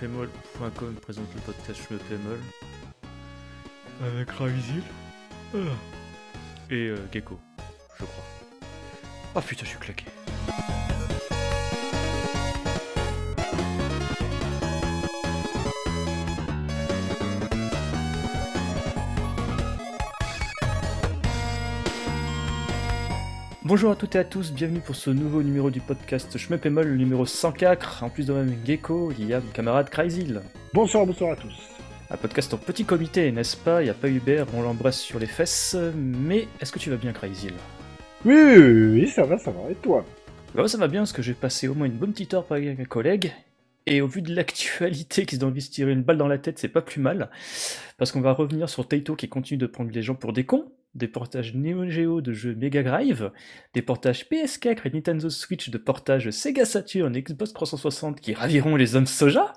Shmepemol.com 0.00 0.94
présente 1.02 1.26
le 1.34 1.40
podcast 1.42 1.78
Avec 4.02 4.30
Raizil 4.30 4.82
et 6.70 6.88
euh, 6.88 6.96
Gecko, 7.12 7.38
je 7.98 8.04
crois. 8.04 8.24
Oh 9.34 9.40
putain, 9.42 9.64
je 9.64 9.70
suis 9.70 9.78
claqué. 9.78 10.06
Bonjour 23.70 23.92
à 23.92 23.94
toutes 23.94 24.16
et 24.16 24.18
à 24.18 24.24
tous, 24.24 24.52
bienvenue 24.52 24.80
pour 24.80 24.96
ce 24.96 25.10
nouveau 25.10 25.44
numéro 25.44 25.70
du 25.70 25.80
podcast 25.80 26.36
le 26.36 26.96
numéro 26.96 27.24
104. 27.24 28.02
En 28.02 28.08
plus 28.08 28.26
de 28.26 28.32
même 28.32 28.52
Gecko, 28.66 29.12
il 29.16 29.28
y 29.28 29.32
a 29.32 29.38
mon 29.38 29.52
camarade 29.52 29.88
Cryzil. 29.88 30.42
Bonsoir, 30.74 31.06
bonsoir 31.06 31.34
à 31.34 31.36
tous. 31.36 31.54
Un 32.10 32.16
podcast 32.16 32.52
en 32.52 32.56
petit 32.56 32.84
comité, 32.84 33.30
n'est-ce 33.30 33.56
pas? 33.56 33.80
Il 33.80 33.84
n'y 33.84 33.90
a 33.90 33.94
pas 33.94 34.08
Hubert, 34.08 34.46
on 34.54 34.62
l'embrasse 34.62 34.98
sur 34.98 35.20
les 35.20 35.28
fesses. 35.28 35.76
Mais 35.94 36.48
est-ce 36.60 36.72
que 36.72 36.80
tu 36.80 36.90
vas 36.90 36.96
bien, 36.96 37.12
Cryzil 37.12 37.52
Oui, 38.24 38.34
oui, 38.34 39.06
ça 39.06 39.22
va, 39.22 39.38
ça 39.38 39.52
va. 39.52 39.70
Et 39.70 39.76
toi? 39.76 40.04
Bah, 40.52 40.66
ça 40.66 40.76
va 40.76 40.88
bien, 40.88 41.02
parce 41.02 41.12
que 41.12 41.22
j'ai 41.22 41.34
passé 41.34 41.68
au 41.68 41.74
moins 41.74 41.86
une 41.86 41.92
bonne 41.92 42.10
petite 42.10 42.34
heure 42.34 42.46
avec 42.50 42.76
mes 42.76 42.86
collègues. 42.86 43.32
Et 43.86 44.00
au 44.00 44.08
vu 44.08 44.20
de 44.20 44.34
l'actualité 44.34 45.26
qui 45.26 45.36
se 45.36 45.44
envie 45.44 45.60
de 45.60 45.64
se 45.64 45.70
tirer 45.70 45.92
une 45.92 46.02
balle 46.02 46.18
dans 46.18 46.26
la 46.26 46.38
tête, 46.38 46.58
c'est 46.58 46.66
pas 46.66 46.82
plus 46.82 47.00
mal. 47.00 47.30
Parce 47.98 48.10
qu'on 48.10 48.20
va 48.20 48.32
revenir 48.32 48.68
sur 48.68 48.88
Taito 48.88 49.14
qui 49.14 49.28
continue 49.28 49.58
de 49.58 49.68
prendre 49.68 49.92
les 49.92 50.02
gens 50.02 50.16
pour 50.16 50.32
des 50.32 50.42
cons. 50.42 50.72
Des 50.94 51.08
portages 51.08 51.54
Neo 51.54 51.88
Geo 51.88 52.20
de 52.20 52.32
jeux 52.32 52.54
Mega 52.54 52.82
Drive. 52.82 53.30
Des 53.74 53.82
portages 53.82 54.26
PS4 54.30 54.78
et 54.86 54.90
Nintendo 54.90 55.30
Switch 55.30 55.70
de 55.70 55.78
portages 55.78 56.30
Sega 56.30 56.64
Saturn 56.64 57.14
et 57.14 57.22
Xbox 57.22 57.52
360 57.52 58.20
qui 58.20 58.34
raviront 58.34 58.76
les 58.76 58.96
hommes 58.96 59.06
soja. 59.06 59.52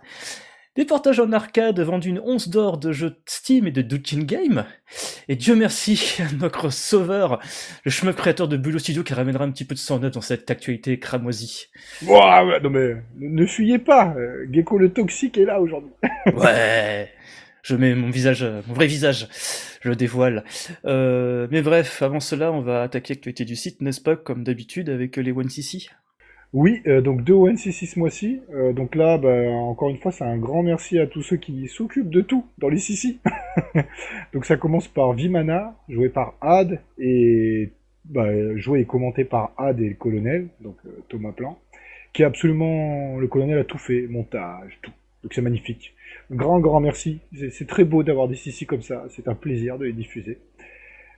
Des 0.75 0.85
portages 0.85 1.19
en 1.19 1.31
arcade 1.31 1.80
vendus 1.81 2.09
une 2.09 2.19
once 2.19 2.49
d'or 2.49 2.80
de 2.80 2.91
jeux 2.91 3.16
Steam 3.27 3.67
et 3.67 3.71
de 3.71 3.83
Douchin 3.83 4.23
Game. 4.23 4.66
Et 5.27 5.35
Dieu 5.35 5.55
merci 5.55 6.16
à 6.19 6.33
notre 6.33 6.71
sauveur, 6.71 7.39
le 7.83 7.91
chemin 7.91 8.11
créateur 8.11 8.47
de 8.47 8.58
Bullo 8.58 8.80
Studio 8.80 9.03
qui 9.03 9.13
ramènera 9.13 9.43
un 9.43 9.52
petit 9.52 9.65
peu 9.65 9.75
de 9.75 9.80
sang 9.80 9.99
neuf 9.99 10.13
dans 10.13 10.21
cette 10.21 10.49
actualité 10.49 10.97
cramoisie. 10.97 11.67
Ouah, 12.08 12.43
ouais, 12.43 12.59
non 12.59 12.71
mais 12.71 12.95
ne 13.19 13.45
fuyez 13.45 13.77
pas, 13.77 14.15
euh, 14.17 14.47
Gecko 14.52 14.80
le 14.80 14.91
toxique 14.91 15.38
est 15.38 15.45
là 15.45 15.61
aujourd'hui. 15.61 15.91
Ouais, 16.33 17.11
je 17.64 17.75
mets 17.75 17.95
mon 17.95 18.09
visage, 18.09 18.44
euh, 18.44 18.61
mon 18.67 18.73
vrai 18.73 18.88
visage, 18.88 19.28
je 19.81 19.89
le 19.89 19.95
dévoile. 19.95 20.44
Euh, 20.86 21.47
mais 21.50 21.61
bref, 21.61 22.02
avant 22.02 22.20
cela, 22.20 22.52
on 22.52 22.61
va 22.61 22.83
attaquer 22.83 23.14
l'actualité 23.14 23.45
du 23.45 23.55
site, 23.55 23.81
n'est-ce 23.81 24.02
pas, 24.02 24.16
comme 24.16 24.44
d'habitude, 24.44 24.89
avec 24.89 25.16
les 25.16 25.33
1cc 25.33 25.89
Oui, 26.52 26.81
euh, 26.88 27.02
donc 27.02 27.23
deux 27.23 27.33
ONCC 27.33 27.88
ce 27.88 27.97
mois-ci. 27.97 28.42
Euh, 28.53 28.73
donc 28.73 28.95
là, 28.95 29.17
bah, 29.17 29.50
encore 29.50 29.89
une 29.89 29.97
fois, 29.97 30.11
c'est 30.11 30.25
un 30.25 30.38
grand 30.38 30.61
merci 30.61 31.00
à 31.00 31.08
tous 31.08 31.22
ceux 31.22 31.38
qui 31.38 31.67
s'occupent 31.67 32.09
de 32.09 32.22
tout 32.22 32.45
dans 32.58 32.70
les 32.70 32.80
CC. 32.80 33.17
donc 34.33 34.45
ça 34.45 34.58
commence 34.58 34.89
par 34.89 35.14
Vimana, 35.14 35.73
joué 35.88 36.09
par 36.09 36.36
Ad, 36.42 36.81
et 37.00 37.72
bah, 38.05 38.27
joué 38.58 38.81
et 38.81 38.86
commenté 38.86 39.23
par 39.23 39.53
Ad 39.58 39.80
et 39.80 39.88
le 39.88 39.95
colonel, 39.95 40.50
donc 40.59 40.75
euh, 40.86 40.89
Thomas 41.08 41.31
Plan, 41.31 41.58
qui 42.11 42.23
a 42.25 42.27
absolument, 42.27 43.17
le 43.17 43.27
colonel 43.27 43.58
a 43.58 43.64
tout 43.64 43.77
fait, 43.77 44.08
montage, 44.08 44.77
tout. 44.81 44.92
Donc 45.23 45.33
c'est 45.33 45.42
magnifique. 45.42 45.92
Grand, 46.31 46.59
grand 46.59 46.79
merci. 46.79 47.19
C'est 47.52 47.67
très 47.67 47.83
beau 47.83 48.03
d'avoir 48.03 48.27
des 48.27 48.35
CC 48.35 48.66
comme 48.66 48.81
ça. 48.81 49.05
C'est 49.09 49.27
un 49.27 49.35
plaisir 49.35 49.77
de 49.77 49.85
les 49.85 49.93
diffuser. 49.93 50.39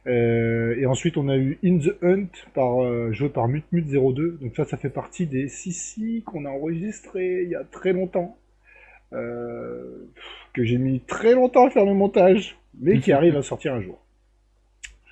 Euh, 0.08 0.76
et 0.78 0.86
ensuite, 0.86 1.18
on 1.18 1.30
a 1.30 1.38
eu 1.38 1.58
In 1.64 1.80
the 1.80 1.96
Hunt, 2.04 2.28
par, 2.54 2.84
euh, 2.84 3.12
joué 3.12 3.30
par 3.30 3.48
Mutmut02. 3.48 4.40
Donc 4.40 4.56
ça, 4.56 4.66
ça 4.66 4.78
fait 4.78 4.90
partie 4.90 5.26
des 5.26 5.48
CC 5.48 6.22
qu'on 6.26 6.46
a 6.46 6.50
enregistrés 6.50 7.44
il 7.44 7.50
y 7.50 7.56
a 7.56 7.64
très 7.64 7.94
longtemps. 7.94 8.38
Euh, 9.14 10.08
que 10.54 10.64
j'ai 10.64 10.78
mis 10.78 11.00
très 11.02 11.34
longtemps 11.34 11.68
à 11.68 11.70
faire 11.70 11.86
le 11.86 11.94
montage, 11.94 12.58
mais 12.80 13.00
qui 13.00 13.12
arrive 13.14 13.36
à 13.38 13.44
sortir 13.44 13.74
un 13.74 13.82
jour. 13.82 14.00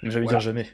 J'allais 0.01 0.25
Voilà. 0.25 0.29
dire 0.29 0.39
jamais. 0.39 0.65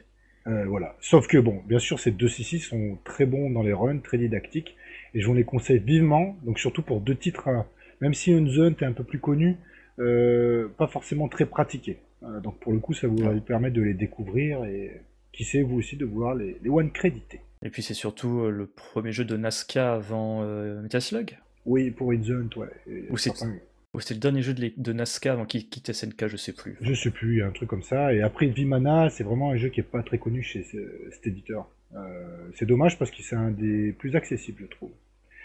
Euh, 0.46 0.64
voilà. 0.66 0.96
Sauf 1.00 1.26
que 1.28 1.38
bon, 1.38 1.62
bien 1.66 1.78
sûr, 1.78 2.00
ces 2.00 2.10
deux 2.10 2.28
CC 2.28 2.58
sont 2.58 2.98
très 3.04 3.26
bons 3.26 3.50
dans 3.50 3.62
les 3.62 3.72
runs, 3.72 3.98
très 3.98 4.18
didactiques, 4.18 4.76
et 5.14 5.20
je 5.20 5.26
vous 5.26 5.34
les 5.34 5.44
conseille 5.44 5.78
vivement. 5.78 6.36
Donc 6.44 6.58
surtout 6.58 6.82
pour 6.82 7.00
deux 7.00 7.14
titres, 7.14 7.48
hein, 7.48 7.66
même 8.00 8.14
si 8.14 8.30
une 8.32 8.48
zone 8.48 8.74
est 8.80 8.84
un 8.84 8.92
peu 8.92 9.04
plus 9.04 9.18
connu, 9.20 9.56
euh, 9.98 10.68
pas 10.78 10.86
forcément 10.86 11.28
très 11.28 11.46
pratiqué. 11.46 11.98
Euh, 12.22 12.40
donc 12.40 12.58
pour 12.60 12.72
le 12.72 12.78
coup, 12.78 12.92
ça 12.94 13.06
vous 13.08 13.16
Ouais. 13.22 13.40
permet 13.40 13.70
de 13.70 13.82
les 13.82 13.94
découvrir 13.94 14.64
et 14.64 15.00
qui 15.32 15.44
sait 15.44 15.62
vous 15.62 15.76
aussi 15.76 15.96
de 15.96 16.04
vouloir 16.04 16.34
les, 16.34 16.58
les 16.62 16.68
one 16.70 16.90
crédités. 16.90 17.40
Et 17.62 17.70
puis 17.70 17.82
c'est 17.82 17.94
surtout 17.94 18.40
euh, 18.40 18.50
le 18.50 18.66
premier 18.66 19.12
jeu 19.12 19.24
de 19.24 19.36
Nazca 19.36 19.94
avant 19.94 20.42
euh, 20.42 20.80
Metal 20.82 21.00
Slug 21.02 21.38
Oui, 21.66 21.90
pour 21.90 22.12
une 22.12 22.24
zone, 22.24 22.48
ouais. 22.56 22.68
Ou 23.10 23.16
c'est- 23.18 24.14
le 24.14 24.20
dernier 24.20 24.40
jeu 24.42 24.54
de, 24.54 24.72
de 24.76 24.92
Nazca 24.92 25.32
avant 25.32 25.44
qu'il 25.44 25.68
quitte 25.68 25.92
SNK, 25.92 26.28
je 26.28 26.36
sais 26.36 26.52
plus. 26.52 26.76
Je 26.80 26.94
sais 26.94 27.10
plus, 27.10 27.34
il 27.34 27.38
y 27.38 27.42
a 27.42 27.46
un 27.46 27.50
truc 27.50 27.68
comme 27.68 27.82
ça. 27.82 28.14
Et 28.14 28.22
après, 28.22 28.46
Vimana, 28.46 29.10
c'est 29.10 29.24
vraiment 29.24 29.50
un 29.50 29.56
jeu 29.56 29.68
qui 29.68 29.80
est 29.80 29.84
pas 29.84 30.02
très 30.02 30.18
connu 30.18 30.42
chez 30.42 30.62
ce- 30.62 31.10
cet 31.10 31.26
éditeur. 31.26 31.68
Euh, 31.96 32.48
c'est 32.54 32.66
dommage 32.66 32.98
parce 32.98 33.10
que 33.10 33.20
c'est 33.22 33.34
un 33.36 33.50
des 33.50 33.92
plus 33.92 34.14
accessibles, 34.14 34.62
je 34.62 34.66
trouve. 34.68 34.90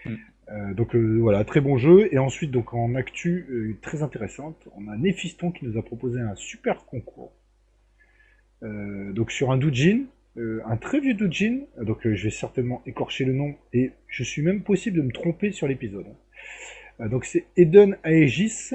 Mm. 0.06 0.16
Euh, 0.52 0.74
donc 0.74 0.96
euh, 0.96 1.18
voilà, 1.20 1.44
très 1.44 1.62
bon 1.62 1.78
jeu. 1.78 2.14
Et 2.14 2.18
ensuite, 2.18 2.52
donc 2.52 2.74
en 2.74 2.96
actu 2.96 3.48
euh, 3.50 3.78
très 3.82 4.04
intéressante, 4.04 4.68
on 4.76 4.88
a 4.88 4.98
Néphiston 4.98 5.52
qui 5.52 5.66
nous 5.66 5.78
a 5.78 5.82
proposé 5.82 6.20
un 6.20 6.36
super 6.36 6.86
concours. 6.86 7.34
Donc 8.62 9.32
sur 9.32 9.52
un 9.52 9.58
doujin, 9.58 10.06
un 10.38 10.78
très 10.78 11.00
vieux 11.00 11.14
doujin. 11.14 11.60
Donc 11.80 12.00
je 12.04 12.24
vais 12.24 12.32
certainement 12.32 12.82
écorcher 12.88 13.24
le 13.24 13.34
nom 13.34 13.54
et 13.74 13.92
je 14.08 14.24
suis 14.24 14.42
même 14.42 14.64
possible 14.64 14.98
de 14.98 15.04
me 15.04 15.12
tromper 15.12 15.52
sur 15.52 15.68
l'épisode. 15.68 16.08
Donc 17.00 17.26
c'est 17.26 17.46
Eden 17.58 17.96
Aegis. 18.04 18.72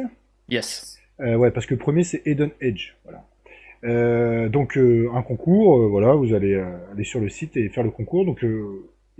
Yes. 0.49 1.01
Ouais, 1.19 1.51
parce 1.51 1.67
que 1.67 1.75
le 1.75 1.81
premier 1.81 2.05
c'est 2.05 2.25
Eden 2.25 2.51
Edge, 2.61 2.93
voilà. 3.03 4.49
Donc 4.49 4.77
un 4.77 5.23
concours, 5.23 5.89
voilà, 5.89 6.15
vous 6.15 6.35
allez 6.35 6.55
aller 6.55 7.05
sur 7.05 7.19
le 7.19 7.29
site 7.29 7.57
et 7.57 7.69
faire 7.69 7.83
le 7.83 7.91
concours. 7.91 8.25
Donc 8.25 8.45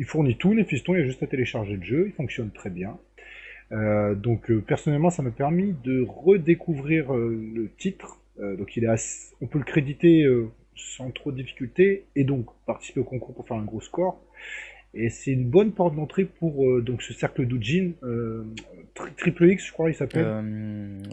il 0.01 0.07
fournit 0.07 0.37
tout, 0.37 0.53
Néphiston, 0.55 0.95
il 0.95 0.99
y 0.99 1.03
a 1.03 1.07
juste 1.07 1.23
à 1.23 1.29
télécharger 1.29 1.77
le 1.77 1.83
jeu, 1.85 2.05
il 2.09 2.13
fonctionne 2.13 2.51
très 2.51 2.71
bien. 2.71 2.99
Euh, 3.73 4.17
donc 4.17 4.51
euh, 4.51 4.61
personnellement, 4.61 5.11
ça 5.11 5.23
m'a 5.23 5.31
permis 5.31 5.75
de 5.85 6.05
redécouvrir 6.09 7.15
euh, 7.15 7.39
le 7.55 7.71
titre. 7.79 8.19
Donc 8.59 8.75
il 8.77 8.85
est 8.85 8.89
assez- 8.89 9.35
on 9.43 9.47
peut 9.47 9.59
le 9.59 9.65
créditer 9.65 10.27
sans 10.75 11.11
trop 11.11 11.31
de 11.31 11.37
difficulté 11.37 12.05
et 12.17 12.25
donc 12.25 12.47
participer 12.65 13.01
au 13.01 13.05
concours 13.05 13.35
pour 13.35 13.47
faire 13.47 13.59
un 13.59 13.65
gros 13.65 13.83
score. 13.83 14.19
Et 14.95 15.11
c'est 15.11 15.33
une 15.33 15.45
bonne 15.45 15.73
porte 15.73 15.95
d'entrée 15.95 16.25
pour 16.25 16.81
donc 16.81 17.03
ce 17.03 17.13
cercle 17.13 17.45
d'Ujin, 17.45 17.91
tri- 18.95 19.11
Triple 19.19 19.51
X, 19.51 19.67
je 19.67 19.73
crois, 19.73 19.91
il 19.91 19.95
s'appelle. 19.95 20.25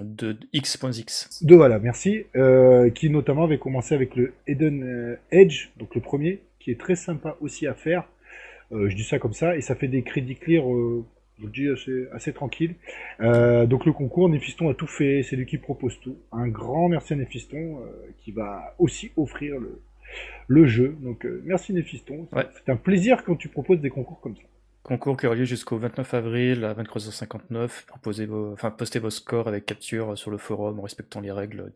De 0.06 0.38
X.X. 0.54 1.44
Deux, 1.44 1.56
voilà, 1.58 1.80
merci. 1.80 2.24
Qui 2.96 3.10
notamment 3.10 3.44
avait 3.44 3.60
commencé 3.60 3.94
avec 3.94 4.16
le 4.16 4.32
Eden 4.48 5.18
Edge, 5.30 5.68
donc 5.78 5.94
le 5.96 6.02
premier, 6.02 6.40
qui 6.60 6.72
est 6.72 6.80
très 6.80 6.96
sympa 6.96 7.36
aussi 7.42 7.68
à 7.68 7.74
faire. 7.74 8.08
Euh, 8.72 8.90
je 8.90 8.96
dis 8.96 9.04
ça 9.04 9.20
comme 9.20 9.34
ça, 9.34 9.56
et 9.56 9.62
ça 9.62 9.76
fait 9.76 9.88
des 9.88 10.04
crédits 10.04 10.36
clear, 10.36 10.64
euh, 10.72 11.06
je 11.40 11.46
le 11.46 11.52
dis, 11.52 11.68
assez, 11.70 12.06
assez 12.12 12.34
tranquille. 12.34 12.76
Euh, 13.22 13.66
donc 13.66 13.86
le 13.86 13.94
concours, 13.94 14.28
Néphiston 14.30 14.70
a 14.70 14.74
tout 14.74 14.88
fait, 14.88 15.24
c'est 15.24 15.36
lui 15.36 15.46
qui 15.46 15.58
propose 15.58 16.00
tout. 16.02 16.18
Un 16.32 16.48
grand 16.48 16.90
merci 16.90 17.14
à 17.14 17.16
Néphiston, 17.16 17.80
euh, 17.82 18.12
qui 18.20 18.32
va 18.32 18.76
aussi 18.80 19.12
offrir 19.16 19.60
le, 19.60 19.82
le 20.48 20.66
jeu. 20.66 20.96
Donc 21.02 21.26
euh, 21.26 21.42
merci 21.46 21.74
Néphiston, 21.74 22.28
Ouais. 22.34 22.46
c'est 22.56 22.72
un 22.72 22.76
plaisir 22.78 23.24
quand 23.24 23.36
tu 23.36 23.48
proposes 23.50 23.80
des 23.82 23.90
concours 23.90 24.20
comme 24.20 24.36
ça. 24.36 24.44
Concours 24.84 25.18
qui 25.18 25.26
aura 25.28 25.36
lieu 25.36 25.44
jusqu'au 25.44 25.78
29 25.78 26.14
avril 26.14 26.64
à 26.64 26.74
23h59. 26.74 27.86
Proposez 27.88 28.26
vos, 28.26 28.54
enfin, 28.54 28.72
postez 28.72 29.00
vos 29.00 29.10
scores 29.10 29.48
avec 29.50 29.66
capture 29.66 30.18
sur 30.18 30.32
le 30.32 30.38
forum 30.38 30.80
en 30.80 30.84
respectant 30.84 31.20
les 31.20 31.32
règles 31.32 31.72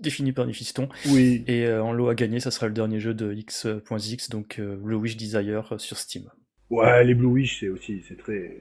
définies 0.00 0.32
par 0.32 0.46
Néphiston. 0.46 0.88
Oui. 1.10 1.44
Et 1.46 1.64
euh, 1.66 1.82
en 1.82 1.92
lot 1.92 2.08
à 2.08 2.14
gagner, 2.14 2.40
ça 2.40 2.50
sera 2.50 2.66
le 2.68 2.72
dernier 2.74 3.00
jeu 3.00 3.14
de 3.14 3.32
X.X, 3.32 4.28
donc 4.30 4.58
euh, 4.58 4.76
le 4.84 4.96
Wish 4.96 5.16
Desire 5.16 5.72
euh, 5.72 5.78
sur 5.78 5.96
Steam. 5.98 6.24
Ouais, 6.70 7.04
les 7.04 7.14
Blue 7.14 7.26
Wish, 7.28 7.60
c'est 7.60 7.68
aussi, 7.68 8.02
c'est 8.08 8.18
très, 8.18 8.60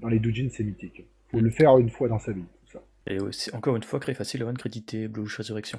dans 0.00 0.08
les 0.08 0.18
doujins, 0.18 0.48
c'est 0.52 0.62
mythique. 0.64 1.04
Faut 1.30 1.40
le 1.40 1.50
faire 1.50 1.76
une 1.78 1.88
fois 1.90 2.06
dans 2.08 2.18
sa 2.18 2.32
vie, 2.32 2.42
tout 2.66 2.72
ça. 2.72 2.82
Et 3.08 3.16
encore 3.54 3.76
une 3.76 3.82
fois, 3.82 3.98
très 3.98 4.12
facile 4.14 4.42
à 4.42 4.52
crédité, 4.52 5.08
Blue 5.08 5.22
Wish 5.22 5.38
Resurrection. 5.38 5.78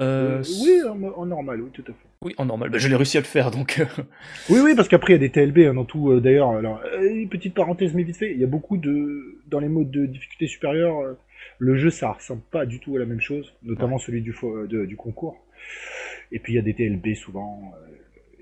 Euh, 0.00 0.40
Euh, 0.40 0.42
oui, 0.64 0.80
en, 0.88 1.02
en 1.20 1.26
normal, 1.26 1.60
oui, 1.62 1.70
tout 1.72 1.82
à 1.82 1.92
fait. 1.92 2.06
Oui, 2.22 2.34
en 2.38 2.44
normal. 2.46 2.70
Bah, 2.70 2.78
je 2.78 2.88
l'ai 2.88 2.96
réussi 2.96 3.18
à 3.18 3.20
le 3.20 3.26
faire, 3.26 3.50
donc. 3.52 3.78
euh, 3.78 4.02
Oui, 4.50 4.58
oui, 4.64 4.74
parce 4.74 4.88
qu'après, 4.88 5.12
il 5.12 5.16
y 5.22 5.24
a 5.24 5.28
des 5.28 5.30
TLB 5.30 5.58
hein, 5.68 5.74
dans 5.74 5.84
tout. 5.84 6.10
euh, 6.10 6.20
D'ailleurs, 6.20 6.50
alors, 6.50 6.80
euh, 6.94 7.26
petite 7.30 7.54
parenthèse, 7.54 7.94
mais 7.94 8.02
vite 8.02 8.16
fait, 8.16 8.32
il 8.32 8.40
y 8.40 8.44
a 8.44 8.48
beaucoup 8.48 8.76
de. 8.76 9.38
Dans 9.46 9.60
les 9.60 9.68
modes 9.68 9.90
de 9.90 10.06
difficulté 10.06 10.46
supérieure, 10.48 10.98
euh, 11.00 11.12
le 11.58 11.76
jeu, 11.76 11.90
ça 11.90 12.12
ressemble 12.12 12.42
pas 12.50 12.66
du 12.66 12.80
tout 12.80 12.96
à 12.96 12.98
la 12.98 13.06
même 13.06 13.20
chose, 13.20 13.54
notamment 13.62 13.98
celui 13.98 14.22
du, 14.22 14.34
euh, 14.44 14.66
de- 14.66 14.84
du 14.86 14.96
concours. 14.96 15.36
Et 16.32 16.38
puis, 16.38 16.52
il 16.54 16.56
y 16.56 16.58
a 16.58 16.62
des 16.62 16.74
TLB 16.74 17.14
souvent. 17.14 17.72
euh, 17.76 17.86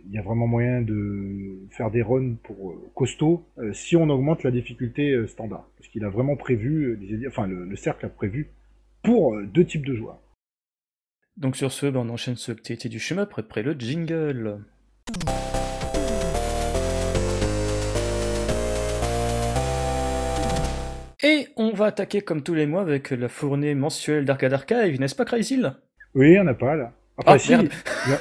Il 0.07 0.13
y 0.15 0.19
a 0.19 0.23
vraiment 0.23 0.47
moyen 0.47 0.81
de 0.81 1.59
faire 1.71 1.91
des 1.91 2.01
runs 2.03 2.35
pour 2.43 2.71
euh, 2.73 2.91
costaud 2.95 3.45
si 3.75 3.97
on 3.97 4.09
augmente 4.09 4.43
la 4.43 4.51
difficulté 4.51 5.15
standard. 5.29 5.69
Parce 5.77 5.89
qu'il 5.91 6.05
a 6.05 6.09
vraiment 6.09 6.37
prévu, 6.37 6.99
enfin, 7.29 7.47
le, 7.47 7.65
le 7.67 7.77
cercle 7.77 8.07
a 8.07 8.09
prévu 8.09 8.49
pour 9.03 9.39
deux 9.43 9.65
types 9.67 9.85
de 9.87 9.95
joueurs. 9.95 10.19
Donc 11.37 11.55
sur 11.55 11.71
ce, 11.71 11.87
bah, 11.87 12.01
on 12.03 12.09
enchaîne 12.09 12.37
ce 12.37 12.51
activité 12.51 12.89
du 12.89 12.99
chemin 12.99 13.29
après 13.31 13.63
le 13.63 13.75
jingle. 13.79 14.61
Et 21.23 21.49
on 21.57 21.73
va 21.73 21.87
attaquer 21.87 22.23
comme 22.23 22.43
tous 22.43 22.55
les 22.55 22.67
mois 22.67 22.81
avec 22.81 23.11
la 23.11 23.29
fournée 23.29 23.75
mensuelle 23.75 24.25
d'Arcade 24.25 24.55
Archive, 24.55 24.99
n'est-ce 24.99 25.15
pas 25.15 25.27
Crazy 25.27 25.61
Oui, 26.15 26.39
on 26.39 26.45
n'a 26.45 26.55
pas 26.55 26.77
là. 26.77 26.93
Après, 27.19 27.35
ah, 27.35 27.39
si, 27.39 27.53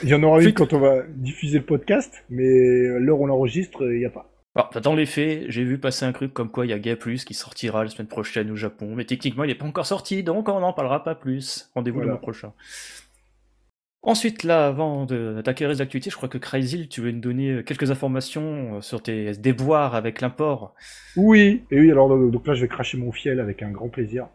il 0.04 0.10
y, 0.10 0.14
en 0.14 0.22
aura 0.24 0.42
une 0.44 0.54
quand 0.54 0.74
on 0.74 0.80
va 0.80 1.04
diffuser 1.16 1.60
le 1.60 1.66
podcast, 1.66 2.26
mais 2.30 3.00
l'heure 3.00 3.22
où 3.22 3.26
on 3.26 3.30
enregistre, 3.30 3.84
il 3.84 4.00
n'y 4.00 4.06
a 4.06 4.10
pas. 4.10 4.30
Alors, 4.56 4.70
dans 4.82 4.96
les 4.96 5.06
faits, 5.06 5.46
j'ai 5.48 5.64
vu 5.64 5.78
passer 5.78 6.06
un 6.06 6.12
truc 6.12 6.34
comme 6.34 6.50
quoi 6.50 6.66
il 6.66 6.70
y 6.70 6.74
a 6.74 6.80
Gay 6.80 6.98
Plus 6.98 7.24
qui 7.24 7.34
sortira 7.34 7.86
la 7.86 7.90
semaine 7.90 8.08
prochaine 8.08 8.52
au 8.52 8.58
Japon, 8.58 8.94
mais 8.96 9.06
techniquement 9.06 9.46
il 9.46 9.48
n'est 9.48 9.56
pas 9.56 9.66
encore 9.66 9.86
sorti, 9.86 10.22
donc 10.24 10.50
on 10.50 10.60
n'en 10.60 10.74
parlera 10.74 11.04
pas 11.04 11.16
plus. 11.16 11.70
Rendez-vous 11.76 12.02
le 12.02 12.08
mois 12.08 12.20
prochain. 12.20 12.52
Ensuite, 14.02 14.44
là, 14.44 14.68
avant 14.68 15.06
d'attaquer 15.06 15.68
les 15.68 15.82
activités, 15.82 16.10
je 16.10 16.16
crois 16.16 16.30
que 16.30 16.38
Crazy, 16.38 16.88
tu 16.88 17.02
veux 17.02 17.12
nous 17.12 17.20
donner 17.20 17.50
euh, 17.52 17.64
quelques 17.64 17.92
informations 17.92 18.78
euh, 18.78 18.82
sur 18.82 19.04
tes 19.04 19.34
déboires 19.34 19.94
avec 19.94 20.22
l'import. 20.22 20.74
Oui, 21.18 21.64
et 21.70 21.82
oui, 21.82 21.92
alors 21.92 22.08
donc 22.18 22.48
là, 22.48 22.54
je 22.54 22.62
vais 22.62 22.70
cracher 22.70 22.98
mon 22.98 23.12
fiel 23.12 23.42
avec 23.42 23.62
un 23.62 23.72
grand 23.72 23.90
plaisir. 23.90 24.28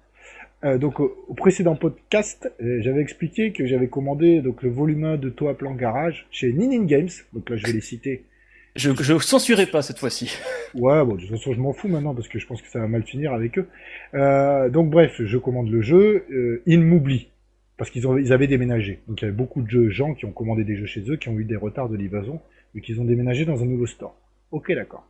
Euh, 0.64 0.76
donc, 0.76 1.00
au, 1.00 1.34
précédent 1.34 1.76
podcast, 1.76 2.52
j'avais 2.61 3.00
expliqué 3.00 3.52
que 3.52 3.64
j'avais 3.64 3.88
commandé 3.88 4.43
donc 4.43 4.62
le 4.62 4.69
volume 4.69 5.05
1 5.05 5.16
de 5.16 5.31
Toa 5.31 5.55
Plan 5.55 5.72
Garage 5.72 6.26
chez 6.31 6.52
Ninin 6.52 6.84
Games. 6.84 7.08
Donc 7.32 7.49
là, 7.49 7.56
je 7.56 7.66
vais 7.66 7.72
les 7.72 7.81
citer. 7.81 8.25
Je, 8.76 8.90
je 9.00 9.19
censurerai 9.19 9.66
pas 9.66 9.81
cette 9.81 9.99
fois-ci. 9.99 10.37
Ouais, 10.75 11.05
bon, 11.05 11.14
de 11.14 11.20
toute 11.20 11.31
façon, 11.31 11.52
je 11.52 11.61
m'en 11.61 11.72
fous 11.72 11.87
maintenant 11.87 12.16
parce 12.16 12.26
que 12.26 12.40
je 12.40 12.46
pense 12.49 12.61
que 12.61 12.69
ça 12.69 12.81
va 12.81 12.88
mal 12.88 13.05
finir 13.05 13.32
avec 13.32 13.58
eux. 13.58 13.69
donc, 14.70 14.90
bref, 14.90 15.22
je 15.25 15.38
commande 15.38 15.70
le 15.70 15.82
jeu. 15.82 16.26
Ils 16.66 16.81
m'oublient 16.81 17.28
parce 17.76 17.91
qu'ils 17.91 18.05
ils 18.21 18.32
avaient 18.32 18.47
déménagé. 18.47 19.00
Donc 19.09 19.21
il 19.21 19.25
y 19.25 19.29
avait 19.29 19.37
beaucoup 19.37 19.62
de 19.62 19.88
gens 19.88 20.15
qui 20.15 20.25
ont 20.25 20.32
commandé 20.32 20.65
des 20.65 20.76
jeux 20.76 20.87
chez 20.87 21.09
eux, 21.11 21.17
qui 21.17 21.29
ont 21.29 21.38
eu 21.38 21.44
des 21.44 21.56
retards 21.56 21.88
de 21.88 21.97
livraison, 21.97 22.41
et 22.75 22.81
qu'ils 22.81 23.00
ont 23.00 23.05
déménagé 23.05 23.44
dans 23.44 23.62
un 23.62 23.67
nouveau 23.67 23.87
store. 23.87 24.17
Ok, 24.50 24.73
d'accord. 24.73 25.06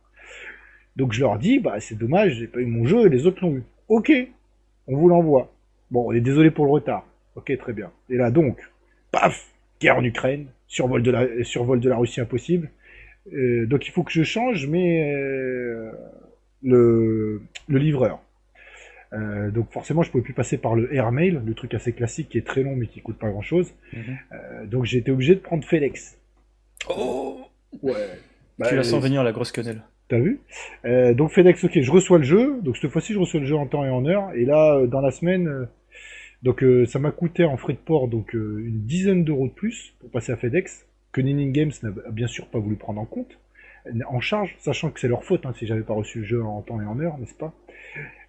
Donc 0.95 1.13
je 1.13 1.21
leur 1.21 1.37
dis, 1.37 1.59
bah 1.59 1.79
c'est 1.79 1.97
dommage, 1.97 2.35
j'ai 2.35 2.47
pas 2.47 2.59
eu 2.59 2.65
mon 2.65 2.85
jeu 2.85 3.05
et 3.05 3.09
les 3.09 3.25
autres 3.27 3.43
l'ont 3.43 3.55
eu. 3.55 3.63
Ok, 3.87 4.11
on 4.87 4.97
vous 4.97 5.09
l'envoie. 5.09 5.53
Bon, 5.91 6.07
on 6.07 6.11
est 6.13 6.21
désolé 6.21 6.51
pour 6.51 6.65
le 6.65 6.71
retard. 6.71 7.05
Ok, 7.35 7.55
très 7.57 7.73
bien. 7.73 7.91
Et 8.09 8.15
là 8.15 8.31
donc, 8.31 8.57
paf, 9.11 9.51
guerre 9.79 9.97
en 9.97 10.03
Ukraine, 10.03 10.47
survol 10.67 11.01
de 11.03 11.11
la, 11.11 11.97
Russie 11.97 12.21
impossible. 12.21 12.71
Euh, 13.33 13.65
donc 13.65 13.87
il 13.87 13.91
faut 13.91 14.03
que 14.03 14.11
je 14.11 14.23
change, 14.23 14.67
mais 14.67 15.13
euh, 15.13 15.91
le 16.63 17.41
livreur. 17.67 18.24
Euh, 19.15 19.51
donc 19.51 19.71
forcément, 19.71 20.03
je 20.03 20.11
pouvais 20.11 20.23
plus 20.23 20.33
passer 20.33 20.57
par 20.57 20.75
le 20.75 20.93
airmail, 20.93 21.39
le 21.45 21.53
truc 21.53 21.73
assez 21.73 21.93
classique 21.93 22.29
qui 22.29 22.37
est 22.37 22.45
très 22.45 22.63
long 22.63 22.75
mais 22.75 22.87
qui 22.87 23.01
coûte 23.01 23.17
pas 23.17 23.29
grand 23.29 23.41
chose. 23.41 23.73
Mhm. 23.93 24.17
Euh, 24.31 24.65
donc 24.65 24.85
j'ai 24.85 24.97
été 24.97 25.11
obligé 25.11 25.35
de 25.35 25.39
prendre 25.39 25.63
FedEx. 25.63 26.17
Oh 26.89 27.39
Ouais. 27.81 27.93
Bah, 28.57 28.67
tu 28.69 28.75
la 28.75 28.83
sens 28.83 29.03
venir 29.03 29.23
la 29.23 29.31
grosse 29.31 29.51
quenelle. 29.51 29.81
T'as 30.07 30.19
vu? 30.19 30.39
Euh, 30.85 31.13
Donc 31.13 31.31
FedEx, 31.31 31.63
ok, 31.63 31.81
je 31.81 31.91
reçois 31.91 32.19
le 32.19 32.23
jeu. 32.23 32.61
Donc 32.61 32.77
cette 32.77 32.91
fois-ci, 32.91 33.13
je 33.13 33.19
reçois 33.19 33.39
le 33.39 33.45
jeu 33.45 33.55
en 33.55 33.65
temps 33.65 33.83
et 33.85 33.89
en 33.89 34.05
heure. 34.05 34.31
Et 34.35 34.45
là, 34.45 34.85
dans 34.85 35.01
la 35.01 35.11
semaine, 35.11 35.67
donc 36.43 36.63
ça 36.85 36.99
m'a 36.99 37.11
coûté 37.11 37.43
en 37.43 37.57
frais 37.57 37.73
de 37.73 37.79
port 37.79 38.07
donc 38.07 38.33
une 38.33 38.81
dizaine 38.85 39.23
d'euros 39.23 39.47
de 39.47 39.53
plus 39.53 39.93
pour 39.99 40.09
passer 40.11 40.31
à 40.31 40.37
FedEx 40.37 40.85
que 41.11 41.21
Ninning 41.21 41.51
Games 41.51 41.71
n'a 41.81 41.91
bien 42.11 42.27
sûr 42.27 42.47
pas 42.47 42.59
voulu 42.59 42.75
prendre 42.75 43.01
en 43.01 43.05
compte 43.05 43.39
en 44.07 44.19
charge, 44.19 44.55
sachant 44.59 44.89
que 44.89 44.99
c'est 44.99 45.07
leur 45.07 45.23
faute 45.23 45.45
hein, 45.45 45.53
si 45.57 45.67
j'avais 45.67 45.81
pas 45.81 45.93
reçu 45.93 46.19
le 46.19 46.25
jeu 46.25 46.43
en 46.43 46.61
temps 46.61 46.81
et 46.81 46.85
en 46.85 46.99
heure, 46.99 47.17
n'est-ce 47.17 47.35
pas? 47.35 47.53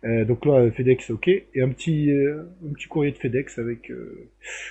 Euh, 0.05 0.25
donc 0.25 0.45
là, 0.45 0.71
FedEx, 0.71 1.11
ok. 1.11 1.29
Et 1.29 1.63
un 1.63 1.69
petit, 1.71 2.11
euh, 2.11 2.45
un 2.69 2.73
petit 2.73 2.87
courrier 2.87 3.13
de 3.13 3.19
FedEx 3.19 3.59
avec 3.59 3.91
euh, 3.91 4.29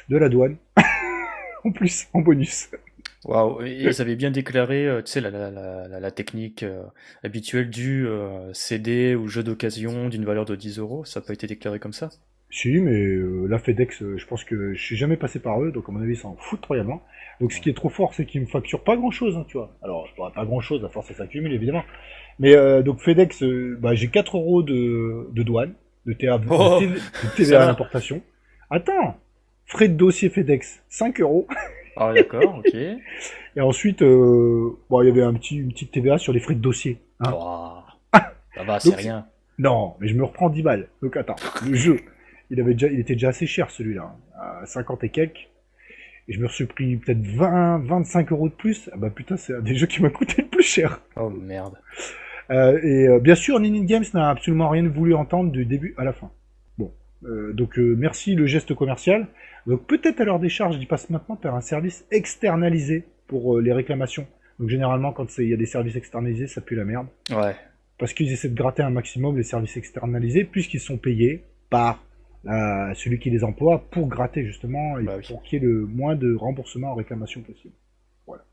de 0.09 0.17
la 0.17 0.29
douane. 0.29 0.57
en 1.63 1.71
plus, 1.71 2.07
en 2.13 2.21
bonus. 2.21 2.69
Waouh, 3.25 3.65
ils 3.65 4.01
avaient 4.01 4.15
bien 4.15 4.29
déclaré, 4.29 4.87
tu 5.03 5.11
sais, 5.11 5.21
la, 5.21 5.31
la, 5.31 5.87
la, 5.87 6.11
technique 6.11 6.63
habituelle 7.23 7.71
du 7.71 8.05
CD 8.53 9.15
ou 9.15 9.27
jeu 9.27 9.41
d'occasion 9.41 10.09
d'une 10.09 10.25
valeur 10.25 10.45
de 10.45 10.55
10 10.55 10.77
euros. 10.77 11.05
Ça 11.05 11.19
n'a 11.19 11.25
pas 11.25 11.33
été 11.33 11.47
déclaré 11.47 11.79
comme 11.79 11.91
ça? 11.91 12.11
Si, 12.51 12.79
mais 12.79 13.15
la 13.49 13.57
FedEx, 13.57 14.03
je 14.15 14.25
pense 14.27 14.43
que 14.43 14.75
je 14.75 14.79
suis 14.79 14.95
jamais 14.95 15.17
passé 15.17 15.39
par 15.39 15.59
eux, 15.63 15.71
donc 15.71 15.89
à 15.89 15.91
mon 15.91 16.01
avis, 16.01 16.13
ils 16.13 16.19
s'en 16.19 16.35
foutent 16.35 16.67
royalement. 16.67 17.01
Donc 17.41 17.51
ce 17.51 17.59
qui 17.59 17.69
est 17.69 17.73
trop 17.73 17.89
fort, 17.89 18.13
c'est 18.13 18.25
qu'ils 18.25 18.41
me 18.41 18.45
facturent 18.45 18.83
pas 18.83 18.95
grand 18.95 19.11
chose, 19.11 19.37
hein, 19.37 19.45
tu 19.47 19.57
vois. 19.57 19.75
Alors, 19.83 20.07
je 20.07 20.15
pas 20.15 20.45
grand 20.45 20.61
chose, 20.61 20.83
à 20.85 20.89
force 20.89 21.07
ça 21.07 21.13
s'accumule, 21.13 21.53
évidemment. 21.53 21.83
Mais 22.39 22.55
euh, 22.55 22.81
donc 22.81 22.99
FedEx, 22.99 23.43
euh, 23.43 23.77
bah, 23.79 23.93
j'ai 23.93 24.07
4 24.07 24.37
euros 24.37 24.63
de, 24.63 25.27
de 25.31 25.43
douane, 25.43 25.73
de 26.05 26.13
TVA, 26.13 26.39
oh, 26.49 26.79
de 26.81 27.35
TVA 27.35 27.63
à 27.63 27.65
l'importation. 27.65 28.21
Attends, 28.69 29.17
frais 29.65 29.87
de 29.87 29.95
dossier 29.95 30.29
FedEx, 30.29 30.83
5 30.89 31.21
euros. 31.21 31.47
Ah 31.97 32.13
d'accord, 32.13 32.59
ok. 32.59 32.75
Et 32.75 33.61
ensuite, 33.61 34.01
euh, 34.01 34.77
bon, 34.89 35.01
il 35.01 35.07
y 35.07 35.11
avait 35.11 35.23
un 35.23 35.33
petit, 35.33 35.57
une 35.57 35.69
petite 35.69 35.91
TVA 35.91 36.17
sur 36.17 36.33
les 36.33 36.39
frais 36.39 36.55
de 36.55 36.59
dossier. 36.59 36.99
Hein. 37.21 37.83
ça 38.13 38.63
va, 38.63 38.79
c'est 38.81 38.95
rien. 38.95 39.27
Non, 39.57 39.95
mais 39.99 40.09
je 40.09 40.15
me 40.15 40.23
reprends 40.23 40.49
10 40.49 40.61
balles. 40.61 40.87
Donc 41.01 41.15
attends, 41.15 41.37
le 41.65 41.75
jeu, 41.75 41.99
il, 42.49 42.59
avait 42.59 42.73
déjà, 42.73 42.87
il 42.87 42.99
était 42.99 43.13
déjà 43.13 43.29
assez 43.29 43.47
cher 43.47 43.71
celui-là, 43.71 44.13
hein, 44.37 44.61
à 44.61 44.65
50 44.65 45.05
et 45.05 45.09
quelques. 45.09 45.47
Et 46.27 46.33
je 46.33 46.39
me 46.39 46.47
suis 46.47 46.65
pris 46.65 46.97
peut-être 46.97 47.21
20, 47.21 47.79
25 47.85 48.31
euros 48.31 48.49
de 48.49 48.53
plus. 48.53 48.89
Ah 48.93 48.97
bah 48.97 49.09
putain, 49.09 49.37
c'est 49.37 49.55
un 49.55 49.61
des 49.61 49.75
jeux 49.75 49.87
qui 49.87 50.01
m'a 50.01 50.09
coûté 50.09 50.41
le 50.41 50.47
plus 50.47 50.63
cher. 50.63 51.01
Oh 51.15 51.29
merde. 51.29 51.75
Euh, 52.51 52.79
et 52.81 53.07
euh, 53.07 53.19
bien 53.19 53.35
sûr, 53.35 53.59
Ninin 53.59 53.85
Games 53.85 54.05
n'a 54.13 54.29
absolument 54.29 54.69
rien 54.69 54.87
voulu 54.87 55.13
entendre 55.13 55.51
du 55.51 55.65
début 55.65 55.93
à 55.97 56.03
la 56.03 56.13
fin. 56.13 56.31
Bon, 56.77 56.91
euh, 57.25 57.53
donc 57.53 57.77
merci 57.77 58.35
le 58.35 58.45
geste 58.45 58.73
commercial. 58.73 59.27
Donc 59.67 59.85
peut-être 59.87 60.21
à 60.21 60.25
leur 60.25 60.39
décharge, 60.39 60.77
ils 60.79 60.87
passent 60.87 61.09
maintenant 61.09 61.35
par 61.35 61.55
un 61.55 61.61
service 61.61 62.05
externalisé 62.11 63.05
pour 63.27 63.59
les 63.59 63.73
réclamations. 63.73 64.27
Donc 64.59 64.69
généralement, 64.69 65.11
quand 65.11 65.37
il 65.37 65.49
y 65.49 65.53
a 65.53 65.57
des 65.57 65.65
services 65.65 65.95
externalisés, 65.95 66.47
ça 66.47 66.61
pue 66.61 66.75
la 66.75 66.85
merde. 66.85 67.07
Ouais. 67.31 67.55
Parce 67.97 68.13
qu'ils 68.13 68.31
essaient 68.31 68.49
de 68.49 68.55
gratter 68.55 68.83
un 68.83 68.89
maximum 68.89 69.37
les 69.37 69.43
services 69.43 69.77
externalisés, 69.77 70.43
puisqu'ils 70.43 70.79
sont 70.79 70.97
payés 70.97 71.43
par 71.69 72.04
celui 72.45 73.19
qui 73.19 73.29
les 73.29 73.43
emploie 73.43 73.85
pour 73.91 74.07
gratter 74.07 74.45
justement 74.45 74.99
et 74.99 75.03
bah 75.03 75.17
pour 75.27 75.41
qu'il 75.43 75.61
y 75.61 75.65
ait 75.65 75.65
le 75.65 75.85
moins 75.85 76.15
de 76.15 76.33
remboursement 76.35 76.91
en 76.91 76.95
réclamation 76.95 77.41
possible. 77.41 77.73
Voilà. 78.27 78.43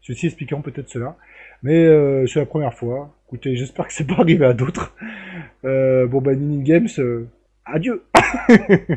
Ceci 0.00 0.26
expliquant 0.26 0.62
peut-être 0.62 0.88
cela. 0.88 1.16
Mais 1.62 1.84
euh, 1.84 2.26
c'est 2.26 2.38
la 2.38 2.46
première 2.46 2.74
fois. 2.74 3.14
Écoutez, 3.26 3.56
j'espère 3.56 3.88
que 3.88 3.92
c'est 3.92 4.06
pas 4.06 4.20
arrivé 4.20 4.44
à 4.44 4.52
d'autres. 4.52 4.94
Euh, 5.64 6.06
bon, 6.06 6.20
bah, 6.20 6.34
Nini 6.34 6.62
Games, 6.62 6.88
euh, 6.98 7.28
adieu 7.64 8.04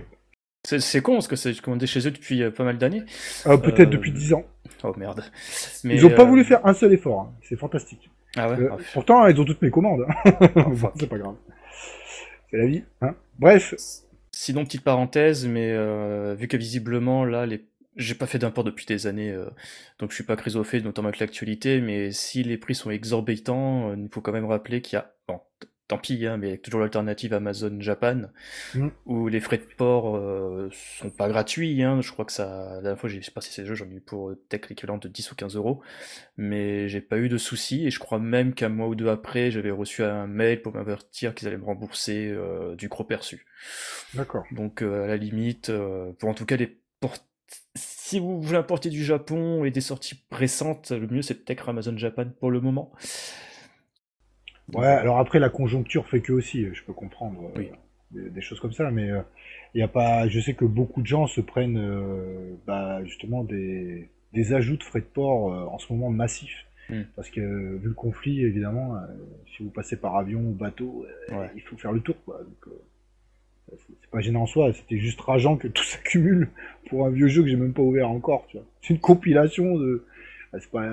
C'est 0.65 1.01
con 1.01 1.13
parce 1.13 1.30
que 1.30 1.38
c'est 1.38 1.59
commandé 1.62 1.88
chez 1.88 2.06
eux 2.06 2.12
depuis 2.12 2.44
pas 2.51 2.65
mal 2.65 2.77
d'années. 2.77 3.03
Peut-être 3.45 3.90
depuis 3.90 4.11
10 4.11 4.33
ans. 4.33 4.44
Oh 4.83 4.94
merde. 4.97 5.23
Mais 5.85 5.95
ils 5.95 6.06
ont 6.06 6.09
pas 6.09 6.25
voulu 6.25 6.44
faire 6.44 6.66
un 6.66 6.73
seul 6.73 6.94
effort. 6.94 7.21
Hein. 7.21 7.33
C'est 7.42 7.56
fantastique. 7.56 8.09
Ah 8.35 8.49
ouais, 8.49 8.68
pourtant, 8.94 9.25
ils 9.28 9.40
ont 9.40 9.45
toutes 9.45 9.61
mes 9.61 9.71
commandes. 9.71 10.06
Hein. 10.25 10.31
c'est 10.99 11.09
pas 11.09 11.18
grave. 11.18 11.35
C'est 12.52 12.57
la 12.57 12.66
vie. 12.68 12.83
Hein 13.02 13.16
Bref. 13.40 13.73
Sinon, 14.41 14.63
petite 14.63 14.83
parenthèse, 14.83 15.45
mais 15.45 15.75
vu 16.35 16.47
que 16.47 16.55
visiblement, 16.55 17.25
là, 17.25 17.45
les 17.45 17.69
j'ai 17.99 18.15
pas 18.15 18.25
fait 18.25 18.39
d'import 18.39 18.63
depuis 18.63 18.85
des 18.85 19.07
années, 19.07 19.31
euh, 19.31 19.49
donc 19.99 20.11
je 20.11 20.15
suis 20.15 20.23
pas 20.23 20.37
fait, 20.37 20.79
notamment 20.81 21.09
avec 21.09 21.19
l'actualité, 21.19 21.81
mais 21.81 22.11
si 22.11 22.43
les 22.43 22.57
prix 22.57 22.73
sont 22.73 22.89
exorbitants, 22.89 23.91
euh, 23.91 23.95
il 23.97 24.09
faut 24.09 24.21
quand 24.21 24.31
même 24.31 24.45
rappeler 24.45 24.81
qu'il 24.81 24.95
y 24.95 24.99
a, 24.99 25.13
bon, 25.27 25.41
tant 25.89 25.97
pis, 25.97 26.25
hein, 26.27 26.37
mais 26.37 26.59
toujours 26.59 26.79
l'alternative 26.79 27.33
Amazon 27.33 27.81
Japan, 27.81 28.29
mm. 28.75 28.87
où 29.07 29.27
les 29.27 29.39
frais 29.39 29.57
de 29.57 29.63
port 29.75 30.15
euh, 30.15 30.69
sont 30.71 31.09
pas 31.09 31.27
gratuits, 31.27 31.81
hein, 31.83 31.99
je 32.01 32.11
crois 32.11 32.25
que 32.25 32.31
ça, 32.31 32.75
la 32.75 32.81
dernière 32.81 32.99
fois 32.99 33.09
j'ai 33.09 33.19
passé 33.33 33.51
ces 33.51 33.65
jeux, 33.65 33.73
j'en 33.73 33.89
ai 33.89 33.95
eu 33.95 33.99
pour 33.99 34.31
tech 34.49 34.61
l'équivalent 34.69 34.99
de 34.99 35.07
10 35.07 35.31
ou 35.31 35.35
15 35.35 35.55
euros, 35.55 35.81
mais 36.37 36.87
j'ai 36.89 37.01
pas 37.01 37.17
eu 37.17 37.27
de 37.27 37.39
soucis, 37.39 37.87
et 37.87 37.91
je 37.91 37.99
crois 37.99 38.19
même 38.19 38.53
qu'un 38.53 38.69
mois 38.69 38.87
ou 38.87 38.93
deux 38.93 39.09
après, 39.09 39.49
j'avais 39.49 39.71
reçu 39.71 40.03
un 40.03 40.27
mail 40.27 40.61
pour 40.61 40.75
m'avertir 40.75 41.33
qu'ils 41.33 41.47
allaient 41.47 41.57
me 41.57 41.65
rembourser 41.65 42.33
du 42.77 42.87
gros 42.87 43.03
perçu. 43.03 43.47
D'accord. 44.13 44.45
Donc 44.51 44.83
à 44.83 45.07
la 45.07 45.17
limite, 45.17 45.71
pour 46.19 46.29
en 46.29 46.33
tout 46.35 46.45
cas 46.45 46.55
les 46.55 46.79
portes 46.99 47.25
si 47.75 48.19
vous 48.19 48.41
voulez 48.41 48.57
importer 48.57 48.89
du 48.89 49.03
Japon 49.03 49.63
et 49.65 49.71
des 49.71 49.81
sorties 49.81 50.23
récentes, 50.31 50.91
le 50.91 51.07
mieux 51.07 51.21
c'est 51.21 51.35
peut-être 51.35 51.69
Amazon 51.69 51.97
Japan 51.97 52.25
pour 52.39 52.51
le 52.51 52.61
moment. 52.61 52.91
Ouais, 54.73 54.85
alors 54.85 55.19
après 55.19 55.40
la 55.40 55.49
conjoncture 55.49 56.07
fait 56.07 56.21
que 56.21 56.33
aussi, 56.33 56.68
je 56.73 56.83
peux 56.83 56.94
comprendre 56.94 57.52
euh, 57.57 58.30
des, 58.30 58.42
choses 58.42 58.59
comme 58.59 58.73
ça, 58.73 58.92
mais 58.92 59.06
il 59.06 59.11
euh, 59.11 59.21
y 59.76 59.81
a 59.81 59.88
pas, 59.88 60.28
je 60.28 60.40
sais 60.40 60.54
que 60.54 60.66
beaucoup 60.66 61.02
de 61.02 61.07
gens 61.07 61.28
se 61.28 61.42
prennent 61.42 61.78
euh, 61.78 62.56
bah, 62.68 63.04
justement 63.06 63.44
des, 63.44 64.09
ajouts 64.54 64.78
de 64.78 64.83
frais 64.83 65.02
de 65.02 65.06
port 65.06 65.71
en 65.71 65.78
ce 65.80 65.92
moment 65.92 66.09
massifs. 66.09 66.66
Hmm. 66.90 67.04
Parce 67.16 67.30
que 67.30 67.42
vu 67.42 67.88
le 67.88 67.94
conflit, 67.94 68.44
évidemment, 68.44 68.95
si 69.56 69.64
vous 69.64 69.69
passez 69.69 69.95
par 69.95 70.16
avion 70.16 70.40
ou 70.40 70.54
bateau, 70.54 71.06
il 71.56 71.61
faut 71.61 71.78
faire 71.78 71.92
le 71.92 71.99
tour. 71.99 72.16
Quoi. 72.26 72.42
c'est 73.69 74.09
pas 74.09 74.21
gênant 74.21 74.42
en 74.42 74.47
soi, 74.47 74.73
c'était 74.73 74.97
juste 74.97 75.21
rageant 75.21 75.56
que 75.56 75.68
tout 75.68 75.83
s'accumule 75.85 76.49
pour 76.90 77.06
un 77.06 77.09
vieux 77.11 77.28
jeu 77.28 77.44
que 77.44 77.49
j'ai 77.49 77.57
même 77.57 77.73
pas 77.73 77.83
ouvert 77.83 78.09
encore, 78.09 78.45
tu 78.47 78.57
vois. 78.57 78.66
C'est 78.81 78.94
une 78.94 78.99
compilation 78.99 79.78
de, 79.78 80.06
bah, 80.52 80.59
c'est 80.59 80.71
pas, 80.71 80.90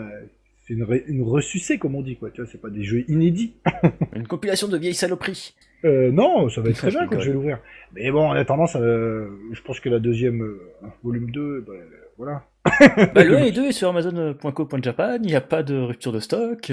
c'est 0.67 0.75
une, 0.75 0.87
une 1.07 1.23
ressucée 1.23 1.79
comme 1.79 1.95
on 1.95 2.03
dit 2.03 2.17
quoi, 2.17 2.31
tu 2.31 2.41
vois, 2.43 2.51
c'est 2.51 2.61
pas 2.61 2.71
des 2.71 2.83
jeux 2.83 3.05
inédits. 3.11 3.55
une 4.15 4.27
compilation 4.27 4.69
de 4.69 4.77
vieilles 4.77 4.95
saloperies. 4.95 5.55
Euh, 5.85 6.11
non, 6.11 6.49
ça 6.49 6.61
va 6.61 6.71
être 6.71 6.77
très 6.77 6.91
bien 6.91 7.07
quand 7.07 7.21
je 7.21 7.29
vais 7.29 7.33
l'ouvrir. 7.35 7.61
Mais 7.95 8.11
bon, 8.11 8.29
en 8.29 8.33
attendant, 8.33 8.67
ça, 8.67 8.81
je 8.81 9.61
pense 9.65 9.79
que 9.81 9.89
la 9.89 10.01
deuxième 10.01 10.43
euh, 10.43 10.61
volume 11.05 11.31
2, 11.31 11.61
bah, 11.67 11.73
voilà. 12.19 12.45
bah, 13.15 13.23
le 13.25 13.37
1 13.37 13.45
et 13.45 13.53
2 13.53 13.67
est 13.67 13.73
sur 13.73 13.89
Amazon.co.japan, 13.91 15.17
il 15.23 15.27
n'y 15.27 15.35
a 15.37 15.41
pas 15.41 15.63
de 15.63 15.77
rupture 15.79 16.13
de 16.13 16.19
stock. 16.21 16.73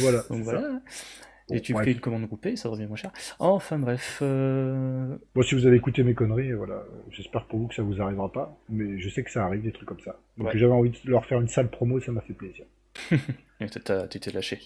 voilà. 0.00 0.22
Donc 0.28 0.42
voilà. 0.42 0.80
et 1.52 1.60
tu 1.60 1.74
bref. 1.74 1.84
fais 1.84 1.92
une 1.92 2.00
commande 2.00 2.26
groupée, 2.26 2.56
ça 2.56 2.68
revient 2.70 2.86
moins 2.86 2.96
cher. 2.96 3.12
Enfin 3.38 3.78
bref, 3.78 4.18
euh, 4.22 5.14
Bon, 5.34 5.42
si 5.42 5.54
vous 5.54 5.66
avez 5.66 5.76
écouté 5.76 6.02
mes 6.02 6.14
conneries, 6.14 6.52
voilà, 6.52 6.82
j'espère 7.10 7.44
pour 7.44 7.60
vous 7.60 7.68
que 7.68 7.74
ça 7.74 7.82
vous 7.82 8.00
arrivera 8.02 8.32
pas, 8.32 8.58
mais 8.68 8.98
je 8.98 9.08
sais 9.10 9.22
que 9.22 9.30
ça 9.30 9.44
arrive 9.44 9.62
des 9.62 9.72
trucs 9.72 9.88
comme 9.88 10.00
ça. 10.00 10.18
Donc 10.38 10.48
Ouais. 10.48 10.58
j'avais 10.58 10.72
envie 10.72 10.90
de 10.90 10.96
leur 11.10 11.24
faire 11.26 11.40
une 11.40 11.48
sale 11.48 11.68
promo, 11.68 12.00
ça 12.00 12.10
m'a 12.10 12.22
fait 12.22 12.32
plaisir. 12.32 12.64
tu 14.10 14.20
t'es 14.20 14.30
lâché. 14.30 14.60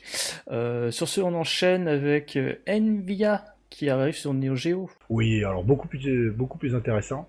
Euh, 0.50 0.90
sur 0.90 1.08
ce, 1.08 1.20
on 1.20 1.34
enchaîne 1.34 1.88
avec 1.88 2.36
euh, 2.36 2.54
Nvidia 2.66 3.44
qui 3.70 3.90
arrive 3.90 4.14
sur 4.14 4.32
Neo 4.32 4.56
Geo. 4.56 4.90
Oui, 5.08 5.44
alors 5.44 5.64
beaucoup 5.64 5.88
plus, 5.88 6.30
beaucoup 6.30 6.58
plus 6.58 6.74
intéressant. 6.74 7.28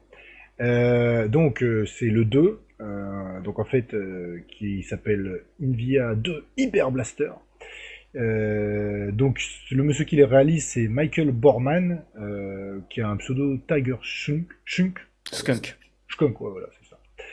Euh, 0.60 1.28
donc 1.28 1.64
c'est 1.86 2.10
le 2.10 2.26
2, 2.26 2.60
euh, 2.80 3.42
donc 3.42 3.60
en 3.60 3.66
fait 3.66 3.96
qui 4.48 4.84
s'appelle 4.84 5.44
Nvidia 5.62 6.16
2 6.16 6.46
Hyper 6.58 6.92
Blaster. 6.92 7.32
Donc 8.14 9.40
le 9.70 9.84
monsieur 9.84 10.06
qui 10.06 10.16
les 10.16 10.24
réalise 10.26 10.66
c'est 10.66 10.88
Michael 10.88 11.32
Borman, 11.32 12.04
qui 12.90 13.02
a 13.02 13.10
un 13.10 13.18
pseudo 13.18 13.58
Tiger 13.68 13.98
Shunk, 14.02 14.48
Shunk, 14.66 15.00
Skunk. 15.32 15.76
Skunk, 16.10 16.42
ouais, 16.42 16.52
voilà. 16.52 16.68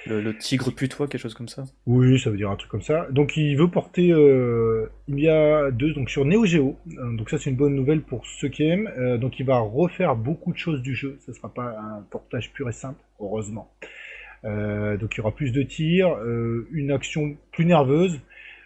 Le, 0.06 0.37
tigre 0.37 0.70
putois, 0.70 1.08
quelque 1.08 1.20
chose 1.20 1.34
comme 1.34 1.49
ça. 1.49 1.64
Oui, 1.87 2.18
ça 2.18 2.30
veut 2.30 2.37
dire 2.37 2.50
un 2.50 2.56
truc 2.56 2.70
comme 2.70 2.82
ça. 2.82 3.06
Donc 3.11 3.37
il 3.37 3.56
veut 3.56 3.68
porter 3.68 4.12
euh, 4.12 4.90
Nvidia 5.08 5.70
2 5.70 5.94
donc 5.94 6.11
sur 6.11 6.25
Neo 6.25 6.44
Geo. 6.44 6.76
Euh, 6.99 7.16
donc 7.16 7.30
ça 7.30 7.38
c'est 7.38 7.50
une 7.50 7.56
bonne 7.56 7.75
nouvelle 7.75 8.02
pour 8.02 8.26
ceux 8.26 8.49
qui 8.49 8.64
aiment. 8.64 8.90
Euh, 8.99 9.16
donc 9.16 9.40
il 9.40 9.46
va 9.46 9.58
refaire 9.58 10.14
beaucoup 10.14 10.52
de 10.52 10.58
choses 10.58 10.82
du 10.82 10.94
jeu. 10.94 11.18
Ça 11.20 11.32
sera 11.32 11.52
pas 11.52 11.76
un 11.78 12.02
portage 12.11 12.52
pur 12.52 12.68
et 12.68 12.73
simple, 12.73 13.00
heureusement. 13.18 13.70
Euh, 14.44 14.99
donc 14.99 15.14
il 15.14 15.18
y 15.18 15.20
aura 15.20 15.34
plus 15.34 15.52
de 15.52 15.62
tirs, 15.62 16.18
une 16.70 16.90
action 16.90 17.37
plus 17.52 17.64
nerveuse. 17.64 18.20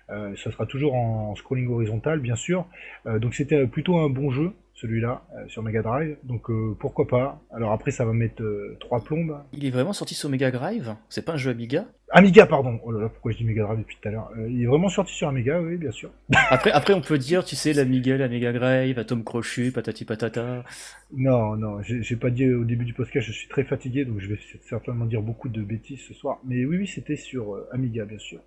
Ça 0.09 0.51
sera 0.51 0.65
toujours 0.65 0.95
en 0.95 1.35
scrolling 1.35 1.69
horizontal, 1.69 2.19
bien 2.19 2.35
sûr. 2.35 2.67
Donc 3.05 3.35
c'était 3.35 3.67
plutôt 3.67 3.99
un 3.99 4.09
bon 4.09 4.31
jeu, 4.31 4.53
celui-là, 4.81 5.23
euh, 5.35 5.49
sur 5.49 5.63
Mega 5.63 5.83
Drive. 5.83 6.17
Donc 6.23 6.51
euh, 6.51 6.77
pourquoi 6.79 7.07
pas. 7.07 7.41
Alors 7.51 7.73
après 7.73 7.91
ça 7.91 8.05
va 8.05 8.13
mettre 8.13 8.43
euh, 8.43 8.77
trois 8.81 9.03
plombes. 9.03 9.37
Il 9.53 9.65
est 9.65 9.71
vraiment 9.71 9.93
sorti 9.93 10.15
sur 10.15 10.29
Mega 10.29 10.51
Drive? 10.51 10.95
C'est 11.09 11.25
pas 11.25 11.33
un 11.33 11.37
jeu 11.37 11.51
Amiga? 11.51 11.87
Amiga, 12.11 12.47
pardon. 12.47 12.79
Oh 12.85 12.93
là 12.93 13.03
là, 13.03 13.09
pourquoi 13.09 13.33
je 13.33 13.39
dis 13.39 13.45
Mega 13.45 13.65
Drive 13.65 13.81
depuis 13.81 13.97
tout 14.01 14.09
à 14.09 14.13
l'heure? 14.13 14.31
Il 14.49 14.63
est 14.63 14.67
vraiment 14.67 14.89
sorti 14.89 15.13
sur 15.13 15.29
Amiga, 15.29 15.61
oui, 15.61 15.77
bien 15.77 15.91
sûr. 15.91 16.11
après, 16.51 16.71
après, 16.71 16.95
on 16.95 17.01
peut 17.01 17.19
dire, 17.19 17.45
tu 17.45 17.55
sais, 17.55 17.73
l'Amiga, 17.73 18.17
la 18.17 18.29
Mega 18.29 18.53
Drive, 18.53 18.99
Atom 18.99 19.25
Crochu, 19.25 19.73
patati 19.73 20.05
patata. 20.05 20.65
Non, 21.13 21.57
non, 21.57 21.83
j'ai 21.83 22.17
pas 22.17 22.31
dit 22.31 22.49
au 22.51 22.65
début 22.65 22.87
du 22.87 22.95
podcast, 22.95 23.27
je 23.27 23.33
suis 23.33 23.49
très 23.49 23.65
fatigué, 23.65 24.07
donc 24.07 24.21
je 24.21 24.29
vais 24.29 24.39
certainement 24.69 25.05
dire 25.05 25.21
beaucoup 25.21 25.51
de 25.51 25.61
bêtises 25.63 26.01
ce 26.09 26.15
soir. 26.15 26.39
Mais 26.45 26.65
oui, 26.65 26.79
oui, 26.79 26.87
c'était 26.87 27.17
sur 27.17 27.59
Amiga, 27.73 28.07
bien 28.07 28.19
sûr. 28.19 28.41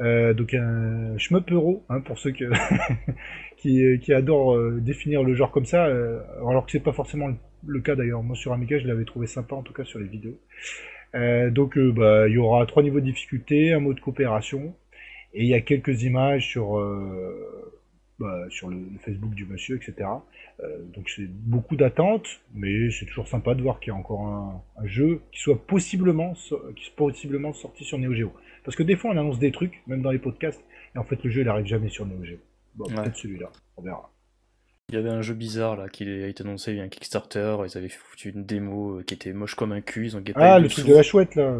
Euh, 0.00 0.32
donc 0.32 0.54
un 0.54 1.18
shmup 1.18 1.50
euro, 1.50 1.84
hein, 1.88 2.00
pour 2.00 2.18
ceux 2.18 2.30
qui, 3.56 3.98
qui 4.00 4.12
adorent 4.12 4.56
euh, 4.56 4.78
définir 4.80 5.24
le 5.24 5.34
genre 5.34 5.50
comme 5.50 5.64
ça, 5.64 5.86
euh, 5.86 6.20
alors 6.48 6.66
que 6.66 6.72
c'est 6.72 6.80
pas 6.82 6.92
forcément 6.92 7.28
le, 7.66 7.80
cas 7.80 7.96
d'ailleurs. 7.96 8.22
Moi 8.22 8.36
sur 8.36 8.52
Amiga, 8.52 8.78
je 8.78 8.86
l'avais 8.86 9.04
trouvé 9.04 9.26
sympa, 9.26 9.56
en 9.56 9.62
tout 9.62 9.72
cas 9.72 9.84
sur 9.84 9.98
les 9.98 10.06
vidéos. 10.06 10.38
Euh, 11.14 11.50
donc 11.50 11.76
euh, 11.78 11.92
bah, 11.92 12.28
il 12.28 12.34
y 12.34 12.38
aura 12.38 12.66
trois 12.66 12.82
niveaux 12.82 13.00
de 13.00 13.06
difficulté, 13.06 13.72
un 13.72 13.80
mode 13.80 14.00
coopération, 14.00 14.74
et 15.34 15.42
il 15.42 15.48
y 15.48 15.54
a 15.54 15.60
quelques 15.60 16.02
images 16.02 16.46
sur 16.46 16.78
euh, 16.78 17.72
bah, 18.18 18.46
sur 18.50 18.68
le, 18.68 18.78
Facebook 19.04 19.34
du 19.34 19.46
monsieur, 19.46 19.76
etc. 19.76 20.08
Euh, 20.60 20.82
donc 20.94 21.08
c'est 21.08 21.28
beaucoup 21.28 21.76
d'attentes, 21.76 22.26
mais 22.54 22.90
c'est 22.90 23.06
toujours 23.06 23.28
sympa 23.28 23.54
de 23.54 23.62
voir 23.62 23.80
qu'il 23.80 23.92
y 23.92 23.96
a 23.96 23.98
encore 23.98 24.26
un, 24.76 24.86
jeu 24.86 25.22
qui 25.32 25.40
soit 25.40 25.66
possiblement, 25.66 26.34
qui 26.34 26.84
soit 26.84 26.96
possiblement 26.96 27.52
sorti 27.52 27.84
sur 27.84 27.98
Neo 27.98 28.12
Geo. 28.12 28.32
Parce 28.68 28.76
que 28.76 28.82
des 28.82 28.96
fois 28.96 29.12
on 29.12 29.16
annonce 29.16 29.38
des 29.38 29.50
trucs, 29.50 29.80
même 29.86 30.02
dans 30.02 30.10
les 30.10 30.18
podcasts, 30.18 30.60
et 30.94 30.98
en 30.98 31.04
fait 31.04 31.24
le 31.24 31.30
jeu 31.30 31.40
il 31.40 31.48
arrive 31.48 31.64
jamais 31.64 31.88
sur 31.88 32.04
Neo 32.04 32.22
Geo. 32.22 32.36
Bon, 32.74 32.84
Ouais. 32.90 32.96
peut-être 33.02 33.16
celui-là, 33.16 33.48
on 33.78 33.82
verra. 33.82 34.12
Il 34.90 34.94
y 34.94 34.98
avait 34.98 35.08
un 35.08 35.22
jeu 35.22 35.32
bizarre 35.32 35.76
là 35.76 35.88
qui 35.88 36.06
a 36.06 36.26
été 36.26 36.42
annoncé 36.44 36.74
via 36.74 36.82
un 36.82 36.88
Kickstarter. 36.88 37.56
Ils 37.66 37.78
avaient 37.78 37.88
foutu 37.88 38.28
une 38.28 38.44
démo 38.44 38.98
euh, 38.98 39.02
qui 39.04 39.14
était 39.14 39.32
moche 39.32 39.54
comme 39.54 39.72
un 39.72 39.80
cul. 39.80 40.04
Ils 40.04 40.16
ont 40.18 40.22
pas 40.22 40.32
Ah, 40.36 40.58
le 40.58 40.68
truc 40.68 40.84
de 40.86 40.92
la 40.94 41.02
chouette 41.02 41.34
là. 41.34 41.54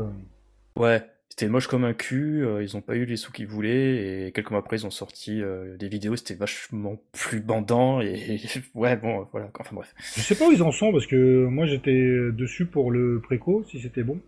Ouais, 0.76 1.02
c'était 1.30 1.48
moche 1.48 1.66
comme 1.66 1.84
un 1.84 1.94
cul. 1.94 2.44
euh, 2.44 2.62
Ils 2.62 2.76
ont 2.76 2.80
pas 2.82 2.94
eu 2.94 3.04
les 3.06 3.16
sous 3.16 3.32
qu'ils 3.32 3.46
voulaient. 3.46 4.26
Et 4.28 4.32
quelques 4.32 4.50
mois 4.50 4.60
après, 4.60 4.76
ils 4.76 4.86
ont 4.86 4.90
sorti 4.90 5.40
euh, 5.42 5.76
des 5.78 5.88
vidéos. 5.88 6.14
C'était 6.16 6.34
vachement 6.34 6.96
plus 7.12 7.40
bandant. 7.40 8.00
Et 8.02 8.38
ouais, 8.74 8.96
bon, 8.96 9.26
voilà. 9.32 9.50
Enfin 9.58 9.74
bref. 9.74 9.94
Je 10.16 10.20
sais 10.20 10.34
pas 10.34 10.46
où 10.48 10.52
ils 10.52 10.62
en 10.62 10.72
sont, 10.72 10.92
parce 10.92 11.06
que 11.06 11.46
moi 11.46 11.64
j'étais 11.66 12.06
dessus 12.32 12.66
pour 12.66 12.90
le 12.90 13.20
préco, 13.20 13.64
si 13.70 13.80
c'était 13.80 14.02
bon. 14.04 14.20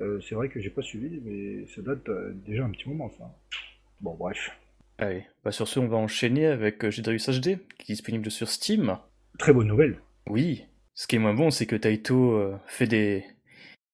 Euh, 0.00 0.20
c'est 0.20 0.34
vrai 0.34 0.48
que 0.48 0.60
j'ai 0.60 0.70
pas 0.70 0.82
suivi, 0.82 1.20
mais 1.24 1.66
ça 1.66 1.82
date 1.82 2.08
euh, 2.08 2.32
déjà 2.46 2.64
un 2.64 2.70
petit 2.70 2.88
moment 2.88 3.10
ça. 3.18 3.34
Bon, 4.00 4.14
bref. 4.14 4.50
Allez, 4.98 5.24
bah 5.44 5.52
sur 5.52 5.66
ce, 5.66 5.80
on 5.80 5.88
va 5.88 5.96
enchaîner 5.96 6.46
avec 6.46 6.84
euh, 6.84 6.90
Gedarius 6.90 7.28
HD, 7.28 7.58
qui 7.78 7.92
est 7.92 7.94
disponible 7.94 8.30
sur 8.30 8.48
Steam. 8.48 8.98
Très 9.38 9.52
bonne 9.52 9.68
nouvelle. 9.68 9.98
Oui, 10.28 10.64
ce 10.94 11.06
qui 11.06 11.16
est 11.16 11.20
moins 11.20 11.34
bon, 11.34 11.50
c'est 11.50 11.66
que 11.66 11.76
Taito 11.76 12.52
fait 12.66 12.86
des, 12.86 13.24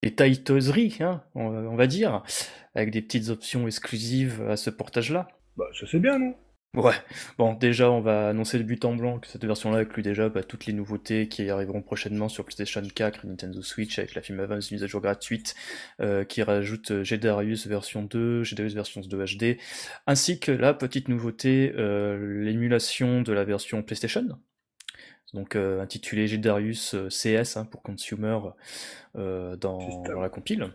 des 0.03 0.15
taitoseries, 0.15 0.99
hein, 1.01 1.23
on, 1.35 1.47
on 1.47 1.77
va 1.77 1.87
dire, 1.87 2.23
avec 2.75 2.91
des 2.91 3.03
petites 3.03 3.29
options 3.29 3.67
exclusives 3.67 4.43
à 4.49 4.57
ce 4.57 4.71
portage-là. 4.71 5.29
Bah, 5.57 5.67
ça 5.79 5.87
c'est 5.87 6.01
bien, 6.01 6.19
non? 6.19 6.35
Ouais, 6.75 6.95
bon, 7.39 7.55
déjà, 7.55 7.89
on 7.91 8.01
va 8.01 8.29
annoncer 8.29 8.59
le 8.59 8.65
but 8.65 8.85
en 8.85 8.97
blanc 8.97 9.21
que 9.21 9.29
cette 9.29 9.45
version-là 9.45 9.79
inclut 9.79 10.03
déjà 10.03 10.29
bah, 10.29 10.43
toutes 10.43 10.67
les 10.67 10.73
nouveautés 10.73 11.29
qui 11.29 11.49
arriveront 11.49 11.83
prochainement 11.83 12.29
sur 12.29 12.45
PlayStation 12.45 12.83
4 12.83 13.25
et 13.25 13.29
Nintendo 13.29 13.63
Switch 13.63 13.99
avec 13.99 14.17
la 14.17 14.23
film 14.23 14.41
Advance, 14.41 14.71
une 14.71 14.77
mise 14.77 14.85
à 14.85 14.89
jour 14.89 15.01
gratuite 15.01 15.55
euh, 16.01 16.25
qui 16.25 16.43
rajoute 16.43 16.91
euh, 16.91 17.05
Gedarius 17.05 17.69
version 17.69 18.03
2, 18.03 18.43
Gedarius 18.43 18.75
version 18.75 19.01
2 19.01 19.25
HD, 19.25 19.59
ainsi 20.09 20.41
que 20.41 20.51
la 20.51 20.75
petite 20.75 21.09
nouveauté, 21.09 21.73
euh, 21.77 22.43
l'émulation 22.43 23.23
de 23.23 23.33
la 23.33 23.45
version 23.45 23.83
PlayStation, 23.83 24.27
donc 25.35 25.57
euh, 25.57 25.83
intitulée 25.83 26.29
Gedarius 26.29 26.95
euh, 26.95 27.09
CS 27.09 27.57
hein, 27.57 27.65
pour 27.65 27.83
Consumer 27.83 28.39
euh, 29.17 29.57
dans, 29.57 30.03
dans 30.03 30.21
la 30.21 30.29
compile. 30.29 30.73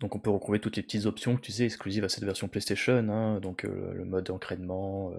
Donc 0.00 0.16
on 0.16 0.18
peut 0.18 0.30
retrouver 0.30 0.60
toutes 0.60 0.76
les 0.76 0.82
petites 0.82 1.04
options 1.04 1.36
que 1.36 1.42
tu 1.42 1.52
sais 1.52 1.64
exclusives 1.64 2.04
à 2.04 2.08
cette 2.08 2.24
version 2.24 2.48
PlayStation, 2.48 3.06
hein, 3.10 3.38
donc 3.38 3.64
euh, 3.64 3.92
le 3.92 4.04
mode 4.06 4.30
entraînement, 4.30 5.12
euh, 5.12 5.18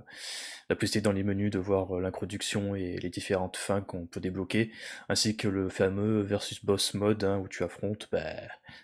la 0.70 0.76
possibilité 0.76 1.02
dans 1.02 1.12
les 1.12 1.24
menus 1.24 1.52
de 1.52 1.60
voir 1.60 1.96
euh, 1.96 2.02
l'introduction 2.02 2.76
et 2.76 2.98
les 2.98 3.10
différentes 3.10 3.58
fins 3.58 3.82
qu'on 3.82 4.08
peut 4.08 4.20
débloquer, 4.20 4.72
ainsi 5.08 5.38
que 5.38 5.48
le 5.48 5.70
fameux 5.70 6.22
versus 6.22 6.66
boss 6.66 6.96
mode 6.96 7.24
hein, 7.24 7.38
où 7.38 7.48
tu 7.48 7.64
affrontes 7.64 8.10
bah, 8.12 8.24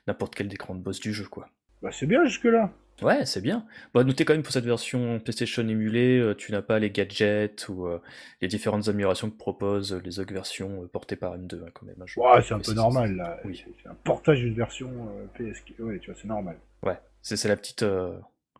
n'importe 0.05 0.35
quel 0.35 0.47
des 0.47 0.57
grands 0.57 0.75
boss 0.75 0.99
du 0.99 1.13
jeu 1.13 1.25
quoi. 1.25 1.49
Bah, 1.81 1.89
c'est 1.91 2.05
bien 2.05 2.23
jusque-là. 2.25 2.71
Ouais, 3.01 3.25
c'est 3.27 3.41
bien. 3.41 3.65
Bah, 3.93 4.03
notez 4.03 4.25
quand 4.25 4.33
même 4.33 4.41
pour 4.41 4.51
cette 4.51 4.65
version 4.65 5.19
PlayStation 5.19 5.61
émulée, 5.67 6.17
euh, 6.17 6.33
tu 6.33 6.51
n'as 6.51 6.63
pas 6.63 6.79
les 6.79 6.89
gadgets 6.89 7.69
ou 7.69 7.85
euh, 7.85 8.01
les 8.41 8.47
différentes 8.47 8.87
améliorations 8.87 9.29
que 9.29 9.37
proposent 9.37 9.93
euh, 9.93 10.01
les 10.03 10.19
autres 10.19 10.33
versions 10.33 10.83
euh, 10.83 10.87
portées 10.87 11.15
par 11.15 11.37
M2 11.37 11.61
hein, 11.63 11.69
quand 11.73 11.85
même. 11.85 11.95
hein, 12.01 12.05
Ouais, 12.17 12.41
c'est 12.41 12.55
un 12.55 12.59
peu 12.59 12.73
normal 12.73 13.15
là. 13.15 13.39
Oui. 13.45 13.63
C'est- 13.83 13.87
un 13.89 13.93
portage 14.03 14.39
d'une 14.39 14.55
version 14.55 14.89
PS. 15.35 15.61
Ouais, 15.79 15.99
tu 15.99 16.09
vois, 16.11 16.19
c'est 16.19 16.27
normal. 16.27 16.57
Ouais, 16.83 16.97
c'est 17.21 17.37
c'est 17.37 17.47
la 17.47 17.55
petite, 17.55 17.83
euh, 17.83 18.17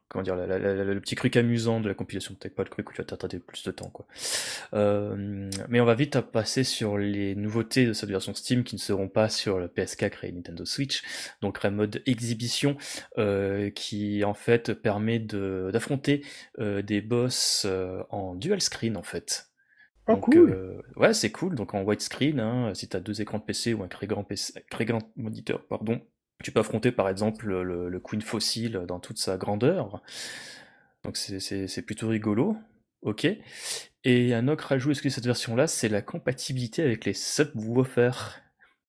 comment 0.10 0.24
dire, 0.24 0.36
la- 0.36 0.46
la- 0.60 0.84
le 0.84 1.00
petit 1.02 1.16
truc 1.16 1.36
amusant 1.36 1.80
de 1.80 1.88
la 1.88 1.94
compilation. 1.94 2.34
Peut-être 2.36 2.56
pas 2.56 2.64
le 2.64 2.70
truc 2.70 2.90
où 2.90 2.94
tu 2.94 3.02
vas 3.02 3.06
t'attarder 3.06 3.40
plus 3.40 3.64
de 3.64 3.72
temps, 3.72 3.90
quoi. 3.90 4.06
Euh, 4.74 5.50
mais 5.70 5.80
on 5.80 5.86
va 5.86 5.96
vite 5.96 6.16
à 6.16 6.22
passer 6.22 6.64
sur 6.64 6.98
les 6.98 7.36
nouveautés 7.36 7.86
de 7.86 7.94
cette 7.94 8.10
version 8.10 8.34
Steam 8.34 8.64
qui 8.64 8.76
ne 8.76 8.80
seront 8.80 9.10
pas 9.10 9.30
sur 9.30 9.60
le 9.60 9.68
PS4 9.68 10.24
et 10.26 10.32
Nintendo 10.32 10.66
Switch. 10.66 11.04
Donc 11.42 11.64
un 11.66 11.72
mode 11.72 12.02
exhibition 12.06 12.78
euh, 13.18 13.70
qui 13.70 14.24
en 14.24 14.34
fait 14.34 14.74
permet 14.74 15.20
de 15.20 15.70
d'affronter 15.74 16.24
euh, 16.60 16.82
des 16.82 17.02
boss 17.02 17.64
euh, 17.66 18.02
en 18.10 18.36
dual 18.36 18.62
screen 18.62 18.98
en 18.98 19.04
fait. 19.04 19.48
Ah, 20.10 20.14
Donc, 20.14 20.26
cool. 20.26 20.52
euh, 20.52 20.82
ouais, 20.96 21.14
c'est 21.14 21.32
cool. 21.32 21.56
Donc 21.56 21.74
en 21.74 21.84
widescreen, 21.84 22.40
hein, 22.40 22.74
si 22.74 22.88
tu 22.88 22.96
as 22.96 23.02
deux 23.02 23.20
écrans 23.22 23.40
de 23.40 23.44
PC 23.44 23.74
ou 23.74 23.84
un 23.84 23.90
très 23.90 24.08
grand, 24.08 24.24
PC, 24.24 24.54
très 24.70 24.86
grand 24.86 25.02
moniteur, 25.18 25.66
pardon, 25.68 26.00
tu 26.44 26.52
peux 26.52 26.60
affronter 26.60 26.92
par 26.92 27.10
exemple 27.10 27.48
le, 27.48 27.90
le 27.90 28.00
Queen 28.00 28.22
Fossil 28.22 28.84
dans 28.88 29.00
toute 29.00 29.18
sa 29.18 29.38
grandeur. 29.38 30.02
Donc 31.04 31.18
c'est- 31.18 31.82
plutôt 31.82 32.10
rigolo. 32.10 32.58
Ok. 33.02 33.28
Et 34.04 34.34
un 34.34 34.48
autre 34.48 34.72
ajout 34.72 34.92
exclusif 34.92 35.16
de 35.18 35.22
cette 35.22 35.26
version-là, 35.28 35.68
c'est 35.68 35.90
la 35.90 36.02
compatibilité 36.02 36.84
avec 36.84 37.06
les 37.06 37.14
subwoofers? 37.14 38.42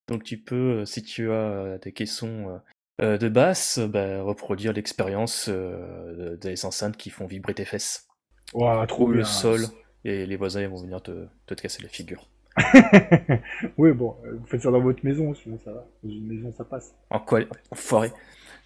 Donc 0.08 0.24
tu 0.24 0.38
peux, 0.38 0.80
euh, 0.80 0.84
si 0.86 1.02
tu 1.02 1.30
as 1.30 1.34
euh, 1.34 1.78
des 1.78 1.92
caissons 1.92 2.60
euh, 3.02 3.18
de 3.18 3.28
basse, 3.28 3.78
bah, 3.78 4.22
reproduire 4.22 4.72
l'expérience 4.72 5.48
des 5.48 6.64
enceintes 6.64 6.96
qui 6.96 7.10
font 7.10 7.26
vibrer 7.26 7.54
tes 7.54 7.64
fesses 7.64 8.06
Ouah, 8.52 8.86
trop 8.86 9.08
bien. 9.08 9.16
le 9.16 9.24
sol, 9.24 9.70
et 10.04 10.26
les 10.26 10.36
voisins 10.36 10.66
vont 10.68 10.82
venir 10.82 11.02
te, 11.02 11.26
te 11.46 11.54
casser 11.54 11.82
la 11.82 11.88
figure. 11.88 12.28
oui, 13.78 13.92
bon, 13.92 14.16
euh, 14.24 14.36
vous 14.38 14.46
faites 14.46 14.62
ça 14.62 14.70
dans 14.70 14.80
votre 14.80 15.04
maison, 15.04 15.34
sinon 15.34 15.58
ça 15.64 15.72
va. 15.72 15.84
Dans 16.02 16.10
une 16.10 16.26
maison, 16.26 16.52
ça 16.52 16.64
passe. 16.64 16.94
En 17.10 17.20
quoi 17.20 17.40
Enfoiré. 17.70 18.10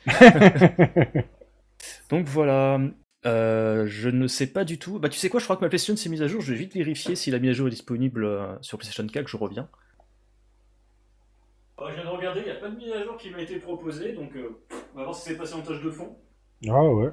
Donc 2.10 2.26
voilà. 2.26 2.80
Euh, 3.24 3.86
je 3.86 4.08
ne 4.08 4.26
sais 4.26 4.48
pas 4.48 4.64
du 4.64 4.78
tout. 4.78 4.98
Bah 4.98 5.08
tu 5.08 5.18
sais 5.18 5.28
quoi, 5.28 5.38
je 5.38 5.44
crois 5.44 5.56
que 5.56 5.60
ma 5.60 5.68
PlayStation 5.68 5.96
s'est 5.96 6.08
mise 6.08 6.22
à 6.22 6.26
jour. 6.26 6.40
Je 6.40 6.52
vais 6.52 6.58
vite 6.58 6.74
vérifier 6.74 7.14
si 7.14 7.30
la 7.30 7.38
mise 7.38 7.50
à 7.50 7.52
jour 7.52 7.68
est 7.68 7.70
disponible 7.70 8.24
euh, 8.24 8.56
sur 8.60 8.78
PlayStation 8.78 9.06
4. 9.06 9.28
Je 9.28 9.36
reviens. 9.36 9.68
je 11.78 11.94
viens 11.94 12.04
de 12.04 12.08
regarder, 12.08 12.40
il 12.40 12.46
n'y 12.46 12.50
a 12.50 12.56
pas 12.56 12.68
de 12.68 12.76
mise 12.76 12.92
à 12.92 13.04
jour 13.04 13.16
qui 13.16 13.30
m'a 13.30 13.40
été 13.40 13.58
proposée, 13.58 14.12
donc 14.12 14.34
euh, 14.36 14.60
on 14.94 14.98
va 14.98 15.04
voir 15.04 15.14
si 15.14 15.28
c'est 15.28 15.36
passé 15.36 15.54
en 15.54 15.62
tâche 15.62 15.82
de 15.82 15.90
fond. 15.90 16.16
ah 16.68 16.84
ouais. 16.84 17.10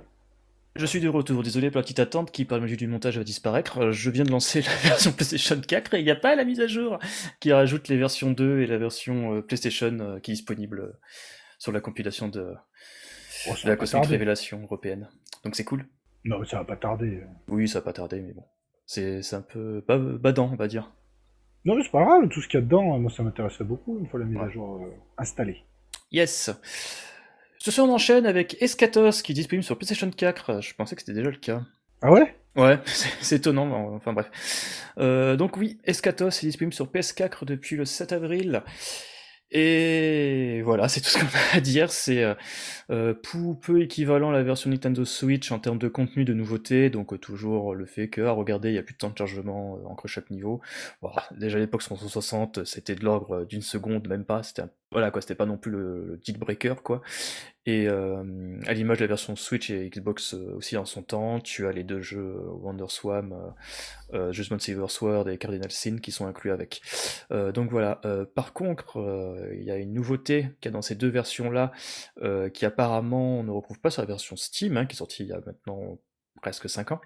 Je 0.75 0.85
suis 0.85 0.99
de 1.01 1.09
retour, 1.09 1.43
désolé 1.43 1.71
pour 1.71 1.77
la 1.79 1.83
petite 1.83 1.99
attente 1.99 2.31
qui, 2.31 2.45
par 2.45 2.59
le 2.59 2.67
du 2.67 2.87
montage, 2.87 3.17
va 3.17 3.23
disparaître. 3.23 3.91
Je 3.91 4.09
viens 4.09 4.23
de 4.23 4.31
lancer 4.31 4.61
la 4.83 4.89
version 4.89 5.11
PlayStation 5.11 5.59
4 5.59 5.95
et 5.95 5.99
il 5.99 6.05
n'y 6.05 6.11
a 6.11 6.15
pas 6.15 6.35
la 6.35 6.45
mise 6.45 6.59
à 6.61 6.67
jour 6.67 6.99
qui 7.39 7.51
rajoute 7.51 7.87
les 7.87 7.97
versions 7.97 8.31
2 8.31 8.61
et 8.61 8.67
la 8.67 8.77
version 8.77 9.35
euh, 9.35 9.41
PlayStation 9.41 9.97
euh, 9.99 10.19
qui 10.19 10.31
est 10.31 10.35
disponible 10.35 10.79
euh, 10.81 10.91
sur 11.57 11.71
la 11.71 11.81
compilation 11.81 12.27
de, 12.29 12.53
Oh, 13.47 13.53
de 13.63 13.69
la 13.69 13.75
Cosmic. 13.77 14.05
Révélation 14.05 14.61
européenne. 14.63 15.09
Donc 15.43 15.55
c'est 15.55 15.63
cool. 15.63 15.85
Non, 16.25 16.39
mais 16.39 16.45
ça 16.45 16.57
va 16.57 16.65
pas 16.65 16.75
tarder. 16.75 17.23
Oui, 17.47 17.67
ça 17.67 17.79
va 17.79 17.85
pas 17.85 17.93
tarder, 17.93 18.21
mais 18.21 18.33
bon. 18.33 18.43
C'est 18.85 19.21
un 19.33 19.41
peu 19.41 19.83
ba- 19.87 19.97
badant, 19.97 20.49
on 20.51 20.55
va 20.55 20.67
dire. 20.67 20.91
Non, 21.65 21.75
mais 21.75 21.83
c'est 21.83 21.91
pas 21.91 22.03
grave, 22.03 22.27
tout 22.29 22.41
ce 22.41 22.47
qu'il 22.47 22.59
y 22.59 22.63
a 22.63 22.65
dedans, 22.65 22.97
moi 22.99 23.11
ça 23.11 23.23
m'intéresserait 23.23 23.63
beaucoup 23.65 23.97
une 23.99 24.07
fois 24.07 24.19
la 24.19 24.25
mise 24.25 24.37
Ouais. 24.37 24.43
à 24.45 24.49
jour 24.49 24.83
euh, 24.83 24.89
installée. 25.17 25.63
Yes. 26.11 26.49
Ce 27.61 27.71
soir, 27.71 27.87
on 27.87 27.93
enchaîne 27.93 28.25
avec 28.25 28.61
Escatos 28.61 29.21
qui 29.21 29.33
est 29.33 29.35
disponible 29.35 29.63
sur 29.65 29.77
PlayStation 29.77 30.09
4. 30.09 30.61
Je 30.61 30.73
pensais 30.75 30.95
que 30.95 31.01
c'était 31.01 31.13
déjà 31.13 31.29
le 31.29 31.35
cas. 31.37 31.61
Ah 32.01 32.11
ouais? 32.11 32.35
Ouais, 32.55 32.79
c'est 33.21 33.35
étonnant, 33.37 33.65
mais 33.65 33.75
enfin 33.95 34.13
bref. 34.13 34.29
Euh, 34.97 35.35
donc 35.35 35.57
oui, 35.57 35.77
Escatos 35.83 36.29
est 36.43 36.45
disponible 36.47 36.73
sur 36.73 36.87
PS4 36.87 37.43
depuis 37.45 37.75
le 37.75 37.83
7 37.85 38.13
avril. 38.13 38.63
Et 39.51 40.61
voilà, 40.63 40.87
c'est 40.89 41.01
tout 41.01 41.09
ce 41.09 41.17
qu'on 41.19 41.25
a 41.25 41.57
à 41.57 41.59
dire. 41.59 41.91
C'est 41.91 42.23
euh, 42.23 42.33
euh, 42.91 43.13
peu 43.13 43.81
équivalent 43.81 44.29
à 44.29 44.33
la 44.33 44.43
version 44.43 44.69
Nintendo 44.69 45.03
Switch 45.03 45.51
en 45.51 45.59
termes 45.59 45.79
de 45.79 45.89
contenu, 45.89 46.23
de 46.23 46.33
nouveautés. 46.33 46.89
Donc 46.89 47.11
euh, 47.11 47.17
toujours 47.17 47.75
le 47.75 47.85
fait 47.85 48.07
que, 48.07 48.21
ah, 48.21 48.31
regardez, 48.31 48.69
il 48.69 48.75
y 48.75 48.77
a 48.77 48.83
plus 48.83 48.93
de 48.93 48.99
temps 48.99 49.09
de 49.09 49.17
chargement 49.17 49.75
euh, 49.77 49.87
entre 49.89 50.07
chaque 50.07 50.29
niveau. 50.29 50.61
Bon, 51.01 51.11
déjà 51.37 51.57
à 51.57 51.59
l'époque 51.59 51.81
sur 51.81 51.97
160, 51.99 52.63
c'était 52.63 52.95
de 52.95 53.03
l'ordre 53.03 53.43
d'une 53.43 53.61
seconde, 53.61 54.07
même 54.07 54.23
pas. 54.23 54.43
C'était 54.43 54.61
un- 54.61 54.69
voilà 54.91 55.11
quoi, 55.11 55.21
c'était 55.21 55.35
pas 55.35 55.45
non 55.45 55.57
plus 55.57 55.71
le, 55.71 56.19
le 56.25 56.37
breaker 56.37 56.75
quoi. 56.83 57.01
Et 57.65 57.87
euh, 57.87 58.59
à 58.65 58.73
l'image 58.73 58.97
de 58.97 59.03
la 59.03 59.09
version 59.09 59.35
Switch 59.35 59.69
et 59.69 59.89
Xbox 59.89 60.33
euh, 60.33 60.55
aussi 60.55 60.75
en 60.77 60.85
son 60.85 61.03
temps, 61.03 61.39
tu 61.39 61.67
as 61.67 61.71
les 61.71 61.83
deux 61.83 62.01
jeux 62.01 62.37
euh, 62.37 62.49
WonderSwan, 62.61 63.31
euh, 63.31 64.17
euh, 64.17 64.31
Judgment 64.31 64.57
Saver 64.57 64.87
Sword 64.87 65.29
et 65.29 65.37
Cardinal 65.37 65.69
Sin 65.69 65.97
qui 65.99 66.11
sont 66.11 66.25
inclus 66.25 66.51
avec. 66.51 66.81
Donc 67.29 67.69
voilà. 67.69 68.01
Par 68.33 68.53
contre, 68.53 69.47
il 69.53 69.63
y 69.63 69.71
a 69.71 69.77
une 69.77 69.93
nouveauté 69.93 70.49
qu'il 70.61 70.69
y 70.69 70.69
a 70.69 70.71
dans 70.71 70.81
ces 70.81 70.95
deux 70.95 71.09
versions-là, 71.09 71.71
euh, 72.23 72.49
qui 72.49 72.65
apparemment 72.65 73.39
on 73.39 73.43
ne 73.43 73.51
retrouve 73.51 73.79
pas 73.79 73.91
sur 73.91 74.01
la 74.01 74.07
version 74.07 74.35
Steam, 74.35 74.77
hein, 74.77 74.85
qui 74.87 74.95
est 74.95 74.97
sortie 74.97 75.23
il 75.23 75.29
y 75.29 75.33
a 75.33 75.41
maintenant 75.45 75.99
presque 76.41 76.67
5 76.69 76.93
ans. 76.93 77.01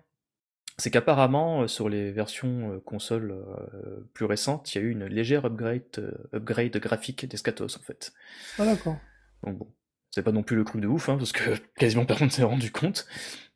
C'est 0.77 0.89
qu'apparemment, 0.89 1.62
euh, 1.63 1.68
sur 1.68 1.88
les 1.89 2.12
versions 2.12 2.74
euh, 2.74 2.80
consoles 2.80 3.32
euh, 3.32 4.08
plus 4.13 4.25
récentes, 4.25 4.74
il 4.74 4.77
y 4.80 4.82
a 4.82 4.86
eu 4.86 4.92
une 4.92 5.06
légère 5.06 5.46
upgrade, 5.46 6.13
upgrade 6.34 6.75
graphique 6.77 7.27
d'Escatos 7.27 7.77
en 7.77 7.82
fait. 7.84 8.12
Ah 8.58 8.65
d'accord. 8.65 8.98
Donc 9.44 9.58
bon, 9.60 9.68
c'est 10.12 10.24
pas 10.24 10.32
non 10.32 10.44
plus 10.44 10.56
le 10.56 10.63
truc 10.63 10.82
de 10.82 10.88
ouf, 10.88 11.10
hein, 11.10 11.18
parce 11.18 11.32
que 11.32 11.51
quasiment 11.77 12.06
personne 12.06 12.30
s'est 12.32 12.44
rendu 12.44 12.72
compte. 12.72 13.08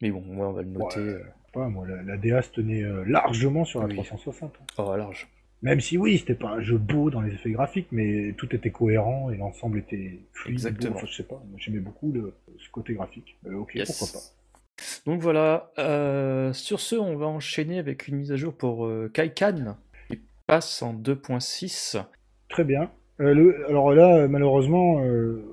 Mais 0.01 0.11
bon, 0.11 0.21
moi 0.21 0.49
on 0.49 0.53
va 0.53 0.61
le 0.61 0.69
noter 0.69 0.99
Ouais. 0.99 1.21
Pas, 1.53 1.69
moi, 1.69 1.87
la, 1.87 2.03
la 2.03 2.17
DA 2.17 2.41
se 2.41 2.49
tenait 2.51 2.83
largement 3.05 3.63
sur 3.65 3.79
la 3.79 3.87
Oui. 3.87 3.95
360. 3.95 4.53
oh, 4.77 4.89
à 4.91 4.97
large. 4.97 5.27
Même 5.63 5.79
si 5.79 5.97
oui, 5.97 6.19
c'était 6.19 6.35
pas 6.35 6.49
un 6.49 6.59
jeu 6.61 6.77
beau 6.77 7.09
dans 7.09 7.21
les 7.21 7.33
effets 7.33 7.49
graphiques, 7.51 7.87
mais 7.91 8.33
tout 8.37 8.53
était 8.55 8.69
cohérent 8.69 9.31
et 9.31 9.37
l'ensemble 9.37 9.79
était 9.79 10.19
fluide. 10.33 10.53
Exactement. 10.53 10.91
Beau. 10.91 10.97
Enfin, 10.97 11.07
je 11.09 11.15
sais 11.15 11.23
pas, 11.23 11.41
moi, 11.49 11.57
j'aimais 11.57 11.79
beaucoup 11.79 12.11
le, 12.11 12.35
ce 12.59 12.69
côté 12.69 12.93
graphique. 12.93 13.37
Euh, 13.47 13.55
ok, 13.55 13.73
Yes. 13.73 13.87
pourquoi 13.97 14.19
pas. 14.19 14.25
Donc 15.05 15.21
voilà, 15.21 15.71
euh, 15.79 16.53
sur 16.53 16.79
ce, 16.79 16.95
on 16.95 17.15
va 17.17 17.25
enchaîner 17.27 17.79
avec 17.79 18.07
une 18.07 18.17
mise 18.17 18.31
à 18.31 18.35
jour 18.35 18.53
pour 18.53 18.85
euh, 18.85 19.09
Kaikan, 19.13 19.77
qui 20.09 20.19
passe 20.45 20.81
en 20.81 20.93
2.6. 20.93 21.97
Très 22.49 22.63
bien. 22.63 22.91
Euh, 23.19 23.33
le- 23.33 23.65
alors 23.67 23.93
là, 23.93 24.27
malheureusement, 24.27 25.03
euh, 25.03 25.43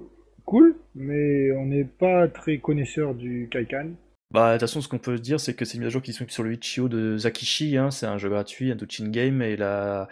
cool, 0.44 0.76
mais 0.94 1.50
on 1.52 1.66
n'est 1.66 1.84
pas 1.84 2.28
très 2.28 2.58
connaisseur 2.58 3.14
du 3.14 3.48
Kaikan. 3.50 3.90
Bah, 4.30 4.48
de 4.48 4.54
toute 4.54 4.62
façon, 4.68 4.80
ce 4.80 4.88
qu'on 4.88 4.98
peut 4.98 5.18
dire, 5.18 5.38
c'est 5.38 5.54
que 5.54 5.64
c'est 5.64 5.74
une 5.74 5.80
mise 5.80 5.88
à 5.88 5.90
jour 5.90 6.02
qui 6.02 6.12
sont 6.12 6.26
sur 6.28 6.42
le 6.42 6.52
Itch.io 6.52 6.88
de 6.88 7.16
Zakishi, 7.16 7.76
hein, 7.76 7.90
c'est 7.90 8.06
un 8.06 8.18
jeu 8.18 8.28
gratuit, 8.28 8.72
un 8.72 8.74
Douchin 8.76 9.08
Game, 9.08 9.40
et, 9.42 9.56
la... 9.56 10.08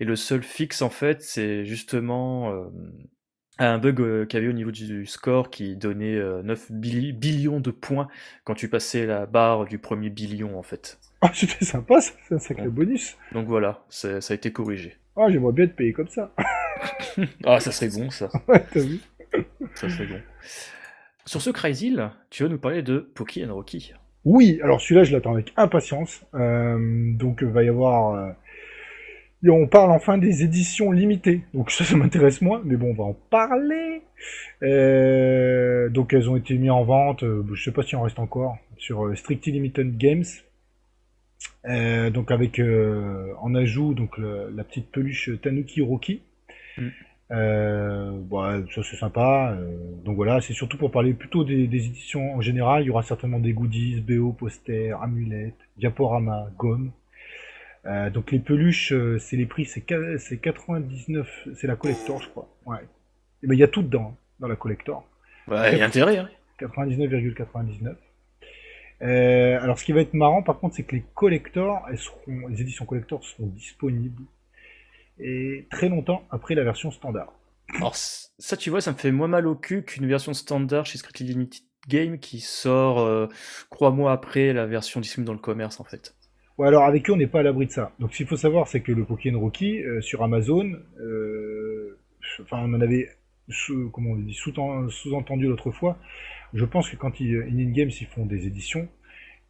et 0.00 0.04
le 0.04 0.16
seul 0.16 0.42
fixe, 0.42 0.82
en 0.82 0.90
fait, 0.90 1.22
c'est 1.22 1.64
justement 1.64 2.52
un 3.66 3.78
bug 3.78 4.00
euh, 4.00 4.26
qu'il 4.26 4.38
y 4.38 4.42
avait 4.42 4.50
au 4.50 4.54
niveau 4.56 4.70
du 4.70 5.06
score 5.06 5.50
qui 5.50 5.76
donnait 5.76 6.16
euh, 6.16 6.42
9 6.42 6.72
billi- 6.72 7.12
billions 7.12 7.60
de 7.60 7.70
points 7.70 8.08
quand 8.44 8.54
tu 8.54 8.68
passais 8.68 9.06
la 9.06 9.26
barre 9.26 9.66
du 9.66 9.78
premier 9.78 10.10
billion, 10.10 10.58
en 10.58 10.62
fait. 10.62 10.98
Ah, 11.20 11.30
c'était 11.34 11.64
sympa, 11.64 12.00
ça, 12.00 12.12
c'est 12.28 12.34
un 12.34 12.38
sacré 12.38 12.64
Ouais. 12.64 12.68
bonus. 12.70 13.16
Donc 13.32 13.46
voilà, 13.46 13.84
ça 13.90 14.18
a 14.28 14.34
été 14.34 14.52
corrigé. 14.52 14.96
Ah, 15.16 15.26
j'aimerais 15.28 15.52
bien 15.52 15.64
être 15.66 15.76
payé 15.76 15.92
comme 15.92 16.08
ça. 16.08 16.32
Ah, 17.44 17.60
ça 17.60 17.72
serait 17.72 17.90
bon, 17.90 18.08
ça. 18.10 18.30
Ouais, 18.48 18.64
t'as 18.72 18.80
vu 18.80 19.00
Ça 19.74 19.90
serait 19.90 20.06
bon. 20.06 20.20
Sur 21.26 21.42
ce 21.42 21.50
Crysil, 21.50 22.10
tu 22.30 22.42
vas 22.42 22.48
nous 22.48 22.58
parler 22.58 22.82
de 22.82 22.98
Poki 23.00 23.44
and 23.44 23.52
Rocky. 23.54 23.92
Oui, 24.24 24.58
alors 24.62 24.80
celui-là, 24.80 25.04
je 25.04 25.12
l'attends 25.12 25.34
avec 25.34 25.52
impatience. 25.56 26.22
Euh, 26.34 26.78
donc, 27.14 27.40
il 27.42 27.48
va 27.48 27.62
y 27.64 27.68
avoir... 27.68 28.34
et 29.42 29.48
on 29.50 29.66
parle 29.66 29.90
enfin 29.92 30.18
des 30.18 30.42
éditions 30.42 30.92
limitées. 30.92 31.42
Donc 31.54 31.70
ça, 31.70 31.84
ça 31.84 31.96
m'intéresse 31.96 32.42
moins, 32.42 32.60
mais 32.64 32.76
bon, 32.76 32.90
on 32.90 32.94
va 32.94 33.04
en 33.04 33.16
parler. 33.30 34.02
Euh, 34.62 35.88
donc 35.88 36.12
elles 36.12 36.28
ont 36.28 36.36
été 36.36 36.56
mises 36.58 36.70
en 36.70 36.84
vente, 36.84 37.22
euh, 37.22 37.42
je 37.54 37.62
sais 37.64 37.72
pas 37.72 37.82
si 37.82 37.96
en 37.96 38.02
reste 38.02 38.18
encore, 38.18 38.58
sur 38.76 39.06
euh, 39.06 39.14
Strictly 39.14 39.52
Limited 39.52 39.96
Games. 39.96 40.24
Euh, 41.66 42.10
donc 42.10 42.30
avec 42.30 42.60
en 43.40 43.54
ajout 43.54 43.94
donc 43.94 44.18
le- 44.18 44.50
la 44.54 44.64
petite 44.64 44.90
peluche 44.90 45.30
Tanuki 45.42 45.80
Rocky. 45.82 46.22
Mm. 46.76 46.88
Bon, 48.28 48.66
ça 48.74 48.82
c'est 48.82 48.96
sympa. 48.96 49.56
donc 50.04 50.16
voilà, 50.16 50.40
c'est 50.40 50.52
surtout 50.52 50.76
pour 50.76 50.90
parler 50.90 51.14
plutôt 51.14 51.44
des, 51.44 51.66
des 51.68 51.86
éditions 51.86 52.34
en 52.34 52.40
général. 52.40 52.82
Il 52.82 52.86
y 52.86 52.90
aura 52.90 53.02
certainement 53.04 53.38
des 53.38 53.52
goodies, 53.52 54.00
BO, 54.00 54.32
posters, 54.32 55.00
amulettes, 55.00 55.54
diaporama, 55.78 56.50
gomme. 56.58 56.90
Euh, 57.86 58.10
donc 58.10 58.30
les 58.30 58.38
peluches, 58.38 58.92
euh, 58.92 59.18
c'est 59.18 59.36
les 59.36 59.46
prix, 59.46 59.64
c'est 59.64 59.80
qua- 59.80 60.18
c'est 60.18 60.36
99, 60.38 61.48
c'est 61.56 61.66
la 61.66 61.76
collector, 61.76 62.20
je 62.22 62.28
crois. 62.28 62.48
Ouais. 62.66 62.78
Et 63.42 63.46
ben 63.46 63.54
il 63.54 63.58
y 63.58 63.62
a 63.62 63.68
tout 63.68 63.82
dedans, 63.82 64.14
hein, 64.14 64.16
dans 64.40 64.48
la 64.48 64.56
collector. 64.56 65.06
Ouais, 65.48 65.72
il 65.72 65.78
y 65.78 65.82
a 65.82 65.86
intérêt, 65.86 66.18
hein. 66.18 66.28
99,99. 66.58 67.96
Euh, 69.02 69.58
alors 69.62 69.78
ce 69.78 69.84
qui 69.86 69.92
va 69.92 70.02
être 70.02 70.12
marrant 70.12 70.42
par 70.42 70.58
contre 70.58 70.74
c'est 70.76 70.82
que 70.82 70.94
les 70.94 71.02
collectors, 71.14 71.86
elles 71.90 71.96
seront, 71.96 72.48
les 72.48 72.60
éditions 72.60 72.84
collector 72.84 73.24
seront 73.24 73.46
disponibles 73.46 74.24
et 75.18 75.66
très 75.70 75.88
longtemps 75.88 76.22
après 76.30 76.54
la 76.54 76.64
version 76.64 76.90
standard. 76.90 77.32
Alors, 77.76 77.94
ça, 77.94 78.56
tu 78.56 78.68
vois, 78.68 78.80
ça 78.80 78.92
me 78.92 78.96
fait 78.98 79.12
moins 79.12 79.28
mal 79.28 79.46
au 79.46 79.54
cul 79.54 79.84
qu'une 79.84 80.06
version 80.06 80.34
standard 80.34 80.86
chez 80.86 80.98
Strictly 80.98 81.24
Limited 81.26 81.62
Game 81.88 82.18
qui 82.18 82.40
sort 82.40 82.98
euh, 83.00 83.28
trois 83.70 83.90
mois 83.92 84.12
après 84.12 84.52
la 84.52 84.66
version 84.66 85.00
disponible 85.00 85.26
dans 85.28 85.32
le 85.34 85.38
commerce, 85.38 85.78
en 85.80 85.84
fait. 85.84 86.14
Ouais, 86.60 86.68
alors 86.68 86.84
avec 86.84 87.08
eux 87.08 87.14
on 87.14 87.16
n'est 87.16 87.26
pas 87.26 87.40
à 87.40 87.42
l'abri 87.42 87.64
de 87.64 87.70
ça? 87.72 87.90
Donc 88.00 88.12
ce 88.12 88.18
qu'il 88.18 88.26
faut 88.26 88.36
savoir 88.36 88.68
c'est 88.68 88.82
que 88.82 88.92
le 88.92 89.06
Pokémon 89.06 89.40
Rocky 89.40 89.82
euh, 89.82 90.02
sur 90.02 90.22
Amazon, 90.22 90.76
euh, 91.00 91.98
enfin 92.42 92.58
on 92.62 92.74
en 92.74 92.82
avait 92.82 93.08
sous, 93.48 93.88
comment 93.88 94.10
on 94.10 94.16
dit, 94.16 94.34
sous- 94.34 94.52
sous-entendu 94.90 95.46
l'autre 95.48 95.70
fois. 95.70 95.96
Je 96.52 96.66
pense 96.66 96.90
que 96.90 96.96
quand 96.96 97.18
ils, 97.18 97.34
in 97.34 97.70
Games 97.70 97.88
ils 97.98 98.06
font 98.06 98.26
des 98.26 98.46
éditions, 98.46 98.88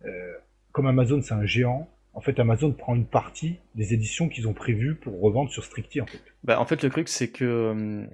euh, 0.05 0.35
comme 0.71 0.87
Amazon 0.87 1.21
c'est 1.21 1.35
un 1.35 1.45
géant, 1.45 1.91
en 2.21 2.23
fait 2.23 2.39
Amazon 2.39 2.71
prend 2.73 2.95
une 2.95 3.07
partie 3.07 3.57
des 3.77 3.95
éditions 3.95 4.29
qu'ils 4.29 4.47
ont 4.47 4.53
prévues 4.53 4.95
pour 4.95 5.19
revendre 5.23 5.51
sur 5.51 5.65
Strictly 5.65 6.03
en 6.03 6.07
fait. 6.07 6.21
Bah, 6.45 6.61
en 6.61 6.67
fait, 6.67 6.83
le 6.83 6.91
truc, 6.91 7.09
c'est 7.09 7.29
que. 7.29 7.45
euh, 7.47 8.05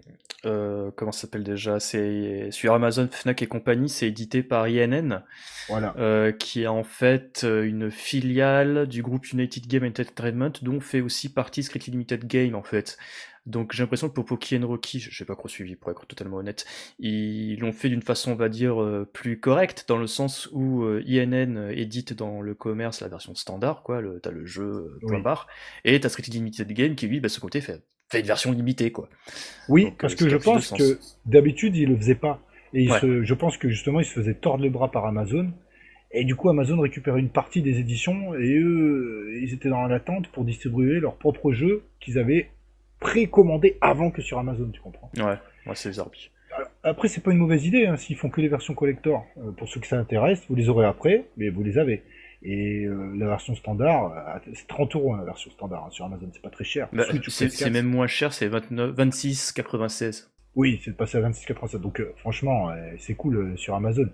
euh, 0.44 0.92
comment 0.94 1.10
ça 1.10 1.22
s'appelle 1.22 1.42
déjà? 1.42 1.80
C'est 1.80 2.52
sur 2.52 2.72
Amazon, 2.72 3.08
Fnac 3.10 3.42
et 3.42 3.48
compagnie, 3.48 3.88
c'est 3.88 4.06
édité 4.06 4.44
par 4.44 4.68
INN, 4.68 5.24
Voilà. 5.68 5.92
euh, 5.98 6.30
qui 6.30 6.62
est 6.62 6.66
en 6.68 6.84
fait 6.84 7.44
une 7.44 7.90
filiale 7.90 8.86
du 8.86 9.02
groupe 9.02 9.26
United 9.32 9.66
Game 9.66 9.82
Entertainment, 9.84 10.52
dont 10.62 10.78
fait 10.78 11.00
aussi 11.00 11.32
partie 11.32 11.64
Strictly 11.64 11.90
Limited 11.90 12.28
Game, 12.28 12.54
en 12.54 12.62
fait. 12.62 12.96
Donc 13.46 13.72
j'ai 13.72 13.82
l'impression 13.82 14.08
que 14.08 14.14
pour 14.14 14.24
Poki 14.24 14.56
and 14.58 14.66
Rocky, 14.66 14.98
je 15.00 15.22
n'ai 15.22 15.26
pas 15.26 15.36
trop 15.36 15.48
suivi 15.48 15.76
pour 15.76 15.90
être 15.90 16.06
totalement 16.06 16.38
honnête, 16.38 16.66
ils 16.98 17.56
l'ont 17.60 17.72
fait 17.72 17.88
d'une 17.88 18.02
façon, 18.02 18.32
on 18.32 18.34
va 18.34 18.48
dire, 18.48 18.82
euh, 18.82 19.08
plus 19.12 19.38
correcte, 19.40 19.84
dans 19.88 19.98
le 19.98 20.06
sens 20.06 20.48
où 20.52 20.82
euh, 20.84 21.02
INN 21.06 21.70
édite 21.70 22.12
dans 22.12 22.40
le 22.42 22.54
commerce 22.54 23.00
la 23.00 23.08
version 23.08 23.34
standard, 23.34 23.82
quoi, 23.82 24.00
le, 24.00 24.20
t'as 24.20 24.30
le 24.32 24.44
jeu 24.46 24.64
euh, 24.64 25.02
point 25.06 25.18
Oui. 25.18 25.20
barre, 25.20 25.46
et 25.84 25.98
t'as 26.00 26.08
Strictly 26.08 26.34
Limited 26.34 26.72
Game 26.72 26.94
qui, 26.96 27.06
lui, 27.06 27.20
bah, 27.20 27.28
ce 27.28 27.40
côté, 27.40 27.60
fait, 27.60 27.82
fait 28.10 28.20
une 28.20 28.26
version 28.26 28.52
limitée, 28.52 28.90
quoi. 28.92 29.08
Oui, 29.68 29.84
Donc, 29.84 30.00
parce 30.00 30.14
euh, 30.14 30.16
que 30.16 30.28
je 30.28 30.36
pense 30.36 30.70
que 30.72 30.98
d'habitude 31.24 31.76
ils 31.76 31.88
le 31.88 31.96
faisaient 31.96 32.14
pas. 32.14 32.40
Et 32.72 32.82
ils 32.82 32.90
Ouais. 32.90 33.00
se, 33.00 33.22
je 33.24 33.34
pense 33.34 33.56
que 33.56 33.68
justement 33.68 34.00
ils 34.00 34.04
se 34.04 34.12
faisaient 34.12 34.34
tordre 34.34 34.62
le 34.64 34.70
bras 34.70 34.90
par 34.90 35.06
Amazon. 35.06 35.50
Et 36.12 36.24
du 36.24 36.36
coup 36.36 36.48
Amazon 36.48 36.80
récupérait 36.80 37.20
une 37.20 37.30
partie 37.30 37.62
des 37.62 37.78
éditions 37.80 38.34
et 38.34 38.58
eux 38.58 39.30
ils 39.42 39.52
étaient 39.52 39.68
dans 39.68 39.86
l'attente 39.86 40.28
pour 40.28 40.44
distribuer 40.44 41.00
leurs 41.00 41.16
propres 41.16 41.52
jeux 41.52 41.84
qu'ils 42.00 42.18
avaient 42.18 42.50
précommandés 43.00 43.78
avant 43.80 44.10
que 44.10 44.22
sur 44.22 44.38
Amazon, 44.38 44.70
tu 44.72 44.80
comprends. 44.80 45.10
Ouais, 45.16 45.38
ouais 45.66 45.74
c'est 45.74 45.92
Zarbi. 45.92 46.30
Après 46.82 47.08
c'est 47.08 47.20
pas 47.22 47.32
une 47.32 47.38
mauvaise 47.38 47.66
idée, 47.66 47.86
hein, 47.86 47.96
s'ils 47.96 48.16
font 48.16 48.30
que 48.30 48.40
les 48.40 48.48
versions 48.48 48.74
collector. 48.74 49.24
euh, 49.38 49.50
pour 49.52 49.68
ceux 49.68 49.80
que 49.80 49.86
ça 49.86 49.98
intéresse, 49.98 50.42
vous 50.48 50.54
les 50.54 50.68
aurez 50.68 50.86
après, 50.86 51.26
mais 51.36 51.50
vous 51.50 51.62
les 51.62 51.78
avez. 51.78 52.02
Et 52.42 52.84
euh, 52.84 53.14
la 53.16 53.26
version 53.26 53.54
standard, 53.54 54.12
euh, 54.12 54.52
c'est 54.54 54.66
30 54.68 54.94
euros 54.94 55.14
hein, 55.14 55.18
la 55.18 55.24
version 55.24 55.50
standard 55.50 55.84
hein, 55.86 55.90
sur 55.90 56.04
Amazon, 56.04 56.30
c'est 56.32 56.42
pas 56.42 56.50
très 56.50 56.64
cher. 56.64 56.88
Bah, 56.92 57.04
c'est 57.10 57.18
PS4, 57.18 57.48
c'est 57.50 57.70
même 57.70 57.86
moins 57.86 58.06
cher, 58.06 58.32
c'est 58.32 58.46
29 58.46 58.94
26,96. 58.94 60.28
Oui, 60.54 60.80
c'est 60.82 60.92
de 60.92 60.96
passer 60.96 61.18
à 61.18 61.20
26,87. 61.28 61.80
Donc 61.80 62.00
euh, 62.00 62.14
franchement, 62.18 62.70
c'est 62.98 63.14
cool 63.14 63.58
sur 63.58 63.74
Amazon. 63.74 64.08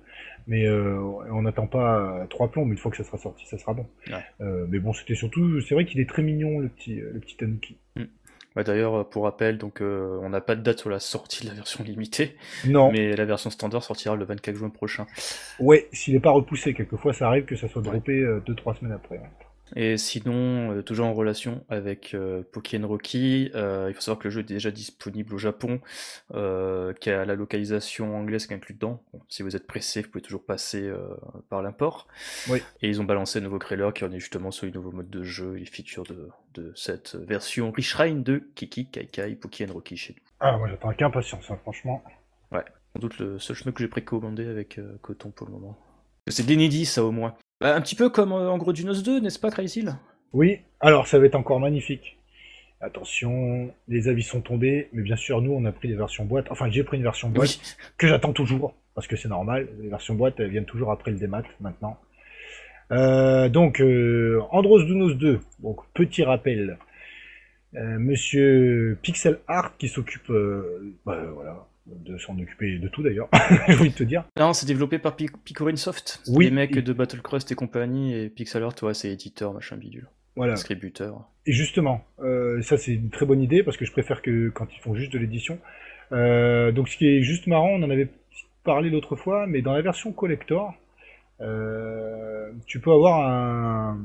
Mais 0.49 0.69
on 0.69 1.43
n'attend 1.43 1.69
pas 1.69 2.27
trois 2.29 2.51
plombs, 2.51 2.65
mais 2.65 2.73
une 2.73 2.79
fois 2.79 2.91
que 2.91 2.97
ça 2.97 3.05
sera 3.05 3.17
sorti, 3.17 3.47
ça 3.47 3.59
sera 3.59 3.75
bon. 3.75 3.87
Ouais. 4.09 4.25
Mais 4.69 4.81
bon, 4.81 4.93
c'était 4.93 5.15
surtout, 5.15 5.61
c'est 5.61 5.77
vrai 5.77 5.85
qu'il 5.85 6.01
est 6.01 6.09
très 6.09 6.23
mignon 6.23 6.59
le 6.59 6.69
petit, 6.69 6.97
le 6.97 7.21
petit 7.21 7.37
Tanuki. 7.37 7.77
Bah, 8.55 8.63
D'ailleurs, 8.65 8.95
euh, 8.95 9.05
pour 9.05 9.25
rappel, 9.25 9.59
donc 9.59 9.81
euh, 9.81 10.19
on 10.23 10.29
n'a 10.29 10.41
pas 10.41 10.55
de 10.55 10.61
date 10.63 10.81
sur 10.81 10.91
la 10.91 11.01
sortie 11.01 11.45
de 11.45 11.49
la 11.49 11.55
version 11.55 11.83
limitée, 11.85 12.37
Non, 12.67 12.93
mais 12.93 13.17
la 13.17 13.25
version 13.25 13.51
standard 13.51 13.83
sortira 13.83 14.15
le 14.17 14.25
24 14.25 14.55
juin 14.57 14.69
prochain. 14.71 15.07
ouais, 15.59 15.89
s'il 15.93 16.15
n'est 16.15 16.21
pas 16.21 16.31
repoussé, 16.31 16.75
quelquefois 16.75 17.13
ça 17.13 17.29
arrive 17.29 17.45
que 17.45 17.57
ça 17.57 17.69
soit 17.69 17.83
droppé 17.83 18.23
2-3 18.47 18.79
semaines 18.79 18.93
après. 18.93 19.17
ouais. 19.17 19.31
Et 19.75 19.97
sinon, 19.97 20.73
euh, 20.73 20.83
toujours 20.83 21.07
en 21.07 21.15
relation 21.15 21.65
avec 21.69 22.15
euh, 22.15 22.43
Pokémon 22.53 22.89
Rocky, 22.89 23.51
euh, 23.55 23.87
il 23.89 23.95
faut 23.95 24.01
savoir 24.01 24.19
que 24.19 24.29
le 24.29 24.31
jeu 24.31 24.41
est 24.41 24.45
déjà 24.45 24.71
disponible 24.71 25.35
au 25.35 25.39
Japon, 25.39 25.81
euh, 26.35 26.93
qui 26.95 27.11
a 27.11 27.25
la 27.25 27.35
localisation 27.35 28.17
anglaise 28.17 28.47
qui 28.47 28.53
est 28.53 28.57
inclue 28.57 28.75
dedans. 28.75 29.03
Bon, 29.13 29.21
si 29.29 29.43
vous 29.43 29.57
êtes 29.57 29.67
pressé, 29.67 30.03
vous 30.03 30.11
pouvez 30.11 30.23
toujours 30.23 30.45
passer 30.45 30.93
par 31.49 31.63
l'import. 31.63 32.07
Oui. 32.49 32.63
Et 32.83 32.89
ils 32.89 33.01
ont 33.01 33.05
balancé 33.05 33.39
un 33.39 33.43
nouveau 33.43 33.59
trailer 33.59 33.93
qui 33.95 34.05
en 34.05 34.13
est 34.13 34.21
justement 34.21 34.51
sur 34.51 34.67
les 34.67 34.73
nouveaux 34.73 34.93
modes 34.93 35.11
de 35.11 35.23
jeu 35.23 35.57
et 35.57 35.61
les 35.61 35.67
features 35.67 36.05
de, 36.05 36.29
de 36.55 36.73
cette 36.75 37.15
version 37.15 37.73
Reshrine 37.73 38.23
de 38.23 38.43
Kiki 38.55 38.91
Kaikai 38.91 39.35
Pokémon 39.37 39.73
Rocky 39.73 39.97
chez 39.97 40.15
nous. 40.15 40.23
Ah, 40.41 40.59
moi 40.59 40.69
j'attends 40.69 40.89
avec 40.89 41.03
impatience, 41.03 41.51
hein, 41.51 41.59
franchement. 41.63 42.03
Sans 42.53 43.01
doute 43.01 43.19
le 43.19 43.39
seul 43.39 43.57
chemin 43.57 43.73
que 43.73 43.83
j'ai 43.83 43.89
précommandé 43.89 44.47
avec 44.47 44.79
Coton 45.01 45.31
pour 45.31 45.47
le 45.47 45.55
moment. 45.55 45.79
C'est 46.29 46.45
de 46.45 46.49
l'inédit, 46.49 46.85
ça 46.85 47.03
au 47.03 47.11
moins. 47.11 47.35
Bah, 47.63 47.77
un 47.77 47.81
petit 47.81 47.95
peu 47.95 48.11
comme 48.11 48.33
euh, 48.33 48.51
en 48.51 48.59
gros 48.59 48.73
du 48.73 48.85
NOS 48.85 49.03
2, 49.05 49.21
n'est-ce 49.21 49.39
pas, 49.39 49.51
Crysil 49.51 49.95
Oui, 50.33 50.59
alors 50.81 51.07
ça 51.07 51.19
va 51.19 51.27
être 51.27 51.37
encore 51.37 51.61
magnifique. 51.61 52.19
Attention, 52.81 53.73
les 53.87 54.09
avis 54.09 54.25
sont 54.25 54.41
tombés, 54.41 54.89
mais 54.93 55.03
bien 55.03 55.15
sûr, 55.15 55.41
nous 55.41 55.53
on 55.53 55.65
a 55.65 55.71
pris 55.71 55.87
des 55.89 55.95
versions 55.95 56.25
boîte. 56.25 56.47
Enfin, 56.51 56.69
j'ai 56.69 56.83
pris 56.83 56.97
une 56.97 57.05
version 57.05 57.29
boîte 57.29 57.61
Oui. 57.63 57.75
que 57.97 58.09
j'attends 58.09 58.33
toujours, 58.33 58.75
parce 58.97 59.07
que 59.07 59.15
c'est 59.15 59.29
normal. 59.29 59.69
Les 59.81 59.89
versions 59.89 60.15
boîte, 60.15 60.41
elles 60.41 60.51
viennent 60.51 60.65
toujours 60.65 60.91
après 60.91 61.13
le 61.13 61.17
démat 61.19 61.45
maintenant. 61.61 61.97
Euh, 62.91 63.49
donc, 63.49 63.81
euh, 63.81 64.41
Andros 64.51 64.83
Dunos 64.85 65.15
2, 65.15 65.39
donc 65.61 65.79
petit 65.95 66.25
rappel. 66.25 66.77
Euh, 67.75 67.99
Monsieur 68.01 68.99
Pixel 69.01 69.39
Art 69.47 69.77
qui 69.79 69.89
s'occupe, 69.89 70.29
euh, 70.31 70.93
bah, 71.07 71.23
voilà, 71.33 71.65
de 71.87 72.17
s'en 72.19 72.39
occuper 72.39 72.79
de 72.79 72.89
tout 72.89 73.03
d'ailleurs, 73.03 73.29
j'ai 73.69 73.75
envie 73.75 73.91
de 73.91 73.95
te 73.95 74.05
dire. 74.05 74.25
Non, 74.39 74.53
c'est 74.53 74.67
développé 74.67 74.99
par 74.99 75.17
Pic- 75.17 75.37
Picorin 75.45 75.77
Soft. 75.77 76.23
Oui. 76.29 76.45
Les 76.47 76.51
mecs 76.53 76.79
de 76.79 76.93
Battlecrust 76.93 77.51
et 77.51 77.55
compagnie, 77.57 78.15
et 78.15 78.29
Pixel 78.31 78.63
Art, 78.63 78.75
ouais, 78.83 78.95
c'est 78.95 79.11
éditeur, 79.11 79.53
machin 79.53 79.77
bidule. 79.77 80.09
Voilà. 80.37 80.55
Distributeur. 80.55 81.29
Et 81.47 81.53
justement, 81.53 82.05
euh, 82.21 82.63
ça 82.63 82.77
c'est 82.79 82.95
une 82.95 83.11
très 83.11 83.27
bonne 83.27 83.43
idée 83.43 83.63
parce 83.63 83.77
que 83.77 83.85
je 83.85 83.93
préfère 83.93 84.23
que 84.23 84.49
quand 84.51 84.67
ils 84.75 84.81
font 84.81 84.95
juste 84.95 85.13
de 85.13 85.19
l'édition. 85.19 85.59
Euh, 86.13 86.73
donc 86.73 86.89
ce 86.89 86.97
qui 86.97 87.07
est 87.07 87.23
juste 87.23 87.47
marrant, 87.49 87.71
on 87.71 87.83
en 87.83 87.91
avait 87.91 88.09
parlé 88.65 88.89
l'autre 88.89 89.17
fois, 89.17 89.47
mais 89.47 89.61
dans 89.61 89.73
la 89.75 89.83
version 89.83 90.13
collector, 90.13 90.73
euh, 91.41 92.51
tu 92.67 92.81
peux 92.81 92.93
avoir 92.93 93.29
un, 93.29 93.99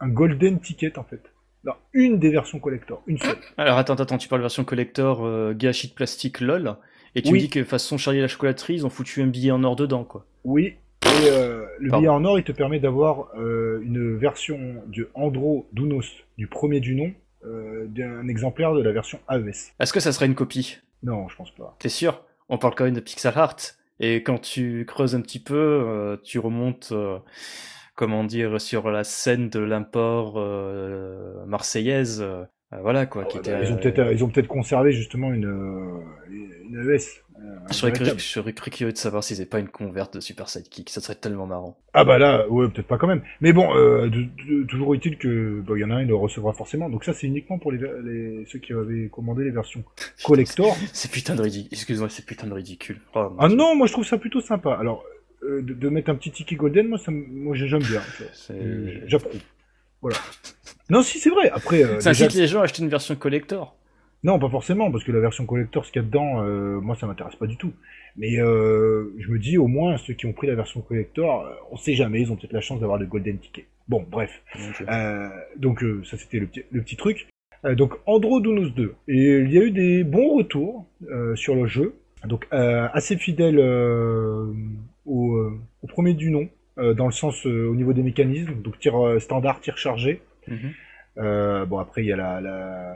un 0.00 0.08
golden 0.08 0.60
ticket 0.60 0.98
en 0.98 1.04
fait. 1.04 1.22
Dans 1.64 1.76
une 1.92 2.18
des 2.18 2.30
versions 2.30 2.58
collector, 2.58 3.02
une 3.06 3.18
seule. 3.18 3.36
Alors 3.58 3.76
attends, 3.76 3.94
attends, 3.94 4.16
tu 4.16 4.28
parles 4.28 4.40
version 4.40 4.64
collector 4.64 5.24
euh, 5.26 5.52
gâchis 5.54 5.88
de 5.88 5.92
plastique 5.92 6.40
LOL, 6.40 6.76
et 7.14 7.22
tu 7.22 7.28
Oui. 7.32 7.34
me 7.34 7.40
dis 7.40 7.50
que 7.50 7.64
façon 7.64 7.98
Charlie 7.98 8.18
et 8.18 8.22
la 8.22 8.28
chocolaterie, 8.28 8.74
ils 8.74 8.86
ont 8.86 8.90
foutu 8.90 9.22
un 9.22 9.26
billet 9.26 9.50
en 9.50 9.62
or 9.64 9.76
dedans, 9.76 10.04
quoi. 10.04 10.24
Oui. 10.44 10.74
Et 11.02 11.28
euh, 11.30 11.64
le 11.78 11.88
Pardon. 11.90 12.00
billet 12.02 12.08
en 12.10 12.24
or, 12.24 12.38
il 12.38 12.44
te 12.44 12.52
permet 12.52 12.78
d'avoir 12.78 13.28
euh, 13.38 13.80
une 13.82 14.16
version 14.16 14.58
du 14.86 15.06
Andro 15.14 15.66
Dunos 15.72 16.04
du 16.38 16.46
premier 16.46 16.80
du 16.80 16.94
nom, 16.94 17.12
euh, 17.44 17.86
d'un 17.88 18.28
exemplaire 18.28 18.74
de 18.74 18.82
la 18.82 18.92
version 18.92 19.18
AES. 19.30 19.72
Est-ce 19.80 19.92
que 19.92 20.00
ça 20.00 20.12
serait 20.12 20.26
une 20.26 20.34
copie? 20.34 20.78
Non, 21.02 21.28
je 21.28 21.36
pense 21.36 21.50
pas. 21.52 21.74
T'es 21.78 21.88
sûr? 21.88 22.22
On 22.48 22.58
parle 22.58 22.74
quand 22.74 22.84
même 22.84 22.94
de 22.94 23.00
Pixel 23.00 23.32
Art, 23.36 23.56
et 23.98 24.22
quand 24.22 24.38
tu 24.38 24.84
creuses 24.86 25.14
un 25.14 25.20
petit 25.20 25.40
peu, 25.40 26.18
tu 26.24 26.38
remontes, 26.38 26.92
comment 27.94 28.24
dire, 28.24 28.60
sur 28.60 28.90
la 28.90 29.04
scène 29.04 29.48
de 29.48 29.60
l'import 29.60 30.34
marseillaise, 31.46 32.24
voilà 32.82 33.06
quoi, 33.06 33.24
qui 33.24 33.38
Ah, 33.38 33.40
était... 33.40 33.52
bah, 33.52 33.62
ils 33.64 33.72
ont 33.72 33.76
euh, 33.76 33.80
peut-être 33.80 34.12
ils 34.12 34.24
ont 34.24 34.28
peut-être 34.28 34.46
conservé 34.48 34.92
justement 34.92 35.32
une 35.32 35.46
euh, 35.46 36.00
une 36.30 36.76
ES. 36.88 36.98
euh, 37.40 37.56
Je 37.68 37.74
serais, 37.74 37.88
un 37.88 37.92
curieux, 37.92 38.92
de 38.92 38.96
savoir 38.96 39.24
si 39.24 39.34
c'est 39.34 39.46
pas 39.46 39.58
une 39.58 39.68
converte 39.68 40.14
de 40.14 40.20
Super 40.20 40.48
Sidekick, 40.48 40.88
ça 40.90 41.00
serait 41.00 41.16
tellement 41.16 41.46
marrant. 41.46 41.76
Ah 41.94 42.04
bah 42.04 42.18
là, 42.18 42.48
ouais, 42.48 42.68
peut-être 42.68 42.86
pas 42.86 42.96
quand 42.98 43.08
même. 43.08 43.22
Mais 43.40 43.52
bon, 43.52 43.74
euh, 43.74 44.08
de- 44.08 44.22
de- 44.48 44.62
toujours 44.68 44.94
utile 44.94 45.18
que 45.18 45.60
bah, 45.66 45.76
y 45.76 45.82
en 45.84 45.90
a 45.90 45.94
un, 45.96 46.02
il 46.02 46.08
le 46.08 46.14
recevra 46.14 46.52
forcément. 46.52 46.88
Donc 46.88 47.02
ça, 47.04 47.12
c'est 47.12 47.26
uniquement 47.26 47.58
pour 47.58 47.72
les, 47.72 47.78
les 48.04 48.44
ceux 48.46 48.60
qui 48.60 48.72
avaient 48.72 49.08
commandé 49.08 49.42
les 49.44 49.50
versions 49.50 49.82
collector. 50.24 50.76
C'est 50.92 51.10
putain 51.10 51.34
de 51.34 51.42
ridicule, 51.42 51.68
excuse-moi, 51.72 52.08
c'est 52.08 52.24
putain 52.24 52.46
de 52.46 52.52
ridicule. 52.54 53.00
Oh, 53.16 53.32
ah 53.38 53.48
Dieu. 53.48 53.56
non, 53.56 53.74
moi 53.74 53.88
je 53.88 53.92
trouve 53.92 54.06
ça 54.06 54.16
plutôt 54.18 54.40
sympa. 54.40 54.74
Alors 54.74 55.02
euh, 55.42 55.60
de, 55.62 55.74
de 55.74 55.88
mettre 55.88 56.10
un 56.10 56.14
petit 56.14 56.30
ticket 56.30 56.54
golden, 56.54 56.86
moi 56.88 56.98
ça, 56.98 57.10
moi 57.10 57.56
j'aime 57.56 57.82
bien. 57.82 58.02
Euh, 58.52 59.00
J'approuve. 59.06 59.40
Voilà. 60.02 60.16
Non, 60.90 61.02
si 61.02 61.18
c'est 61.18 61.30
vrai. 61.30 61.50
Après, 61.50 61.82
euh, 61.84 62.00
Ça 62.00 62.10
déjà- 62.10 62.26
incite 62.26 62.38
les 62.40 62.46
gens 62.46 62.60
à 62.60 62.64
acheter 62.64 62.82
une 62.82 62.88
version 62.88 63.14
collector. 63.16 63.74
Non, 64.22 64.38
pas 64.38 64.50
forcément, 64.50 64.90
parce 64.90 65.02
que 65.04 65.12
la 65.12 65.20
version 65.20 65.46
collector, 65.46 65.86
ce 65.86 65.92
qu'il 65.92 66.02
y 66.02 66.04
a 66.04 66.06
dedans, 66.06 66.42
euh, 66.42 66.78
moi, 66.80 66.94
ça 67.00 67.06
m'intéresse 67.06 67.36
pas 67.36 67.46
du 67.46 67.56
tout. 67.56 67.72
Mais 68.16 68.38
euh, 68.38 69.14
je 69.18 69.30
me 69.30 69.38
dis, 69.38 69.56
au 69.56 69.66
moins, 69.66 69.96
ceux 69.96 70.12
qui 70.14 70.26
ont 70.26 70.32
pris 70.32 70.46
la 70.46 70.54
version 70.54 70.80
collector, 70.82 71.48
on 71.70 71.76
sait 71.76 71.94
jamais, 71.94 72.20
ils 72.20 72.30
ont 72.30 72.36
peut-être 72.36 72.52
la 72.52 72.60
chance 72.60 72.80
d'avoir 72.80 72.98
le 72.98 73.06
golden 73.06 73.38
ticket. 73.38 73.64
Bon, 73.88 74.04
bref. 74.10 74.30
Donc, 75.56 75.82
ça, 76.04 76.16
c'était 76.18 76.38
le 76.38 76.46
petit, 76.46 76.62
le 76.70 76.82
petit 76.82 76.96
truc. 76.96 77.28
Donc, 77.76 77.94
Andro 78.06 78.40
Dunos 78.40 78.70
2. 78.74 78.94
Et 79.08 79.14
il 79.40 79.50
y 79.52 79.58
a 79.58 79.62
eu 79.62 79.70
des 79.70 80.04
bons 80.04 80.36
retours 80.36 80.86
sur 81.34 81.54
le 81.54 81.66
jeu. 81.66 81.94
Donc, 82.26 82.46
assez 82.50 83.16
fidèle 83.16 83.58
au, 85.06 85.50
au 85.82 85.86
premier 85.88 86.14
du 86.14 86.30
nom, 86.30 86.48
dans 86.76 87.06
le 87.06 87.12
sens 87.12 87.46
au 87.46 87.74
niveau 87.74 87.92
des 87.92 88.02
mécanismes. 88.02 88.54
Donc, 88.62 88.78
tir 88.78 88.94
standard, 89.18 89.60
tir 89.60 89.78
chargé. 89.78 90.20
Mhm. 90.48 90.72
Euh, 91.18 91.66
bon, 91.66 91.78
après, 91.78 92.02
il 92.02 92.06
y 92.06 92.12
a 92.12 92.16
la, 92.16 92.40
la... 92.40 92.94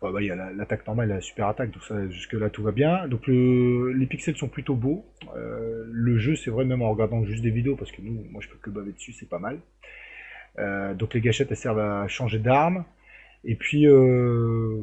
enfin, 0.00 0.12
bah, 0.12 0.22
il 0.22 0.26
y 0.26 0.30
a 0.30 0.34
la- 0.36 0.52
l'attaque 0.52 0.86
normale 0.86 1.10
et 1.10 1.14
la 1.14 1.20
super 1.20 1.46
attaque, 1.48 1.70
donc 1.70 1.82
ça, 1.84 2.08
jusque-là, 2.08 2.50
tout 2.50 2.62
va 2.62 2.72
bien. 2.72 3.06
Donc, 3.06 3.26
le... 3.26 3.92
les 3.92 4.06
pixels 4.06 4.36
sont 4.36 4.48
plutôt 4.48 4.74
beaux. 4.74 5.04
Euh, 5.36 5.84
le 5.90 6.18
jeu, 6.18 6.36
c'est 6.36 6.50
vrai, 6.50 6.64
même 6.64 6.82
en 6.82 6.90
regardant 6.90 7.24
juste 7.24 7.42
des 7.42 7.50
vidéos, 7.50 7.76
parce 7.76 7.92
que 7.92 8.00
nous, 8.00 8.24
moi, 8.30 8.40
je 8.42 8.48
peux 8.48 8.56
que 8.58 8.70
baver 8.70 8.92
dessus, 8.92 9.12
c'est 9.12 9.28
pas 9.28 9.38
mal. 9.38 9.58
Euh, 10.58 10.94
donc, 10.94 11.14
les 11.14 11.20
gâchettes, 11.20 11.50
elles 11.50 11.56
servent 11.56 11.78
à 11.80 12.08
changer 12.08 12.38
d'arme. 12.38 12.84
Et 13.44 13.54
puis, 13.54 13.86
euh, 13.86 14.80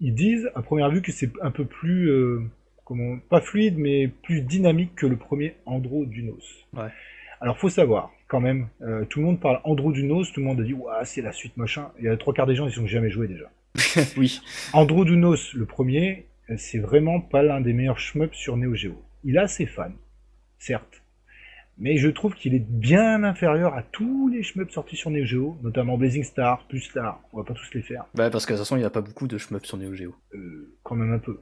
ils 0.00 0.14
disent, 0.14 0.50
à 0.54 0.62
première 0.62 0.90
vue, 0.90 1.02
que 1.02 1.12
c'est 1.12 1.30
un 1.40 1.50
peu 1.50 1.64
plus, 1.64 2.10
euh, 2.10 2.40
comment, 2.84 3.18
pas 3.30 3.40
fluide, 3.40 3.78
mais 3.78 4.08
plus 4.08 4.42
dynamique 4.42 4.94
que 4.96 5.06
le 5.06 5.16
premier 5.16 5.54
Andro 5.66 6.04
Dunos. 6.04 6.66
Ouais. 6.74 6.88
Alors, 7.40 7.56
faut 7.58 7.70
savoir, 7.70 8.12
quand 8.30 8.40
même, 8.40 8.68
euh, 8.80 9.04
tout 9.06 9.18
le 9.18 9.26
monde 9.26 9.40
parle 9.40 9.60
Andro 9.64 9.90
Dunos, 9.90 10.32
tout 10.32 10.38
le 10.38 10.46
monde 10.46 10.60
a 10.60 10.62
dit, 10.62 10.72
ouah, 10.72 11.04
c'est 11.04 11.20
la 11.20 11.32
suite 11.32 11.56
machin. 11.56 11.90
Il 11.98 12.04
y 12.04 12.08
a 12.08 12.16
trois 12.16 12.32
quarts 12.32 12.46
des 12.46 12.54
gens, 12.54 12.68
ils 12.68 12.80
ont 12.80 12.86
jamais 12.86 13.10
joué 13.10 13.26
déjà. 13.26 13.50
oui. 14.16 14.40
Andro 14.72 15.04
Dunos, 15.04 15.52
le 15.52 15.66
premier, 15.66 16.26
euh, 16.48 16.54
c'est 16.56 16.78
vraiment 16.78 17.20
pas 17.20 17.42
l'un 17.42 17.60
des 17.60 17.72
meilleurs 17.72 17.98
shmups 17.98 18.36
sur 18.36 18.56
Neo 18.56 18.74
Geo. 18.74 19.02
Il 19.24 19.36
a 19.36 19.48
ses 19.48 19.66
fans, 19.66 19.92
certes. 20.60 21.02
Mais 21.76 21.96
je 21.96 22.08
trouve 22.08 22.34
qu'il 22.34 22.54
est 22.54 22.64
bien 22.64 23.24
inférieur 23.24 23.74
à 23.74 23.82
tous 23.82 24.28
les 24.28 24.44
shmups 24.44 24.72
sortis 24.72 24.96
sur 24.96 25.10
Neo 25.10 25.24
Geo, 25.24 25.58
notamment 25.64 25.98
Blazing 25.98 26.22
Star, 26.22 26.64
plus 26.68 26.82
Star. 26.82 27.20
On 27.32 27.38
va 27.38 27.44
pas 27.44 27.54
tous 27.54 27.74
les 27.74 27.82
faire. 27.82 28.04
Bah, 28.14 28.30
parce 28.30 28.46
que 28.46 28.52
de 28.52 28.58
toute 28.58 28.64
façon, 28.64 28.76
il 28.76 28.80
n'y 28.80 28.84
a 28.84 28.90
pas 28.90 29.00
beaucoup 29.00 29.26
de 29.26 29.38
shmups 29.38 29.66
sur 29.66 29.76
Neo 29.76 29.92
Geo. 29.92 30.14
Euh, 30.34 30.72
quand 30.84 30.94
même 30.94 31.12
un 31.12 31.18
peu. 31.18 31.40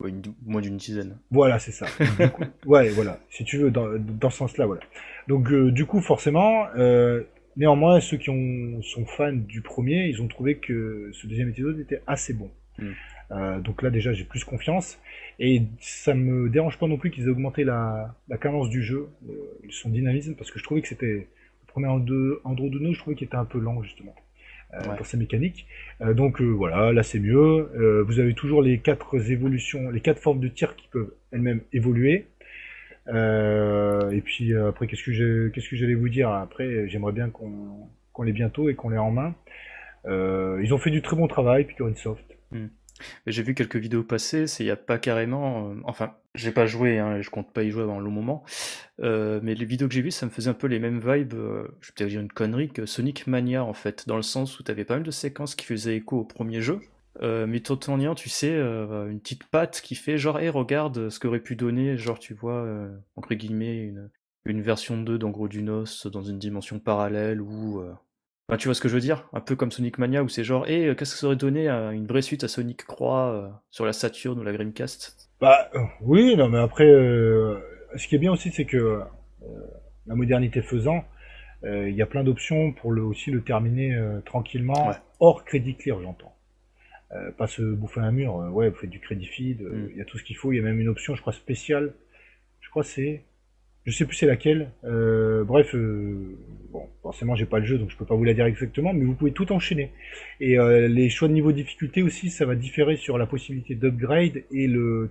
Ouais, 0.00 0.10
une 0.10 0.20
dou- 0.20 0.34
moins 0.46 0.60
d'une 0.60 0.76
dizaine. 0.78 1.18
Voilà, 1.30 1.58
c'est 1.58 1.72
ça. 1.72 1.86
Coup- 2.28 2.44
ouais, 2.66 2.88
voilà. 2.90 3.18
Si 3.30 3.44
tu 3.44 3.58
veux, 3.58 3.70
dans, 3.70 3.86
dans 3.98 4.30
ce 4.30 4.38
sens-là, 4.38 4.66
voilà. 4.66 4.80
Donc, 5.28 5.50
euh, 5.52 5.70
du 5.70 5.84
coup, 5.86 6.00
forcément, 6.00 6.66
euh, 6.76 7.22
néanmoins, 7.56 8.00
ceux 8.00 8.16
qui 8.16 8.30
ont, 8.30 8.80
sont 8.82 9.04
fans 9.04 9.32
du 9.32 9.60
premier, 9.60 10.06
ils 10.06 10.22
ont 10.22 10.28
trouvé 10.28 10.56
que 10.56 11.10
ce 11.12 11.26
deuxième 11.26 11.50
épisode 11.50 11.78
était 11.78 12.02
assez 12.06 12.32
bon. 12.32 12.50
Mm. 12.78 12.88
Euh, 13.32 13.60
donc 13.60 13.82
là, 13.82 13.90
déjà, 13.90 14.12
j'ai 14.12 14.24
plus 14.24 14.42
confiance. 14.44 14.98
Et 15.38 15.62
ça 15.80 16.14
me 16.14 16.48
dérange 16.48 16.78
pas 16.78 16.86
non 16.86 16.96
plus 16.96 17.10
qu'ils 17.10 17.24
aient 17.26 17.30
augmenté 17.30 17.64
la, 17.64 18.14
la 18.28 18.38
cadence 18.38 18.68
du 18.70 18.82
jeu, 18.82 19.08
son 19.70 19.90
dynamisme, 19.90 20.34
parce 20.34 20.50
que 20.50 20.58
je 20.58 20.64
trouvais 20.64 20.80
que 20.82 20.88
c'était... 20.88 21.28
Le 21.66 21.72
premier 21.72 21.86
Andro 21.86 22.14
Andro 22.42 22.68
Duno, 22.68 22.92
je 22.92 22.98
trouvais 22.98 23.14
qu'il 23.14 23.26
était 23.26 23.36
un 23.36 23.44
peu 23.44 23.60
lent, 23.60 23.80
justement. 23.82 24.14
Euh, 24.74 24.88
Ouais. 24.90 24.96
pour 24.96 25.06
sa 25.06 25.16
mécanique. 25.16 25.66
Euh, 26.00 26.14
donc 26.14 26.40
euh, 26.40 26.44
voilà, 26.46 26.92
là 26.92 27.02
c'est 27.02 27.18
mieux. 27.20 27.70
Euh, 27.76 28.02
vous 28.06 28.20
avez 28.20 28.34
toujours 28.34 28.62
les 28.62 28.78
quatre 28.78 29.18
évolutions, 29.30 29.90
les 29.90 30.00
quatre 30.00 30.20
formes 30.20 30.40
de 30.40 30.48
tir 30.48 30.76
qui 30.76 30.88
peuvent 30.88 31.12
elles-mêmes 31.32 31.60
évoluer. 31.72 32.26
Euh, 33.08 34.10
et 34.10 34.20
puis 34.20 34.52
euh, 34.52 34.68
après, 34.68 34.86
qu'est-ce 34.86 35.02
que 35.02 35.12
j'ai- 35.12 35.50
qu'est-ce 35.52 35.68
que 35.68 35.76
j'allais 35.76 35.94
vous 35.94 36.08
dire? 36.08 36.30
Après, 36.30 36.88
j'aimerais 36.88 37.12
bien 37.12 37.30
qu'on 37.30 37.88
qu'on 38.12 38.22
l'ait 38.24 38.32
bientôt 38.32 38.68
et 38.68 38.74
qu'on 38.74 38.88
l'ait 38.90 38.98
en 38.98 39.10
main. 39.12 39.34
Euh, 40.06 40.60
ils 40.62 40.72
ont 40.74 40.78
fait 40.78 40.90
du 40.90 41.00
très 41.02 41.16
bon 41.16 41.28
travail, 41.28 41.64
Picorin 41.64 41.94
Soft. 41.94 42.24
Mais 42.52 42.60
J'ai 43.26 43.42
vu 43.42 43.54
quelques 43.54 43.76
vidéos 43.76 44.02
passer, 44.04 44.46
c'est 44.46 44.64
il 44.64 44.66
y 44.66 44.70
a 44.70 44.76
pas 44.76 44.98
carrément. 44.98 45.70
euh, 45.70 45.74
enfin, 45.84 46.14
j'ai 46.34 46.52
pas 46.52 46.66
joué, 46.66 46.98
hein, 46.98 47.20
je 47.20 47.30
compte 47.30 47.52
pas 47.52 47.62
y 47.62 47.70
jouer 47.70 47.82
avant 47.82 48.00
long 48.00 48.10
moment. 48.10 48.44
Euh, 49.00 49.40
mais 49.42 49.54
les 49.54 49.64
vidéos 49.64 49.88
que 49.88 49.94
j'ai 49.94 50.02
vues, 50.02 50.10
ça 50.10 50.26
me 50.26 50.30
faisait 50.30 50.50
un 50.50 50.54
peu 50.54 50.66
les 50.66 50.78
mêmes 50.78 51.00
vibes. 51.00 51.34
euh, 51.34 51.68
je 51.80 51.88
vais 51.88 51.92
peut-être 51.96 52.08
dire 52.10 52.20
une 52.20 52.32
connerie 52.32 52.68
que 52.70 52.86
Sonic 52.86 53.26
Mania 53.26 53.64
en 53.64 53.72
fait, 53.72 54.06
dans 54.08 54.16
le 54.16 54.22
sens 54.22 54.58
où 54.58 54.62
t'avais 54.62 54.84
pas 54.84 54.94
mal 54.94 55.02
de 55.02 55.10
séquences 55.10 55.54
qui 55.54 55.66
faisaient 55.66 55.96
écho 55.96 56.20
au 56.20 56.24
premier 56.24 56.60
jeu. 56.60 56.80
Euh, 57.22 57.46
mais 57.46 57.60
tout 57.60 57.90
en 57.90 58.00
ayant, 58.00 58.14
tu 58.14 58.28
sais, 58.28 58.54
une 58.54 59.20
petite 59.20 59.44
patte 59.44 59.80
qui 59.82 59.94
fait 59.94 60.16
genre, 60.18 60.38
hé, 60.40 60.48
regarde 60.48 61.10
ce 61.10 61.18
qu'aurait 61.18 61.40
pu 61.40 61.56
donner, 61.56 61.96
genre, 61.96 62.18
tu 62.18 62.34
vois, 62.34 62.66
entre 63.16 63.34
guillemets, 63.34 63.78
une, 63.78 64.10
une 64.44 64.62
version 64.62 64.96
2 65.02 65.18
d'en 65.18 65.30
gros 65.30 65.48
dans 66.06 66.22
une 66.22 66.38
dimension 66.38 66.78
parallèle 66.78 67.40
ou. 67.40 67.82
Enfin, 68.50 68.56
tu 68.56 68.66
vois 68.66 68.74
ce 68.74 68.80
que 68.80 68.88
je 68.88 68.94
veux 68.94 69.00
dire? 69.00 69.28
Un 69.32 69.40
peu 69.40 69.54
comme 69.54 69.70
Sonic 69.70 69.98
Mania 69.98 70.24
où 70.24 70.28
c'est 70.28 70.42
genre, 70.42 70.68
hé, 70.68 70.94
qu'est-ce 70.98 71.12
que 71.12 71.18
ça 71.18 71.26
aurait 71.26 71.36
donné 71.36 71.68
à 71.68 71.92
une 71.92 72.06
vraie 72.06 72.22
suite 72.22 72.42
à 72.42 72.48
Sonic 72.48 72.84
Croix 72.84 73.62
sur 73.70 73.86
la 73.86 73.92
Saturn 73.92 74.38
ou 74.38 74.42
la 74.42 74.52
Dreamcast? 74.52 75.30
Bah, 75.40 75.70
oui, 76.00 76.34
non, 76.36 76.48
mais 76.48 76.58
après, 76.58 76.88
ce 76.88 78.08
qui 78.08 78.16
est 78.16 78.18
bien 78.18 78.32
aussi, 78.32 78.50
c'est 78.50 78.64
que 78.64 79.00
la 80.06 80.14
modernité 80.16 80.62
faisant, 80.62 81.04
il 81.62 81.94
y 81.94 82.02
a 82.02 82.06
plein 82.06 82.24
d'options 82.24 82.72
pour 82.72 82.90
le, 82.90 83.02
aussi 83.02 83.30
le 83.30 83.42
terminer 83.42 83.96
tranquillement, 84.26 84.94
hors 85.20 85.44
crédit 85.44 85.76
clear, 85.76 86.02
j'entends. 86.02 86.34
Euh, 87.12 87.32
pas 87.32 87.48
se 87.48 87.62
bouffer 87.62 88.00
un 88.00 88.12
mur. 88.12 88.40
Euh, 88.40 88.50
ouais, 88.50 88.68
vous 88.68 88.76
faites 88.76 88.90
du 88.90 89.00
crédit 89.00 89.26
feed, 89.26 89.62
euh, 89.62 89.70
mm. 89.70 89.88
il 89.90 89.96
y 89.96 90.00
a 90.00 90.04
tout 90.04 90.16
ce 90.16 90.22
qu'il 90.22 90.36
faut. 90.36 90.52
Il 90.52 90.56
y 90.56 90.58
a 90.60 90.62
même 90.62 90.78
une 90.78 90.88
option, 90.88 91.16
je 91.16 91.20
crois, 91.20 91.32
spéciale. 91.32 91.92
Je 92.60 92.70
crois 92.70 92.84
c'est. 92.84 93.24
Je 93.86 93.92
sais 93.92 94.04
plus 94.04 94.16
c'est 94.16 94.26
laquelle. 94.26 94.70
bref, 94.82 95.74
bon, 95.74 96.86
forcément 97.02 97.34
j'ai 97.34 97.46
pas 97.46 97.58
le 97.58 97.64
jeu 97.64 97.78
donc 97.78 97.90
je 97.90 97.96
peux 97.96 98.04
pas 98.04 98.14
vous 98.14 98.24
la 98.24 98.34
dire 98.34 98.46
exactement, 98.46 98.92
mais 98.92 99.04
vous 99.04 99.14
pouvez 99.14 99.32
tout 99.32 99.50
enchaîner. 99.52 99.90
Et 100.40 100.56
les 100.88 101.08
choix 101.08 101.28
de 101.28 101.32
niveau 101.32 101.50
de 101.50 101.56
difficulté 101.56 102.02
aussi, 102.02 102.30
ça 102.30 102.44
va 102.44 102.54
différer 102.54 102.96
sur 102.96 103.18
la 103.18 103.26
possibilité 103.26 103.74
d'upgrade 103.74 104.42
et 104.52 104.66
le 104.66 105.10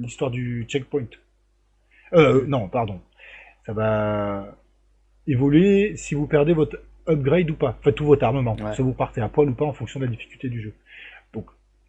l'histoire 0.00 0.30
du 0.30 0.64
checkpoint. 0.68 1.06
Euh, 2.12 2.44
non, 2.46 2.68
pardon. 2.68 3.00
Ça 3.66 3.72
va 3.72 4.56
évoluer 5.26 5.96
si 5.96 6.14
vous 6.14 6.26
perdez 6.26 6.52
votre 6.52 6.80
upgrade 7.06 7.50
ou 7.50 7.54
pas. 7.54 7.76
Enfin, 7.78 7.92
tout 7.92 8.06
votre 8.06 8.24
armement. 8.24 8.56
Si 8.74 8.82
vous 8.82 8.92
partez 8.92 9.20
à 9.20 9.28
poil 9.28 9.50
ou 9.50 9.54
pas 9.54 9.64
en 9.64 9.72
fonction 9.72 10.00
de 10.00 10.06
la 10.06 10.10
difficulté 10.10 10.48
du 10.48 10.60
jeu. 10.60 10.72
Donc, 11.32 11.46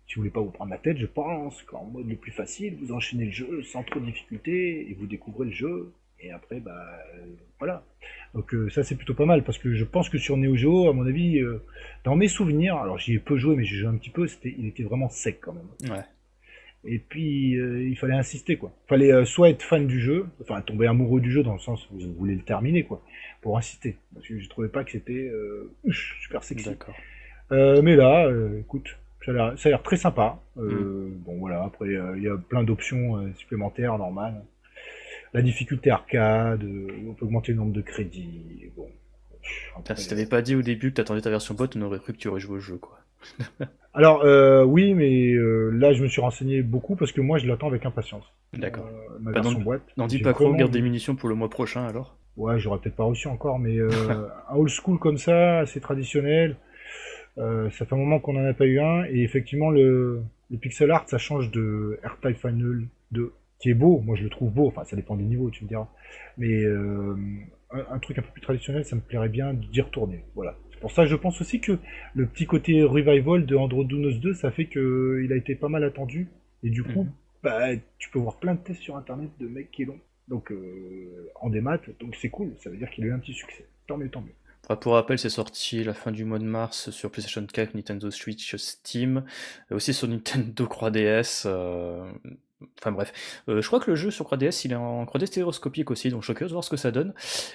si 0.08 0.15
vous 0.15 0.22
voulez 0.22 0.32
pas 0.32 0.42
vous 0.42 0.52
prendre 0.52 0.72
la 0.72 0.78
tête, 0.78 0.98
je 0.98 1.06
pense 1.06 1.62
qu'en 1.63 1.86
mode 1.86 2.08
le 2.08 2.15
plus 2.15 2.32
facile, 2.32 2.76
vous 2.82 2.92
enchaînez 2.92 3.26
le 3.26 3.32
jeu 3.32 3.63
sans 3.63 3.84
trop 3.84 4.00
de 4.00 4.06
difficulté 4.06 4.89
et 4.89 4.94
vous 4.94 5.06
découvrez 5.06 5.46
le 5.46 5.52
jeu. 5.52 5.94
Et 6.21 6.32
après, 6.32 6.60
bah 6.60 6.99
euh, 7.15 7.25
voilà. 7.60 7.84
Donc 8.34 8.53
euh, 8.53 8.69
ça 8.69 8.84
c'est 8.84 8.95
plutôt 8.95 9.13
pas 9.13 9.25
mal 9.25 9.43
parce 9.43 9.58
que 9.58 9.73
je 9.73 9.86
pense 9.86 10.10
que 10.10 10.17
sur 10.17 10.38
Neo 10.38 10.55
Geo, 10.55 10.89
à 10.89 10.93
mon 10.93 11.05
avis, 11.05 11.39
euh, 11.39 11.63
dans 12.03 12.15
mes 12.15 12.27
souvenirs, 12.27 12.77
alors 12.77 12.97
j'y 12.97 13.15
ai 13.15 13.19
peu 13.19 13.38
joué, 13.38 13.55
mais 13.55 13.63
j'ai 13.63 13.77
joué 13.77 13.88
un 13.88 13.95
petit 13.95 14.10
peu, 14.10 14.27
c'était, 14.27 14.53
il 14.58 14.67
était 14.67 14.84
vraiment 14.84 15.10
sec 15.10 15.39
quand 15.41 15.53
même. 15.53 15.95
Ouais. 15.95 16.03
Et 16.86 16.99
puis 16.99 17.51
il 17.51 17.95
fallait 17.97 18.15
insister 18.15 18.55
quoi. 18.55 18.71
Il 18.86 18.89
fallait 18.89 19.25
soit 19.25 19.49
être 19.49 19.63
fan 19.63 19.86
du 19.86 19.99
jeu, 19.99 20.27
enfin 20.41 20.62
tomber 20.62 20.88
amoureux 20.88 21.19
du 21.19 21.29
jeu 21.29 21.43
dans 21.43 21.53
le 21.53 21.60
sens 21.60 21.89
où 21.91 21.99
vous 21.99 22.13
voulez 22.13 22.36
le 22.36 22.41
terminer 22.41 22.84
quoi, 22.84 23.03
pour 23.41 23.58
insister. 23.58 23.97
Parce 24.13 24.25
que 24.25 24.39
je 24.39 24.49
trouvais 24.49 24.69
pas 24.69 24.86
que 24.86 24.91
c'était 24.91 25.29
super 26.21 26.41
sexy. 26.41 26.69
D'accord. 26.69 26.95
mais 27.51 27.97
là, 27.97 28.32
écoute, 28.62 28.97
ça 29.25 29.32
a 29.32 29.69
l'air 29.69 29.84
très 29.84 29.97
sympa. 29.97 30.39
Mm. 30.55 31.10
Bon 31.25 31.38
voilà, 31.39 31.63
après 31.65 31.89
il 32.15 32.23
y 32.23 32.29
a 32.29 32.38
plein 32.38 32.63
d'options 32.63 33.29
supplémentaires 33.36 33.97
normales. 33.97 34.41
La 35.34 35.42
difficulté 35.42 35.92
arcade, 35.92 36.63
on 37.08 37.13
peut 37.13 37.26
augmenter 37.26 37.52
le 37.52 37.60
nombre 37.60 37.74
de 37.74 37.82
crédits. 37.82 38.72
Bon. 38.76 38.88
si 39.96 40.08
t'avais 40.08 40.26
pas 40.26 40.42
dit 40.42 40.56
au 40.56 40.62
début 40.62 40.89
que 40.89 40.96
t'attendais 40.96 41.22
ta 41.22 41.30
version 41.30 41.54
bot, 41.54 41.68
on 41.76 41.82
aurait 41.82 42.00
cru 42.00 42.13
que 42.13 42.18
tu 42.18 42.28
aurais 42.28 42.39
joué 42.39 42.58
au 42.58 42.60
jeu 42.60 42.78
quoi. 42.78 43.00
Alors 43.94 44.24
oui, 44.68 44.94
mais 44.94 45.34
là 45.72 45.94
je 45.94 46.02
me 46.02 46.08
suis 46.08 46.22
renseigné 46.22 46.62
beaucoup 46.63 46.96
parce 46.96 47.12
que 47.12 47.22
moi 47.22 47.38
je 47.38 47.48
l'attends 47.48 47.68
avec 47.68 47.86
impatience. 47.86 48.26
D'accord. 48.54 48.89
ma 49.20 49.32
bah, 49.32 49.42
version 49.42 49.60
boîte. 49.60 49.84
N'en 49.98 50.08
dis 50.08 50.20
pas 50.20 50.34
trop, 50.34 50.54
garde 50.54 50.72
des 50.72 50.82
munitions 50.82 51.15
pour 51.15 51.30
le 51.30 51.36
mois 51.36 51.50
prochain 51.50 51.86
alors. 51.86 52.15
Ouais, 52.38 52.58
j'aurais 52.58 52.80
peut-être 52.80 52.96
pas 52.96 53.04
reçu 53.04 53.28
encore, 53.28 53.60
mais 53.60 53.78
un 54.50 54.56
old 54.56 54.70
school 54.70 54.98
comme 54.98 55.18
ça, 55.18 55.60
assez 55.60 55.80
traditionnel. 55.80 56.56
Euh, 57.39 57.70
ça 57.72 57.86
fait 57.86 57.96
un 57.96 57.98
moment 57.98 58.20
qu'on 58.20 58.34
n'en 58.34 58.46
a 58.46 58.54
pas 58.54 58.65
eu 58.65 58.80
un, 58.80 59.06
et 59.06 59.24
effectivement, 59.24 59.70
le, 59.70 60.22
le 60.52 60.58
pixel 60.58 60.92
art, 60.92 61.06
ça 61.08 61.18
change 61.18 61.52
de 61.52 62.00
R-Type 62.04 62.38
Final 62.38 62.84
2, 63.12 63.32
qui 63.60 63.69
est 63.69 63.74
beau, 63.74 64.00
moi 64.00 64.15
je 64.15 64.24
le 64.24 64.30
trouve 64.30 64.52
beau, 64.52 64.67
enfin 64.67 64.84
ça 64.86 64.95
dépend 64.95 65.15
des 65.15 65.24
niveaux, 65.24 65.50
tu 65.50 65.63
me 65.63 65.69
diras. 65.69 65.88
Mais 66.38 66.63
euh, 66.63 67.15
un, 67.72 68.00
truc 68.00 68.17
un 68.17 68.22
peu 68.22 68.32
plus 68.32 68.41
traditionnel, 68.41 68.86
ça 68.86 68.95
me 68.95 69.02
plairait 69.02 69.30
bien 69.30 69.54
d'y 69.54 69.82
retourner, 69.82 70.24
voilà. 70.36 70.56
C'est 70.72 70.80
pour 70.80 70.91
ça 70.91 71.04
que 71.04 71.10
je 71.10 71.15
pense 71.15 71.41
aussi 71.41 71.60
que 71.60 71.78
le 72.15 72.26
petit 72.26 72.45
côté 72.45 72.84
revival 72.84 73.45
de 73.45 73.56
Android 73.56 73.84
2, 73.84 74.34
ça 74.34 74.50
fait 74.52 74.65
qu'il 74.65 75.30
a 75.32 75.36
été 75.36 75.56
pas 75.56 75.67
mal 75.67 75.84
attendu, 75.84 76.30
et 76.63 76.69
du 76.69 76.84
coup, 76.84 77.04
mhm. 77.04 77.12
bah, 77.43 77.76
tu 77.98 78.10
peux 78.10 78.19
voir 78.19 78.38
plein 78.38 78.56
de 78.56 78.60
tests 78.60 78.82
sur 78.82 78.95
internet 78.95 79.30
de 79.39 79.48
mecs 79.48 79.72
qui 79.72 79.86
l'ont. 79.86 80.00
Donc 80.30 80.52
euh, 80.52 81.32
en 81.41 81.50
démat, 81.50 81.80
donc 82.00 82.15
c'est 82.15 82.30
cool, 82.30 82.54
ça 82.60 82.69
veut 82.69 82.78
dire 82.78 82.89
qu'il 82.91 83.04
a 83.04 83.08
eu 83.08 83.13
un 83.13 83.19
petit 83.19 83.34
succès. 83.34 83.65
Tant 83.88 83.98
mieux, 83.98 84.10
tant 84.10 84.22
mieux 84.22 84.34
pour 84.76 84.93
rappel, 84.93 85.17
c'est 85.17 85.30
sorti 85.30 85.84
la 85.84 85.93
fin 85.93 86.12
du 86.12 86.26
mois 86.26 86.39
de 86.39 86.43
mars 86.43 86.91
sur 86.91 87.10
PlayStation 87.10 87.45
4, 87.45 87.74
Nintendo 87.74 88.12
Switch, 88.12 88.56
Steam, 88.56 89.24
aussi 89.72 89.93
sur 89.93 90.08
Nintendo 90.08 90.65
3DS. 90.65 91.43
Euh, 91.45 92.12
enfin 92.80 92.91
bref, 92.91 93.41
euh, 93.48 93.62
je 93.62 93.67
crois 93.67 93.80
que 93.80 93.89
le 93.89 93.95
jeu 93.95 94.12
sur 94.12 94.26
3DS, 94.26 94.62
il 94.65 94.74
est 94.74 94.76
en 94.76 95.06
3D 95.06 95.26
stéréoscopique 95.26 95.91
aussi, 95.91 96.10
donc 96.10 96.22
je 96.22 96.26
suis 96.26 96.34
curieux 96.34 96.50
de 96.50 96.54
voir 96.54 96.63
ce 96.63 96.69
que 96.69 96.78
ça 96.78 96.91
donne. 96.91 97.13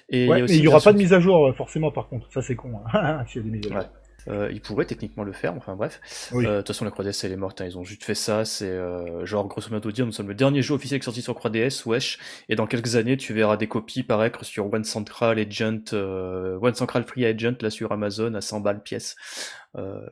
Et 0.08 0.26
il 0.26 0.60
n'y 0.60 0.68
aura 0.68 0.80
pas 0.80 0.92
de 0.92 0.98
mise 0.98 1.12
à 1.12 1.20
jour, 1.20 1.46
euh, 1.46 1.52
forcément, 1.52 1.90
par 1.90 2.08
contre. 2.08 2.30
Ça, 2.32 2.42
c'est 2.42 2.56
con. 2.56 2.80
Hein. 2.92 3.24
S'il 3.28 3.42
y 3.42 3.44
a 3.44 3.50
des 3.50 3.56
mises 3.56 3.66
à 3.66 3.80
jour. 3.80 3.90
Euh, 4.28 4.50
ils 4.52 4.60
pourraient 4.60 4.86
techniquement 4.86 5.24
le 5.24 5.32
faire, 5.32 5.54
enfin 5.54 5.76
bref. 5.76 6.00
Euh, 6.32 6.40
de 6.40 6.56
toute 6.58 6.68
façon, 6.68 6.84
la 6.84 6.90
3DS 6.90 7.26
elle 7.26 7.32
est 7.32 7.36
morte, 7.36 7.60
hein. 7.60 7.66
ils 7.66 7.78
ont 7.78 7.84
juste 7.84 8.04
fait 8.04 8.14
ça. 8.14 8.44
C'est 8.44 8.70
euh, 8.70 9.24
genre, 9.26 9.46
grosso 9.46 9.70
modo, 9.70 9.90
dire 9.90 10.06
nous 10.06 10.12
sommes 10.12 10.28
le 10.28 10.34
dernier 10.34 10.62
jeu 10.62 10.74
officiel 10.74 11.00
qui 11.00 11.04
est 11.04 11.06
sorti 11.06 11.22
sur 11.22 11.34
3DS, 11.34 11.86
wesh. 11.86 12.18
Et 12.48 12.56
dans 12.56 12.66
quelques 12.66 12.96
années, 12.96 13.16
tu 13.16 13.34
verras 13.34 13.56
des 13.56 13.66
copies 13.66 14.02
paraître 14.02 14.44
sur 14.44 14.72
One 14.72 14.84
Central 14.84 15.38
Agent, 15.38 15.92
One 15.92 16.74
Central 16.74 17.04
Free 17.04 17.26
Agent, 17.26 17.56
là 17.60 17.70
sur 17.70 17.92
Amazon, 17.92 18.34
à 18.34 18.40
100 18.40 18.60
balles 18.60 18.82
pièce. 18.82 19.16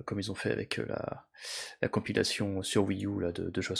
comme 0.04 0.18
ils 0.18 0.30
ont 0.30 0.34
fait 0.34 0.50
avec 0.50 0.76
la, 0.76 1.24
la, 1.80 1.88
compilation 1.88 2.62
sur 2.62 2.84
Wii 2.84 3.06
U 3.06 3.20
là, 3.20 3.32
de, 3.32 3.48
de 3.50 3.60
Jeux 3.60 3.74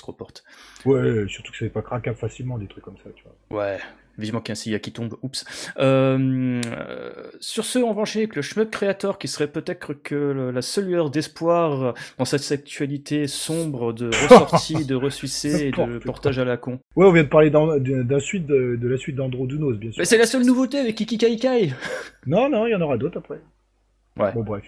Ouais, 0.84 1.28
surtout 1.28 1.52
que 1.52 1.58
ça 1.58 1.64
n'est 1.64 1.70
pas 1.70 1.82
craquable 1.82 2.16
facilement, 2.16 2.58
des 2.58 2.66
trucs 2.66 2.84
comme 2.84 2.98
ça, 2.98 3.10
tu 3.14 3.24
vois. 3.24 3.64
Ouais, 3.64 3.78
Vivement 4.18 4.40
qu'un 4.40 4.54
SIA 4.54 4.78
qui 4.78 4.92
tombe, 4.92 5.16
oups. 5.22 5.44
Euh, 5.78 6.60
sur 7.40 7.64
ce, 7.64 7.78
on 7.78 7.92
va 7.92 8.02
enchaîner 8.02 8.24
avec 8.24 8.36
le 8.36 8.42
Shmup 8.42 8.70
Creator, 8.70 9.18
qui 9.18 9.26
serait 9.26 9.46
peut-être 9.46 9.94
que 9.94 10.50
la 10.52 10.62
seule 10.62 10.86
lueur 10.86 11.10
d'espoir 11.10 11.94
dans 12.18 12.24
cette 12.24 12.50
actualité 12.52 13.26
sombre 13.26 13.92
de 13.92 14.06
ressortie, 14.28 14.84
de 14.84 14.94
ressucé 14.94 15.66
et 15.66 15.70
de 15.70 15.98
portage 15.98 16.38
à 16.38 16.44
la 16.44 16.56
con. 16.56 16.78
Ouais, 16.94 17.06
on 17.06 17.12
vient 17.12 17.22
de 17.22 17.28
parler 17.28 17.50
d'un 17.50 18.18
suite 18.20 18.46
de, 18.46 18.78
la 18.86 18.96
suite 18.98 19.16
d'Androdunos, 19.16 19.76
bien 19.76 19.92
sûr. 19.92 20.00
Mais 20.00 20.04
c'est 20.04 20.18
la 20.18 20.26
seule 20.26 20.44
nouveauté 20.44 20.78
avec 20.78 20.94
Kiki 20.94 21.16
Kai 21.16 21.36
Kai 21.36 21.72
Non, 22.26 22.50
non, 22.50 22.66
il 22.66 22.70
y 22.70 22.74
en 22.74 22.80
aura 22.82 22.98
d'autres 22.98 23.18
après. 23.18 23.40
Ouais. 24.18 24.32
Bon, 24.34 24.42
bref. 24.42 24.64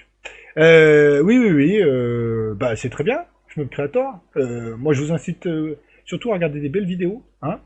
Euh, 0.57 1.20
oui, 1.20 1.37
oui, 1.37 1.50
oui, 1.50 1.83
euh, 1.83 2.54
bah 2.57 2.76
c'est 2.76 2.88
très 2.88 3.04
bien, 3.04 3.24
Shmup 3.48 3.70
Creator. 3.70 4.20
moi, 4.78 4.94
je 4.94 5.02
vous 5.02 5.12
incite 5.12 5.46
surtout 6.07 6.30
à 6.30 6.35
regarder 6.35 6.61
des 6.61 6.68
belles 6.68 6.87
vidéos, 6.87 7.22
hein 7.42 7.59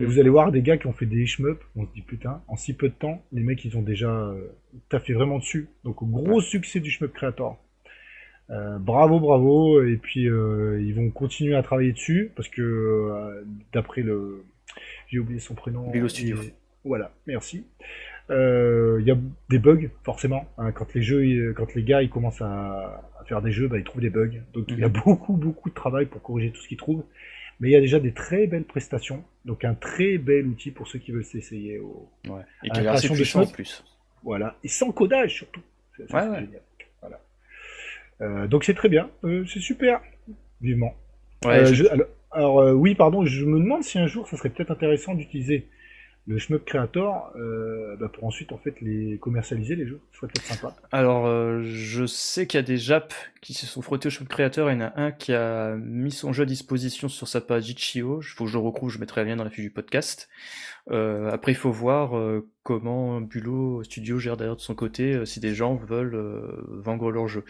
et 0.00 0.04
vous 0.04 0.18
allez 0.18 0.30
voir 0.30 0.52
des 0.52 0.62
gars 0.62 0.78
qui 0.78 0.86
ont 0.86 0.92
fait 0.92 1.06
des 1.06 1.26
shmup, 1.26 1.62
on 1.76 1.86
se 1.86 1.92
dit 1.92 2.02
putain, 2.02 2.42
en 2.48 2.56
si 2.56 2.74
peu 2.74 2.88
de 2.88 2.94
temps, 2.94 3.22
les 3.32 3.42
mecs 3.42 3.64
ils 3.64 3.76
ont 3.76 3.82
déjà 3.82 4.10
euh, 4.10 4.48
taffé 4.88 5.12
vraiment 5.12 5.38
dessus. 5.38 5.68
Donc 5.84 6.02
gros 6.02 6.40
succès 6.40 6.80
du 6.80 6.90
shmup 6.90 7.12
creator. 7.12 7.62
Euh, 8.50 8.78
bravo, 8.78 9.20
bravo, 9.20 9.82
et 9.82 9.96
puis 9.96 10.28
euh, 10.28 10.80
ils 10.82 10.94
vont 10.94 11.10
continuer 11.10 11.54
à 11.54 11.62
travailler 11.62 11.92
dessus 11.92 12.32
parce 12.34 12.48
que 12.48 13.44
d'après 13.72 14.02
le, 14.02 14.44
j'ai 15.08 15.18
oublié 15.18 15.40
son 15.40 15.54
prénom. 15.54 15.90
Bilo 15.90 16.08
Studio. 16.08 16.38
Voilà, 16.84 17.12
merci. 17.26 17.66
Il 18.30 19.04
y 19.04 19.10
a 19.10 19.16
des 19.50 19.58
bugs 19.58 19.90
forcément 20.04 20.46
hein, 20.56 20.72
quand 20.72 20.94
les 20.94 21.02
jeux, 21.02 21.52
quand 21.54 21.74
les 21.74 21.82
gars 21.82 22.02
ils 22.02 22.08
commencent 22.08 22.40
à, 22.40 23.10
faire 23.26 23.42
des 23.42 23.52
jeux, 23.52 23.68
bah, 23.68 23.78
ils 23.78 23.84
trouvent 23.84 24.00
des 24.00 24.10
bugs. 24.10 24.40
Donc 24.54 24.64
il 24.68 24.78
y 24.78 24.84
a 24.84 24.88
mhm. 24.88 25.00
beaucoup 25.04 25.34
beaucoup 25.34 25.68
de 25.68 25.74
travail 25.74 26.06
pour 26.06 26.22
corriger 26.22 26.50
tout 26.50 26.62
ce 26.62 26.68
qu'ils 26.68 26.78
trouvent. 26.78 27.04
Mais 27.60 27.68
il 27.68 27.72
y 27.72 27.76
a 27.76 27.80
déjà 27.80 28.00
des 28.00 28.12
très 28.12 28.46
belles 28.46 28.64
prestations, 28.64 29.24
donc 29.44 29.64
un 29.64 29.74
très 29.74 30.18
bel 30.18 30.46
outil 30.46 30.70
pour 30.70 30.88
ceux 30.88 30.98
qui 30.98 31.12
veulent 31.12 31.24
s'essayer 31.24 31.78
au. 31.78 32.08
Ouais. 32.28 32.42
Et 32.64 32.70
qui 32.70 32.80
a 32.80 32.92
assez 32.92 33.08
puissant 33.08 33.42
en 33.42 33.46
plus. 33.46 33.84
Voilà, 34.22 34.56
et 34.62 34.68
sans 34.68 34.92
codage 34.92 35.34
surtout. 35.34 35.62
C'est 35.96 36.12
ouais, 36.12 36.22
génial. 36.22 36.62
Voilà. 37.00 37.20
Euh, 38.20 38.46
donc 38.46 38.64
c'est 38.64 38.74
très 38.74 38.88
bien, 38.88 39.10
euh, 39.24 39.44
c'est 39.46 39.60
super, 39.60 40.00
vivement. 40.60 40.94
Ouais, 41.44 41.58
euh, 41.58 41.74
je... 41.74 41.86
alors, 41.86 42.06
alors 42.30 42.76
oui, 42.76 42.94
pardon, 42.94 43.24
je 43.24 43.44
me 43.44 43.58
demande 43.58 43.82
si 43.82 43.98
un 43.98 44.06
jour 44.06 44.28
ça 44.28 44.36
serait 44.36 44.50
peut-être 44.50 44.70
intéressant 44.70 45.14
d'utiliser 45.14 45.68
le 46.28 46.38
Shmup 46.38 46.64
Creator 46.64 47.32
euh, 47.36 47.96
bah 47.96 48.08
pour 48.08 48.24
ensuite 48.24 48.52
en 48.52 48.58
fait 48.58 48.80
les 48.80 49.18
commercialiser 49.18 49.74
les 49.74 49.86
jeux. 49.86 50.00
Ce 50.12 50.18
serait 50.18 50.28
peut-être 50.28 50.46
sympa. 50.46 50.74
Alors 50.92 51.26
euh, 51.26 51.62
je 51.64 52.06
sais 52.06 52.46
qu'il 52.46 52.58
y 52.58 52.62
a 52.62 52.66
des 52.66 52.78
Japs 52.78 53.14
qui 53.40 53.54
se 53.54 53.66
sont 53.66 53.82
frottés 53.82 54.06
au 54.06 54.10
Shmup 54.10 54.28
Creator. 54.28 54.70
Il 54.70 54.74
y 54.74 54.76
en 54.76 54.86
a 54.86 54.92
un 55.00 55.10
qui 55.10 55.32
a 55.32 55.74
mis 55.76 56.12
son 56.12 56.32
jeu 56.32 56.44
à 56.44 56.46
disposition 56.46 57.08
sur 57.08 57.26
sa 57.26 57.40
page 57.40 57.68
Itch.io. 57.68 58.20
Il 58.20 58.24
faut 58.24 58.44
que 58.44 58.50
je 58.50 58.56
le 58.56 58.64
retrouve, 58.64 58.90
je 58.90 58.98
mettrai 58.98 59.24
le 59.24 59.30
lien 59.30 59.36
dans 59.36 59.44
la 59.44 59.50
fiche 59.50 59.64
du 59.64 59.70
podcast. 59.70 60.28
Euh, 60.90 61.30
après 61.30 61.52
il 61.52 61.56
faut 61.56 61.72
voir 61.72 62.12
comment 62.62 63.20
Bulot 63.20 63.82
Studio 63.84 64.18
gère 64.18 64.36
d'ailleurs 64.36 64.56
de 64.56 64.60
son 64.60 64.74
côté 64.74 65.26
si 65.26 65.40
des 65.40 65.54
gens 65.54 65.74
veulent 65.74 66.20
vendre 66.68 67.10
leur 67.10 67.26
jeu. 67.26 67.44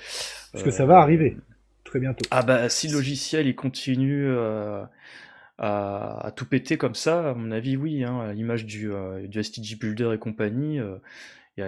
Parce 0.53 0.65
que 0.65 0.71
ça 0.71 0.87
va 0.87 0.99
arriver 0.99 1.37
très 1.85 2.01
bientôt. 2.01 2.25
Ah 2.31 2.43
bah 2.43 2.71
si 2.71 2.89
le 2.89 2.95
logiciel 2.95 3.47
il 3.47 3.55
continue 3.55 4.27
à, 5.59 6.33
tout 6.37 6.49
péter 6.49 6.77
comme 6.77 6.95
ça, 6.95 7.31
à 7.31 7.35
mon 7.35 7.51
avis, 7.51 7.77
oui, 7.77 8.05
hein, 8.05 8.21
à 8.21 8.33
l'image 8.33 8.65
du, 8.65 8.93
euh, 8.93 9.27
du 9.27 9.43
STG 9.43 9.77
Builder 9.77 10.13
et 10.15 10.19
compagnie, 10.19 10.77
il 10.77 10.81
euh, 10.81 10.99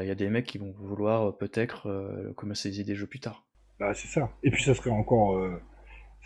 y, 0.05 0.11
a, 0.11 0.15
des 0.15 0.29
mecs 0.29 0.47
qui 0.47 0.59
vont 0.59 0.73
vouloir 0.79 1.29
euh, 1.29 1.33
peut-être 1.33 2.33
commercialiser 2.37 2.85
des 2.85 2.95
jeux 2.95 3.07
plus 3.07 3.21
tard. 3.21 3.45
Bah, 3.79 3.93
c'est 3.95 4.09
ça. 4.09 4.31
Et 4.43 4.51
puis 4.51 4.63
ça 4.63 4.75
serait 4.75 4.91
encore 4.91 5.41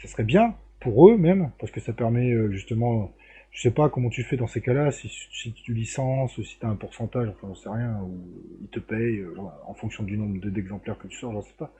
ça 0.00 0.06
serait 0.06 0.24
bien 0.24 0.54
pour 0.80 1.10
eux 1.10 1.16
même, 1.16 1.50
parce 1.58 1.72
que 1.72 1.80
ça 1.80 1.92
permet 1.92 2.32
justement, 2.52 3.12
je 3.50 3.62
sais 3.62 3.72
pas 3.72 3.88
comment 3.88 4.10
tu 4.10 4.22
fais 4.22 4.36
dans 4.36 4.46
ces 4.46 4.60
cas-là, 4.60 4.92
si, 4.92 5.08
si 5.08 5.52
tu 5.52 5.74
licences, 5.74 6.40
si 6.40 6.58
tu 6.58 6.64
as 6.64 6.68
un 6.68 6.76
pourcentage, 6.76 7.28
enfin 7.28 7.48
j'en 7.48 7.54
sais 7.54 7.68
rien, 7.68 8.00
ou 8.02 8.20
ils 8.62 8.68
te 8.68 8.78
payent 8.78 9.24
en 9.66 9.74
fonction 9.74 10.04
du 10.04 10.16
nombre 10.16 10.38
d'exemplaires 10.46 10.98
que 10.98 11.08
tu 11.08 11.18
sors, 11.18 11.32
j'en 11.32 11.42
sais 11.42 11.56
pas. 11.58 11.72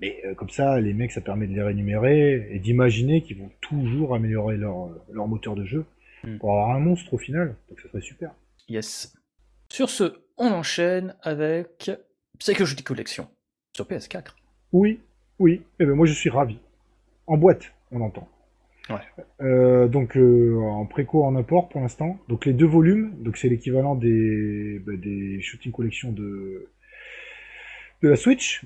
Mais 0.00 0.20
euh, 0.24 0.34
comme 0.34 0.50
ça, 0.50 0.80
les 0.80 0.94
mecs, 0.94 1.12
ça 1.12 1.20
permet 1.20 1.46
de 1.46 1.54
les 1.54 1.62
rémunérer 1.62 2.48
et 2.50 2.58
d'imaginer 2.58 3.22
qu'ils 3.22 3.38
vont 3.38 3.50
toujours 3.60 4.14
améliorer 4.14 4.56
leur, 4.56 4.88
leur 5.12 5.28
moteur 5.28 5.54
de 5.54 5.64
jeu 5.64 5.84
Mm. 6.24 6.38
pour 6.38 6.52
avoir 6.52 6.70
un 6.70 6.80
monstre 6.80 7.14
au 7.14 7.18
final. 7.18 7.56
Donc 7.68 7.80
ça 7.80 7.88
serait 7.88 8.00
super. 8.00 8.32
Yes. 8.68 9.14
Sur 9.68 9.90
ce, 9.90 10.20
on 10.36 10.48
enchaîne 10.48 11.14
avec 11.22 11.90
Psychology 12.38 12.82
Collection 12.82 13.28
sur 13.74 13.86
PS4. 13.86 14.34
Oui, 14.72 15.00
oui, 15.38 15.62
et 15.78 15.86
ben 15.86 15.94
moi 15.94 16.06
je 16.06 16.12
suis 16.12 16.30
ravi. 16.30 16.58
En 17.26 17.36
boîte, 17.36 17.72
on 17.92 18.00
entend. 18.00 18.28
Ouais. 18.88 18.96
Euh, 19.40 19.86
donc 19.86 20.16
euh, 20.16 20.58
en 20.60 20.84
préco 20.86 21.24
en 21.24 21.36
import 21.36 21.68
pour 21.68 21.80
l'instant. 21.80 22.18
Donc 22.28 22.46
les 22.46 22.52
deux 22.52 22.66
volumes, 22.66 23.14
donc 23.22 23.36
c'est 23.36 23.48
l'équivalent 23.48 23.94
des, 23.94 24.80
bah, 24.84 24.92
des 24.96 25.40
shooting 25.40 25.72
collection 25.72 26.12
de 26.12 26.68
de 28.02 28.08
la 28.08 28.16
Switch. 28.16 28.64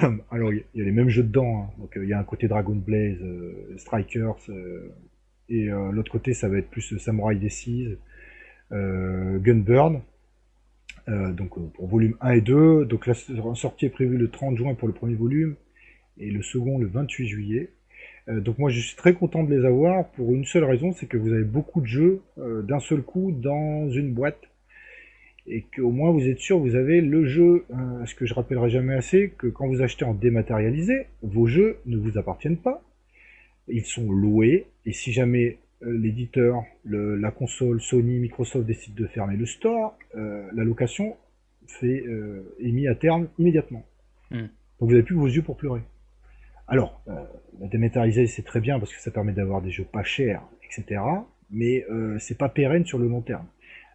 Alors 0.30 0.52
il 0.52 0.64
y, 0.74 0.80
a 0.80 0.84
les 0.84 0.92
mêmes 0.92 1.08
jeux 1.08 1.22
dedans. 1.22 1.62
hein. 1.62 1.70
Donc 1.78 1.96
euh, 1.96 2.04
il 2.04 2.08
y 2.08 2.12
a 2.12 2.18
un 2.18 2.24
côté 2.24 2.48
Dragon 2.48 2.74
Blaze, 2.74 3.18
euh, 3.22 3.74
Strikers, 3.76 4.36
euh, 4.48 4.88
et 5.48 5.64
l'autre 5.64 6.12
côté 6.12 6.32
ça 6.32 6.48
va 6.48 6.58
être 6.58 6.70
plus 6.70 6.96
Samurai 6.98 7.34
Decis, 7.34 7.96
euh, 8.72 9.38
Gunburn. 9.38 10.02
Donc 11.08 11.58
pour 11.72 11.88
volume 11.88 12.14
1 12.20 12.30
et 12.34 12.40
2. 12.40 12.84
Donc 12.84 13.08
la 13.08 13.14
sortie 13.14 13.86
est 13.86 13.90
prévue 13.90 14.16
le 14.16 14.30
30 14.30 14.56
juin 14.56 14.74
pour 14.74 14.86
le 14.86 14.94
premier 14.94 15.16
volume 15.16 15.56
et 16.18 16.30
le 16.30 16.40
second 16.40 16.78
le 16.78 16.86
28 16.86 17.26
juillet. 17.26 17.70
Donc 18.28 18.58
moi 18.60 18.70
je 18.70 18.78
suis 18.78 18.94
très 18.94 19.12
content 19.12 19.42
de 19.42 19.52
les 19.52 19.66
avoir 19.66 20.08
pour 20.10 20.32
une 20.32 20.44
seule 20.44 20.62
raison, 20.62 20.92
c'est 20.92 21.06
que 21.06 21.16
vous 21.16 21.32
avez 21.32 21.42
beaucoup 21.42 21.80
de 21.80 21.86
jeux 21.86 22.22
d'un 22.36 22.78
seul 22.78 23.02
coup 23.02 23.32
dans 23.32 23.90
une 23.90 24.12
boîte 24.12 24.49
et 25.46 25.62
qu'au 25.62 25.90
moins 25.90 26.10
vous 26.10 26.28
êtes 26.28 26.38
sûr 26.38 26.58
vous 26.58 26.76
avez 26.76 27.00
le 27.00 27.24
jeu, 27.24 27.64
euh, 27.70 28.04
ce 28.06 28.14
que 28.14 28.26
je 28.26 28.34
rappellerai 28.34 28.70
jamais 28.70 28.94
assez, 28.94 29.30
que 29.38 29.46
quand 29.46 29.66
vous 29.68 29.82
achetez 29.82 30.04
en 30.04 30.14
dématérialisé, 30.14 31.06
vos 31.22 31.46
jeux 31.46 31.78
ne 31.86 31.96
vous 31.96 32.18
appartiennent 32.18 32.58
pas, 32.58 32.82
ils 33.68 33.84
sont 33.84 34.10
loués 34.10 34.66
et 34.86 34.92
si 34.92 35.12
jamais 35.12 35.58
euh, 35.82 35.96
l'éditeur, 35.96 36.62
la 36.84 37.30
console, 37.30 37.80
Sony, 37.80 38.18
Microsoft 38.18 38.66
décide 38.66 38.94
de 38.94 39.06
fermer 39.06 39.36
le 39.36 39.46
store, 39.46 39.96
euh, 40.14 40.46
la 40.52 40.64
location 40.64 41.16
fait, 41.66 42.04
est 42.60 42.72
mise 42.72 42.88
à 42.88 42.96
terme 42.96 43.28
immédiatement. 43.38 43.84
Hmm. 44.30 44.48
Donc 44.80 44.88
vous 44.88 44.90
n'avez 44.90 45.04
plus 45.04 45.14
vos 45.14 45.28
yeux 45.28 45.42
pour 45.42 45.56
pleurer. 45.56 45.82
Alors, 46.66 47.02
la 47.06 47.66
dématérialisée 47.66 48.26
c'est 48.26 48.42
très 48.42 48.60
bien 48.60 48.78
parce 48.78 48.92
que 48.94 49.00
ça 49.00 49.10
permet 49.10 49.32
d'avoir 49.32 49.62
des 49.62 49.70
jeux 49.70 49.84
pas 49.84 50.02
chers, 50.02 50.42
etc. 50.64 51.00
Mais 51.50 51.84
c'est 52.18 52.38
pas 52.38 52.48
pérenne 52.48 52.84
sur 52.84 52.98
le 52.98 53.08
long 53.08 53.22
terme. 53.22 53.46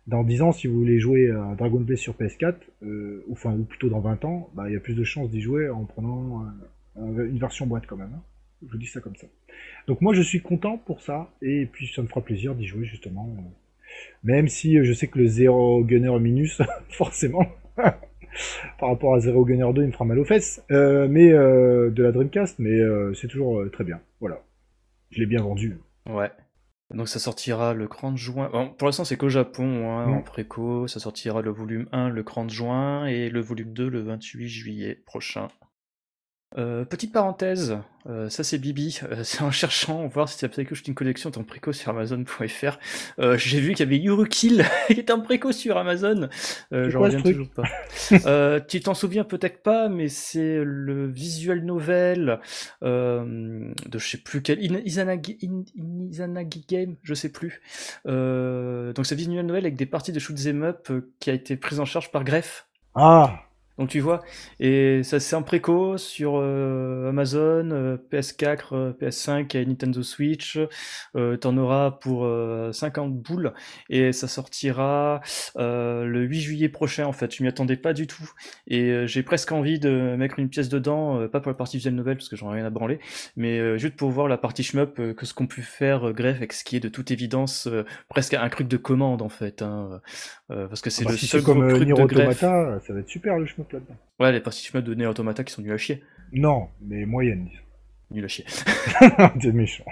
Dans 0.08 0.24
10 0.24 0.42
ans, 0.44 0.52
si 0.52 0.68
vous 0.68 0.76
voulez 0.78 1.00
jouer 1.00 1.32
à 1.32 1.56
Dragon 1.58 1.80
Ball 1.80 1.98
sur 1.98 2.14
PS4, 2.16 2.56
euh, 2.84 3.24
ou, 3.28 3.34
enfin, 3.34 3.54
ou 3.54 3.64
plutôt 3.64 3.90
dans 3.90 4.02
20 4.02 4.24
ans, 4.26 4.50
bah, 4.54 4.66
il 4.70 4.74
y 4.74 4.78
a 4.78 4.80
plus 4.80 4.94
de 4.96 5.04
chances 5.04 5.30
d'y 5.32 5.42
jouer 5.42 5.70
en 5.70 5.86
prenant 5.86 6.46
un- 6.96 7.26
une 7.26 7.40
version 7.40 7.66
boîte 7.66 7.86
quand 7.88 7.98
même. 7.98 8.12
hein. 8.16 8.22
Je 8.66 8.72
vous 8.72 8.78
dis 8.78 8.86
ça 8.88 9.02
comme 9.02 9.16
ça. 9.16 9.28
Donc 9.88 10.02
moi 10.02 10.14
je 10.14 10.22
suis 10.22 10.42
content 10.42 10.78
pour 10.78 11.02
ça, 11.02 11.30
et 11.42 11.66
puis 11.66 11.88
ça 11.88 12.02
me 12.02 12.08
fera 12.08 12.22
plaisir 12.22 12.56
d'y 12.56 12.66
jouer 12.66 12.86
justement. 12.86 13.36
euh, 13.38 13.42
Même 14.24 14.48
si 14.48 14.78
euh, 14.78 14.84
je 14.84 14.94
sais 14.94 15.08
que 15.08 15.20
le 15.20 15.28
Zero 15.28 15.84
Gunner 15.84 16.18
Minus, 16.20 16.62
forcément, 16.90 17.46
par 17.76 18.90
rapport 18.90 19.16
à 19.16 19.20
Zero 19.20 19.44
Gunner 19.46 19.72
2, 19.74 19.82
il 19.84 19.88
me 19.88 19.92
fera 19.92 20.06
mal 20.06 20.20
aux 20.20 20.26
fesses, 20.26 20.64
euh, 20.72 21.08
mais 21.10 21.30
de 21.32 22.04
la 22.04 22.12
Dreamcast, 22.12 22.60
mais 22.60 22.80
c'est 23.16 23.28
toujours 23.28 23.64
très 23.72 23.84
bien. 23.84 24.00
Voilà. 24.20 24.42
Je 25.12 25.20
l'ai 25.20 25.26
bien 25.26 25.42
vendu. 25.42 25.78
Ouais. 26.10 26.30
Donc 26.94 27.08
ça 27.10 27.20
sortira 27.20 27.74
le 27.74 27.88
30 27.88 28.16
juin. 28.18 28.50
Bon, 28.52 28.70
pour 28.70 28.88
l'instant, 28.88 29.04
c'est 29.06 29.18
qu'au 29.18 29.30
Japon, 29.30 29.90
hein, 29.90 30.08
Mm. 30.08 30.14
en 30.14 30.22
préco. 30.22 30.88
Ça 30.88 31.00
sortira 31.00 31.42
le 31.42 31.52
volume 31.52 31.88
1 31.92 32.10
le 32.10 32.24
30 32.24 32.50
juin 32.52 33.06
et 33.08 33.30
le 33.30 33.42
volume 33.42 33.74
2 33.74 33.90
le 33.90 34.02
28 34.04 34.48
juillet 34.48 35.02
prochain. 35.06 35.48
Euh, 36.58 36.86
petite 36.86 37.12
parenthèse, 37.12 37.78
euh, 38.08 38.30
ça 38.30 38.44
c'est 38.46 38.58
Bibi, 38.58 38.98
Euh, 39.04 39.18
c'est 39.24 39.42
en 39.42 39.52
cherchant 39.52 40.08
voir 40.08 40.30
si 40.30 40.48
Psycho 40.48 40.74
Shooting 40.74 40.94
Collection 40.94 41.30
est 41.30 41.38
en 41.38 41.44
préco 41.44 41.74
sur 41.74 41.90
Amazon.fr. 41.90 42.78
Euh, 43.20 43.38
J'ai 43.38 43.60
vu 43.60 43.74
qu'il 43.74 43.80
y 43.86 43.88
avait 43.88 43.98
Yurukill 43.98 44.64
qui 44.88 44.94
était 44.94 45.12
en 45.12 45.20
préco 45.20 45.52
sur 45.52 45.78
Amazon. 45.78 46.30
Euh, 46.72 46.86
C'est 46.86 46.92
J'en 46.92 47.02
reviens 47.02 47.22
toujours 47.22 47.50
pas. 47.50 47.64
Euh, 48.26 48.60
tu 48.66 48.80
t'en 48.80 48.94
souviens 48.94 49.24
peut-être 49.24 49.64
pas, 49.64 49.90
mais 49.90 50.08
c'est 50.10 50.62
le 50.64 51.08
visual 51.08 51.64
novel 51.66 52.40
euh, 52.84 53.74
de 53.90 53.98
je 54.00 54.08
sais 54.08 54.18
plus 54.18 54.42
quel 54.42 54.60
In- 54.60 54.82
Izanagi, 54.86 55.38
In- 55.44 55.64
Izanagi 56.10 56.66
Game, 56.70 56.96
je 57.04 57.14
sais 57.14 57.30
plus. 57.32 57.62
Euh, 58.08 58.94
donc 58.94 59.06
c'est 59.08 59.16
visual 59.16 59.46
novel 59.46 59.66
avec 59.66 59.76
des 59.76 59.86
parties 59.88 60.12
de 60.12 60.20
shoot 60.20 60.38
'em 60.46 60.64
up 60.64 60.90
qui 61.20 61.30
a 61.30 61.34
été 61.34 61.58
prise 61.58 61.80
en 61.80 61.86
charge 61.86 62.12
par 62.12 62.24
Greff. 62.24 62.68
Ah 62.94 63.40
Donc 63.78 63.90
tu 63.90 64.00
vois, 64.00 64.22
et 64.60 65.04
ça 65.04 65.20
c'est 65.20 65.36
en 65.36 65.44
préco 65.44 65.98
sur 65.98 66.34
euh, 66.38 67.10
Amazon, 67.10 67.70
euh, 67.72 67.98
PS4, 68.12 68.74
euh, 68.74 68.94
PS5 68.94 69.56
et 69.58 69.66
Nintendo 69.66 70.02
Switch. 70.02 70.58
Euh, 71.16 71.38
T'en 71.38 71.58
auras 71.58 71.92
pour 71.92 72.26
euh, 72.26 72.72
50 72.72 73.14
boules 73.16 73.54
et 73.90 74.12
ça 74.14 74.28
sortira 74.28 75.22
euh, 75.58 76.06
le 76.06 76.22
8 76.24 76.40
juillet 76.42 76.70
prochain 76.70 77.06
en 77.06 77.12
fait. 77.14 77.34
Je 77.36 77.44
m'y 77.44 77.50
attendais 77.50 77.78
pas 77.78 77.94
du 77.94 78.08
tout 78.08 78.30
et 78.68 78.84
euh, 78.92 79.08
j'ai 79.08 79.24
presque 79.24 79.52
envie 79.52 79.80
de 79.80 80.16
mettre 80.18 80.40
une 80.40 80.50
pièce 80.50 80.70
dedans, 80.70 81.20
euh, 81.20 81.28
pas 81.28 81.40
pour 81.42 81.52
la 81.52 81.56
partie 81.58 81.78
visuelle 81.78 81.96
nouvelle 81.96 82.18
parce 82.18 82.30
que 82.30 82.36
j'en 82.36 82.52
ai 82.52 82.56
rien 82.56 82.66
à 82.66 82.70
branler, 82.70 83.00
mais 83.36 83.60
euh, 83.60 83.78
juste 83.78 83.96
pour 83.96 84.10
voir 84.12 84.28
la 84.28 84.38
partie 84.38 84.64
shmup 84.64 85.00
euh, 85.00 85.14
que 85.14 85.26
ce 85.26 85.34
qu'on 85.34 85.48
peut 85.48 85.62
faire 85.62 86.10
euh, 86.10 86.14
Greff 86.14 86.38
avec 86.38 86.54
ce 86.54 86.64
qui 86.64 86.76
est 86.78 86.80
de 86.80 86.90
toute 86.90 87.12
évidence 87.12 87.68
euh, 87.68 87.84
presque 88.10 88.34
un 88.34 88.50
truc 88.50 88.68
de 88.68 88.78
commande 88.78 89.22
en 89.22 89.30
fait, 89.30 89.62
hein, 89.62 90.02
euh, 90.52 90.68
parce 90.68 90.82
que 90.82 90.90
c'est 90.90 91.06
Bah, 91.06 91.12
le 91.12 91.18
si 91.18 91.28
seul 91.28 91.44
comme 91.44 91.62
gros 91.62 91.62
euh, 91.62 91.74
truc 91.74 91.94
de 91.94 92.04
Greff. 92.04 92.52
Automata, 92.54 92.80
ça 92.86 92.94
va 92.94 93.00
être 93.02 93.10
super 93.10 93.38
le 93.38 93.46
shmup 93.46 93.65
là-dedans. 93.74 93.96
Ouais, 94.20 94.32
les 94.32 94.40
parties 94.40 94.72
de 94.74 94.94
Neo 94.94 95.10
Automata 95.10 95.44
qui 95.44 95.54
sont 95.54 95.62
nuls 95.62 95.74
à 95.74 95.78
chier. 95.78 96.04
Non, 96.32 96.70
mais 96.82 97.06
moyenne, 97.06 97.46
disons. 97.46 97.62
Nuls 98.12 98.26
à 98.26 98.28
chier. 98.28 98.46
T'es 99.42 99.52
méchant. 99.52 99.86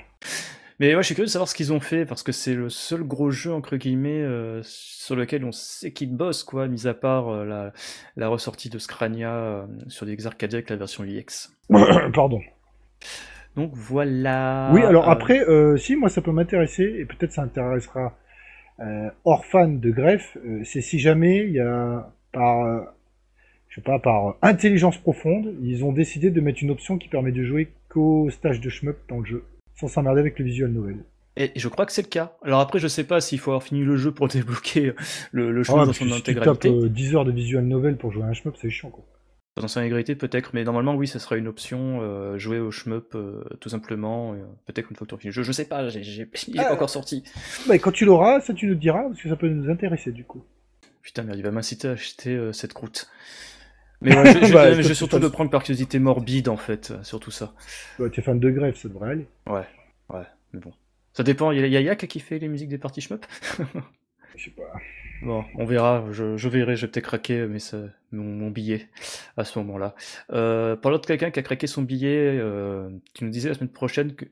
Mais 0.80 0.96
ouais, 0.96 1.02
je 1.02 1.06
suis 1.06 1.16
curieux 1.16 1.28
de 1.28 1.32
savoir 1.32 1.48
ce 1.48 1.56
qu'ils 1.56 1.72
ont 1.72 1.80
fait 1.80 2.06
parce 2.06 2.24
que 2.24 2.32
c'est 2.32 2.56
le 2.56 2.70
seul 2.70 3.04
gros 3.04 3.32
jeu 3.32 3.54
entre 3.54 3.78
guillemets 3.78 4.22
euh, 4.22 4.62
sur 4.64 5.16
lequel 5.16 5.46
on 5.46 5.52
sait 5.52 5.92
qu'ils 5.92 6.16
bossent 6.16 6.44
quoi, 6.44 6.68
mis 6.68 6.88
à 6.88 6.94
part 6.94 7.30
euh, 7.30 7.46
la, 7.46 7.74
la 8.16 8.28
ressortie 8.28 8.70
de 8.70 8.80
Scrania 8.80 9.34
euh, 9.34 9.66
sur 9.88 10.06
des 10.06 10.26
Arcadia 10.26 10.58
avec 10.58 10.70
la 10.70 10.76
version 10.76 11.04
UX. 11.04 11.52
Pardon. 12.14 12.42
Donc 13.56 13.72
voilà. 13.76 14.72
Oui, 14.74 14.82
alors 14.82 15.10
après, 15.10 15.46
si, 15.78 15.96
moi 15.96 16.10
ça 16.10 16.22
peut 16.22 16.32
m'intéresser, 16.32 16.84
et 16.84 17.06
peut-être 17.06 17.34
ça 17.34 17.44
intéressera 17.44 18.18
hors 19.24 19.46
fan 19.46 19.80
de 19.80 19.92
greffe, 19.92 20.38
c'est 20.64 20.82
si 20.82 20.98
jamais 20.98 21.46
il 21.46 21.52
y 21.52 21.60
a 21.60 22.12
par, 22.32 22.94
je 23.76 23.80
sais 23.82 23.86
pas, 23.86 23.98
par 23.98 24.36
intelligence 24.44 25.00
profonde, 25.00 25.56
ils 25.64 25.84
ont 25.84 25.92
décidé 25.92 26.30
de 26.30 26.40
mettre 26.42 26.62
une 26.62 26.70
option 26.70 27.00
qui 27.00 27.08
permet 27.10 27.32
de 27.32 27.44
jouer 27.44 27.72
qu'au 27.90 28.30
stage 28.30 28.62
de 28.62 28.70
shmup 28.70 28.98
dans 29.10 29.18
le 29.20 29.26
jeu, 29.26 29.44
sans 29.80 29.88
s'emmerder 29.88 30.20
avec 30.20 30.38
le 30.38 30.46
visual 30.46 30.70
novel. 30.72 30.98
Et 31.38 31.52
je 31.56 31.68
crois 31.70 31.88
que 31.88 31.92
c'est 31.92 32.04
le 32.04 32.08
cas. 32.10 32.38
Alors 32.44 32.60
après, 32.60 32.78
je 32.78 32.88
sais 32.88 33.04
pas 33.04 33.20
s'il 33.20 33.40
faut 33.40 33.50
avoir 33.50 33.64
fini 33.64 33.82
le 33.84 33.98
jeu 33.98 34.12
pour 34.12 34.28
débloquer 34.30 34.94
le, 35.32 35.52
le 35.52 35.62
Ah, 35.62 35.64
shmup 35.64 35.86
dans 35.88 35.94
son 35.94 36.06
si 36.06 36.22
tu 36.22 36.36
tapes 36.36 36.48
intégralité. 36.48 36.70
euh, 36.70 36.88
10 36.90 37.16
heures 37.16 37.26
de 37.26 37.32
visual 37.32 37.64
novel 37.66 37.98
pour 37.98 38.12
jouer 38.12 38.22
à 38.24 38.28
un 38.28 38.34
shmup, 38.34 38.56
c'est 38.62 38.70
chiant 38.70 38.92
quoi. 38.92 39.04
Dans 39.56 39.68
son 39.68 39.80
intégralité 39.80 40.16
peut-être, 40.16 40.52
mais 40.54 40.64
normalement 40.64 40.94
oui, 40.96 41.08
ce 41.08 41.18
sera 41.18 41.38
une 41.38 41.48
option 41.48 42.00
euh, 42.04 42.38
jouer 42.38 42.60
au 42.60 42.70
shmup 42.70 43.16
euh, 43.16 43.44
tout 43.60 43.70
simplement. 43.70 44.34
euh, 44.34 44.38
peut-être 44.68 44.90
une 44.92 44.96
fois 44.96 45.08
que 45.08 45.16
tu 45.16 45.22
finis. 45.22 45.32
Je, 45.34 45.42
je 45.42 45.52
sais 45.52 45.66
pas, 45.66 45.84
il 45.90 45.98
est 46.56 46.60
Ah. 46.60 46.66
pas 46.66 46.74
encore 46.76 46.90
sorti. 46.92 47.24
Bah, 47.68 47.80
quand 47.80 47.92
tu 47.92 48.06
l'auras, 48.06 48.40
ça 48.42 48.54
tu 48.54 48.68
nous 48.68 48.76
diras, 48.76 49.02
parce 49.10 49.20
que 49.22 49.30
ça 49.30 49.36
peut 49.36 49.50
nous 49.50 49.72
intéresser 49.72 50.12
du 50.12 50.24
coup. 50.26 50.44
Putain, 51.02 51.24
merde, 51.24 51.38
il 51.40 51.44
va 51.44 51.52
m'inciter 51.52 51.88
à 51.88 51.92
acheter 51.92 52.30
euh, 52.36 52.52
cette 52.54 52.74
croûte. 52.74 53.10
Mais 54.04 54.16
ouais, 54.16 54.34
je, 54.34 54.46
je- 54.48 54.54
Bah, 54.54 54.82
je 54.82 54.94
surtout 54.94 55.20
de 55.20 55.28
prendre 55.28 55.50
par 55.50 55.64
curiosité 55.64 56.00
morbide 56.00 56.50
en 56.50 56.58
fait, 56.58 56.92
euh, 56.92 57.04
surtout 57.04 57.32
ça. 57.32 57.54
Bah, 58.00 58.10
t'es 58.10 58.22
fan 58.22 58.40
de 58.40 58.50
greffe, 58.52 58.78
ça 58.78 58.90
devrait 58.90 59.12
aller. 59.12 59.28
Ouais, 59.48 59.66
ouais, 60.10 60.26
mais 60.54 60.60
bon. 60.60 60.74
Ça 61.14 61.24
dépend, 61.24 61.52
il 61.52 61.60
y 61.60 61.64
a 61.64 61.68
il 61.68 61.74
y 61.74 61.78
a 61.78 61.82
Yak 61.82 62.08
qui 62.08 62.20
fait 62.20 62.40
les 62.40 62.48
musiques 62.48 62.70
des 62.70 62.78
parties 62.80 63.02
shmup 63.02 63.26
Je 64.36 64.44
sais 64.46 64.52
pas. 64.52 64.64
Bon, 65.22 65.46
on 65.56 65.66
verra, 65.66 66.06
je, 66.12 66.36
je 66.38 66.50
verrai, 66.50 66.76
je 66.76 66.86
vais 66.86 66.92
peut-être 66.92 67.06
craquer 67.06 67.46
mais 67.48 67.60
ça, 67.60 67.78
mon, 68.12 68.24
mon 68.24 68.50
billet 68.50 68.90
à 69.38 69.46
ce 69.46 69.58
moment-là. 69.60 69.96
Euh, 70.32 70.76
parlant 70.76 70.98
de 70.98 71.06
quelqu'un 71.06 71.32
qui 71.32 71.40
a 71.40 71.44
craqué 71.44 71.66
son 71.68 71.82
billet, 71.84 72.38
euh, 72.40 72.90
tu 73.14 73.24
nous 73.24 73.30
disais 73.30 73.48
la 73.50 73.56
semaine 73.56 73.70
prochaine 73.70 74.16
que... 74.16 74.26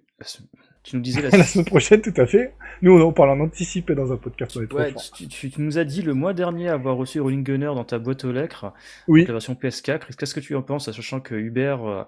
Tu 0.84 0.96
nous 0.96 1.02
disais 1.02 1.22
la, 1.30 1.30
La 1.38 1.44
semaine 1.44 1.66
prochaine, 1.66 2.02
tout 2.02 2.14
à 2.18 2.26
fait. 2.26 2.54
Nous, 2.82 2.92
on 2.92 3.02
en 3.02 3.12
parle 3.12 3.30
en 3.30 3.40
anticipé 3.44 3.94
dans 3.96 4.12
un 4.12 4.18
podcast, 4.18 4.58
on 4.58 4.64
est 4.64 4.74
Ouais, 4.74 4.94
tu, 5.16 5.28
tu- 5.28 5.50
tu 5.52 5.62
nous 5.62 5.78
as 5.78 5.84
dit 5.84 6.02
le 6.02 6.14
mois 6.14 6.34
dernier 6.34 6.70
avoir 6.70 6.98
reçu 6.98 7.20
Rolling 7.20 7.44
Gunner 7.44 7.68
dans 7.76 7.84
ta 7.84 8.00
boîte 8.00 8.26
aux 8.26 8.32
lettres, 8.32 8.74
Oui. 9.08 9.26
la 9.26 9.34
version 9.34 9.54
PS4. 9.54 10.16
Qu'est-ce 10.18 10.34
que 10.34 10.40
tu 10.40 10.56
en 10.56 10.64
penses, 10.64 10.92
sachant 10.92 11.20
que 11.20 11.36
Hubert 11.36 11.84
euh, 11.88 12.04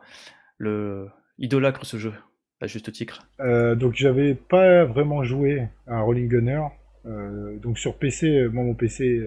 le 0.58 1.08
idolâtre 1.38 1.86
ce 1.86 1.98
jeu, 1.98 2.14
à 2.62 2.68
juste 2.68 2.92
titre? 2.92 3.28
Euh, 3.40 3.76
donc 3.76 3.94
j'avais 3.96 4.34
pas 4.36 4.86
vraiment 4.86 5.24
joué 5.24 5.68
à 5.88 6.02
Rolling 6.02 6.28
Gunner. 6.28 6.62
Euh, 7.06 7.58
donc 7.60 7.78
sur 7.78 7.98
PC, 7.98 8.28
euh, 8.30 8.50
moi 8.50 8.64
mon 8.64 8.74
PC, 8.74 9.22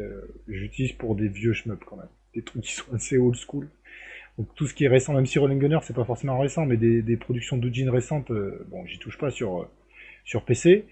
j'utilise 0.48 0.92
pour 0.92 1.14
des 1.14 1.28
vieux 1.28 1.52
shmups 1.52 1.84
quand 1.86 1.96
même, 1.96 2.08
des 2.34 2.42
trucs 2.42 2.62
qui 2.62 2.72
sont 2.72 2.92
assez 2.94 3.18
old 3.18 3.36
school. 3.36 3.68
Donc 4.38 4.48
tout 4.54 4.66
ce 4.66 4.74
qui 4.74 4.84
est 4.84 4.88
récent, 4.88 5.14
même 5.14 5.26
si 5.26 5.38
Rolling 5.38 5.58
Gunner 5.58 5.78
c'est 5.82 5.96
pas 5.96 6.04
forcément 6.04 6.38
récent, 6.38 6.66
mais 6.66 6.76
des, 6.76 7.02
des 7.02 7.16
productions 7.16 7.56
d'Ujin 7.56 7.90
récentes, 7.90 8.30
euh, 8.30 8.66
bon 8.70 8.84
j'y 8.86 8.98
touche 8.98 9.18
pas 9.18 9.30
sur, 9.30 9.60
euh, 9.62 9.68
sur 10.24 10.44
PC. 10.44 10.84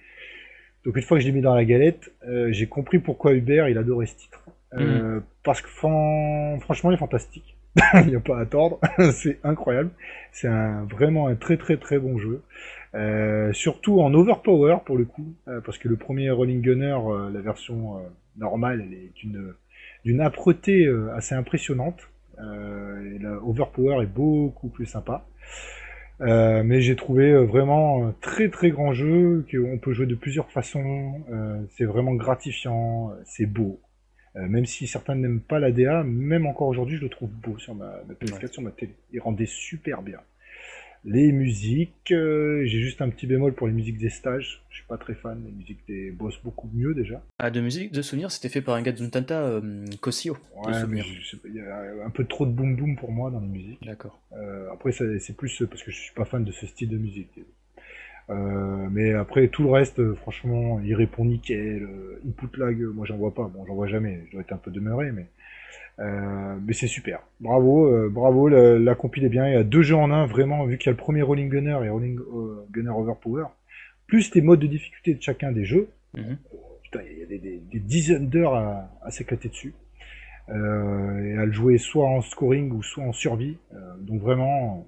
Donc 0.84 0.96
une 0.96 1.02
fois 1.02 1.16
que 1.16 1.22
je 1.22 1.26
l'ai 1.28 1.32
mis 1.34 1.40
dans 1.40 1.54
la 1.54 1.64
galette, 1.64 2.12
euh, 2.28 2.52
j'ai 2.52 2.66
compris 2.66 2.98
pourquoi 2.98 3.32
Hubert 3.34 3.68
il 3.68 3.78
adorait 3.78 4.06
ce 4.06 4.16
titre. 4.16 4.44
Euh, 4.74 5.20
Parce 5.42 5.62
que 5.62 5.68
fran- 5.68 6.58
franchement 6.60 6.90
il 6.90 6.94
est 6.94 6.98
fantastique. 6.98 7.56
il 7.94 8.06
n'y 8.06 8.16
a 8.16 8.20
pas 8.20 8.38
à 8.38 8.46
tordre, 8.46 8.80
c'est 9.12 9.38
incroyable. 9.44 9.90
C'est 10.32 10.48
un, 10.48 10.84
vraiment 10.84 11.26
un 11.26 11.34
très 11.34 11.56
très 11.56 11.76
très 11.76 11.98
bon 11.98 12.18
jeu. 12.18 12.42
Euh, 12.94 13.52
surtout 13.52 14.00
en 14.00 14.14
overpower 14.14 14.76
pour 14.86 14.96
le 14.96 15.04
coup, 15.04 15.34
euh, 15.48 15.60
parce 15.60 15.78
que 15.78 15.88
le 15.88 15.96
premier 15.96 16.30
Rolling 16.30 16.60
Gunner, 16.60 16.96
euh, 17.08 17.30
la 17.30 17.40
version 17.40 17.98
euh, 17.98 18.00
normale, 18.38 18.82
elle 18.86 18.94
est 18.94 19.10
d'une 19.16 19.54
d'une 20.04 20.20
âpreté 20.20 20.86
euh, 20.86 21.12
assez 21.14 21.34
impressionnante. 21.34 22.08
Euh, 22.40 23.18
et 23.20 23.26
overpower 23.26 24.02
est 24.02 24.06
beaucoup 24.06 24.68
plus 24.68 24.86
sympa. 24.86 25.26
Euh, 26.20 26.62
mais 26.62 26.80
j'ai 26.80 26.94
trouvé 26.94 27.32
euh, 27.32 27.44
vraiment 27.44 28.06
un 28.06 28.14
très 28.20 28.48
très 28.48 28.70
grand 28.70 28.92
jeu 28.92 29.44
qu'on 29.50 29.78
peut 29.78 29.92
jouer 29.92 30.06
de 30.06 30.14
plusieurs 30.14 30.50
façons. 30.50 31.24
Euh, 31.30 31.60
c'est 31.70 31.84
vraiment 31.84 32.14
gratifiant, 32.14 33.10
c'est 33.24 33.46
beau. 33.46 33.80
Même 34.36 34.66
si 34.66 34.88
certains 34.88 35.14
n'aiment 35.14 35.40
pas 35.40 35.60
la 35.60 35.70
DA, 35.70 36.02
même 36.02 36.44
encore 36.46 36.66
aujourd'hui, 36.66 36.96
je 36.96 37.02
le 37.02 37.08
trouve 37.08 37.30
beau 37.30 37.56
sur 37.58 37.72
ma, 37.76 38.00
ma 38.08 38.14
PS4, 38.14 38.42
Ouais. 38.42 38.46
sur 38.48 38.62
ma 38.62 38.72
télé. 38.72 38.92
Il 39.12 39.20
rendait 39.20 39.46
super 39.46 40.02
bien. 40.02 40.18
Les 41.06 41.32
musiques, 41.32 42.12
euh, 42.12 42.64
j'ai 42.64 42.80
juste 42.80 43.02
un 43.02 43.10
petit 43.10 43.26
bémol 43.26 43.52
pour 43.54 43.66
les 43.66 43.74
musiques 43.74 43.98
des 43.98 44.08
stages. 44.08 44.62
Je 44.70 44.76
suis 44.76 44.86
pas 44.86 44.96
très 44.96 45.14
fan. 45.14 45.42
Les 45.44 45.52
musiques 45.52 45.86
des 45.86 46.10
boss 46.10 46.40
beaucoup 46.42 46.70
mieux 46.72 46.94
déjà. 46.94 47.22
Ah, 47.38 47.50
de 47.50 47.60
musique 47.60 47.92
de 47.92 48.00
souvenir, 48.00 48.30
c'était 48.30 48.48
fait 48.48 48.62
par 48.62 48.74
un 48.74 48.82
gars 48.82 48.92
de 48.92 48.96
Zuntanta, 48.96 49.42
euh, 49.42 49.60
Ouais, 49.60 50.72
il 51.44 51.54
y 51.54 51.60
a 51.60 52.06
un 52.06 52.10
peu 52.10 52.24
trop 52.24 52.46
de 52.46 52.52
boom 52.52 52.76
boom 52.76 52.96
pour 52.96 53.12
moi 53.12 53.30
dans 53.30 53.40
les 53.40 53.48
musiques. 53.48 53.84
D'accord. 53.84 54.22
Euh, 54.32 54.72
après, 54.72 54.92
c'est 54.92 55.36
plus 55.36 55.62
parce 55.68 55.82
que 55.82 55.90
je 55.90 55.96
suis 55.96 56.14
pas 56.14 56.24
fan 56.24 56.42
de 56.42 56.52
ce 56.52 56.66
style 56.66 56.88
de 56.88 56.98
musique. 56.98 57.38
Euh, 58.30 58.88
mais 58.90 59.12
après, 59.12 59.48
tout 59.48 59.62
le 59.64 59.70
reste, 59.70 59.98
euh, 59.98 60.14
franchement, 60.14 60.80
il 60.82 60.94
répond 60.94 61.24
nickel. 61.24 61.82
Euh, 61.82 62.20
input 62.26 62.58
lag, 62.58 62.80
euh, 62.80 62.90
moi 62.90 63.04
j'en 63.06 63.16
vois 63.16 63.34
pas. 63.34 63.48
Bon, 63.48 63.66
j'en 63.66 63.74
vois 63.74 63.86
jamais. 63.86 64.22
Je 64.26 64.32
dois 64.32 64.40
être 64.40 64.52
un 64.52 64.58
peu 64.58 64.70
demeuré, 64.70 65.12
mais 65.12 65.26
euh, 66.00 66.56
mais 66.66 66.72
c'est 66.72 66.86
super. 66.86 67.20
Bravo, 67.40 67.86
euh, 67.86 68.08
bravo. 68.10 68.48
La, 68.48 68.78
la 68.78 68.94
compile 68.94 69.24
est 69.24 69.28
bien. 69.28 69.46
Il 69.48 69.52
y 69.52 69.56
a 69.56 69.64
deux 69.64 69.82
jeux 69.82 69.96
en 69.96 70.10
un, 70.10 70.26
vraiment, 70.26 70.64
vu 70.64 70.78
qu'il 70.78 70.86
y 70.86 70.88
a 70.90 70.92
le 70.92 70.96
premier 70.96 71.22
Rolling 71.22 71.48
Gunner 71.48 71.78
et 71.84 71.88
Rolling 71.88 72.18
euh, 72.18 72.66
Gunner 72.72 72.90
Overpower, 72.90 73.46
plus 74.06 74.34
les 74.34 74.40
modes 74.42 74.60
de 74.60 74.66
difficulté 74.66 75.14
de 75.14 75.22
chacun 75.22 75.52
des 75.52 75.64
jeux. 75.64 75.88
Mhm. 76.14 76.36
Putain, 76.82 77.00
il 77.10 77.18
y 77.18 77.22
a 77.22 77.26
des, 77.26 77.38
des- 77.38 77.58
des 77.72 77.78
dizaines 77.80 78.28
d'heures 78.28 78.54
à, 78.54 78.90
à 79.02 79.10
s'éclater 79.10 79.48
dessus. 79.48 79.74
Et 80.48 80.52
à 80.52 81.46
le 81.46 81.52
jouer 81.52 81.78
soit 81.78 82.06
en 82.06 82.20
scoring 82.20 82.70
ou 82.72 82.82
soit 82.82 83.02
en 83.04 83.12
survie. 83.12 83.56
Donc 84.00 84.20
vraiment, 84.20 84.86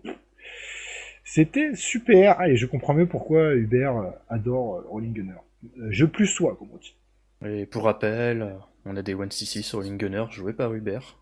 c'était 1.24 1.74
super. 1.74 2.36
Ah, 2.38 2.48
et 2.48 2.56
je 2.56 2.66
comprends 2.66 2.92
mieux 2.94 3.06
pourquoi 3.06 3.54
Hubert 3.54 4.12
adore 4.28 4.82
Rolling 4.88 5.14
Gunner. 5.14 5.32
Euh, 5.78 5.88
je 5.90 6.04
plus 6.04 6.26
sois, 6.26 6.56
comme 6.56 6.68
on 6.72 6.76
dit. 6.76 6.94
Et 7.46 7.64
pour 7.66 7.84
rappel, 7.84 8.54
on 8.86 8.96
a 8.96 9.02
des 9.02 9.14
1cc 9.14 9.62
sur 9.62 9.78
Rolling 9.78 9.98
Gunner 9.98 10.24
joués 10.30 10.52
par 10.52 10.72
Hubert. 10.72 11.18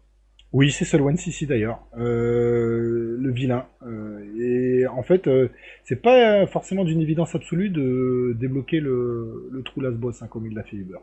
Oui, 0.52 0.70
c'est 0.70 0.84
Sol 0.84 1.02
One 1.02 1.16
CC 1.16 1.46
d'ailleurs, 1.46 1.80
euh, 1.98 3.16
le 3.18 3.32
vilain. 3.32 3.66
Euh, 3.84 4.20
et 4.38 4.86
en 4.86 5.02
fait, 5.02 5.26
euh, 5.26 5.48
c'est 5.82 6.00
pas 6.00 6.46
forcément 6.46 6.84
d'une 6.84 7.00
évidence 7.00 7.34
absolue 7.34 7.70
de 7.70 8.36
débloquer 8.38 8.78
le, 8.78 9.48
le 9.50 9.62
trou 9.62 9.80
last 9.80 9.96
boss, 9.96 10.22
hein, 10.22 10.28
comme 10.28 10.46
il 10.46 10.54
l'a 10.54 10.62
fait 10.62 10.76
Uber. 10.76 10.98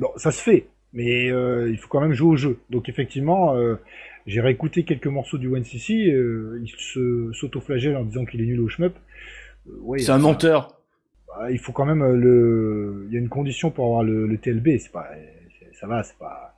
Bon, 0.00 0.08
ça 0.16 0.32
se 0.32 0.42
fait, 0.42 0.66
mais 0.92 1.30
euh, 1.30 1.70
il 1.70 1.78
faut 1.78 1.86
quand 1.86 2.00
même 2.00 2.12
jouer 2.12 2.30
au 2.30 2.36
jeu. 2.36 2.58
Donc 2.68 2.88
effectivement, 2.88 3.54
j'ai 4.26 4.40
réécouté 4.40 4.82
quelques 4.82 5.06
morceaux 5.06 5.38
du 5.38 5.46
One 5.46 5.64
CC, 5.64 6.10
euh, 6.10 6.60
il 6.60 6.68
se 6.68 7.30
s'autoflagelle 7.32 7.96
en 7.96 8.04
disant 8.04 8.24
qu'il 8.24 8.40
est 8.40 8.46
nul 8.46 8.60
au 8.60 8.68
shmup. 8.68 8.94
Ouais, 9.80 10.00
C'est 10.00 10.10
un 10.10 10.18
menteur 10.18 10.72
bah, 11.28 11.50
il 11.50 11.58
faut 11.58 11.72
quand 11.72 11.84
même 11.84 12.04
le. 12.14 13.06
Il 13.08 13.14
y 13.14 13.16
a 13.16 13.20
une 13.20 13.28
condition 13.28 13.70
pour 13.70 13.84
avoir 13.86 14.02
le, 14.02 14.26
le 14.26 14.38
TLB. 14.38 14.78
C'est 14.78 14.90
pas, 14.90 15.10
ça 15.80 15.86
va, 15.86 16.02
c'est 16.02 16.18
pas. 16.18 16.52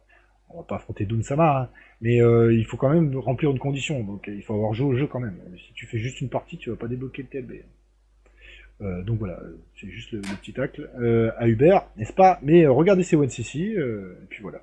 On 0.50 0.58
va 0.58 0.62
pas 0.62 0.76
affronter 0.76 1.04
Dunsama, 1.04 1.60
hein. 1.60 1.68
mais 2.00 2.22
euh, 2.22 2.54
il 2.54 2.64
faut 2.64 2.78
quand 2.78 2.88
même 2.88 3.14
remplir 3.18 3.50
une 3.50 3.58
condition. 3.58 4.02
Donc 4.02 4.28
euh, 4.28 4.34
il 4.34 4.42
faut 4.42 4.54
avoir 4.54 4.72
joué 4.72 4.86
au 4.86 4.96
jeu 4.96 5.06
quand 5.06 5.20
même. 5.20 5.38
Si 5.58 5.74
tu 5.74 5.86
fais 5.86 5.98
juste 5.98 6.22
une 6.22 6.30
partie, 6.30 6.56
tu 6.56 6.70
vas 6.70 6.76
pas 6.76 6.88
débloquer 6.88 7.22
le 7.22 7.28
TLB. 7.28 7.52
Euh, 8.80 9.02
donc 9.02 9.18
voilà, 9.18 9.40
c'est 9.78 9.88
juste 9.88 10.12
le, 10.12 10.18
le 10.18 10.36
petit 10.40 10.52
tacle 10.52 10.88
euh, 11.00 11.32
à 11.36 11.48
Hubert, 11.48 11.86
n'est-ce 11.96 12.12
pas? 12.12 12.38
Mais 12.42 12.66
regardez 12.66 13.02
ces 13.02 13.16
One 13.16 13.28
euh, 13.28 14.18
et 14.22 14.26
puis 14.28 14.42
voilà. 14.42 14.60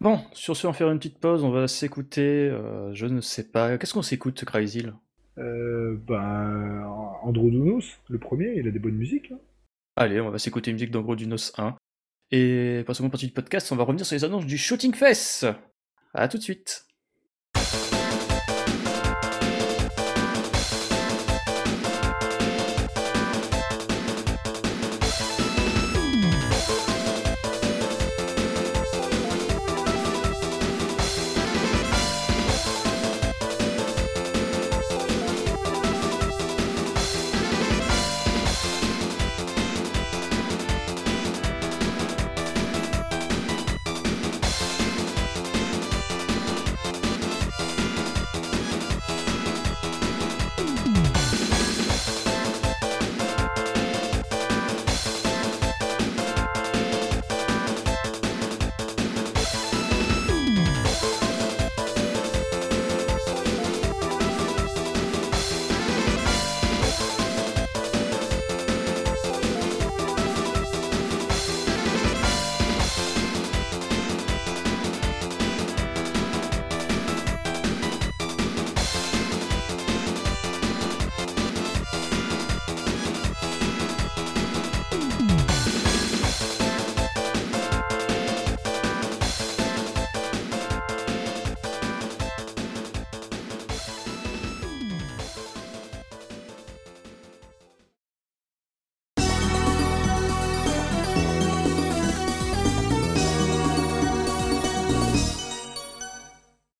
Bon, 0.00 0.20
sur 0.32 0.56
ce, 0.56 0.66
on 0.66 0.70
va 0.70 0.76
faire 0.76 0.90
une 0.90 0.98
petite 0.98 1.18
pause, 1.18 1.44
on 1.44 1.50
va 1.50 1.68
s'écouter, 1.68 2.52
je 2.92 3.06
ne 3.06 3.20
sais 3.20 3.48
pas, 3.48 3.78
qu'est-ce 3.78 3.94
qu'on 3.94 4.02
s'écoute, 4.02 4.44
Crazy 4.44 4.86
ben, 5.36 6.84
Androdounos, 7.22 7.98
le 8.08 8.18
premier, 8.18 8.54
il 8.56 8.68
a 8.68 8.70
des 8.70 8.78
bonnes 8.78 8.94
musiques. 8.96 9.32
hein. 9.32 9.38
Allez, 9.96 10.20
on 10.20 10.30
va 10.30 10.38
s'écouter 10.38 10.70
une 10.70 10.76
musique 10.76 10.92
d'Angro 10.92 11.16
du 11.16 11.26
Nos 11.26 11.52
1. 11.56 11.74
Et 12.30 12.82
pour 12.84 12.92
la 12.92 12.94
seconde 12.94 13.10
partie 13.10 13.26
du 13.26 13.32
podcast, 13.32 13.70
on 13.72 13.76
va 13.76 13.84
revenir 13.84 14.04
sur 14.04 14.14
les 14.14 14.24
annonces 14.24 14.46
du 14.46 14.58
Shooting 14.58 14.94
Fest. 14.94 15.46
À 16.14 16.28
tout 16.28 16.38
de 16.38 16.42
suite. 16.42 16.87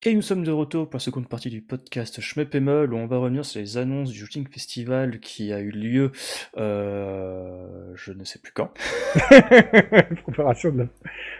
Et 0.09 0.15
nous 0.15 0.23
sommes 0.23 0.43
de 0.43 0.49
retour 0.51 0.89
pour 0.89 0.95
la 0.97 1.01
seconde 1.03 1.27
partie 1.29 1.51
du 1.51 1.61
podcast 1.61 2.19
Schmeppemol 2.19 2.91
où 2.91 2.97
on 2.97 3.05
va 3.05 3.17
revenir 3.19 3.45
sur 3.45 3.59
les 3.59 3.77
annonces 3.77 4.09
du 4.09 4.17
Shooting 4.19 4.47
Festival 4.49 5.19
qui 5.19 5.53
a 5.53 5.59
eu 5.59 5.69
lieu, 5.69 6.11
euh, 6.57 7.91
je 7.93 8.13
ne 8.13 8.23
sais 8.23 8.39
plus 8.39 8.51
quand. 8.51 8.73
Préparation 10.23 10.71
de 10.71 10.79
la... 10.79 10.85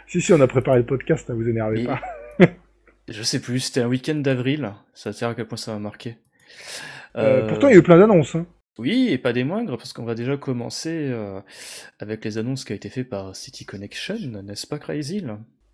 Si, 0.07 0.21
si, 0.21 0.33
on 0.33 0.41
a 0.41 0.45
préparé 0.47 0.77
le 0.79 0.85
podcast, 0.85 1.27
ne 1.29 1.33
vous 1.33 1.47
énervez 1.49 1.81
Et- 1.81 1.85
pas. 1.85 1.99
Je 3.09 3.23
sais 3.23 3.39
plus, 3.41 3.59
c'était 3.59 3.81
un 3.81 3.87
week-end 3.87 4.13
d'avril, 4.15 4.71
ça 4.93 5.11
tient 5.13 5.31
à 5.31 5.33
quel 5.33 5.47
point 5.47 5.57
ça 5.57 5.73
m'a 5.73 5.79
marqué. 5.79 6.17
Euh, 7.15 7.41
Euh, 7.41 7.47
pourtant, 7.47 7.69
il 7.69 7.71
y 7.71 7.75
a 7.75 7.79
eu 7.79 7.83
plein 7.83 7.97
d'annonces. 7.97 8.35
hein. 8.35 8.45
Oui, 8.77 9.07
et 9.09 9.17
pas 9.17 9.33
des 9.33 9.43
moindres, 9.43 9.77
parce 9.77 9.93
qu'on 9.93 10.05
va 10.05 10.13
déjà 10.13 10.37
commencer 10.37 11.07
euh, 11.11 11.41
avec 11.97 12.23
les 12.23 12.37
annonces 12.37 12.65
qui 12.65 12.73
ont 12.73 12.75
été 12.75 12.89
faites 12.89 13.09
par 13.09 13.35
City 13.35 13.65
Connection, 13.65 14.15
n'est-ce 14.43 14.67
pas 14.67 14.77
Crazy 14.77 15.25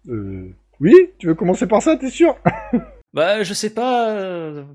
Euh, 0.07 0.47
Oui, 0.81 0.93
tu 1.17 1.27
veux 1.27 1.35
commencer 1.35 1.67
par 1.67 1.81
ça, 1.81 1.95
t'es 1.97 2.09
sûr? 2.09 2.35
Bah, 3.13 3.43
je 3.43 3.53
sais 3.53 3.69
pas. 3.69 4.09
euh, 4.09 4.65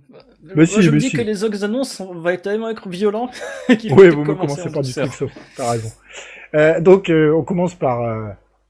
Mais 0.43 0.55
moi, 0.55 0.65
si, 0.67 0.81
je 0.81 0.89
me 0.89 0.95
mais 0.95 1.01
dis 1.01 1.11
si. 1.11 1.17
que 1.17 1.21
les 1.21 1.45
autres 1.45 1.63
annonces 1.63 2.01
vont 2.01 2.37
tellement 2.39 2.71
être 2.71 2.89
violents. 2.89 3.29
qu'il 3.79 3.93
Oui, 3.93 4.09
vous 4.09 4.23
me 4.23 4.25
commencer 4.25 4.63
commencez 4.63 4.69
en 4.69 4.73
par 4.73 4.81
du. 4.83 4.95
Quicksoft, 4.95 5.37
t'as 5.59 5.71
raison. 5.73 5.91
Euh, 6.55 6.81
donc, 6.81 7.11
euh, 7.11 7.33
on 7.35 7.43
commence 7.43 7.75
par... 7.75 8.01
euh, 8.01 8.29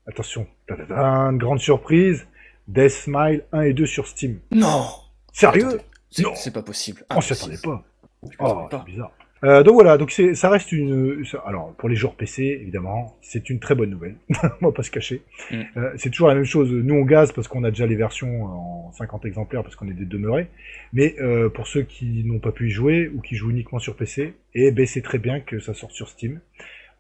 Attention, 0.09 0.49
une 0.69 1.39
grande 1.39 1.61
surprise, 1.61 2.27
Death 2.67 2.91
Smile 2.91 3.45
1 3.53 3.61
et 3.61 3.73
2 3.73 3.87
sur 3.87 4.09
Steam. 4.09 4.41
Non 4.51 4.87
Sérieux? 5.33 5.81
C'est 6.11 6.25
Non. 6.25 6.35
c'est 6.35 6.51
pas 6.53 6.63
possible. 6.63 7.05
On 7.15 7.21
s'y 7.21 7.33
Impossible. 7.33 7.55
attendait 7.55 7.79
pas. 7.79 7.85
Je 8.29 8.37
Oh, 8.41 8.69
c'est 8.73 8.85
bizarre. 8.87 9.13
Euh, 9.43 9.63
donc 9.63 9.75
voilà, 9.75 9.97
donc 9.97 10.11
c'est, 10.11 10.35
ça 10.35 10.51
reste 10.51 10.71
une. 10.73 11.25
alors 11.47 11.73
pour 11.75 11.89
les 11.89 11.97
joueurs 11.97 12.15
PC, 12.15 12.59
évidemment, 12.61 13.17
c'est 13.23 13.49
une 13.49 13.59
très 13.59 13.75
bonne 13.75 13.91
nouvelle. 13.91 14.17
on 14.61 14.67
va 14.67 14.73
pas 14.73 14.83
se 14.83 14.91
cacher. 14.91 15.23
Mm. 15.51 15.63
Euh, 15.77 15.93
c'est 15.97 16.11
toujours 16.11 16.29
la 16.29 16.35
même 16.35 16.45
chose. 16.45 16.71
Nous 16.71 16.95
on 16.95 17.05
gaz 17.05 17.33
parce 17.33 17.49
qu'on 17.49 17.65
a 17.65 17.71
déjà 17.71 17.87
les 17.87 17.97
versions 17.97 18.45
en 18.45 18.93
50 18.93 19.25
exemplaires 19.25 19.63
parce 19.63 19.77
qu'on 19.77 19.89
est 19.89 19.95
des 19.95 20.05
demeurés. 20.05 20.49
Mais 20.93 21.17
euh, 21.21 21.49
pour 21.49 21.67
ceux 21.67 21.83
qui 21.83 22.25
n'ont 22.25 22.39
pas 22.39 22.53
pu 22.53 22.69
y 22.69 22.71
jouer 22.71 23.09
ou 23.09 23.21
qui 23.21 23.35
jouent 23.35 23.51
uniquement 23.51 23.79
sur 23.79 23.97
PC, 23.97 24.35
et 24.55 24.71
ben 24.73 24.87
c'est 24.87 25.03
très 25.03 25.19
bien 25.19 25.41
que 25.41 25.59
ça 25.59 25.75
sorte 25.75 25.93
sur 25.93 26.09
Steam 26.09 26.41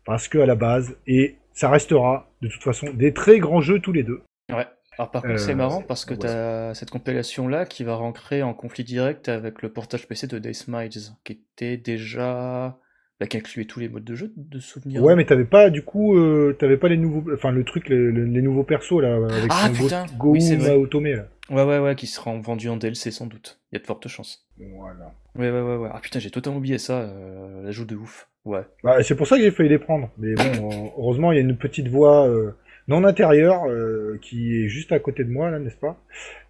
parce 0.07 0.29
que 0.29 0.39
à 0.39 0.47
la 0.47 0.55
base 0.55 0.97
et 1.07 1.37
ça 1.53 1.69
restera 1.69 2.31
de 2.41 2.49
toute 2.49 2.63
façon 2.63 2.87
des 2.95 3.13
très 3.13 3.39
grands 3.39 3.61
jeux 3.61 3.81
tous 3.81 3.93
les 3.93 4.03
deux. 4.03 4.23
Ouais. 4.51 4.67
Alors 4.99 5.11
par 5.11 5.23
contre, 5.23 5.35
Euh, 5.35 5.39
c'est 5.39 5.55
marrant 5.55 5.81
c'est- 5.81 5.87
parce 5.87 6.05
que 6.05 6.15
tu 6.15 6.27
as 6.27 6.75
cette 6.75 6.91
compilation-là 6.91 7.65
qui 7.65 7.85
va 7.85 7.95
rentrer 7.95 8.43
en 8.43 8.53
conflit 8.55 8.85
direct 8.85 9.29
avec 9.29 9.63
le 9.63 9.71
portage 9.71 10.07
PC 10.07 10.27
de 10.27 10.39
Days 10.39 10.65
Miles, 10.69 10.91
qui 11.25 11.33
était 11.33 11.77
déjà... 11.77 12.79
Bah, 13.19 13.27
qui 13.27 13.37
incluait 13.37 13.67
tous 13.67 13.81
les 13.81 13.91
modes 13.91 14.05
de 14.05 14.15
jeu, 14.15 14.33
de 14.35 14.59
souvenirs. 14.61 15.03
Ouais, 15.03 15.15
mais 15.15 15.27
t'avais 15.27 15.45
pas 15.45 15.69
du 15.69 15.83
coup, 15.83 16.17
euh, 16.17 16.57
t'avais 16.59 16.79
pas 16.79 16.89
les 16.89 16.97
nouveaux, 16.97 17.23
enfin 17.35 17.51
le 17.51 17.65
truc, 17.65 17.91
les, 17.91 18.11
les- 18.11 18.25
les 18.25 18.41
nouveaux 18.41 18.65
persos 18.65 18.99
là 19.03 19.15
avec 19.17 19.51
Ah, 19.51 19.69
putain, 19.75 20.07
Go, 20.19 20.31
oui. 20.33 20.67
Otome 20.71 21.05
là. 21.07 21.27
Ouais, 21.51 21.63
ouais, 21.65 21.79
ouais, 21.81 21.95
qui 21.97 22.07
seront 22.07 22.41
vendus 22.41 22.71
en 22.71 22.79
DLC 22.79 23.11
sans 23.11 23.27
doute. 23.27 23.61
Il 23.71 23.75
y 23.75 23.79
a 23.79 23.83
de 23.83 23.87
fortes 23.87 24.09
chances. 24.09 24.47
Voilà. 24.59 25.13
Ouais, 25.37 25.51
ouais, 25.51 25.61
ouais, 25.61 25.77
ouais. 25.77 25.91
Ah 25.93 25.99
putain, 26.01 26.19
j'ai 26.19 26.31
totalement 26.31 26.61
oublié 26.61 26.79
ça, 26.79 27.01
euh, 27.01 27.63
l'ajout 27.63 27.85
de 27.85 27.95
ouf. 27.95 28.27
Ouais. 28.47 28.63
Bah, 28.83 29.03
c'est 29.03 29.15
pour 29.17 29.27
ça 29.27 29.37
que 29.37 29.43
j'ai 29.43 29.51
failli 29.51 29.69
les 29.69 29.79
prendre. 29.79 30.09
Mais 30.17 30.33
bon, 30.35 30.71
euh, 30.71 30.89
heureusement, 30.97 31.31
il 31.33 31.35
y 31.35 31.39
a 31.39 31.43
une 31.43 31.59
petite 31.59 31.89
voix 31.89 32.27
euh, 32.27 32.53
non 32.89 33.05
intérieure 33.05 33.65
euh, 33.69 34.19
qui 34.21 34.63
est 34.63 34.69
juste 34.69 34.93
à 34.93 34.99
côté 34.99 35.25
de 35.25 35.31
moi, 35.31 35.51
là, 35.51 35.59
n'est-ce 35.59 35.77
pas 35.77 36.03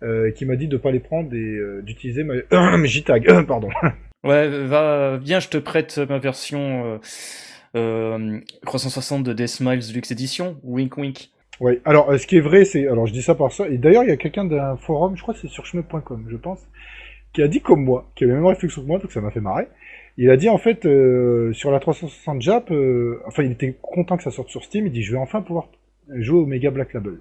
euh, 0.02 0.30
Qui 0.30 0.46
m'a 0.46 0.56
dit 0.56 0.68
de 0.68 0.76
pas 0.76 0.90
les 0.90 1.00
prendre 1.00 1.32
et 1.34 1.38
euh, 1.38 1.82
d'utiliser 1.82 2.24
ma 2.24 2.34
JTAG. 2.84 3.44
Pardon. 3.46 3.68
Ouais, 4.24 4.48
va, 4.66 5.18
viens, 5.18 5.40
je 5.40 5.48
te 5.48 5.58
prête 5.58 5.98
ma 5.98 6.18
version 6.18 6.84
euh, 6.84 6.98
euh, 7.76 8.38
360 8.66 9.22
de 9.22 9.32
Death 9.32 9.48
Smiles 9.48 9.94
Lux 9.94 10.10
Edition. 10.10 10.56
Wink, 10.62 10.96
wink. 10.96 11.30
Ouais. 11.60 11.80
Alors, 11.84 12.18
ce 12.18 12.26
qui 12.26 12.36
est 12.36 12.40
vrai, 12.40 12.64
c'est, 12.64 12.86
alors 12.86 13.06
je 13.06 13.12
dis 13.12 13.22
ça 13.22 13.34
par 13.34 13.52
ça. 13.52 13.68
Et 13.68 13.76
d'ailleurs, 13.76 14.04
il 14.04 14.08
y 14.08 14.12
a 14.12 14.16
quelqu'un 14.16 14.44
d'un 14.44 14.76
forum, 14.76 15.16
je 15.16 15.22
crois 15.22 15.34
que 15.34 15.40
c'est 15.40 15.48
sur 15.48 15.66
chemin.com, 15.66 16.26
je 16.28 16.36
pense, 16.36 16.60
qui 17.34 17.42
a 17.42 17.48
dit 17.48 17.60
comme 17.60 17.84
moi, 17.84 18.10
qui 18.14 18.24
a 18.24 18.28
la 18.28 18.34
même 18.34 18.46
réflexion 18.46 18.82
que 18.82 18.86
moi, 18.86 18.98
donc 18.98 19.12
ça 19.12 19.20
m'a 19.20 19.30
fait 19.30 19.40
marrer. 19.40 19.66
Il 20.16 20.30
a 20.30 20.36
dit 20.36 20.48
en 20.48 20.58
fait 20.58 20.84
euh, 20.84 21.52
sur 21.52 21.70
la 21.70 21.80
360 21.80 22.42
Jap, 22.42 22.70
euh, 22.70 23.22
enfin 23.26 23.42
il 23.42 23.52
était 23.52 23.76
content 23.80 24.16
que 24.16 24.22
ça 24.22 24.30
sorte 24.30 24.48
sur 24.50 24.64
Steam. 24.64 24.86
Il 24.86 24.92
dit 24.92 25.02
je 25.02 25.12
vais 25.12 25.18
enfin 25.18 25.40
pouvoir 25.40 25.68
jouer 26.16 26.38
au 26.40 26.46
Mega 26.46 26.70
Black 26.70 26.92
Label. 26.92 27.18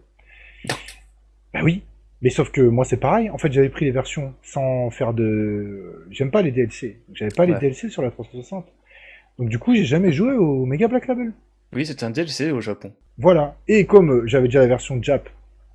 Bah 1.54 1.62
oui, 1.64 1.84
mais 2.22 2.30
sauf 2.30 2.52
que 2.52 2.62
moi 2.62 2.86
c'est 2.86 3.00
pareil. 3.00 3.30
En 3.30 3.38
fait 3.38 3.52
j'avais 3.52 3.70
pris 3.70 3.86
les 3.86 3.92
versions 3.92 4.34
sans 4.44 4.90
faire 4.90 5.14
de, 5.14 6.06
j'aime 6.12 6.32
pas 6.32 6.42
les 6.42 6.52
DLC. 6.52 7.00
J'avais 7.14 7.34
pas 7.36 7.46
les. 7.46 7.54
DLC 7.56 7.90
sur 7.90 8.02
la 8.02 8.12
360. 8.12 8.66
Donc 9.38 9.50
du 9.50 9.60
coup 9.60 9.74
j'ai 9.74 9.86
jamais 9.86 10.12
joué 10.12 10.34
au 10.34 10.66
Mega 10.66 10.88
Black 10.88 11.08
Label. 11.08 11.34
Oui, 11.74 11.86
c'était 11.86 12.04
un 12.04 12.10
DLC 12.10 12.52
au 12.52 12.62
Japon. 12.62 12.92
Voilà. 13.18 13.58
Et 13.68 13.86
comme 13.86 14.12
euh, 14.12 14.28
j'avais 14.28 14.48
déjà 14.48 14.60
la 14.60 14.68
version 14.68 15.02
Jap, 15.02 15.30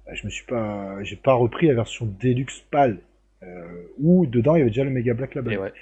bah, 0.07 0.15
je 0.15 0.25
me 0.25 0.31
suis 0.31 0.45
pas, 0.45 1.03
j'ai 1.03 1.17
pas 1.17 1.35
repris 1.35 1.69
la 1.69 1.75
version 1.75 2.07
Deluxe 2.21 2.65
PAL 2.71 2.99
euh, 3.43 3.47
où 3.99 4.27
dedans 4.27 4.57
il 4.57 4.59
y 4.59 4.63
avait 4.63 4.71
déjà 4.71 4.85
le 4.85 4.91
Mega 4.91 5.15
Black 5.15 5.35
Label. 5.35 5.53
Et 5.53 5.59
ouais. 5.59 5.73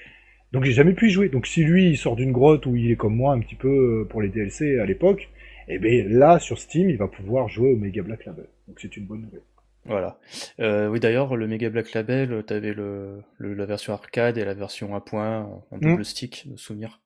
Donc 0.53 0.65
j'ai 0.65 0.73
jamais 0.73 0.93
pu 0.93 1.09
y 1.09 1.11
jouer. 1.11 1.29
Donc 1.29 1.47
si 1.47 1.65
lui 1.65 1.91
il 1.91 1.97
sort 1.97 2.15
d'une 2.15 2.33
grotte 2.33 2.67
où 2.67 2.77
il 2.77 2.91
est 2.91 2.97
comme 2.97 3.17
moi 3.17 3.33
un 3.33 3.41
petit 3.41 3.55
peu 3.55 4.03
euh, 4.03 4.05
pour 4.09 4.21
les 4.21 4.29
DLC 4.29 4.79
à 4.79 4.85
l'époque, 4.85 5.31
et 5.69 5.79
ben 5.79 6.09
là 6.09 6.39
sur 6.39 6.59
Steam 6.59 6.91
il 6.91 6.97
va 6.97 7.09
pouvoir 7.09 7.49
jouer 7.49 7.73
au 7.73 7.77
Mega 7.77 8.03
Black 8.03 8.25
Label. 8.27 8.47
Donc 8.69 8.79
c'est 8.81 8.97
une 8.97 9.07
bonne 9.07 9.23
nouvelle. 9.23 9.43
Voilà. 9.85 10.21
Euh, 10.61 10.87
oui, 10.89 11.01
d'ailleurs, 11.01 11.35
le 11.35 11.49
Mega 11.49 11.69
Black 11.69 11.93
Label, 11.93 12.45
t'avais 12.47 12.73
le, 12.73 13.21
le, 13.39 13.55
la 13.55 13.67
version 13.67 13.93
arcade 13.93 14.39
et 14.39 14.45
la 14.45 14.55
version 14.55 14.95
1 14.95 15.01
point 15.01 15.41
en, 15.41 15.67
en 15.73 15.79
double 15.79 16.03
Mm. 16.03 16.05
stick 16.05 16.49
de 16.53 16.57
souvenir. 16.57 17.01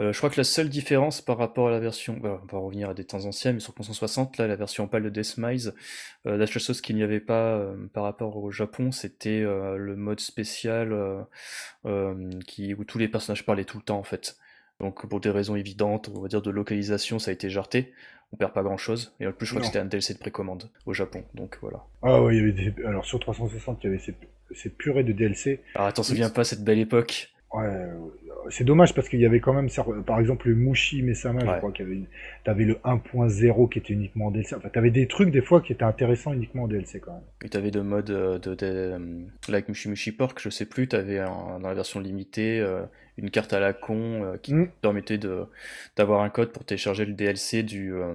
Euh, 0.00 0.12
je 0.12 0.18
crois 0.18 0.30
que 0.30 0.36
la 0.36 0.44
seule 0.44 0.68
différence 0.68 1.20
par 1.20 1.38
rapport 1.38 1.68
à 1.68 1.70
la 1.72 1.80
version, 1.80 2.16
bah, 2.16 2.40
on 2.42 2.46
va 2.46 2.58
revenir 2.58 2.90
à 2.90 2.94
des 2.94 3.04
temps 3.04 3.24
anciens, 3.24 3.52
mais 3.52 3.60
sur 3.60 3.74
360, 3.74 4.38
là, 4.38 4.46
la 4.46 4.56
version 4.56 4.86
PAL 4.88 5.02
de 5.04 5.10
Deathmise, 5.10 5.74
euh, 6.26 6.36
la 6.36 6.46
seule 6.46 6.62
chose 6.62 6.80
qu'il 6.80 6.96
n'y 6.96 7.02
avait 7.02 7.20
pas 7.20 7.56
euh, 7.56 7.76
par 7.92 8.04
rapport 8.04 8.36
au 8.36 8.50
Japon, 8.52 8.92
c'était 8.92 9.40
euh, 9.42 9.76
le 9.76 9.96
mode 9.96 10.20
spécial 10.20 10.92
euh, 10.92 11.20
euh, 11.86 12.30
qui, 12.46 12.74
où 12.74 12.84
tous 12.84 12.98
les 12.98 13.08
personnages 13.08 13.44
parlaient 13.44 13.64
tout 13.64 13.78
le 13.78 13.84
temps, 13.84 13.98
en 13.98 14.04
fait. 14.04 14.36
Donc, 14.80 15.06
pour 15.06 15.20
des 15.20 15.30
raisons 15.30 15.56
évidentes, 15.56 16.10
on 16.14 16.20
va 16.20 16.28
dire 16.28 16.42
de 16.42 16.50
localisation, 16.50 17.18
ça 17.18 17.30
a 17.30 17.34
été 17.34 17.48
jarté. 17.50 17.92
On 18.32 18.36
perd 18.36 18.52
pas 18.52 18.62
grand 18.62 18.76
chose. 18.76 19.14
Et 19.20 19.26
en 19.26 19.32
plus, 19.32 19.46
je 19.46 19.52
crois 19.52 19.60
que 19.60 19.66
c'était 19.66 19.78
un 19.78 19.84
DLC 19.84 20.14
de 20.14 20.18
précommande 20.18 20.70
au 20.86 20.92
Japon. 20.92 21.22
Donc, 21.34 21.58
voilà. 21.62 21.84
Ah 22.02 22.20
ouais, 22.22 22.36
il 22.36 22.40
y 22.40 22.42
avait 22.42 22.52
des... 22.70 22.84
alors 22.84 23.04
sur 23.04 23.20
360 23.20 23.78
il 23.82 23.86
y 23.86 23.90
avait 23.90 24.02
ces, 24.02 24.14
ces 24.54 24.70
purées 24.70 25.04
de 25.04 25.12
DLC. 25.12 25.60
Ah, 25.76 25.92
t'en 25.92 26.02
souviens 26.02 26.30
pas, 26.30 26.42
cette 26.42 26.64
belle 26.64 26.80
époque? 26.80 27.30
Ouais, 27.52 27.62
euh, 27.66 27.94
c'est 28.50 28.64
dommage 28.64 28.92
parce 28.94 29.08
qu'il 29.08 29.20
y 29.20 29.26
avait 29.26 29.38
quand 29.38 29.52
même, 29.52 29.68
par 30.04 30.18
exemple, 30.18 30.48
le 30.48 30.56
Mushi 30.56 31.02
Mesama, 31.02 31.38
je 31.40 31.58
crois 31.58 31.70
qu'il 31.70 31.84
y 31.84 31.88
avait 31.88 31.96
une... 31.98 32.06
T'avais 32.44 32.64
le 32.64 32.74
1.0 32.84 33.68
qui 33.68 33.78
était 33.78 33.92
uniquement 33.92 34.26
en 34.26 34.30
DLC. 34.32 34.56
Enfin, 34.56 34.68
t'avais 34.70 34.90
des 34.90 35.06
trucs 35.06 35.30
des 35.30 35.40
fois 35.40 35.60
qui 35.60 35.72
étaient 35.72 35.84
intéressants 35.84 36.32
uniquement 36.32 36.64
en 36.64 36.66
DLC 36.68 36.98
quand 36.98 37.12
même. 37.12 37.22
Et 37.44 37.48
t'avais 37.48 37.70
de 37.70 37.80
mode 37.80 38.10
euh, 38.10 38.40
de, 38.40 38.56
de, 38.56 38.66
euh, 38.66 38.98
like 39.48 39.68
Mushi 39.68 39.88
Mushi 39.88 40.10
Pork, 40.10 40.40
je 40.42 40.50
sais 40.50 40.66
plus, 40.66 40.88
t'avais 40.88 41.20
un- 41.20 41.60
dans 41.60 41.68
la 41.68 41.74
version 41.74 42.00
limitée 42.00 42.58
euh, 42.58 42.82
une 43.16 43.30
carte 43.30 43.52
à 43.52 43.60
la 43.60 43.72
con 43.72 44.24
euh, 44.24 44.36
qui 44.38 44.54
Mm. 44.54 44.68
permettait 44.82 45.18
de 45.18 45.46
d'avoir 45.96 46.22
un 46.22 46.30
code 46.30 46.52
pour 46.52 46.64
télécharger 46.64 47.04
le 47.04 47.12
DLC 47.12 47.62
du 47.62 47.94
euh, 47.94 48.14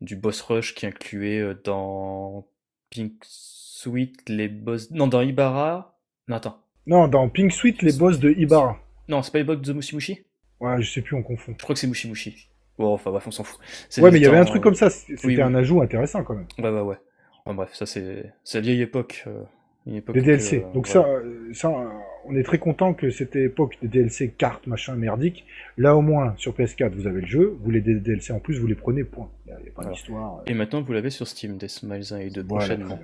du 0.00 0.16
boss 0.16 0.40
rush 0.42 0.74
qui 0.74 0.86
incluait 0.86 1.40
euh, 1.40 1.54
dans 1.64 2.46
Pink 2.90 3.12
Sweet 3.22 4.28
les 4.28 4.48
boss 4.48 4.90
non 4.90 5.06
dans 5.08 5.20
Ibarra 5.22 5.98
non 6.28 6.36
attends 6.36 6.62
Non, 6.86 7.08
dans 7.08 7.28
Pink 7.28 7.52
Suite, 7.52 7.82
les 7.82 7.92
boss 7.92 8.18
de 8.20 8.30
Ibarra. 8.30 8.78
non 9.08 9.22
c'est 9.22 9.32
pas 9.32 9.38
les 9.38 9.44
boss 9.44 9.60
de 9.60 9.72
Mushi 9.72 9.94
Mushi 9.96 10.24
Ouais, 10.60 10.80
je 10.82 10.90
sais 10.90 11.00
plus, 11.00 11.16
on 11.16 11.22
confond. 11.22 11.54
je 11.58 11.62
crois 11.62 11.74
que 11.74 11.80
c'est 11.80 11.86
Mushi 11.86 12.08
Mushi 12.08 12.48
bon 12.78 12.92
enfin 12.94 13.10
bref 13.10 13.26
on 13.26 13.30
s'en 13.30 13.44
fout 13.44 13.58
Ouais, 13.98 14.10
mais 14.10 14.18
il 14.18 14.22
y 14.22 14.26
avait 14.26 14.36
un 14.38 14.44
truc 14.44 14.60
euh, 14.60 14.62
comme 14.62 14.74
ça, 14.74 14.90
c'était 14.90 15.14
oui, 15.26 15.36
oui. 15.36 15.42
un 15.42 15.54
ajout 15.54 15.80
intéressant 15.82 16.22
quand 16.24 16.34
même. 16.34 16.46
ouais 16.58 16.70
ouais 16.70 16.80
ouais 16.82 16.96
Enfin, 17.44 17.54
bref 17.54 17.70
ça 17.74 17.86
c'est 17.86 18.32
c'est 18.44 18.58
la 18.58 18.62
vieille 18.62 18.82
époque 18.82 19.24
euh, 19.26 19.42
une 19.86 19.96
époque 19.96 20.14
que, 20.16 20.20
DLC. 20.20 20.58
euh, 20.64 20.72
Donc 20.74 20.86
voilà. 20.88 21.08
ça, 21.52 21.68
ça, 21.70 21.90
on 22.26 22.36
est 22.36 22.42
très 22.42 22.58
content 22.58 22.94
que 22.94 23.10
cette 23.10 23.36
époque 23.36 23.76
des 23.82 23.88
DLC 23.88 24.30
cartes, 24.30 24.66
machin, 24.66 24.94
merdique. 24.94 25.44
Là 25.78 25.96
au 25.96 26.00
moins, 26.02 26.34
sur 26.36 26.52
PS4, 26.54 26.90
vous 26.94 27.06
avez 27.06 27.20
le 27.22 27.26
jeu. 27.26 27.56
Vous 27.62 27.70
les 27.70 27.80
DLC 27.80 28.32
en 28.32 28.40
plus, 28.40 28.58
vous 28.58 28.66
les 28.66 28.74
prenez, 28.74 29.04
point. 29.04 29.28
Il 29.46 29.50
n'y 29.50 29.56
a, 29.56 29.60
il 29.60 29.66
y 29.66 29.68
a 29.68 29.72
pas 29.72 29.82
Voilà. 29.82 29.90
d'histoire. 29.96 30.42
Et 30.46 30.54
maintenant, 30.54 30.82
vous 30.82 30.92
l'avez 30.92 31.10
sur 31.10 31.26
Steam, 31.26 31.56
Death 31.56 31.70
Smiles 31.70 32.12
1 32.12 32.18
et 32.18 32.30
2 32.30 32.42
Voilà, 32.48 32.66
prochainement. 32.66 32.98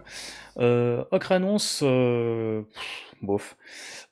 Euh, 0.59 1.05
autre 1.11 1.33
annonce, 1.33 1.83
euh, 1.85 2.63
pff, 2.63 3.15
bof. 3.23 3.57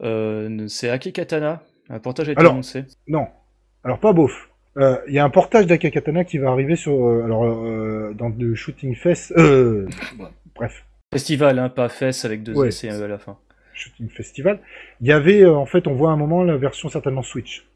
Euh, 0.03 0.67
c'est 0.69 0.91
Ake 0.91 1.13
Katana. 1.13 1.63
Un 1.91 1.99
portage 1.99 2.29
a 2.29 2.33
été 2.33 2.41
Alors- 2.41 2.53
annoncé. 2.53 2.85
Non. 3.09 3.27
Alors 3.85 3.99
pas. 4.01 4.15
Euh, 4.79 4.97
Il 5.07 5.15
y 5.15 5.19
a 5.19 5.25
un 5.25 5.31
portage 5.31 5.67
d'Akakatana 5.67 6.25
qui 6.25 6.39
va 6.39 6.51
arriver 6.51 6.75
sur, 6.77 7.07
euh, 7.07 7.23
alors, 7.25 7.45
euh, 7.45 8.13
dans 8.17 8.29
le 8.29 8.55
Shooting 8.55 8.95
Fest. 8.97 9.33
Euh, 9.37 9.87
bref, 10.57 10.85
Festival, 11.13 11.59
hein, 11.61 11.69
pas 11.69 11.89
FES 11.89 12.25
avec 12.25 12.43
deux 12.43 12.55
Ouais. 12.55 12.69
S 12.69 12.83
et 12.83 12.89
un 12.91 12.99
E 12.99 13.05
à 13.05 13.09
la 13.09 13.19
fin. 13.19 13.39
Shooting 13.75 14.09
Festival. 14.09 14.61
Il 15.01 15.07
y 15.07 15.13
avait, 15.13 15.43
euh, 15.43 15.55
en 15.55 15.67
fait, 15.67 15.87
on 15.87 15.95
voit 15.95 16.11
à 16.11 16.13
un 16.13 16.17
moment 16.17 16.43
la 16.43 16.57
version 16.57 16.89
certainement 16.89 17.23
Switch 17.23 17.67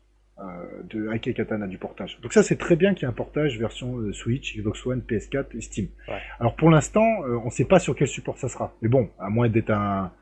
euh, 0.41 0.45
de 0.89 1.09
Akakatana 1.09 1.67
du 1.67 1.79
portage. 1.79 2.21
Donc 2.23 2.33
ça, 2.33 2.45
c'est 2.45 2.55
très 2.55 2.77
bien 2.77 2.95
qu'il 2.95 3.03
y 3.03 3.07
ait 3.07 3.09
un 3.09 3.13
portage 3.13 3.59
version 3.59 3.97
euh, 3.97 4.13
Switch, 4.13 4.57
Xbox 4.57 4.87
One, 4.87 5.01
PS4 5.01 5.47
et 5.57 5.61
Steam. 5.61 5.89
Ouais. 6.07 6.21
Alors 6.39 6.55
pour 6.55 6.71
l'instant, 6.71 7.25
euh, 7.25 7.41
on 7.43 7.47
ne 7.47 7.51
sait 7.51 7.65
pas 7.65 7.81
sur 7.81 7.97
quel 7.97 8.07
support 8.07 8.39
ça 8.39 8.49
sera. 8.49 8.73
Mais 8.81 8.89
bon, 8.89 9.11
à 9.19 9.31
moins 9.31 9.49
d'être 9.49 9.71
un, 9.71 10.13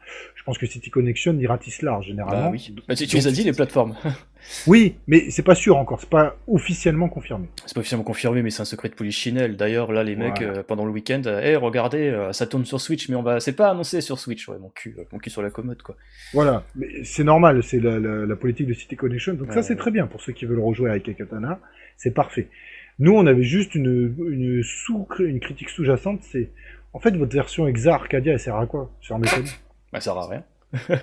pense 0.47 0.59
que 0.59 0.66
City 0.66 0.90
Connection 0.90 1.38
tisse 1.61 1.82
large 1.82 2.07
généralement. 2.07 2.44
Bah 2.47 2.51
oui. 2.51 2.74
Bah, 2.88 2.94
tu, 2.94 3.07
tu 3.07 3.16
les 3.16 3.26
as 3.26 3.30
dit, 3.32 3.44
les 3.44 3.53
plateformes. 3.53 3.94
Oui, 4.68 4.94
mais 5.09 5.28
c'est 5.30 5.42
pas 5.42 5.57
sûr 5.57 5.76
encore. 5.76 5.99
C'est 6.01 6.09
pas 6.09 6.36
officiellement 6.47 7.09
confirmé. 7.09 7.49
c'est 7.66 7.74
pas 7.74 7.80
officiellement 7.80 8.05
confirmé, 8.05 8.42
mais 8.42 8.51
c'est 8.51 8.62
un 8.62 8.66
secret 8.66 8.88
de 8.88 8.94
polichinelle. 8.94 9.57
D'ailleurs, 9.57 9.90
là, 9.90 10.05
les 10.05 10.14
mecs, 10.14 10.40
euh, 10.40 10.62
pendant 10.62 10.84
le 10.84 10.92
week-end, 10.92 11.20
euh, 11.26 11.40
hey, 11.40 11.57
regardez, 11.57 12.11
euh, 12.11 12.32
ça 12.32 12.47
tourne 12.47 12.64
sur 12.64 12.80
Switch, 12.80 13.09
mais 13.09 13.16
on 13.16 13.22
va, 13.24 13.40
c'est 13.40 13.55
pas 13.57 13.70
annoncé 13.70 14.01
sur 14.01 14.20
Switch. 14.20 14.49
Ouais, 14.49 14.57
mon 14.61 14.68
cul, 14.68 14.94
euh, 15.01 15.03
mon 15.11 15.18
cul 15.18 15.30
sur 15.30 15.42
la 15.42 15.51
commode, 15.51 15.82
quoi. 15.82 15.97
Voilà, 16.32 16.62
mais 16.76 16.86
c'est 17.03 17.24
normal, 17.24 17.61
c'est 17.64 17.80
la, 17.80 17.99
la- 17.99 18.24
la 18.24 18.36
politique 18.36 18.68
de 18.68 18.74
City 18.74 18.94
Connection, 18.94 19.34
donc 19.34 19.49
Ouais, 19.49 19.55
ça 19.55 19.64
c'est 19.64 19.72
ouais. 19.72 19.78
très 19.80 19.90
bien 19.90 20.07
pour 20.07 20.20
ceux 20.20 20.32
qui 20.32 20.44
veulent 20.47 20.61
rejouer 20.61 20.90
avec 20.90 21.12
Katana, 21.16 21.59
c'est 21.97 22.14
parfait. 22.14 22.49
Nous 23.01 23.12
on 23.16 23.26
avait 23.26 23.42
juste 23.42 23.74
une, 23.74 24.14
une, 24.30 24.62
sous, 24.62 25.09
une 25.18 25.40
critique 25.40 25.70
sous-jacente, 25.70 26.20
c'est 26.22 26.51
en 26.92 27.01
fait 27.01 27.16
votre 27.16 27.34
version 27.34 27.66
Exa 27.66 27.94
Arcadia 27.94 28.34
elle 28.34 28.38
sert 28.40 28.55
à 28.55 28.66
quoi? 28.66 28.92
Sans 29.03 29.18
déconner. 29.18 29.49
Bah, 29.97 30.01
ça 30.01 30.12
sert 30.12 30.18
à 30.18 30.28
rien. 30.28 30.44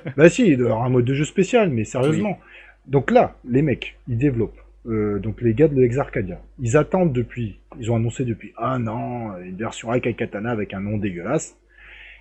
bah 0.17 0.29
si, 0.29 0.47
il 0.47 0.57
doit 0.57 0.69
y 0.69 0.71
avoir 0.71 0.85
un 0.85 0.89
mode 0.89 1.05
de 1.05 1.15
jeu 1.15 1.25
spécial, 1.25 1.69
mais 1.69 1.83
sérieusement. 1.83 2.37
Donc 2.85 3.09
là, 3.09 3.35
les 3.43 3.63
mecs, 3.63 3.97
ils 4.07 4.17
développent, 4.17 4.59
euh, 4.85 5.17
donc 5.17 5.41
les 5.41 5.55
gars 5.55 5.67
de 5.67 5.73
l'Exa 5.73 6.01
Arcadia, 6.01 6.39
ils 6.59 6.77
attendent 6.77 7.11
depuis, 7.11 7.59
ils 7.79 7.89
ont 7.89 7.95
annoncé 7.95 8.23
depuis 8.23 8.53
un 8.57 8.85
an 8.87 9.37
une 9.37 9.55
version 9.55 9.89
avec 9.89 10.15
Katana 10.15 10.51
avec 10.51 10.73
un 10.73 10.81
nom 10.81 10.97
dégueulasse, 10.97 11.57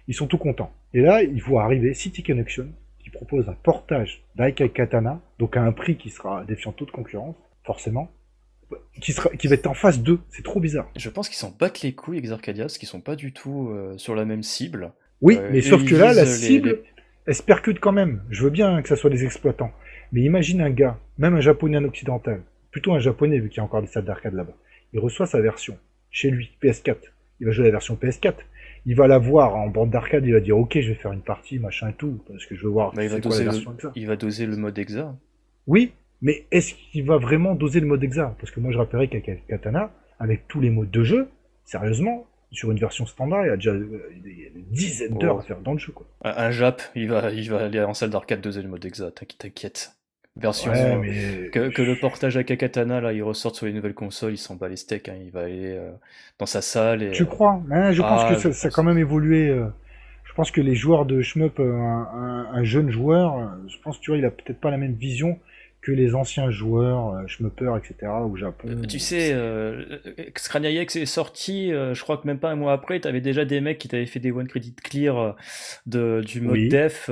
ils 0.08 0.14
sont 0.14 0.26
tout 0.26 0.38
contents. 0.38 0.72
Et 0.94 1.02
là, 1.02 1.22
ils 1.22 1.42
voient 1.42 1.64
arriver 1.64 1.92
City 1.92 2.22
Connection, 2.22 2.68
qui 3.00 3.10
propose 3.10 3.48
un 3.50 3.56
portage 3.62 4.22
d'Aikai 4.36 4.70
Katana, 4.70 5.20
donc 5.38 5.56
à 5.56 5.62
un 5.62 5.72
prix 5.72 5.96
qui 5.96 6.08
sera 6.08 6.44
défiant 6.44 6.72
toute 6.72 6.90
concurrence, 6.90 7.36
forcément, 7.64 8.10
qui, 9.00 9.12
sera, 9.12 9.28
qui 9.30 9.48
va 9.48 9.56
être 9.56 9.66
en 9.66 9.74
phase 9.74 10.00
2. 10.00 10.20
C'est 10.30 10.44
trop 10.44 10.60
bizarre. 10.60 10.88
Je 10.96 11.10
pense 11.10 11.28
qu'ils 11.28 11.38
s'en 11.38 11.50
battent 11.50 11.82
les 11.82 11.92
couilles, 11.92 12.18
Exarcadia, 12.18 12.64
parce 12.64 12.78
qu'ils 12.78 12.88
sont 12.88 13.00
pas 13.00 13.16
du 13.16 13.32
tout 13.32 13.68
euh, 13.70 13.98
sur 13.98 14.14
la 14.14 14.24
même 14.24 14.42
cible. 14.42 14.92
Oui, 15.22 15.38
Euh, 15.40 15.48
mais 15.52 15.60
sauf 15.62 15.84
que 15.84 15.94
là, 15.94 16.12
la 16.12 16.26
cible, 16.26 16.68
les- 16.68 16.82
elle 17.26 17.34
se 17.34 17.42
percute 17.42 17.78
quand 17.80 17.92
même. 17.92 18.22
Je 18.30 18.42
veux 18.42 18.50
bien 18.50 18.82
que 18.82 18.88
ça 18.88 18.96
soit 18.96 19.10
des 19.10 19.24
exploitants. 19.24 19.72
Mais 20.12 20.20
imagine 20.22 20.60
un 20.60 20.70
gars, 20.70 20.98
même 21.16 21.34
un 21.34 21.40
japonais 21.40 21.78
un 21.78 21.84
occidental, 21.84 22.42
plutôt 22.70 22.92
un 22.92 22.98
japonais 22.98 23.38
vu 23.38 23.48
qu'il 23.48 23.58
y 23.58 23.60
a 23.60 23.64
encore 23.64 23.80
des 23.80 23.86
salles 23.88 24.04
d'arcade 24.04 24.34
là-bas, 24.34 24.56
il 24.92 25.00
reçoit 25.00 25.26
sa 25.26 25.40
version 25.40 25.78
chez 26.10 26.30
lui, 26.30 26.50
PS4. 26.62 26.96
Il 27.40 27.46
va 27.46 27.52
jouer 27.52 27.64
la 27.64 27.70
version 27.70 27.94
PS4. 27.96 28.34
Il 28.84 28.96
va 28.96 29.06
la 29.06 29.18
voir 29.18 29.54
en 29.56 29.68
bande 29.68 29.90
d'arcade, 29.90 30.26
il 30.26 30.32
va 30.32 30.40
dire 30.40 30.58
ok, 30.58 30.78
je 30.80 30.88
vais 30.88 30.94
faire 30.94 31.12
une 31.12 31.22
partie, 31.22 31.58
machin 31.60 31.90
et 31.90 31.92
tout, 31.94 32.20
parce 32.28 32.44
que 32.46 32.56
je 32.56 32.64
veux 32.64 32.68
voir. 32.70 32.92
Bah, 32.92 33.04
il, 33.04 33.10
va 33.10 33.20
doser 33.20 33.44
le... 33.44 33.50
il 33.94 34.06
va 34.08 34.16
doser 34.16 34.44
le 34.46 34.56
mode 34.56 34.76
exa. 34.78 35.16
Oui, 35.68 35.92
mais 36.20 36.46
est-ce 36.50 36.74
qu'il 36.74 37.04
va 37.04 37.16
vraiment 37.16 37.54
doser 37.54 37.78
le 37.80 37.86
mode 37.86 38.02
exa 38.02 38.34
Parce 38.40 38.50
que 38.50 38.58
moi 38.60 38.72
je 38.72 38.78
rappellerai 38.78 39.08
qu'avec 39.08 39.46
Katana, 39.46 39.92
avec 40.18 40.48
tous 40.48 40.60
les 40.60 40.70
modes 40.70 40.90
de 40.90 41.04
jeu, 41.04 41.28
sérieusement, 41.64 42.26
sur 42.52 42.70
une 42.70 42.78
version 42.78 43.06
standard, 43.06 43.44
il 43.44 43.48
y 43.48 43.52
a 43.52 43.56
déjà 43.56 43.72
des 43.72 44.52
dizaines 44.70 45.18
d'heures 45.18 45.38
à 45.38 45.42
faire 45.42 45.60
dans 45.60 45.72
le 45.72 45.78
jeu. 45.78 45.92
Quoi. 45.92 46.06
Un, 46.22 46.50
Jap, 46.50 46.82
il 46.94 47.08
va, 47.08 47.30
il 47.30 47.50
va 47.50 47.64
aller 47.64 47.80
en 47.80 47.94
salle 47.94 48.10
d'arcade 48.10 48.40
doser 48.40 48.62
le 48.62 48.68
mode 48.68 48.84
exa, 48.84 49.10
t'inquiète. 49.10 49.92
Version 50.34 50.72
que, 50.72 51.82
le 51.82 52.00
portage 52.00 52.38
à 52.38 52.44
Kakatana 52.44 53.02
là 53.02 53.12
il 53.12 53.22
ressorte 53.22 53.54
sur 53.56 53.66
les 53.66 53.74
nouvelles 53.74 53.92
consoles, 53.92 54.32
il 54.32 54.38
s'en 54.38 54.54
bat 54.54 54.68
les 54.68 54.76
steaks, 54.76 55.10
hein. 55.10 55.16
il 55.22 55.30
va 55.30 55.40
aller 55.42 55.76
euh, 55.76 55.90
dans 56.38 56.46
sa 56.46 56.62
salle. 56.62 57.02
Et, 57.02 57.10
tu 57.10 57.26
crois? 57.26 57.60
Je 57.68 58.00
pense 58.00 58.42
que 58.42 58.48
ah, 58.48 58.52
ça, 58.52 58.68
a 58.68 58.70
quand 58.70 58.82
même 58.82 58.96
évolué. 58.96 59.50
Euh, 59.50 59.66
je 60.24 60.32
pense 60.32 60.50
que 60.50 60.62
les 60.62 60.74
joueurs 60.74 61.04
de 61.04 61.20
shmup, 61.20 61.60
euh, 61.60 61.70
un, 61.74 62.48
un, 62.50 62.64
jeune 62.64 62.88
joueur, 62.88 63.50
je 63.68 63.76
pense 63.84 64.00
tu 64.00 64.10
vois, 64.10 64.16
il 64.16 64.24
a 64.24 64.30
peut-être 64.30 64.58
pas 64.58 64.70
la 64.70 64.78
même 64.78 64.94
vision 64.94 65.38
que 65.82 65.90
les 65.90 66.14
anciens 66.14 66.48
joueurs, 66.50 67.08
euh, 67.08 67.26
Schmupper, 67.26 67.74
etc. 67.76 68.10
au 68.24 68.36
Japon. 68.36 68.68
Euh, 68.68 68.86
tu 68.86 69.00
sais, 69.00 69.32
euh, 69.32 69.98
Scrania 70.36 70.70
X 70.70 70.94
est 70.94 71.06
sorti, 71.06 71.72
euh, 71.72 71.92
je 71.92 72.02
crois 72.02 72.18
que 72.18 72.26
même 72.26 72.38
pas 72.38 72.50
un 72.50 72.54
mois 72.54 72.72
après, 72.72 73.00
tu 73.00 73.08
avais 73.08 73.20
déjà 73.20 73.44
des 73.44 73.60
mecs 73.60 73.78
qui 73.78 73.88
t'avaient 73.88 74.06
fait 74.06 74.20
des 74.20 74.30
one 74.30 74.46
credit 74.46 74.74
clear 74.76 75.36
de, 75.86 76.22
du 76.24 76.40
mode 76.40 76.68
def, 76.68 77.10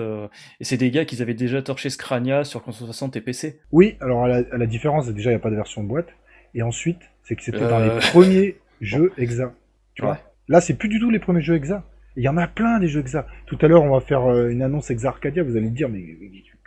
et 0.60 0.64
c'est 0.64 0.76
des 0.76 0.92
gars 0.92 1.04
qui 1.04 1.20
avaient 1.20 1.34
déjà 1.34 1.60
torché 1.62 1.90
Scrania 1.90 2.44
sur 2.44 2.62
console 2.62 2.86
60 2.86 3.16
et 3.16 3.20
PC. 3.20 3.60
Oui, 3.72 3.96
alors 4.00 4.24
à 4.24 4.28
la, 4.28 4.66
différence, 4.66 5.08
déjà 5.08 5.30
il 5.30 5.34
n'y 5.34 5.40
a 5.40 5.42
pas 5.42 5.50
de 5.50 5.56
version 5.56 5.82
boîte, 5.82 6.08
et 6.54 6.62
ensuite, 6.62 7.00
c'est 7.24 7.34
que 7.34 7.42
c'était 7.42 7.58
dans 7.58 7.80
les 7.80 7.98
premiers 8.12 8.56
jeux 8.80 9.12
EXA. 9.18 9.52
Tu 9.94 10.02
vois 10.02 10.18
Là, 10.48 10.60
c'est 10.60 10.74
plus 10.74 10.88
du 10.88 11.00
tout 11.00 11.10
les 11.10 11.18
premiers 11.18 11.42
jeux 11.42 11.56
EXA. 11.56 11.84
Il 12.16 12.22
y 12.22 12.28
en 12.28 12.36
a 12.36 12.46
plein 12.46 12.78
des 12.78 12.88
jeux 12.88 13.00
EXA. 13.00 13.26
Tout 13.46 13.58
à 13.62 13.68
l'heure, 13.68 13.82
on 13.82 13.90
va 13.90 14.00
faire 14.00 14.46
une 14.46 14.62
annonce 14.62 14.90
EXA 14.90 15.08
Arcadia, 15.08 15.42
vous 15.42 15.56
allez 15.56 15.70
dire, 15.70 15.88
mais 15.88 16.04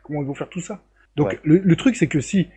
comment 0.04 0.22
ils 0.22 0.28
vont 0.28 0.34
faire 0.34 0.50
tout 0.50 0.62
ça? 0.62 0.82
Donc 1.16 1.40
le, 1.44 1.76
truc 1.76 1.96
c'est 1.96 2.08
que 2.08 2.20
si 2.20 2.48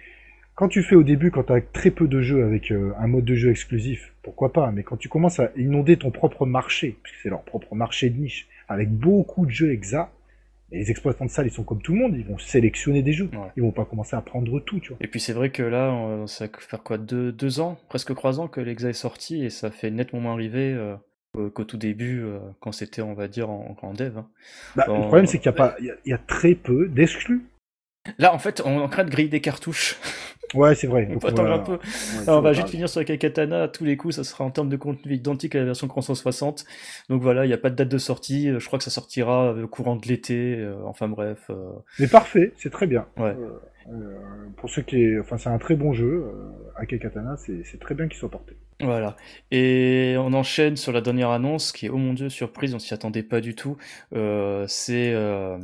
quand 0.55 0.69
tu 0.69 0.83
fais 0.83 0.97
au 0.97 1.03
début, 1.03 1.31
quand 1.31 1.45
tu 1.45 1.53
as 1.53 1.61
très 1.61 1.91
peu 1.91 2.09
de 2.09 2.21
jeux 2.23 2.45
avec 2.45 2.73
euh, 2.73 2.93
un 2.99 3.07
mode 3.07 3.25
de 3.25 3.35
jeu 3.35 3.51
exclusif, 3.51 4.15
pourquoi 4.23 4.53
pas, 4.53 4.71
mais 4.71 4.83
quand 4.83 4.97
tu 4.97 5.09
commences 5.09 5.39
à 5.39 5.51
inonder 5.57 5.99
ton 5.99 6.11
propre 6.11 6.47
marché, 6.47 6.97
puisque 7.03 7.19
c'est 7.23 7.29
leur 7.29 7.43
propre 7.43 7.75
marché 7.75 8.09
de 8.09 8.19
niche, 8.19 8.49
avec 8.69 8.91
beaucoup 8.91 9.45
de 9.45 9.51
jeux 9.51 9.73
exa, 9.73 10.11
les 10.73 10.91
exploitants 10.91 11.27
de 11.27 11.31
salles, 11.31 11.47
ils 11.47 11.53
sont 11.53 11.63
comme 11.63 11.83
tout 11.83 11.93
le 11.93 11.99
monde, 11.99 12.17
ils 12.17 12.25
vont 12.25 12.39
sélectionner 12.39 13.03
des 13.03 13.13
jeux, 13.13 13.31
ils 13.57 13.63
vont 13.63 13.71
pas 13.71 13.85
commencer 13.85 14.17
à 14.17 14.21
prendre 14.23 14.59
tout, 14.61 14.81
tu 14.81 14.89
vois. 14.89 14.99
Et 15.01 15.07
puis 15.07 15.21
c'est 15.21 15.35
vrai 15.35 15.51
que 15.51 15.63
là, 15.63 16.25
ça 16.27 16.47
va 16.47 16.53
faire 16.59 16.83
quoi, 16.83 16.99
deux, 16.99 17.61
ans, 17.61 17.79
presque 17.89 18.15
trois 18.15 18.41
ans 18.41 18.49
que 18.49 18.61
l'exa 18.61 18.89
est 18.89 18.95
sorti, 18.95 19.45
et 19.45 19.51
ça 19.51 19.71
fait 19.71 19.91
nettement 19.91 20.21
moins 20.21 20.33
arriver 20.33 20.77
euh, 21.37 21.51
qu'au 21.51 21.65
tout 21.65 21.77
début, 21.77 22.23
euh, 22.23 22.39
quand 22.61 22.73
c'était, 22.73 23.03
on 23.03 23.15
va 23.15 23.29
dire, 23.29 23.51
en, 23.51 23.77
en 23.81 23.95
dev. 23.95 24.19
Hein. 24.19 24.29
Bah, 24.75 24.85
le 24.89 25.01
problème, 25.03 25.27
c'est 25.27 25.39
qu'il 25.39 25.47
y 25.47 25.49
a, 25.49 25.53
pas, 25.53 25.77
il 25.79 25.95
y 26.07 26.13
a 26.13 26.19
très 26.19 26.55
peu 26.55 26.89
d'exclus. 26.89 27.43
Là, 28.19 28.33
en 28.35 28.39
fait, 28.39 28.63
on 28.65 28.79
est 28.79 28.83
en 28.83 28.89
train 28.89 29.05
de 29.05 29.11
griller 29.11 29.29
des 29.29 29.41
cartouches. 29.41 29.97
Ouais, 30.57 30.75
c'est 30.75 30.87
vrai. 30.87 31.09
on 31.11 31.27
attendre 31.27 31.53
un 31.53 31.59
peu. 31.59 31.79
on 32.27 32.41
va 32.41 32.53
juste 32.53 32.69
finir 32.69 32.89
sur 32.89 33.01
la 33.01 33.17
Katana. 33.17 33.65
À 33.65 33.69
tous 33.69 33.85
les 33.85 33.97
coups, 33.97 34.17
ça 34.17 34.25
sera 34.25 34.45
en 34.45 34.51
termes 34.51 34.69
de 34.69 34.77
contenu 34.77 35.15
identique 35.15 35.55
à 35.55 35.59
la 35.59 35.65
version 35.67 35.89
360. 35.89 36.65
Donc 37.09 37.23
voilà, 37.23 37.45
il 37.45 37.49
n'y 37.49 37.55
a 37.55 37.59
pas 37.59 37.71
de 37.71 37.77
date 37.77 37.89
de 37.89 37.99
sortie. 37.99 38.51
Je 38.59 38.67
crois 38.67 38.79
que 38.79 38.85
ça 38.85 38.91
sortira 38.91 39.53
au 39.53 39.69
courant 39.69 39.97
de 39.97 40.07
l'été. 40.07 40.57
Euh, 40.59 40.77
enfin 40.85 41.09
bref. 41.09 41.51
Euh. 41.51 41.73
Mais 41.99 42.09
parfait, 42.09 42.53
c'est 42.57 42.71
très 42.71 42.87
bien. 42.87 43.07
Ouais. 43.17 43.37
Euh, 43.89 44.19
pour 44.57 44.69
ceux 44.71 44.83
qui, 44.83 45.19
enfin, 45.21 45.39
c'est 45.39 45.49
un 45.49 45.59
très 45.59 45.77
bon 45.77 45.93
jeu. 45.93 46.25
Ake 46.77 46.99
Katana, 46.99 47.37
c'est 47.37 47.79
très 47.79 47.95
bien 47.95 48.09
qu'il 48.09 48.19
soit 48.19 48.31
porté. 48.31 48.57
Voilà. 48.81 49.17
Et 49.51 50.17
on 50.19 50.35
enchaîne 50.35 50.77
sur 50.77 50.93
la 50.93 51.01
dernière 51.01 51.31
annonce 51.31 51.73
qui 51.73 51.87
est, 51.87 51.89
oh 51.89 51.97
mon 51.97 52.13
dieu, 52.13 52.29
surprise, 52.29 52.75
on 52.75 52.79
s'y 52.79 52.93
attendait 52.93 53.23
pas 53.23 53.41
du 53.41 53.55
tout. 53.55 53.79
Euh, 54.15 54.67
c'est, 54.69 55.13
euh, 55.15 55.57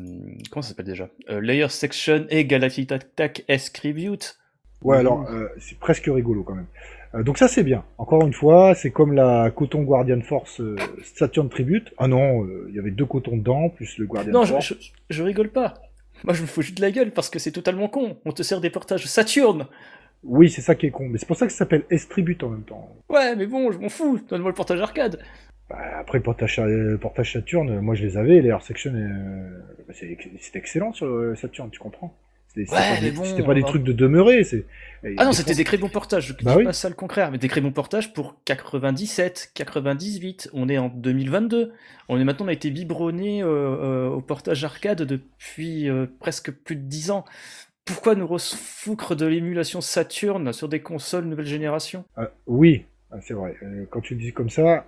comment 0.50 0.62
ça 0.62 0.70
s'appelle 0.70 0.86
déjà? 0.86 1.10
Euh, 1.28 1.40
Layer 1.40 1.68
Section 1.68 2.26
et 2.30 2.46
Galactic 2.46 2.90
Attack 2.90 3.44
S 3.48 3.72
Tribute. 3.72 4.38
Ouais, 4.84 4.98
alors, 4.98 5.28
c'est 5.58 5.78
presque 5.78 6.04
rigolo 6.06 6.42
quand 6.42 6.54
même. 6.54 7.24
donc 7.24 7.38
ça 7.38 7.48
c'est 7.48 7.62
bien. 7.62 7.84
Encore 7.98 8.26
une 8.26 8.32
fois, 8.32 8.74
c'est 8.74 8.90
comme 8.90 9.12
la 9.12 9.50
Coton 9.50 9.82
Guardian 9.82 10.20
Force 10.20 10.60
Saturn 11.02 11.48
Tribute. 11.48 11.92
Ah 11.98 12.08
non, 12.08 12.46
il 12.68 12.74
y 12.74 12.78
avait 12.78 12.90
deux 12.90 13.06
cotons 13.06 13.36
dedans, 13.36 13.68
plus 13.68 13.98
le 13.98 14.06
Guardian 14.06 14.32
non, 14.32 14.46
Force. 14.46 14.72
Non, 14.72 14.78
je, 14.80 15.16
je, 15.16 15.22
rigole 15.22 15.50
pas. 15.50 15.74
Moi 16.24 16.34
je 16.34 16.42
me 16.42 16.46
fous 16.46 16.62
juste 16.62 16.76
de 16.76 16.82
la 16.82 16.90
gueule 16.90 17.10
parce 17.10 17.30
que 17.30 17.38
c'est 17.38 17.52
totalement 17.52 17.88
con. 17.88 18.16
On 18.24 18.32
te 18.32 18.42
sert 18.42 18.60
des 18.60 18.70
portages 18.70 19.06
Saturn. 19.06 19.66
Oui, 20.24 20.50
c'est 20.50 20.60
ça 20.60 20.74
qui 20.74 20.86
est 20.86 20.90
con. 20.90 21.08
Mais 21.08 21.18
c'est 21.18 21.26
pour 21.26 21.36
ça 21.36 21.46
que 21.46 21.52
ça 21.52 21.58
s'appelle 21.58 21.84
S-Tribute 21.90 22.42
en 22.44 22.50
même 22.50 22.62
temps. 22.62 22.96
Ouais, 23.08 23.34
mais 23.34 23.46
bon, 23.46 23.72
je 23.72 23.78
m'en 23.78 23.88
fous. 23.88 24.20
Donne-moi 24.28 24.50
le 24.50 24.54
portage 24.54 24.80
arcade. 24.80 25.18
Bah, 25.68 25.78
après, 25.98 26.18
le 26.18 26.22
portage, 26.22 26.60
portage 27.00 27.32
Saturn, 27.32 27.80
moi 27.80 27.94
je 27.94 28.04
les 28.04 28.16
avais. 28.16 28.40
Les 28.40 28.48
Air 28.48 28.62
Section, 28.62 28.92
euh, 28.94 29.58
bah, 29.86 29.94
c'était 29.94 30.58
excellent 30.58 30.92
sur 30.92 31.06
euh, 31.06 31.34
Saturn, 31.34 31.70
tu 31.70 31.80
comprends 31.80 32.14
c'était 32.54 32.70
ouais, 32.72 33.12
pas, 33.12 33.36
des, 33.36 33.42
pas 33.42 33.54
des 33.54 33.62
trucs 33.62 33.82
de 33.82 33.92
demeurer. 33.92 34.46
Ah 35.16 35.24
non, 35.24 35.32
c'était 35.32 35.54
des 35.54 35.64
crayons 35.64 35.88
portage. 35.88 36.26
Je 36.28 36.44
bah 36.44 36.56
dis 36.56 36.64
pas 36.64 36.72
ça 36.72 36.88
le 36.88 36.94
contraire, 36.94 37.30
mais 37.30 37.38
des 37.38 37.48
crayons 37.48 37.72
portage 37.72 38.12
pour 38.12 38.36
97, 38.44 39.52
98. 39.54 40.50
On 40.52 40.68
est 40.68 40.78
en 40.78 40.88
2022. 40.88 41.72
On 42.08 42.20
est 42.20 42.24
maintenant, 42.24 42.46
on 42.46 42.48
a 42.48 42.52
été 42.52 42.70
biberonné 42.70 43.42
euh, 43.42 44.08
au 44.08 44.20
portage 44.20 44.64
arcade 44.64 45.02
depuis 45.02 45.88
presque 46.20 46.50
plus 46.50 46.76
de 46.76 46.82
10 46.82 47.10
ans 47.10 47.24
pourquoi 47.84 48.14
nous 48.14 48.26
refoucre 48.26 49.16
de 49.16 49.26
l'émulation 49.26 49.80
Saturn 49.80 50.52
sur 50.52 50.68
des 50.68 50.80
consoles 50.80 51.24
nouvelle 51.24 51.46
génération? 51.46 52.04
Euh, 52.18 52.26
Oui, 52.46 52.84
ah, 53.10 53.16
c'est 53.20 53.34
vrai. 53.34 53.56
Euh, 53.62 53.86
quand 53.90 54.00
tu 54.00 54.14
le 54.14 54.20
dis 54.20 54.32
comme 54.32 54.50
ça. 54.50 54.86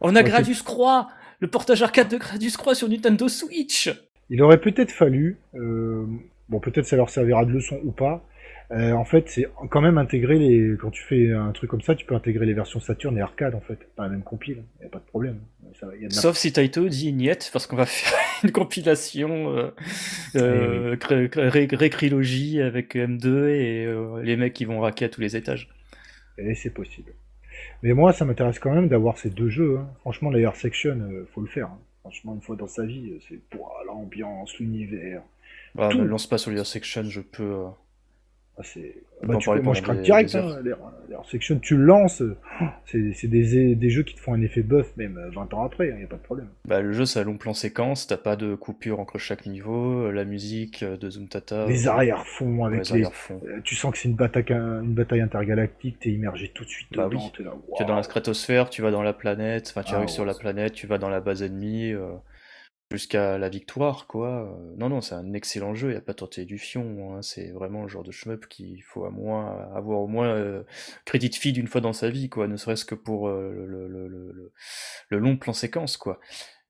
On 0.00 0.16
a 0.16 0.22
Gradius 0.22 0.62
Croix 0.62 1.08
Le 1.40 1.48
portage 1.48 1.82
arcade 1.82 2.08
de 2.08 2.16
Gradius 2.16 2.56
Croix 2.56 2.74
sur 2.74 2.88
Nintendo 2.88 3.28
Switch 3.28 3.90
Il 4.30 4.42
aurait 4.42 4.60
peut-être 4.60 4.90
fallu. 4.90 5.36
Euh, 5.54 6.06
bon, 6.50 6.60
peut-être 6.60 6.84
ça 6.84 6.96
leur 6.96 7.10
servira 7.10 7.44
de 7.44 7.52
leçon 7.52 7.80
ou 7.84 7.92
pas. 7.92 8.24
Euh, 8.72 8.92
en 8.92 9.04
fait, 9.04 9.28
c'est 9.28 9.48
quand 9.68 9.80
même 9.80 9.98
intégrer 9.98 10.38
les. 10.38 10.76
Quand 10.76 10.90
tu 10.90 11.02
fais 11.02 11.32
un 11.32 11.50
truc 11.50 11.70
comme 11.70 11.80
ça, 11.80 11.94
tu 11.94 12.06
peux 12.06 12.14
intégrer 12.14 12.46
les 12.46 12.54
versions 12.54 12.78
Saturn 12.78 13.16
et 13.18 13.20
arcade 13.20 13.54
en 13.54 13.60
fait, 13.60 13.78
pas 13.96 14.04
la 14.04 14.10
même 14.10 14.22
compile. 14.22 14.62
Y 14.80 14.84
a 14.84 14.88
pas 14.88 14.98
de 14.98 15.04
problème. 15.04 15.40
Sauf 16.10 16.36
si 16.36 16.52
Taito 16.52 16.88
dit 16.88 17.12
niet, 17.12 17.50
parce 17.52 17.66
qu'on 17.66 17.76
va 17.76 17.86
faire 17.86 18.18
une 18.44 18.52
compilation 18.52 19.56
euh, 19.56 19.70
euh, 20.36 20.96
récrilogie 21.00 22.60
avec 22.60 22.94
M2 22.94 23.48
et 23.48 23.86
euh, 23.86 24.22
les 24.22 24.36
mecs 24.36 24.52
qui 24.52 24.64
vont 24.64 24.80
raquer 24.80 25.06
à 25.06 25.08
tous 25.08 25.20
les 25.20 25.36
étages. 25.36 25.68
Et 26.38 26.54
c'est 26.54 26.70
possible. 26.70 27.12
Mais 27.82 27.92
moi, 27.92 28.12
ça 28.12 28.24
m'intéresse 28.24 28.58
quand 28.58 28.72
même 28.72 28.88
d'avoir 28.88 29.18
ces 29.18 29.30
deux 29.30 29.48
jeux. 29.48 29.78
Hein. 29.78 29.88
Franchement, 30.00 30.30
la 30.30 30.54
Section, 30.54 30.98
euh, 31.00 31.28
faut 31.34 31.40
le 31.40 31.48
faire. 31.48 31.66
Hein. 31.66 31.78
Franchement, 32.00 32.34
une 32.34 32.40
fois 32.40 32.56
dans 32.56 32.66
sa 32.66 32.84
vie, 32.84 33.18
c'est 33.28 33.40
pour 33.50 33.74
l'ambiance, 33.86 34.58
l'univers. 34.58 35.22
Bah, 35.74 35.88
ne 35.94 36.04
lance 36.04 36.26
pas 36.26 36.38
sur 36.38 36.66
Section, 36.66 37.04
je 37.04 37.20
peux. 37.20 37.64
Ah, 38.60 39.26
bah, 39.26 39.38
moi 39.62 39.74
je 39.74 39.82
craque 39.82 40.02
direct, 40.02 40.34
hein, 40.34 40.58
section, 41.30 41.58
tu 41.58 41.76
le 41.76 41.84
lances, 41.84 42.22
c'est 42.86 43.26
des, 43.26 43.74
des, 43.74 43.90
jeux 43.90 44.02
qui 44.02 44.14
te 44.14 44.20
font 44.20 44.34
un 44.34 44.40
effet 44.42 44.62
buff 44.62 44.94
même 44.96 45.18
20 45.34 45.52
euh, 45.52 45.56
ans 45.56 45.64
après, 45.64 45.88
il 45.88 45.92
hein, 45.92 45.96
n'y 45.98 46.04
a 46.04 46.06
pas 46.06 46.16
de 46.16 46.22
problème. 46.22 46.48
Bah, 46.66 46.80
le 46.80 46.92
jeu 46.92 47.04
c'est 47.04 47.20
un 47.20 47.24
long 47.24 47.36
plan 47.36 47.54
séquence, 47.54 48.06
t'as 48.06 48.16
pas 48.16 48.36
de 48.36 48.54
coupure 48.54 49.00
entre 49.00 49.18
chaque 49.18 49.46
niveau, 49.46 50.06
euh, 50.06 50.10
la 50.10 50.24
musique 50.24 50.82
euh, 50.82 50.96
de 50.96 51.10
Zoom 51.10 51.28
Tata. 51.28 51.66
Les 51.66 51.86
arrière-fonds 51.86 52.64
avec 52.64 52.88
les. 52.90 53.04
tu 53.64 53.74
sens 53.74 53.92
que 53.92 53.98
c'est 53.98 54.08
une 54.08 54.16
bataille, 54.16 54.44
une 54.50 54.94
bataille 54.94 55.20
intergalactique, 55.20 55.98
t'es 56.00 56.10
immergé 56.10 56.48
tout 56.48 56.64
de 56.64 56.70
suite 56.70 56.88
bah 56.94 57.08
dedans, 57.08 57.32
es 57.38 57.42
là, 57.42 57.52
Tu 57.76 57.82
es 57.82 57.86
dans 57.86 57.96
la 57.96 58.02
stratosphère, 58.02 58.70
tu 58.70 58.82
vas 58.82 58.90
dans 58.90 59.02
la 59.02 59.12
planète, 59.12 59.68
enfin 59.70 59.82
tu 59.82 59.94
ah, 59.94 59.98
arrives 59.98 60.08
sur 60.08 60.24
la 60.24 60.34
planète, 60.34 60.72
tu 60.72 60.86
vas 60.86 60.98
dans 60.98 61.10
la 61.10 61.20
base 61.20 61.42
ennemie 61.42 61.94
jusqu'à 62.90 63.38
la 63.38 63.48
victoire, 63.48 64.06
quoi. 64.06 64.58
Non, 64.76 64.88
non, 64.88 65.00
c'est 65.00 65.14
un 65.14 65.32
excellent 65.32 65.74
jeu, 65.74 65.88
il 65.88 65.92
n'y 65.92 65.98
a 65.98 66.00
pas 66.00 66.12
de 66.12 66.42
du 66.44 66.58
fion. 66.58 67.14
Hein. 67.14 67.22
C'est 67.22 67.50
vraiment 67.50 67.82
le 67.82 67.88
genre 67.88 68.02
de 68.02 68.10
shmup 68.10 68.46
qu'il 68.48 68.82
faut 68.82 69.04
à 69.04 69.10
moins, 69.10 69.70
avoir 69.74 70.00
au 70.00 70.06
moins 70.08 70.28
euh, 70.28 70.64
crédit 71.04 71.30
de 71.30 71.34
feed 71.34 71.56
une 71.56 71.68
fois 71.68 71.80
dans 71.80 71.92
sa 71.92 72.10
vie, 72.10 72.28
quoi, 72.28 72.48
ne 72.48 72.56
serait-ce 72.56 72.84
que 72.84 72.94
pour 72.94 73.28
euh, 73.28 73.50
le, 73.52 73.88
le, 73.88 74.52
le, 75.08 75.18
long 75.18 75.36
plan 75.36 75.52
séquence, 75.52 75.96
quoi. 75.96 76.20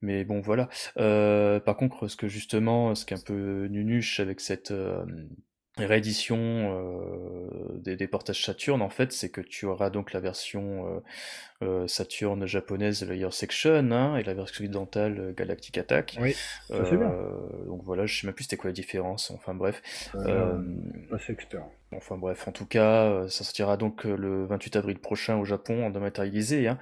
Mais 0.02 0.24
bon, 0.24 0.40
voilà. 0.40 0.68
Euh, 0.98 1.60
par 1.60 1.76
contre, 1.76 2.08
ce 2.08 2.16
que 2.16 2.28
justement, 2.28 2.94
ce 2.94 3.04
qui 3.04 3.14
est 3.14 3.18
un 3.18 3.22
peu 3.22 3.66
nunuche 3.66 4.20
avec 4.20 4.40
cette 4.40 4.72
réédition 5.84 6.38
euh, 6.38 7.78
des, 7.78 7.96
des, 7.96 8.06
portages 8.06 8.44
Saturn, 8.44 8.82
en 8.82 8.88
fait, 8.88 9.12
c'est 9.12 9.28
que 9.28 9.40
tu 9.40 9.66
auras 9.66 9.90
donc 9.90 10.12
la 10.12 10.20
version 10.20 10.86
euh, 10.86 11.00
euh 11.62 11.86
Saturn 11.86 12.46
japonaise 12.46 13.06
Layer 13.06 13.30
Section 13.30 13.90
hein, 13.92 14.16
et 14.16 14.22
la 14.22 14.34
version 14.34 14.64
occidentale 14.64 15.18
euh, 15.18 15.32
Galactic 15.32 15.78
Attack. 15.78 16.16
Oui, 16.20 16.32
ça 16.68 16.84
c'est 16.84 16.96
bien. 16.96 17.12
Donc 17.66 17.82
voilà, 17.84 18.06
je 18.06 18.20
sais 18.20 18.26
même 18.26 18.34
plus 18.34 18.44
c'était 18.44 18.56
quoi 18.56 18.70
la 18.70 18.74
différence. 18.74 19.30
Enfin 19.30 19.54
bref. 19.54 19.82
c'est 20.14 21.32
expert. 21.32 21.64
Enfin 21.92 22.16
bref, 22.16 22.46
en 22.46 22.52
tout 22.52 22.66
cas, 22.66 23.28
ça 23.28 23.44
sortira 23.44 23.76
donc 23.76 24.04
le 24.04 24.46
28 24.46 24.76
avril 24.76 24.98
prochain 24.98 25.36
au 25.36 25.44
Japon 25.44 25.84
en 25.84 25.90
dématérialisé. 25.90 26.68
Hein. 26.68 26.78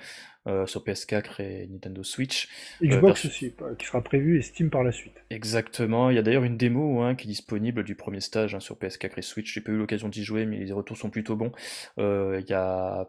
Euh, 0.49 0.67
sur 0.67 0.83
PS4 0.83 1.43
et 1.43 1.67
Nintendo 1.67 2.03
Switch. 2.03 2.49
Xbox 2.83 3.27
aussi, 3.27 3.55
qui 3.79 3.87
sera 3.87 4.03
prévu 4.03 4.39
et 4.39 4.43
Steam 4.43 4.71
par 4.71 4.83
la 4.83 4.93
suite. 4.93 5.23
Exactement. 5.31 6.11
Il 6.11 6.17
y 6.17 6.19
a 6.19 6.23
d'ailleurs 6.23 6.45
une 6.45 6.57
démo 6.57 7.03
hein, 7.03 7.15
qui 7.15 7.27
est 7.27 7.31
disponible 7.31 7.85
du 7.85 7.95
premier 7.95 8.21
stage 8.21 8.55
hein, 8.55 8.61
sur 8.61 8.77
PS4 8.77 9.13
et 9.17 9.23
Switch. 9.23 9.53
J'ai 9.53 9.61
pas 9.61 9.73
eu 9.73 9.77
l'occasion 9.77 10.09
d'y 10.09 10.25
jouer, 10.25 10.47
mais 10.47 10.65
les 10.65 10.73
retours 10.73 10.97
sont 10.97 11.11
plutôt 11.11 11.37
bons. 11.37 11.53
Il 11.99 12.45
y 12.49 12.55
a 12.55 13.09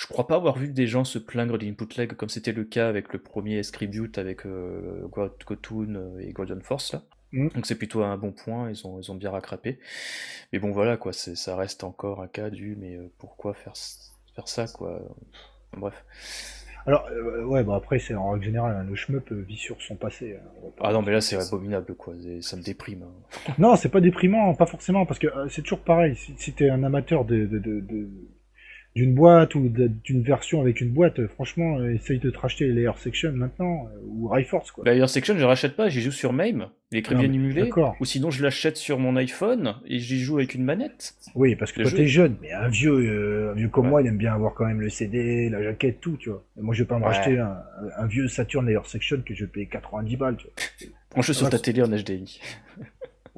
je 0.00 0.06
crois 0.06 0.26
pas 0.26 0.36
avoir 0.36 0.56
vu 0.56 0.68
des 0.68 0.86
gens 0.86 1.04
se 1.04 1.18
plaindre 1.18 1.58
d'input 1.58 1.86
lag 1.96 2.14
comme 2.14 2.28
c'était 2.30 2.52
le 2.52 2.64
cas 2.64 2.88
avec 2.88 3.12
le 3.12 3.18
premier 3.18 3.62
Scribute 3.62 4.16
avec 4.16 4.46
euh, 4.46 5.06
Gotoon 5.46 6.18
et 6.20 6.32
Golden 6.32 6.62
Force 6.62 6.92
là. 6.92 7.02
Mm. 7.32 7.48
Donc 7.48 7.66
c'est 7.66 7.74
plutôt 7.74 8.02
un 8.02 8.16
bon 8.16 8.32
point, 8.32 8.70
ils 8.70 8.86
ont, 8.86 8.98
ils 8.98 9.10
ont 9.10 9.14
bien 9.14 9.30
rattrapé. 9.30 9.78
Mais 10.52 10.58
bon 10.58 10.70
voilà 10.70 10.96
quoi, 10.96 11.12
ça 11.12 11.56
reste 11.56 11.84
encore 11.84 12.22
un 12.22 12.28
cas 12.28 12.50
du 12.50 12.76
mais 12.76 12.96
euh, 12.96 13.10
pourquoi 13.18 13.52
faire, 13.52 13.74
faire 14.34 14.48
ça 14.48 14.66
quoi? 14.68 15.02
Bref. 15.76 16.02
Alors 16.90 17.06
euh, 17.12 17.44
ouais 17.44 17.62
bah 17.62 17.76
après 17.76 18.00
c'est 18.00 18.16
en 18.16 18.30
règle 18.30 18.46
générale 18.46 18.74
hein, 18.76 18.84
le 18.88 18.96
shmup 18.96 19.30
vit 19.30 19.56
sur 19.56 19.80
son 19.80 19.94
passé. 19.94 20.36
Hein, 20.36 20.70
ah 20.80 20.92
non 20.92 21.02
mais 21.02 21.12
là 21.12 21.20
c'est 21.20 21.36
abominable 21.36 21.94
quoi, 21.94 22.14
ça 22.40 22.56
me 22.56 22.62
déprime. 22.62 23.04
Hein. 23.04 23.52
non 23.58 23.76
c'est 23.76 23.90
pas 23.90 24.00
déprimant, 24.00 24.54
pas 24.54 24.66
forcément 24.66 25.06
parce 25.06 25.20
que 25.20 25.28
c'est 25.50 25.62
toujours 25.62 25.84
pareil. 25.84 26.16
Si, 26.16 26.34
si 26.36 26.52
t'es 26.52 26.68
un 26.68 26.82
amateur 26.82 27.24
de, 27.24 27.46
de, 27.46 27.58
de 27.60 28.08
d'une 28.96 29.14
boîte 29.14 29.54
ou 29.54 29.68
d'une 29.68 30.22
version 30.22 30.60
avec 30.60 30.80
une 30.80 30.90
boîte, 30.90 31.24
franchement, 31.28 31.78
euh, 31.78 31.94
essaye 31.94 32.18
de 32.18 32.28
te 32.30 32.38
racheter 32.38 32.66
Layer 32.66 32.90
Section 32.96 33.32
maintenant, 33.32 33.86
euh, 33.86 33.98
ou 34.04 34.26
Rayforce 34.26 34.72
quoi. 34.72 34.84
Layer 34.84 35.06
Section, 35.06 35.38
je 35.38 35.44
rachète 35.44 35.76
pas, 35.76 35.88
j'y 35.88 36.00
joue 36.00 36.10
sur 36.10 36.32
MAME, 36.32 36.68
il 36.90 36.98
est 36.98 37.02
très 37.02 37.14
bien 37.14 37.32
émulé, 37.32 37.70
ou 38.00 38.04
sinon 38.04 38.30
je 38.30 38.42
l'achète 38.42 38.76
sur 38.76 38.98
mon 38.98 39.14
iPhone 39.14 39.76
et 39.86 40.00
j'y 40.00 40.18
joue 40.18 40.38
avec 40.38 40.54
une 40.54 40.64
manette. 40.64 41.14
Oui, 41.36 41.54
parce 41.54 41.70
que 41.70 41.82
toi 41.82 41.90
t'es 41.92 42.08
jeune, 42.08 42.36
mais 42.42 42.52
un 42.52 42.68
vieux, 42.68 42.92
euh, 42.92 43.52
un 43.52 43.54
vieux 43.54 43.68
comme 43.68 43.88
moi, 43.88 44.02
il 44.02 44.08
aime 44.08 44.18
bien 44.18 44.34
avoir 44.34 44.54
quand 44.54 44.66
même 44.66 44.80
le 44.80 44.90
CD, 44.90 45.48
la 45.48 45.62
jaquette, 45.62 46.00
tout, 46.00 46.16
tu 46.16 46.30
vois. 46.30 46.44
moi 46.56 46.74
je 46.74 46.82
vais 46.82 46.88
pas 46.88 46.98
me 46.98 47.04
racheter 47.04 47.38
un, 47.38 48.06
vieux 48.06 48.26
Saturn 48.26 48.66
Layer 48.66 48.80
Section 48.84 49.22
que 49.24 49.34
je 49.34 49.44
vais 49.44 49.50
payer 49.50 49.66
90 49.66 50.16
balles, 50.16 50.36
tu 50.36 50.46
vois. 50.46 50.90
Branche 51.12 51.32
sur 51.32 51.48
ta 51.48 51.58
télé 51.58 51.82
en 51.82 51.88
HDI. 51.88 52.40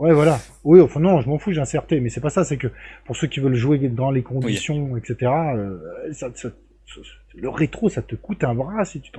Ouais, 0.03 0.13
voilà. 0.13 0.41
Oui, 0.65 0.81
enfin 0.81 0.99
non, 0.99 1.21
je 1.21 1.29
m'en 1.29 1.39
fous, 1.39 1.53
j'ai 1.53 1.61
inserté, 1.61 2.01
mais 2.01 2.09
c'est 2.09 2.21
pas 2.21 2.29
ça, 2.29 2.43
c'est 2.43 2.57
que 2.57 2.67
pour 3.05 3.15
ceux 3.15 3.29
qui 3.29 3.39
veulent 3.39 3.55
jouer 3.55 3.79
dans 3.79 4.11
les 4.11 4.25
conditions, 4.25 4.97
etc., 4.97 5.31
euh, 5.55 5.79
le 7.37 7.49
rétro, 7.49 7.89
ça 7.89 8.03
te 8.03 8.17
coûte 8.17 8.43
un 8.43 8.53
bras 8.53 8.85
si 8.85 9.01
tu, 9.01 9.13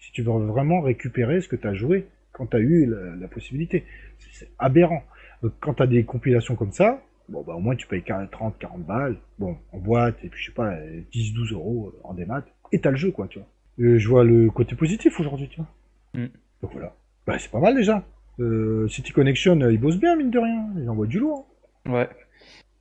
si 0.00 0.10
tu 0.10 0.22
veux 0.22 0.32
vraiment 0.32 0.80
récupérer 0.80 1.40
ce 1.40 1.46
que 1.46 1.54
tu 1.54 1.68
as 1.68 1.74
joué 1.74 2.08
quand 2.32 2.46
tu 2.46 2.56
as 2.56 2.58
eu 2.58 2.92
la, 3.20 3.28
possibilité. 3.28 3.84
C'est 4.32 4.50
aberrant. 4.58 5.04
Donc, 5.40 5.52
quand 5.60 5.74
tu 5.74 5.84
as 5.84 5.86
des 5.86 6.02
compilations 6.02 6.56
comme 6.56 6.72
ça, 6.72 7.00
bon, 7.28 7.44
bah, 7.44 7.54
au 7.54 7.60
moins 7.60 7.76
tu 7.76 7.86
payes 7.86 8.02
30, 8.02 8.58
40 8.58 8.84
balles, 8.84 9.18
bon, 9.38 9.56
en 9.70 9.78
boîte, 9.78 10.16
et 10.24 10.28
puis 10.28 10.42
je 10.42 10.46
sais 10.46 10.52
pas, 10.54 10.74
10, 11.12 11.32
12 11.32 11.52
euros 11.52 11.94
en 12.02 12.14
démat, 12.14 12.42
et 12.72 12.80
t'as 12.80 12.90
le 12.90 12.96
jeu, 12.96 13.12
quoi, 13.12 13.28
tu 13.28 13.38
vois. 13.38 13.46
Euh, 13.78 13.98
je 14.00 14.08
vois 14.08 14.24
le 14.24 14.50
côté 14.50 14.74
positif 14.74 15.20
aujourd'hui, 15.20 15.48
tu 15.48 15.60
vois. 15.60 16.24
Mm. 16.24 16.30
Donc 16.62 16.72
voilà. 16.72 16.96
Bah, 17.24 17.38
c'est 17.38 17.52
pas 17.52 17.60
mal 17.60 17.76
déjà. 17.76 18.02
Euh, 18.40 18.88
City 18.88 19.12
Connection, 19.12 19.60
euh, 19.60 19.72
il 19.72 19.78
bosse 19.78 19.96
bien, 19.96 20.16
mine 20.16 20.30
de 20.30 20.38
rien. 20.38 20.66
Il 20.76 20.88
envoie 20.88 21.06
du 21.06 21.18
lourd. 21.18 21.46
Ouais. 21.86 22.08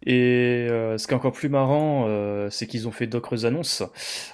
Et 0.05 0.67
euh, 0.69 0.97
ce 0.97 1.07
qui 1.07 1.13
est 1.13 1.15
encore 1.15 1.31
plus 1.31 1.49
marrant, 1.49 2.07
c'est 2.49 2.67
qu'ils 2.67 2.87
ont 2.87 2.91
fait 2.91 3.07
d'autres 3.07 3.45
annonces. 3.45 3.83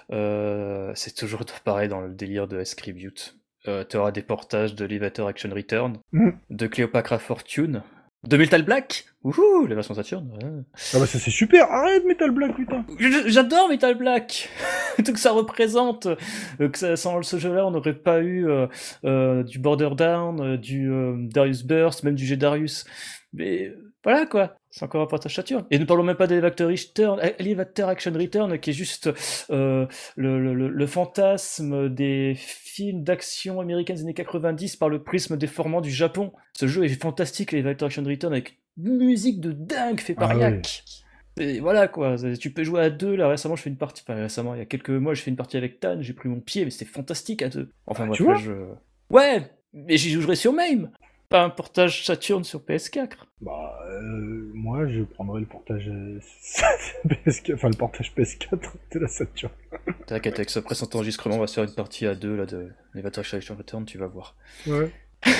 c'est 0.09 1.15
toujours 1.15 1.41
pareil 1.63 1.88
dans 1.89 2.01
le 2.01 2.09
délire 2.09 2.47
de 2.47 2.59
S-Tribute. 2.59 3.38
tu 3.65 3.97
auras 3.97 4.11
des 4.11 4.24
portages 4.24 4.76
de 4.76 4.86
Levator 4.86 5.28
Action 5.28 5.49
Return, 5.53 5.97
mm. 6.11 6.30
de 6.49 6.67
Cleopatra 6.67 7.17
Fortune, 7.17 7.82
de 8.28 8.38
Metal 8.38 8.63
Black 8.63 9.05
Wouhou, 9.24 9.67
la 9.67 9.76
version 9.76 9.93
Saturn. 9.93 10.28
Ah 10.93 10.99
bah 10.99 11.05
ça 11.05 11.19
c'est 11.19 11.32
super, 11.32 11.71
arrête 11.71 12.05
Metal 12.05 12.32
Black 12.32 12.55
putain 12.55 12.86
J'adore 13.28 13.69
Metal 13.69 13.95
Black 13.95 14.49
Tout 15.05 15.13
que 15.13 15.19
ça 15.19 15.32
représente, 15.32 16.07
euh, 16.59 16.69
que 16.69 16.78
ça, 16.78 16.95
sans 16.95 17.21
ce 17.24 17.38
jeu-là 17.38 17.65
on 17.65 17.71
n'aurait 17.71 17.95
pas 17.95 18.21
eu 18.21 18.49
euh, 18.49 18.67
euh, 19.05 19.43
du 19.43 19.59
Border 19.59 19.91
Down, 19.95 20.57
du 20.57 20.91
Darius 21.30 21.63
Burst, 21.63 22.03
même 22.03 22.15
du 22.15 22.26
G 22.26 22.38
Darius. 22.38 22.86
Mais 23.34 23.74
voilà 24.03 24.26
quoi, 24.26 24.55
c'est 24.74 24.86
encore 24.86 25.03
un 25.03 25.05
portage 25.05 25.36
Saturn. 25.36 25.65
Et 25.69 25.78
ne 25.78 25.86
parlons 25.86 26.01
même 26.01 26.15
pas 26.15 26.26
d'Elevator 26.26 26.67
Return, 26.69 27.19
Elevator 27.38 27.89
Action 27.89 28.11
Return, 28.11 28.57
qui 28.57 28.71
est 28.71 28.74
juste 28.74 29.07
le, 29.49 29.88
le, 30.17 30.53
le, 30.67 30.88
fantasme 30.88 31.89
des 31.89 32.34
films 32.36 33.03
d'action 33.03 33.61
américaines 33.61 33.97
des 33.97 34.01
années 34.01 34.15
90 34.15 34.78
par 34.78 34.89
le 34.89 35.03
prisme 35.03 35.38
déformant 35.38 35.80
du 35.80 35.91
Japon. 35.91 36.34
Ce 36.53 36.65
jeu 36.65 36.86
est 36.86 36.99
fantastique, 36.99 37.53
Elevator 37.53 37.86
Action 37.86 38.03
Return, 38.03 38.34
avec 38.34 38.57
musique 38.78 39.39
de 39.39 39.51
dingue 39.51 39.99
fait 39.99 40.15
par 40.15 40.32
ah, 40.32 40.49
Et 41.38 41.59
voilà 41.59 41.88
quoi, 41.88 42.15
tu 42.39 42.51
peux 42.51 42.63
jouer 42.63 42.82
à 42.82 42.89
deux. 42.89 43.15
Là 43.15 43.28
récemment, 43.28 43.55
je 43.55 43.61
fais 43.61 43.69
une 43.69 43.78
partie. 43.78 44.01
Enfin, 44.07 44.19
récemment, 44.19 44.55
il 44.55 44.57
y 44.57 44.61
a 44.63 44.65
quelques 44.65 44.89
mois, 44.89 45.13
je 45.13 45.21
fais 45.21 45.30
une 45.30 45.38
partie 45.38 45.57
avec 45.57 45.82
Tan. 45.82 46.01
J'ai 46.01 46.13
pris 46.13 46.30
mon 46.30 46.39
pied, 46.39 46.65
mais 46.65 46.71
c'était 46.71 46.86
fantastique 46.86 47.43
à 47.43 47.49
deux. 47.49 47.69
Enfin, 47.86 48.07
moi, 48.07 48.17
ah, 48.28 48.36
je... 48.38 48.53
Ouais, 49.11 49.51
mais 49.71 49.97
j'y 49.97 50.09
jouerai 50.09 50.36
sur 50.36 50.51
MAME. 50.51 50.89
Pas 51.34 51.41
un 51.41 51.49
portage 51.49 52.05
Saturn 52.05 52.43
sur 52.43 52.59
PS4. 52.59 53.09
Bah, 53.41 53.79
euh, 53.89 54.51
moi, 54.53 54.88
je 54.88 55.01
prendrais 55.01 55.39
le 55.39 55.47
portage 55.47 55.89
PS4, 57.07 57.55
enfin 57.55 57.69
le 57.69 57.75
portage 57.75 58.13
PS4 58.15 58.59
de 58.91 58.99
la 58.99 59.07
Saturn. 59.07 59.51
T'inquiète, 60.05 60.36
avec 60.36 60.51
ce 60.51 60.59
présent 60.59 60.88
enregistrement, 60.93 61.38
on 61.38 61.39
va 61.39 61.47
se 61.47 61.55
faire 61.55 61.63
une 61.63 61.73
partie 61.73 62.05
à 62.05 62.13
deux 62.13 62.36
là 62.36 62.45
de 62.45 62.69
Nevator 62.93 63.25
Saturn 63.25 63.57
Return, 63.57 63.84
tu 63.86 63.97
vas 63.97 64.05
voir. 64.05 64.36
Ouais. 64.67 64.91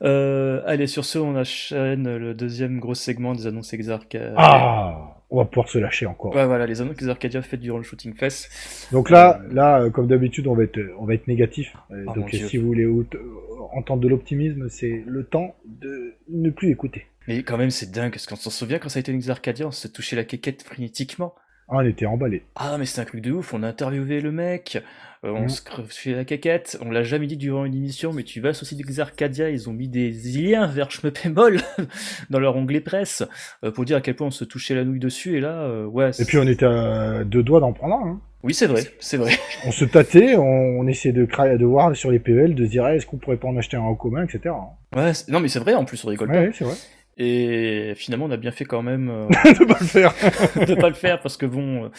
Euh, 0.00 0.62
allez, 0.64 0.86
sur 0.86 1.04
ce, 1.04 1.18
on 1.18 1.36
enchaîne 1.36 2.16
le 2.16 2.32
deuxième 2.34 2.80
gros 2.80 2.94
segment 2.94 3.34
des 3.34 3.46
annonces 3.46 3.74
Exarcadia. 3.74 4.34
Ah 4.38 5.21
On 5.32 5.38
va 5.38 5.46
pouvoir 5.46 5.70
se 5.70 5.78
lâcher 5.78 6.04
encore. 6.04 6.34
Ouais, 6.36 6.44
voilà, 6.44 6.66
les 6.66 6.82
annonces 6.82 6.96
Exarcadia 6.96 7.40
faites 7.40 7.60
durant 7.60 7.78
le 7.78 7.84
Shooting 7.84 8.14
Fest. 8.14 8.88
Donc 8.92 9.08
là, 9.08 9.40
euh, 9.42 9.54
là, 9.54 9.88
comme 9.88 10.06
d'habitude, 10.06 10.46
on 10.46 10.54
va 10.54 10.64
être, 10.64 10.78
on 10.98 11.06
va 11.06 11.14
être 11.14 11.26
négatif. 11.26 11.74
Euh, 11.90 12.04
oh 12.06 12.12
donc 12.12 12.30
si 12.32 12.58
vous 12.58 12.66
voulez 12.66 12.86
entendre 13.72 14.02
de 14.02 14.08
l'optimisme, 14.08 14.68
c'est 14.68 15.02
le 15.06 15.24
temps 15.24 15.56
de 15.64 16.12
ne 16.28 16.50
plus 16.50 16.70
écouter. 16.70 17.06
Mais 17.28 17.42
quand 17.44 17.56
même, 17.56 17.70
c'est 17.70 17.90
dingue, 17.90 18.10
parce 18.10 18.26
qu'on 18.26 18.36
s'en 18.36 18.50
souvient 18.50 18.78
quand 18.78 18.90
ça 18.90 18.98
a 18.98 19.00
été 19.00 19.10
une 19.10 19.16
Exarcadia, 19.16 19.66
on 19.66 19.70
se 19.70 19.88
touchait 19.88 20.16
la 20.16 20.24
quéquette 20.24 20.62
frénétiquement. 20.62 21.34
Ah, 21.74 21.78
on 21.78 21.86
était 21.86 22.04
emballé. 22.04 22.42
Ah, 22.54 22.76
mais 22.78 22.84
c'est 22.84 23.00
un 23.00 23.06
truc 23.06 23.22
de 23.22 23.32
ouf, 23.32 23.54
on 23.54 23.62
a 23.62 23.68
interviewé 23.68 24.20
le 24.20 24.30
mec, 24.30 24.82
euh, 25.24 25.30
on 25.30 25.44
mm. 25.44 25.48
se 25.48 25.62
fait 25.88 26.12
la 26.12 26.26
caquette, 26.26 26.76
on 26.82 26.90
l'a 26.90 27.02
jamais 27.02 27.26
dit 27.26 27.38
durant 27.38 27.64
une 27.64 27.74
émission, 27.74 28.12
mais 28.12 28.24
tu 28.24 28.42
vas 28.42 28.52
sur 28.52 28.64
le 28.64 28.68
site 28.68 28.76
d'Exarcadia, 28.76 29.48
ils 29.48 29.70
ont 29.70 29.72
mis 29.72 29.88
des 29.88 30.10
liens 30.10 30.66
vers 30.66 30.90
Schmeppemol 30.90 31.60
dans 32.30 32.40
leur 32.40 32.56
onglet 32.56 32.82
presse 32.82 33.22
euh, 33.64 33.70
pour 33.70 33.86
dire 33.86 33.96
à 33.96 34.00
quel 34.02 34.16
point 34.16 34.26
on 34.26 34.30
se 34.30 34.44
touchait 34.44 34.74
la 34.74 34.84
nouille 34.84 34.98
dessus, 34.98 35.38
et 35.38 35.40
là, 35.40 35.62
euh, 35.62 35.86
ouais. 35.86 36.10
Et 36.18 36.26
puis 36.26 36.36
on 36.36 36.46
était 36.46 36.66
à 36.66 37.24
deux 37.24 37.42
doigts 37.42 37.60
d'en 37.60 37.72
prendre 37.72 37.94
un. 37.94 38.10
Hein. 38.10 38.20
Oui, 38.42 38.52
c'est 38.52 38.66
vrai, 38.66 38.82
c'est 38.98 39.16
vrai. 39.16 39.32
On 39.66 39.70
se 39.70 39.84
tâtait, 39.84 40.34
on, 40.36 40.84
essayait 40.88 41.12
de, 41.12 41.24
de 41.24 41.64
voir 41.64 41.94
sur 41.94 42.10
les 42.10 42.18
PEL, 42.18 42.56
de 42.56 42.64
se 42.66 42.70
dire, 42.70 42.84
est-ce 42.88 43.06
qu'on 43.06 43.16
pourrait 43.16 43.36
pas 43.36 43.46
en 43.46 43.56
acheter 43.56 43.76
un 43.76 43.82
en 43.82 43.94
commun, 43.94 44.24
etc. 44.24 44.52
Ouais, 44.96 45.12
non, 45.28 45.38
mais 45.38 45.46
c'est 45.46 45.60
vrai, 45.60 45.74
en 45.74 45.84
plus, 45.84 46.04
on 46.04 46.08
rigole 46.08 46.28
ouais, 46.28 46.50
c'est 46.52 46.64
vrai. 46.64 46.74
Et 47.18 47.92
finalement, 47.96 48.26
on 48.26 48.30
a 48.30 48.36
bien 48.36 48.52
fait 48.52 48.64
quand 48.64 48.82
même 48.82 49.06
de 49.44 49.64
pas 49.64 49.78
le 49.80 49.86
faire. 49.86 50.14
de 50.66 50.74
pas 50.74 50.88
le 50.88 50.94
faire 50.94 51.20
parce 51.20 51.36
que 51.36 51.46
bon, 51.46 51.90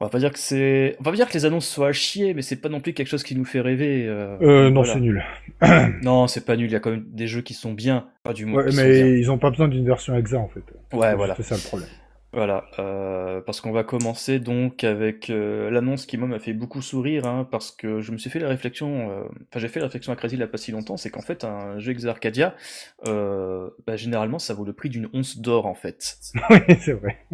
on 0.00 0.04
va 0.04 0.10
pas 0.10 0.18
dire 0.18 0.32
que 0.32 0.38
c'est, 0.38 0.96
on 1.00 1.04
va 1.04 1.12
pas 1.12 1.16
dire 1.16 1.28
que 1.28 1.34
les 1.34 1.44
annonces 1.44 1.68
soient 1.68 1.88
à 1.88 1.92
chier, 1.92 2.34
mais 2.34 2.42
c'est 2.42 2.56
pas 2.56 2.68
non 2.68 2.80
plus 2.80 2.92
quelque 2.92 3.08
chose 3.08 3.22
qui 3.22 3.36
nous 3.36 3.44
fait 3.44 3.60
rêver. 3.60 4.06
Euh, 4.06 4.36
euh 4.42 4.70
non, 4.70 4.84
c'est 4.84 5.00
nul. 5.00 5.24
non, 6.02 6.26
c'est 6.26 6.44
pas 6.44 6.56
nul. 6.56 6.68
Il 6.68 6.72
y 6.72 6.76
a 6.76 6.80
quand 6.80 6.90
même 6.90 7.06
des 7.12 7.26
jeux 7.26 7.42
qui 7.42 7.54
sont 7.54 7.72
bien, 7.72 8.08
pas 8.22 8.32
du 8.32 8.44
moins. 8.44 8.64
Ouais, 8.64 8.72
mais 8.74 9.18
ils 9.18 9.30
ont 9.30 9.38
pas 9.38 9.50
besoin 9.50 9.68
d'une 9.68 9.86
version 9.86 10.16
exa 10.16 10.38
en 10.38 10.48
fait. 10.48 10.64
Ouais, 10.96 11.14
voilà. 11.14 11.34
C'est 11.36 11.44
ça 11.44 11.54
le 11.54 11.60
problème. 11.60 11.88
Voilà, 12.34 12.64
euh, 12.80 13.40
parce 13.42 13.60
qu'on 13.60 13.70
va 13.70 13.84
commencer 13.84 14.40
donc 14.40 14.82
avec 14.82 15.30
euh, 15.30 15.70
l'annonce 15.70 16.04
qui 16.04 16.18
moi 16.18 16.26
m'a 16.26 16.40
fait 16.40 16.52
beaucoup 16.52 16.82
sourire, 16.82 17.26
hein, 17.26 17.46
parce 17.48 17.70
que 17.70 18.00
je 18.00 18.10
me 18.10 18.18
suis 18.18 18.28
fait 18.28 18.40
la 18.40 18.48
réflexion, 18.48 19.10
euh, 19.10 19.22
enfin 19.48 19.60
j'ai 19.60 19.68
fait 19.68 19.78
la 19.78 19.86
réflexion 19.86 20.12
à 20.12 20.16
Crazy 20.16 20.34
il 20.34 20.38
n'y 20.38 20.44
a 20.44 20.48
pas 20.48 20.58
si 20.58 20.72
longtemps, 20.72 20.96
c'est 20.96 21.10
qu'en 21.10 21.20
fait 21.20 21.44
un 21.44 21.78
jeu 21.78 21.92
Exarcadia, 21.92 22.56
bah, 23.04 23.96
généralement 23.96 24.40
ça 24.40 24.52
vaut 24.52 24.64
le 24.64 24.72
prix 24.72 24.88
d'une 24.88 25.08
once 25.12 25.38
d'or 25.38 25.66
en 25.66 25.74
fait. 25.74 26.16
oui, 26.50 26.58
c'est 26.80 26.94
vrai. 26.94 27.24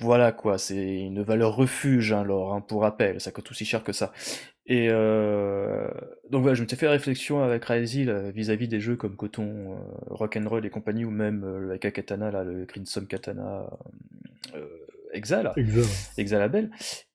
voilà 0.00 0.32
quoi, 0.32 0.58
c'est 0.58 0.96
une 0.96 1.22
valeur 1.22 1.56
refuge 1.56 2.12
hein, 2.12 2.22
l'or, 2.22 2.52
hein, 2.52 2.60
pour 2.60 2.82
rappel, 2.82 3.20
ça 3.22 3.30
coûte 3.30 3.50
aussi 3.50 3.64
cher 3.64 3.82
que 3.82 3.92
ça. 3.92 4.12
Et 4.68 4.88
euh, 4.90 5.88
donc 6.30 6.42
voilà, 6.42 6.54
je 6.54 6.62
me 6.62 6.68
suis 6.68 6.76
fait 6.76 6.88
réflexion 6.88 7.42
avec 7.42 7.62
Crazy 7.62 8.06
vis-à-vis 8.34 8.68
des 8.68 8.80
jeux 8.80 8.96
comme 8.96 9.16
Coton, 9.16 9.72
euh, 9.72 9.76
Rock'n'Roll 10.08 10.66
et 10.66 10.70
compagnie, 10.70 11.04
ou 11.04 11.10
même 11.10 11.44
euh, 11.44 11.70
avec 11.70 11.92
Katana, 11.92 12.30
là, 12.30 12.42
le 12.42 12.66
Crimson 12.66 13.04
Katana 13.08 13.70
euh, 14.54 14.66
Exa, 15.12 15.42
là, 15.42 15.54
Exa. 16.18 16.38
Label. 16.38 16.70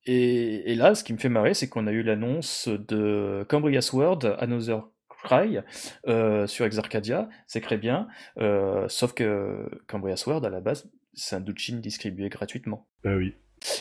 Et, 0.06 0.72
et, 0.72 0.76
là, 0.76 0.95
ce 0.95 1.04
qui 1.04 1.14
me 1.14 1.18
fait 1.18 1.30
marrer, 1.30 1.54
c'est 1.54 1.68
qu'on 1.68 1.88
a 1.88 1.91
eu 1.91 2.04
l'annonce 2.04 2.68
de 2.68 3.45
Cambria 3.49 3.82
Sword, 3.82 4.20
Another 4.39 4.88
Cry, 5.24 5.60
euh, 6.08 6.47
sur 6.47 6.66
Exarcadia, 6.66 7.30
c'est 7.47 7.62
très 7.62 7.78
bien, 7.78 8.08
euh, 8.39 8.88
sauf 8.88 9.14
que 9.14 9.70
Cambria 9.88 10.16
Sword, 10.16 10.45
à 10.45 10.49
la 10.49 10.62
base, 10.62 10.89
c'est 11.14 11.36
un 11.36 11.41
Duchin 11.41 11.78
distribué 11.78 12.30
gratuitement. 12.30 12.88
Bah 13.04 13.16
oui. 13.16 13.36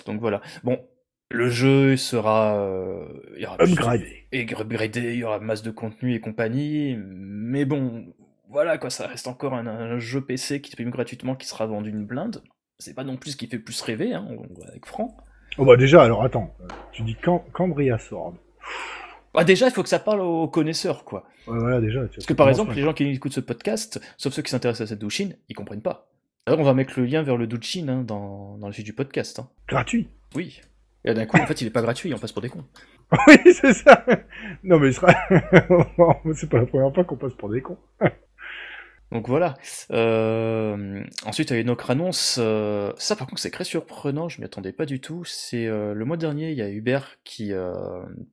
Donc 0.07 0.21
voilà. 0.21 0.43
Bon, 0.65 0.79
le 1.31 1.49
jeu 1.49 1.97
sera 1.97 2.57
euh, 2.57 3.05
il 3.37 3.43
y 3.43 3.47
aura 3.47 3.57
upgradé. 3.63 4.27
Et 4.33 4.43
upgradé, 4.43 5.15
il 5.15 5.21
y 5.21 5.25
aura 5.25 5.39
masse 5.39 5.63
de 5.63 5.71
contenu 5.71 6.15
et 6.15 6.21
compagnie, 6.21 6.97
mais 6.99 7.65
bon, 7.65 8.13
voilà 8.49 8.79
quoi, 8.79 8.91
ça 8.91 9.07
reste 9.07 9.29
encore 9.29 9.55
un, 9.55 9.99
jeu 9.99 10.21
PC 10.21 10.61
qui 10.61 10.75
prime 10.75 10.91
gratuitement 10.91 11.37
qui 11.37 11.47
sera 11.47 11.67
vendu 11.67 11.91
une 11.91 12.05
blinde. 12.05 12.43
C'est 12.79 12.95
pas 12.95 13.05
non 13.05 13.17
plus 13.17 13.33
ce 13.33 13.37
qui 13.37 13.47
fait 13.47 13.59
plus 13.59 13.81
rêver, 13.83 14.13
hein, 14.13 14.27
avec 14.69 14.87
franc. 14.87 15.17
Oh 15.59 15.65
bah 15.65 15.77
déjà, 15.77 16.03
alors 16.03 16.25
attends, 16.25 16.55
tu 16.93 17.03
dis 17.03 17.15
Cam 17.15 17.41
Cambria 17.53 17.99
Sword. 17.99 18.35
Bah 19.35 19.45
déjà, 19.45 19.67
il 19.67 19.73
faut 19.73 19.83
que 19.83 19.89
ça 19.89 19.99
parle 20.01 20.21
aux 20.21 20.49
connaisseurs, 20.49 21.05
quoi. 21.05 21.27
Ouais, 21.47 21.59
voilà, 21.59 21.81
déjà. 21.81 22.01
Parce 22.07 22.27
que 22.27 22.33
par 22.33 22.49
exemple, 22.49 22.75
les 22.75 22.83
gens 22.83 22.93
qui 22.93 23.05
écoutent 23.05 23.33
ce 23.33 23.41
podcast, 23.41 24.01
sauf 24.17 24.33
ceux 24.33 24.43
qui 24.43 24.51
s'intéressent 24.51 24.89
à 24.89 24.89
cette 24.89 24.99
douchine, 24.99 25.37
ils 25.49 25.55
comprennent 25.55 25.83
pas. 25.83 26.09
Alors 26.47 26.59
on 26.59 26.65
va 26.65 26.75
mettre 26.75 26.99
le 26.99 27.07
lien 27.07 27.23
vers 27.23 27.37
le 27.37 27.47
douchine 27.47 27.91
hein, 27.91 28.03
dans, 28.03 28.57
dans 28.59 28.67
le 28.67 28.73
fil 28.73 28.85
du 28.85 28.93
podcast. 28.93 29.39
Hein. 29.39 29.49
Gratuit 29.69 30.09
Oui. 30.35 30.61
Et 31.05 31.15
d'un 31.15 31.27
coup, 31.27 31.39
en 31.39 31.47
fait, 31.47 31.61
il 31.63 31.67
est 31.67 31.71
pas 31.71 31.83
gratuit, 31.83 32.13
on 32.13 32.19
passe 32.19 32.33
pour 32.33 32.43
des 32.43 32.51
cons. 32.51 32.65
oui, 33.29 33.37
c'est 33.53 33.73
ça 33.73 34.05
Non 34.63 34.79
mais 34.79 34.89
il 34.89 34.95
sera... 34.95 35.15
c'est 36.35 36.49
pas 36.49 36.59
la 36.59 36.67
première 36.67 36.93
fois 36.93 37.05
qu'on 37.05 37.17
passe 37.17 37.35
pour 37.35 37.49
des 37.49 37.63
cons. 37.63 37.79
Donc 39.13 39.27
voilà. 39.27 39.55
Euh, 39.91 41.03
ensuite, 41.25 41.51
il 41.51 41.55
y 41.55 41.57
a 41.57 41.61
une 41.61 41.71
autre 41.71 41.91
annonce. 41.91 42.37
Euh, 42.39 42.93
ça, 42.97 43.17
par 43.17 43.27
contre, 43.27 43.41
c'est 43.41 43.51
très 43.51 43.65
surprenant. 43.65 44.29
Je 44.29 44.41
m'y 44.41 44.45
attendais 44.45 44.73
pas 44.73 44.87
du 44.87 45.01
tout. 45.01 45.25
C'est 45.25 45.67
euh, 45.67 45.95
le 45.95 46.05
mois 46.05 46.17
dernier, 46.17 46.53
il 46.53 46.57
y 46.57 46.63
a 46.63 46.71
Hubert 46.71 47.17
qui 47.25 47.53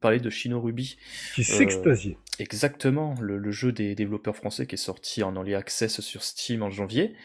parlait 0.01 0.19
de 0.19 0.29
Shino 0.29 0.61
Ruby. 0.61 0.97
Qui 1.33 1.43
s'extasiait. 1.43 2.17
Exactement. 2.37 3.15
Le, 3.19 3.51
jeu 3.51 3.71
des 3.71 3.95
développeurs 3.95 4.35
français 4.35 4.67
qui 4.67 4.75
est 4.75 4.77
sorti 4.77 5.23
en 5.23 5.33
early 5.33 5.55
access 5.55 5.99
sur 6.01 6.23
Steam 6.23 6.61
en 6.61 6.69
janvier. 6.69 7.15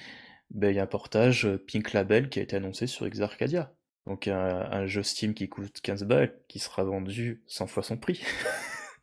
Ben, 0.51 0.71
il 0.71 0.77
y 0.77 0.79
a 0.79 0.83
un 0.83 0.87
portage 0.87 1.49
Pink 1.67 1.93
Label 1.93 2.29
qui 2.31 2.39
a 2.39 2.43
été 2.43 2.57
annoncé 2.57 2.87
sur 2.87 3.07
Exarcadia. 3.07 3.73
Donc 4.07 4.29
un, 4.29 4.69
un 4.71 4.87
jeu 4.87 5.03
Steam 5.03 5.35
qui 5.35 5.49
coûte 5.49 5.81
15 5.83 6.05
balles, 6.05 6.33
qui 6.49 6.59
sera 6.59 6.83
vendu 6.85 7.43
100 7.47 7.67
fois 7.67 7.83
son 7.83 7.97
prix. 7.97 8.23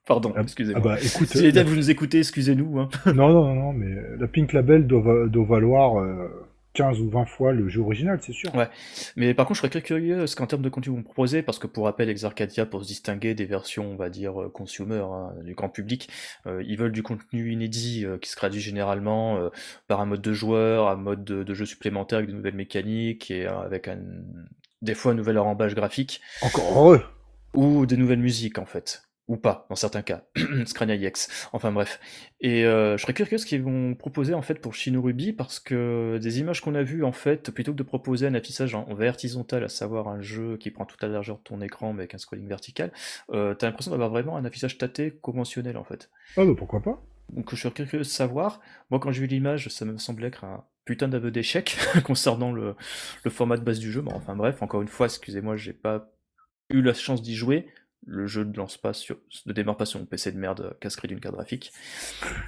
Pardon, 0.10 0.34
ah, 0.36 0.42
excusez-moi. 0.42 0.82
Ah 0.84 0.96
bah, 0.96 0.98
écoute, 1.00 1.28
si 1.28 1.52
les 1.52 1.64
vous 1.64 1.76
nous 1.76 1.92
écoutez, 1.92 2.18
excusez-nous. 2.18 2.80
Hein. 2.80 2.90
non, 3.06 3.30
non, 3.30 3.54
non, 3.54 3.74
mais 3.74 3.96
la 4.18 4.28
Pink 4.28 4.54
Label 4.54 4.88
doit, 4.88 5.28
doit 5.28 5.46
valoir 5.46 6.04
15 6.74 7.00
euh, 7.00 7.04
ou 7.04 7.10
20 7.12 7.26
fois 7.26 7.54
le 7.54 7.70
jeu 7.70 7.82
original, 7.82 8.18
c'est 8.20 8.34
sûr. 8.34 8.54
Ouais, 8.56 8.70
mais 9.16 9.36
par 9.36 9.46
contre, 9.46 9.58
je 9.58 9.60
serais 9.60 9.70
très 9.70 9.84
curieux 9.84 10.26
ce 10.26 10.36
qu'en 10.36 10.48
termes 10.48 10.64
de 10.64 10.70
contenu 10.70 10.94
vous 10.94 10.98
me 10.98 11.04
proposez, 11.04 11.44
parce 11.44 11.60
que 11.60 11.68
pour 11.68 11.86
rappel, 11.86 12.10
Exarcadia, 12.10 12.66
pour 12.66 12.82
se 12.82 12.88
distinguer 12.88 13.36
des 13.36 13.46
versions, 13.46 13.92
on 13.92 13.98
va 13.98 14.10
dire, 14.10 14.42
euh, 14.42 14.50
consumer, 14.50 15.04
hein, 15.04 15.32
du 15.44 15.54
grand 15.54 15.70
public, 15.70 16.10
euh, 16.48 16.64
ils 16.66 16.76
veulent 16.80 16.92
du 16.92 17.04
contenu 17.04 17.52
inédit 17.52 18.08
qui 18.20 18.32
se 18.32 18.36
traduit 18.36 18.62
généralement 18.62 19.38
par 19.88 20.02
un 20.02 20.08
mode 20.08 20.22
de 20.22 20.34
joueur, 20.34 20.88
un 20.88 20.96
mode 20.96 21.24
de, 21.24 21.54
jeu 21.54 21.68
supplémentaire 21.68 22.18
avec 22.18 22.32
de 22.32 22.36
nouvelles 22.36 22.56
mécaniques 22.56 23.30
et 23.30 23.46
avec 23.46 23.88
un, 23.88 24.00
des 24.82 24.96
fois 24.96 25.12
un 25.12 25.16
nouvel 25.16 25.38
enrobage 25.38 25.76
graphique. 25.76 26.22
Encore 26.42 26.72
heureux 26.72 27.04
Ou 27.54 27.86
des 27.86 27.98
nouvelles 27.98 28.20
musiques, 28.20 28.60
en 28.60 28.66
fait 28.66 29.04
ou 29.30 29.38
pas 29.38 29.68
dans 29.70 29.76
certains 29.76 30.02
cas, 30.02 30.24
Scrania 30.66 30.96
EX, 30.96 31.48
enfin 31.54 31.72
bref. 31.72 32.00
Et 32.42 32.66
euh, 32.66 32.98
je 32.98 33.04
serais 33.04 33.14
curieux 33.14 33.38
ce 33.38 33.46
qu'ils 33.46 33.62
vont 33.62 33.94
proposer 33.94 34.34
en 34.34 34.42
fait 34.42 34.56
pour 34.56 34.74
Shinorubi 34.74 35.34
parce 35.34 35.60
que 35.60 36.18
des 36.20 36.40
images 36.40 36.62
qu'on 36.62 36.74
a 36.74 36.82
vues 36.82 37.04
en 37.04 37.12
fait, 37.12 37.52
plutôt 37.52 37.72
que 37.72 37.78
de 37.78 37.84
proposer 37.84 38.26
un 38.26 38.34
affichage 38.34 38.74
en 38.74 38.92
vertical, 38.96 39.64
à 39.64 39.70
savoir 39.70 40.08
un 40.08 40.20
jeu 40.20 40.58
qui 40.58 40.72
prend 40.72 40.86
toute 40.86 41.02
la 41.04 41.10
largeur 41.10 41.38
de 41.38 41.44
ton 41.44 41.62
écran 41.62 41.94
mais 41.94 42.02
avec 42.02 42.16
un 42.16 42.18
scrolling 42.18 42.48
vertical, 42.48 42.92
euh, 43.32 43.54
t'as 43.54 43.68
l'impression 43.68 43.92
d'avoir 43.92 44.10
vraiment 44.10 44.36
un 44.36 44.46
affichage 44.46 44.80
tâté 44.80 45.12
conventionnel 45.22 45.78
en 45.78 45.84
fait. 45.84 46.10
Ah 46.36 46.44
bah 46.44 46.54
pourquoi 46.58 46.82
pas 46.82 47.00
Donc 47.30 47.52
je 47.52 47.56
suis 47.56 47.72
curieux 47.72 48.00
de 48.00 48.04
savoir. 48.04 48.60
Moi 48.90 49.00
quand 49.00 49.12
j'ai 49.12 49.22
vu 49.22 49.28
l'image, 49.28 49.70
ça 49.70 49.86
me 49.86 50.00
semblait 50.00 50.28
être 50.28 50.44
un 50.44 50.66
putain 50.90 51.08
d'aveu 51.08 51.30
d'échec 51.30 51.78
concernant 52.04 52.52
le, 52.52 52.76
format 53.30 53.58
de 53.58 53.64
base 53.64 53.78
du 53.78 53.92
jeu. 53.92 54.02
Bon, 54.02 54.12
enfin 54.16 54.36
bref, 54.36 54.64
encore 54.64 54.82
une 54.82 54.88
fois, 54.88 55.06
excusez-moi, 55.06 55.56
j'ai 55.56 55.72
pas 55.72 56.12
eu 56.72 56.82
la 56.82 56.96
chance 56.96 57.22
d'y 57.22 57.36
jouer 57.36 57.68
le 58.08 58.26
jeu 58.26 58.46
ne 58.46 58.56
lance 58.56 58.78
pas 58.78 58.94
sur, 58.94 59.18
ne 59.46 59.54
démarre 59.54 59.78
pas 59.78 59.86
sur 59.86 60.00
mon 60.00 60.06
PC 60.06 60.32
de 60.32 60.38
merde 60.38 60.76
casquerie 60.80 61.10
d'une 61.10 61.20
carte 61.20 61.36
graphique. 61.36 61.72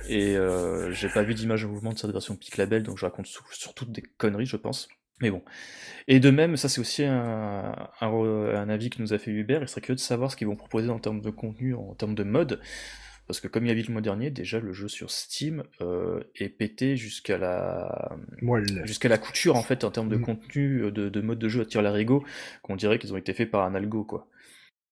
Et 0.08 0.38
euh, 0.38 0.92
j'ai 0.92 1.10
pas 1.10 1.22
vu 1.22 1.36
d'image 1.36 1.66
en 1.66 1.68
mouvement 1.68 1.92
de 1.92 2.00
cette 2.00 2.10
version 2.10 2.36
Pic 2.36 2.58
Label, 2.58 2.82
donc 2.82 2.98
je 2.98 3.06
raconte 3.06 3.28
surtout 3.52 3.86
des 3.86 4.02
conneries, 4.02 4.46
je 4.46 4.56
pense. 4.56 4.88
Mais 5.20 5.30
bon. 5.30 5.44
Et 6.08 6.20
de 6.20 6.32
même, 6.32 6.56
ça 6.56 6.70
c'est 6.70 6.80
aussi 6.82 7.04
un, 7.04 7.76
un, 8.00 8.70
avis 8.70 8.90
que 8.90 9.02
nous 9.02 9.14
a 9.14 9.20
fait 9.20 9.30
Hubert, 9.30 9.62
il 9.62 9.68
serait 9.68 9.82
curieux 9.82 9.98
de 9.98 10.00
savoir 10.00 10.32
ce 10.32 10.38
qu'ils 10.38 10.48
vont 10.48 10.56
proposer 10.56 10.90
en 10.90 11.00
termes 11.00 11.22
de 11.22 11.30
contenu, 11.30 11.76
en 11.76 11.94
termes 11.96 12.16
de 12.16 12.24
mode. 12.24 12.60
Parce 13.32 13.40
que 13.40 13.48
comme 13.48 13.64
il 13.64 13.70
y 13.70 13.72
a 13.72 13.74
vu 13.74 13.84
le 13.88 13.94
mois 13.94 14.02
dernier, 14.02 14.30
déjà 14.30 14.60
le 14.60 14.74
jeu 14.74 14.90
sur 14.90 15.10
Steam 15.10 15.64
euh, 15.80 16.20
est 16.36 16.50
pété 16.50 16.98
jusqu'à 16.98 17.38
la 17.38 18.18
jusqu'à 18.84 19.08
la 19.08 19.18
couture 19.18 19.56
en 19.56 19.62
fait 19.62 19.86
en 19.86 19.90
termes 19.90 20.10
de 20.10 20.18
mm. 20.18 20.22
contenu, 20.22 20.92
de, 20.92 21.08
de 21.08 21.22
mode 21.22 21.40
de 21.40 21.48
jeu 21.48 21.62
à 21.62 21.66
tir 21.66 21.82
l'arigot, 21.82 22.26
qu'on 22.62 22.76
dirait 22.76 23.00
qu'ils 23.00 23.14
ont 23.14 23.18
été 23.18 23.34
faits 23.34 23.50
par 23.50 23.64
un 23.64 23.74
algo 23.74 24.04
quoi. 24.04 24.28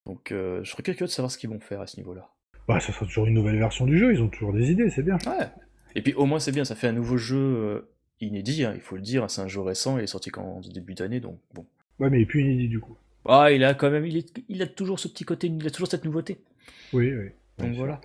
Donc 0.06 0.32
euh, 0.32 0.64
je 0.64 0.70
serais 0.70 0.82
curieux 0.82 1.04
de 1.04 1.10
savoir 1.10 1.30
ce 1.30 1.36
qu'ils 1.36 1.50
vont 1.50 1.60
faire 1.60 1.82
à 1.82 1.86
ce 1.86 1.98
niveau-là. 1.98 2.30
Bah 2.66 2.80
ça 2.80 2.94
sera 2.94 3.04
toujours 3.04 3.26
une 3.26 3.34
nouvelle 3.34 3.58
version 3.58 3.84
du 3.84 3.98
jeu, 3.98 4.10
ils 4.10 4.22
ont 4.22 4.30
toujours 4.30 4.54
des 4.54 4.70
idées, 4.70 4.88
c'est 4.88 5.02
bien. 5.02 5.18
Ouais. 5.26 5.48
Et 5.94 6.00
puis 6.00 6.14
au 6.14 6.24
moins 6.24 6.38
c'est 6.38 6.52
bien, 6.52 6.64
ça 6.64 6.74
fait 6.74 6.88
un 6.88 6.92
nouveau 6.92 7.18
jeu 7.18 7.36
euh, 7.36 7.90
inédit, 8.22 8.64
hein, 8.64 8.72
il 8.74 8.80
faut 8.80 8.96
le 8.96 9.02
dire, 9.02 9.30
c'est 9.30 9.42
un 9.42 9.48
jeu 9.48 9.60
récent, 9.60 9.98
il 9.98 10.04
est 10.04 10.06
sorti 10.06 10.30
qu'en 10.30 10.62
début 10.62 10.94
d'année, 10.94 11.20
donc 11.20 11.38
bon. 11.52 11.66
Ouais 11.98 12.08
mais 12.08 12.20
il 12.20 12.22
est 12.22 12.26
plus 12.26 12.40
inédit 12.40 12.68
du 12.68 12.80
coup. 12.80 12.96
Ah 13.26 13.52
il 13.52 13.62
a 13.64 13.74
quand 13.74 13.90
même, 13.90 14.06
il, 14.06 14.62
a 14.62 14.66
toujours 14.66 14.98
ce 14.98 15.08
petit 15.08 15.24
côté, 15.24 15.48
il 15.48 15.66
a 15.66 15.70
toujours 15.70 15.88
cette 15.88 16.06
nouveauté. 16.06 16.38
Oui, 16.94 17.14
oui. 17.14 17.32
Donc 17.58 17.74
voilà. 17.74 18.00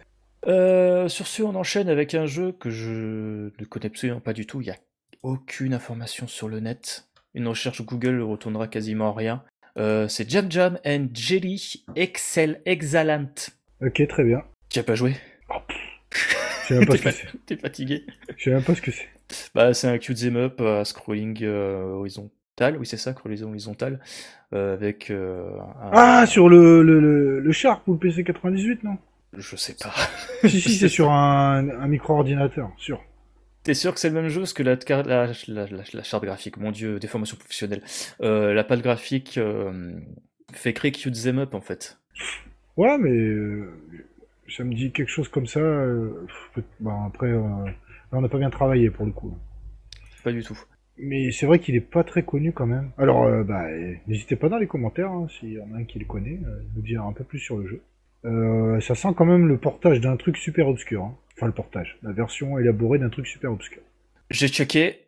Euh, 0.47 1.07
sur 1.07 1.27
ce, 1.27 1.41
on 1.43 1.55
enchaîne 1.55 1.89
avec 1.89 2.13
un 2.13 2.25
jeu 2.25 2.51
que 2.51 2.69
je 2.69 3.51
ne 3.59 3.65
connais 3.65 3.87
absolument 3.87 4.19
pas 4.19 4.33
du 4.33 4.45
tout, 4.45 4.61
il 4.61 4.65
n'y 4.65 4.71
a 4.71 4.77
aucune 5.23 5.73
information 5.73 6.27
sur 6.27 6.47
le 6.47 6.59
net. 6.59 7.07
Une 7.33 7.47
recherche 7.47 7.81
Google 7.83 8.17
ne 8.17 8.23
retournera 8.23 8.67
quasiment 8.67 9.13
rien. 9.13 9.43
Euh, 9.77 10.07
c'est 10.07 10.29
Jam 10.29 10.49
Jam 10.49 10.79
and 10.85 11.07
Jelly 11.13 11.83
Excel 11.95 12.61
Exalant. 12.65 13.33
Ok, 13.81 14.07
très 14.07 14.23
bien. 14.23 14.43
Tu 14.69 14.79
as 14.79 14.83
pas 14.83 14.95
joué? 14.95 15.15
Oh, 15.49 15.55
Je 16.11 16.67
sais 16.67 16.73
même 16.79 16.85
pas 16.87 16.97
ce 16.97 17.01
que 17.01 17.11
c'est. 17.11 17.27
T'es 17.45 17.57
fatigué? 17.57 18.05
Je 18.37 18.43
sais 18.43 18.51
même 18.51 18.63
pas 18.63 18.75
ce 18.75 18.81
que 18.81 18.91
c'est. 18.91 19.09
Bah, 19.53 19.73
c'est 19.73 19.87
un 19.87 19.97
cute 19.97 20.23
up 20.35 20.61
à 20.61 20.85
scrolling 20.85 21.39
euh, 21.43 21.83
horizontal. 21.93 22.77
Oui, 22.77 22.85
c'est 22.85 22.97
ça, 22.97 23.11
scrolling 23.11 23.43
horizontal. 23.43 23.99
Avec. 24.53 25.11
Ah, 25.91 26.25
sur 26.25 26.47
le, 26.47 26.81
le, 26.81 27.41
le, 27.41 27.51
Sharp 27.51 27.85
ou 27.89 27.93
le 27.93 27.99
PC 27.99 28.23
98, 28.23 28.85
non? 28.85 28.97
Je 29.37 29.55
sais 29.55 29.75
pas. 29.75 29.93
si, 30.47 30.61
si, 30.61 30.75
c'est 30.75 30.89
sur 30.89 31.11
un, 31.11 31.69
un 31.69 31.87
micro-ordinateur, 31.87 32.71
sûr. 32.77 33.01
T'es 33.65 33.73
sûr 33.73 33.95
que 33.95 33.99
c'est 33.99 34.09
le 34.09 34.13
même 34.13 34.27
jeu 34.27 34.41
Parce 34.41 34.53
que 34.53 34.61
la, 34.61 34.77
la, 35.03 35.27
la, 35.91 36.03
charte 36.03 36.23
graphique, 36.23 36.57
mon 36.57 36.69
dieu, 36.69 36.99
déformation 36.99 37.35
professionnelle. 37.35 37.81
Euh, 38.21 38.53
la 38.53 38.63
pâte 38.63 38.83
graphique 38.83 39.39
euh, 39.39 39.91
fait 40.53 40.71
créer 40.71 40.91
Cute 40.91 41.19
Them 41.23 41.39
Up 41.39 41.55
en 41.55 41.61
fait. 41.61 41.97
Ouais, 42.77 42.95
mais 42.99 43.09
euh, 43.09 43.73
ça 44.55 44.63
me 44.63 44.75
dit 44.75 44.91
quelque 44.91 45.09
chose 45.09 45.29
comme 45.29 45.47
ça. 45.47 45.59
Bah, 46.79 46.93
après, 47.07 47.33
on 48.11 48.21
n'a 48.21 48.29
pas 48.29 48.37
bien 48.37 48.51
travaillé 48.51 48.91
pour 48.91 49.07
le 49.07 49.11
coup. 49.11 49.35
Pas 50.23 50.31
du 50.31 50.43
tout. 50.43 50.59
Mais 50.99 51.31
c'est 51.31 51.47
vrai 51.47 51.57
qu'il 51.57 51.75
est 51.75 51.81
pas 51.81 52.03
très 52.03 52.21
connu 52.21 52.51
quand 52.51 52.67
même. 52.67 52.91
Alors, 52.99 53.43
bah, 53.45 53.65
n'hésitez 54.05 54.35
pas 54.35 54.47
dans 54.47 54.59
les 54.59 54.67
commentaires, 54.67 55.09
hein, 55.09 55.27
s'il 55.39 55.53
y 55.53 55.59
en 55.59 55.73
a 55.73 55.79
un 55.79 55.85
qui 55.85 55.97
le 55.97 56.05
connaît, 56.05 56.39
nous 56.75 56.83
dire 56.83 57.01
un 57.01 57.13
peu 57.13 57.23
plus 57.23 57.39
sur 57.39 57.57
le 57.57 57.67
jeu. 57.67 57.81
Ça 58.81 58.95
sent 58.95 59.09
quand 59.15 59.25
même 59.25 59.47
le 59.47 59.57
portage 59.57 60.01
d'un 60.01 60.17
truc 60.17 60.37
super 60.37 60.67
obscur. 60.67 61.03
Hein. 61.03 61.15
Enfin, 61.35 61.47
le 61.47 61.53
portage. 61.53 61.97
La 62.01 62.11
version 62.11 62.57
élaborée 62.57 62.99
d'un 62.99 63.09
truc 63.09 63.27
super 63.27 63.51
obscur. 63.51 63.81
J'ai 64.29 64.47
checké 64.47 65.01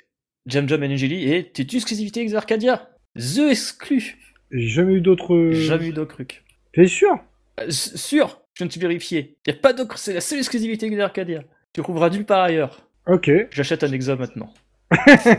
Jam 0.46 0.68
Jam 0.68 0.84
Angeli 0.84 1.34
et 1.34 1.50
t'es 1.52 1.64
exclusivité 1.64 2.22
ex 2.22 2.34
Arcadia. 2.34 2.90
The 3.16 3.50
exclu. 3.50 4.18
J'ai 4.52 4.68
jamais 4.68 4.94
eu 4.94 5.02
d'autres. 5.02 5.52
Jamais 5.52 5.90
eu 5.90 5.94
d'autres 5.94 6.14
trucs. 6.16 6.44
T'es 6.74 6.88
sûr? 6.88 7.18
Euh, 7.60 7.70
Sûr. 7.70 8.42
Je 8.54 8.64
viens 8.64 8.74
de 8.74 8.80
vérifier. 8.80 9.38
Y 9.46 9.52
a 9.52 9.54
pas 9.54 9.74
d'autre. 9.74 9.98
C'est 9.98 10.14
la 10.14 10.22
seule 10.22 10.40
exclusivité 10.40 10.88
ex 10.88 11.00
Arcadia. 11.00 11.44
Tu 11.74 11.82
trouveras 11.82 12.10
nulle 12.10 12.26
part 12.26 12.44
ailleurs. 12.44 12.88
Ok. 13.08 13.30
J'achète 13.52 13.84
un 13.84 13.92
Exa 13.92 14.16
maintenant. 14.16 14.54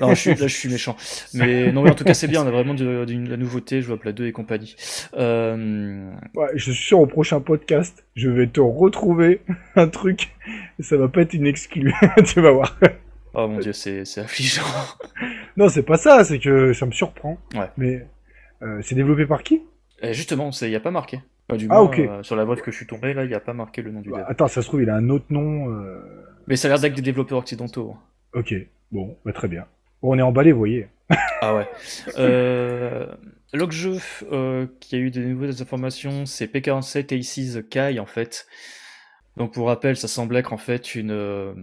Non, 0.01 0.11
je 0.11 0.21
suis, 0.21 0.35
là, 0.35 0.47
je 0.47 0.55
suis 0.55 0.69
méchant. 0.69 0.97
Mais 1.33 1.73
non, 1.73 1.83
mais 1.83 1.91
en 1.91 1.95
tout 1.95 2.05
cas, 2.05 2.15
c'est 2.15 2.29
bien. 2.29 2.45
On 2.45 2.47
a 2.47 2.51
vraiment 2.51 2.75
de, 2.75 3.07
la 3.29 3.37
nouveauté. 3.37 3.81
Je 3.81 3.87
vois 3.87 3.99
Pla 3.99 4.13
2 4.13 4.27
et 4.27 4.33
compagnie. 4.33 4.77
Euh... 5.15 6.11
Ouais, 6.35 6.49
je 6.55 6.73
suis 6.73 6.85
sûr 6.85 7.01
au 7.01 7.07
prochain 7.07 7.41
podcast, 7.41 8.05
je 8.15 8.29
vais 8.29 8.47
te 8.47 8.61
retrouver 8.61 9.41
un 9.77 9.89
truc. 9.89 10.37
Ça 10.81 10.97
va 10.97 11.09
pas 11.09 11.23
être 11.23 11.35
une 11.35 11.47
exclue. 11.47 11.95
tu 12.27 12.41
vas 12.41 12.53
voir. 12.53 12.79
Oh 13.35 13.49
mon 13.49 13.59
dieu, 13.59 13.73
c'est, 13.73 14.03
affligeant. 14.19 14.63
non, 15.57 15.69
c'est 15.69 15.83
pas 15.83 15.97
ça. 15.97 16.25
C'est 16.25 16.39
que 16.39 16.73
ça 16.73 16.87
me 16.87 16.93
surprend. 16.93 17.39
Ouais. 17.55 17.69
Mais 17.77 18.07
euh, 18.63 18.81
c'est 18.83 18.95
développé 18.95 19.27
par 19.27 19.43
qui? 19.43 19.63
Eh, 20.03 20.13
Justement, 20.13 20.51
il 20.51 20.69
y 20.69 20.77
a 20.77 20.81
pas 20.81 20.91
marqué. 20.91 21.21
du 21.57 21.67
ah, 21.71 21.83
ok. 21.83 21.99
Euh, 21.99 22.23
sur 22.23 22.37
la 22.37 22.45
bref 22.45 22.63
que 22.63 22.71
je 22.71 22.77
suis 22.77 22.87
tombé, 22.87 23.15
là, 23.15 23.25
il 23.25 23.31
y 23.31 23.35
a 23.35 23.41
pas 23.41 23.53
marqué 23.55 23.83
le 23.83 23.91
nom 23.91 24.01
du 24.01 24.11
bah, 24.11 24.25
Attends, 24.29 24.49
ça 24.49 24.63
se 24.63 24.69
trouve, 24.69 24.83
il 24.83 24.91
a 24.91 24.97
un 24.97 25.09
autre 25.09 25.27
nom. 25.31 25.71
Euh. 25.71 26.01
Mais 26.47 26.57
ça 26.57 26.69
a 26.69 26.71
l'air 26.71 26.81
d'être 26.81 26.95
des 26.95 27.03
développeurs 27.03 27.39
occidentaux. 27.39 27.97
Ok. 28.35 28.55
Bon, 28.93 29.17
bah, 29.25 29.33
très 29.33 29.49
bien. 29.49 29.67
on 30.03 30.19
est 30.19 30.23
emballé, 30.23 30.53
vous 30.53 30.59
voyez. 30.59 30.89
ah 31.41 31.55
ouais. 31.55 31.69
Euh, 32.19 33.07
L'autre 33.55 33.73
jeu 33.73 33.97
euh, 34.31 34.67
qui 34.81 34.95
a 34.95 34.99
eu 34.99 35.11
des 35.11 35.25
nouvelles 35.25 35.63
informations, 35.63 36.27
c'est 36.27 36.53
P47 36.53 37.19
Aces 37.19 37.65
Kai 37.71 37.99
en 37.99 38.05
fait. 38.07 38.47
Donc 39.39 39.55
pour 39.55 39.69
rappel, 39.69 39.97
ça 39.97 40.09
semble 40.09 40.37
être 40.37 40.53
en 40.53 40.59
fait 40.59 40.97
une, 40.97 41.13
euh, 41.13 41.55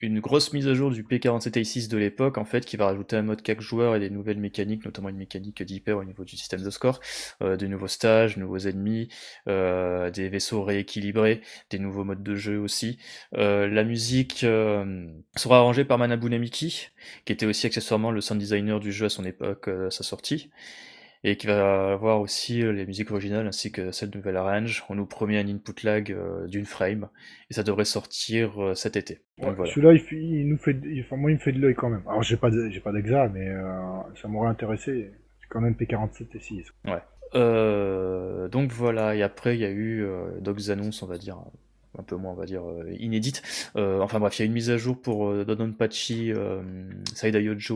une 0.00 0.18
grosse 0.18 0.52
mise 0.52 0.66
à 0.66 0.74
jour 0.74 0.90
du 0.90 1.04
P47A6 1.04 1.88
de 1.88 1.96
l'époque, 1.96 2.38
en 2.38 2.44
fait, 2.44 2.64
qui 2.66 2.76
va 2.76 2.86
rajouter 2.86 3.16
un 3.16 3.22
mode 3.22 3.40
4 3.40 3.60
joueurs 3.60 3.94
et 3.94 4.00
des 4.00 4.10
nouvelles 4.10 4.40
mécaniques, 4.40 4.84
notamment 4.84 5.10
une 5.10 5.16
mécanique 5.16 5.62
d'hyper 5.62 5.98
au 5.98 6.04
niveau 6.04 6.24
du 6.24 6.36
système 6.36 6.62
de 6.62 6.70
score, 6.70 6.98
euh, 7.42 7.56
des 7.56 7.68
nouveaux 7.68 7.86
stages, 7.86 8.36
nouveaux 8.36 8.58
ennemis, 8.58 9.08
euh, 9.46 10.10
des 10.10 10.28
vaisseaux 10.28 10.64
rééquilibrés, 10.64 11.40
des 11.70 11.78
nouveaux 11.78 12.02
modes 12.02 12.24
de 12.24 12.34
jeu 12.34 12.58
aussi. 12.58 12.98
la 13.32 13.84
musique 13.84 14.40
sera 14.40 15.58
arrangée 15.58 15.84
par 15.84 15.98
Manabu 15.98 16.28
Namiki, 16.28 16.88
qui 17.24 17.32
était 17.32 17.46
aussi 17.46 17.66
accessoirement 17.66 18.10
le 18.10 18.20
sound 18.20 18.40
designer 18.40 18.80
du 18.80 18.92
jeu 18.92 19.06
à 19.06 19.08
son 19.08 19.24
époque, 19.24 19.68
à 19.68 19.90
sa 19.90 20.02
sortie. 20.02 20.50
Et 21.22 21.36
qui 21.36 21.46
va 21.46 21.92
avoir 21.92 22.20
aussi 22.20 22.62
les 22.62 22.86
musiques 22.86 23.10
originales 23.10 23.46
ainsi 23.46 23.70
que 23.72 23.90
celle 23.90 24.10
de 24.10 24.16
Nouvelle 24.16 24.36
Arrange. 24.36 24.84
On 24.88 24.94
nous 24.94 25.06
promet 25.06 25.38
un 25.38 25.46
input 25.46 25.84
lag 25.84 26.16
d'une 26.48 26.64
frame 26.64 27.08
et 27.50 27.54
ça 27.54 27.62
devrait 27.62 27.84
sortir 27.84 28.72
cet 28.74 28.96
été. 28.96 29.20
Celui-là, 29.38 29.92
il, 30.12 30.48
nous 30.48 30.56
fait, 30.56 30.76
enfin, 31.00 31.16
moi, 31.16 31.30
il 31.30 31.34
me 31.34 31.40
fait 31.40 31.52
de 31.52 31.60
l'œil 31.60 31.74
quand 31.74 31.90
même. 31.90 32.02
Alors, 32.06 32.22
j'ai 32.22 32.36
pas, 32.36 32.50
j'ai 32.70 32.80
pas 32.80 32.92
d'exa, 32.92 33.28
mais 33.28 33.48
ça 34.20 34.28
m'aurait 34.28 34.48
intéressé. 34.48 35.12
C'est 35.40 35.48
quand 35.50 35.60
même 35.60 35.74
P47 35.74 36.26
et 36.34 36.40
6. 36.40 36.72
Ouais. 36.86 38.48
donc 38.48 38.72
voilà, 38.72 39.14
et 39.14 39.22
après 39.22 39.56
il 39.56 39.60
y 39.60 39.66
a 39.66 39.70
eu 39.70 40.06
d'autres 40.40 40.70
annonces, 40.70 41.02
on 41.02 41.06
va 41.06 41.18
dire, 41.18 41.38
un 41.98 42.02
peu 42.02 42.16
moins, 42.16 42.32
on 42.32 42.36
va 42.36 42.46
dire, 42.46 42.68
euh, 42.68 42.92
inédite. 42.98 43.42
Euh, 43.76 44.00
enfin 44.00 44.20
bref, 44.20 44.38
il 44.38 44.42
y 44.42 44.44
a 44.44 44.46
une 44.46 44.52
mise 44.52 44.70
à 44.70 44.76
jour 44.76 45.00
pour 45.00 45.28
euh, 45.28 45.44
Dodonpachi 45.44 46.32
euh, 46.32 46.62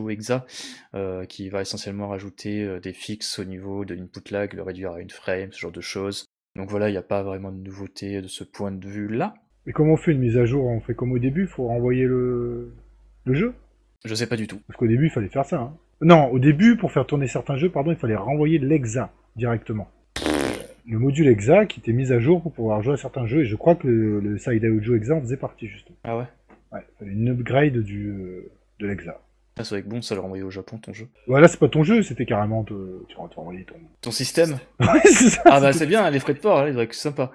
Exa 0.09 0.45
qui 1.27 1.49
va 1.49 1.61
essentiellement 1.61 2.07
rajouter 2.07 2.79
des 2.81 2.93
fixes 2.93 3.39
au 3.39 3.43
niveau 3.43 3.85
de 3.85 3.95
l'input 3.95 4.31
lag, 4.31 4.53
le 4.53 4.61
réduire 4.61 4.93
à 4.93 5.01
une 5.01 5.09
frame, 5.09 5.51
ce 5.51 5.59
genre 5.59 5.71
de 5.71 5.81
choses. 5.81 6.25
Donc 6.55 6.69
voilà, 6.69 6.89
il 6.89 6.93
n'y 6.93 6.97
a 6.97 7.03
pas 7.03 7.23
vraiment 7.23 7.51
de 7.51 7.57
nouveauté 7.57 8.21
de 8.21 8.27
ce 8.27 8.43
point 8.43 8.71
de 8.71 8.87
vue-là. 8.87 9.33
Mais 9.65 9.73
comment 9.73 9.93
on 9.93 9.97
fait 9.97 10.11
une 10.11 10.19
mise 10.19 10.37
à 10.37 10.45
jour? 10.45 10.65
On 10.65 10.79
fait 10.79 10.93
comme 10.93 11.11
au 11.11 11.19
début, 11.19 11.43
il 11.43 11.47
faut 11.47 11.67
renvoyer 11.67 12.05
le... 12.05 12.73
le 13.25 13.33
jeu? 13.33 13.53
Je 14.05 14.13
sais 14.13 14.27
pas 14.27 14.37
du 14.37 14.47
tout. 14.47 14.59
Parce 14.67 14.77
qu'au 14.77 14.87
début, 14.87 15.07
il 15.07 15.11
fallait 15.11 15.29
faire 15.29 15.45
ça. 15.45 15.59
Hein. 15.59 15.77
Non, 16.01 16.27
au 16.27 16.39
début, 16.39 16.77
pour 16.77 16.91
faire 16.91 17.05
tourner 17.05 17.27
certains 17.27 17.57
jeux, 17.57 17.69
pardon, 17.69 17.91
il 17.91 17.97
fallait 17.97 18.15
renvoyer 18.15 18.59
l'exa 18.59 19.11
directement 19.35 19.89
le 20.87 20.99
module 20.99 21.27
EXA 21.27 21.65
qui 21.65 21.79
était 21.79 21.93
mis 21.93 22.11
à 22.11 22.19
jour 22.19 22.41
pour 22.41 22.53
pouvoir 22.53 22.81
jouer 22.81 22.93
à 22.93 22.97
certains 22.97 23.25
jeux, 23.25 23.41
et 23.41 23.45
je 23.45 23.55
crois 23.55 23.75
que 23.75 23.87
le, 23.87 24.19
le 24.19 24.37
Side 24.37 24.63
Audio 24.65 24.95
EXA 24.95 25.15
en 25.15 25.21
faisait 25.21 25.37
partie, 25.37 25.67
justement. 25.67 25.97
Ah 26.03 26.17
ouais? 26.17 26.25
Ouais, 26.71 26.81
il 26.81 26.99
fallait 26.99 27.11
une 27.11 27.29
upgrade 27.29 27.77
du, 27.79 28.09
euh, 28.09 28.51
de 28.79 28.87
l'EXA. 28.87 29.19
Ah, 29.57 29.63
c'est 29.63 29.75
vrai 29.75 29.83
que 29.83 29.87
bon, 29.87 30.01
ça 30.01 30.15
l'a 30.15 30.21
renvoyé 30.21 30.43
au 30.43 30.49
Japon 30.49 30.77
ton 30.77 30.91
jeu. 30.91 31.07
Voilà, 31.27 31.47
c'est 31.47 31.59
pas 31.59 31.69
ton 31.69 31.81
jeu, 31.83 32.03
c'était 32.03 32.25
carrément. 32.25 32.65
Te... 32.65 32.73
Tu 33.07 33.15
vas 33.15 33.23
envoyer 33.37 33.63
ton. 33.63 33.75
Ton 34.01 34.11
système? 34.11 34.57
Ouais, 34.81 34.99
c'est 35.05 35.29
ça 35.29 35.41
Ah 35.45 35.61
bah 35.61 35.71
c'est 35.71 35.85
bien, 35.87 36.09
les 36.09 36.19
frais 36.19 36.33
de 36.33 36.39
port, 36.39 36.61
là, 36.61 36.69
ils 36.69 36.87
que 36.87 36.93
sympa. 36.93 37.31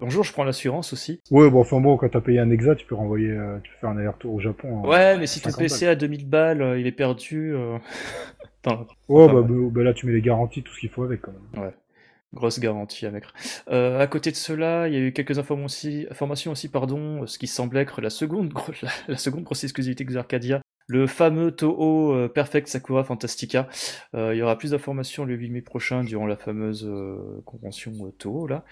Bonjour, 0.00 0.24
je 0.24 0.32
prends 0.32 0.42
l'assurance 0.42 0.92
aussi. 0.92 1.20
Ouais, 1.30 1.48
bon, 1.48 1.60
enfin 1.60 1.80
bon, 1.80 1.96
quand 1.96 2.08
t'as 2.08 2.20
payé 2.20 2.40
un 2.40 2.50
EXA, 2.50 2.74
tu 2.74 2.86
peux 2.86 2.96
renvoyer. 2.96 3.30
Euh, 3.30 3.58
tu 3.62 3.70
peux 3.70 3.76
faire 3.78 3.90
un 3.90 3.98
aller-retour 3.98 4.34
au 4.34 4.40
Japon. 4.40 4.84
Ouais, 4.84 5.16
mais 5.16 5.28
si 5.28 5.40
ton 5.40 5.52
PC 5.52 5.86
à 5.86 5.94
2000 5.94 6.28
balles, 6.28 6.60
euh, 6.60 6.80
il 6.80 6.88
est 6.88 6.92
perdu. 6.92 7.54
Euh... 7.54 7.78
Ouais, 9.08 9.26
bah, 9.26 9.40
bah, 9.40 9.54
bah, 9.70 9.82
là, 9.82 9.94
tu 9.94 10.04
mets 10.04 10.12
les 10.12 10.20
garanties, 10.20 10.62
tout 10.62 10.74
ce 10.74 10.80
qu'il 10.80 10.90
faut 10.90 11.04
avec 11.04 11.22
quand 11.22 11.32
même. 11.32 11.64
Ouais. 11.64 11.72
Grosse 12.32 12.60
garantie 12.60 13.06
à 13.06 13.10
mettre. 13.10 13.34
Euh, 13.70 13.98
à 13.98 14.06
côté 14.06 14.30
de 14.30 14.36
cela, 14.36 14.86
il 14.86 14.94
y 14.94 14.96
a 14.96 15.00
eu 15.00 15.12
quelques 15.12 15.38
informations 15.40 15.64
aussi, 15.64 16.06
informations 16.10 16.52
aussi 16.52 16.68
pardon, 16.68 17.26
ce 17.26 17.38
qui 17.38 17.48
semble 17.48 17.76
être 17.76 18.00
la 18.00 18.10
seconde, 18.10 18.52
la, 19.08 19.16
seconde 19.16 19.42
grosse 19.42 19.64
exclusivité 19.64 20.06
Arcadia, 20.16 20.60
le 20.86 21.08
fameux 21.08 21.50
Toho 21.50 22.14
euh, 22.14 22.28
Perfect 22.28 22.68
Sakura 22.68 23.02
Fantastica. 23.02 23.68
Euh, 24.14 24.32
il 24.32 24.38
y 24.38 24.42
aura 24.42 24.56
plus 24.56 24.70
d'informations 24.70 25.24
le 25.24 25.34
8 25.34 25.50
mai 25.50 25.60
prochain 25.60 26.04
durant 26.04 26.26
la 26.26 26.36
fameuse 26.36 26.88
convention 27.44 27.92
Toho 28.16 28.46
là. 28.46 28.64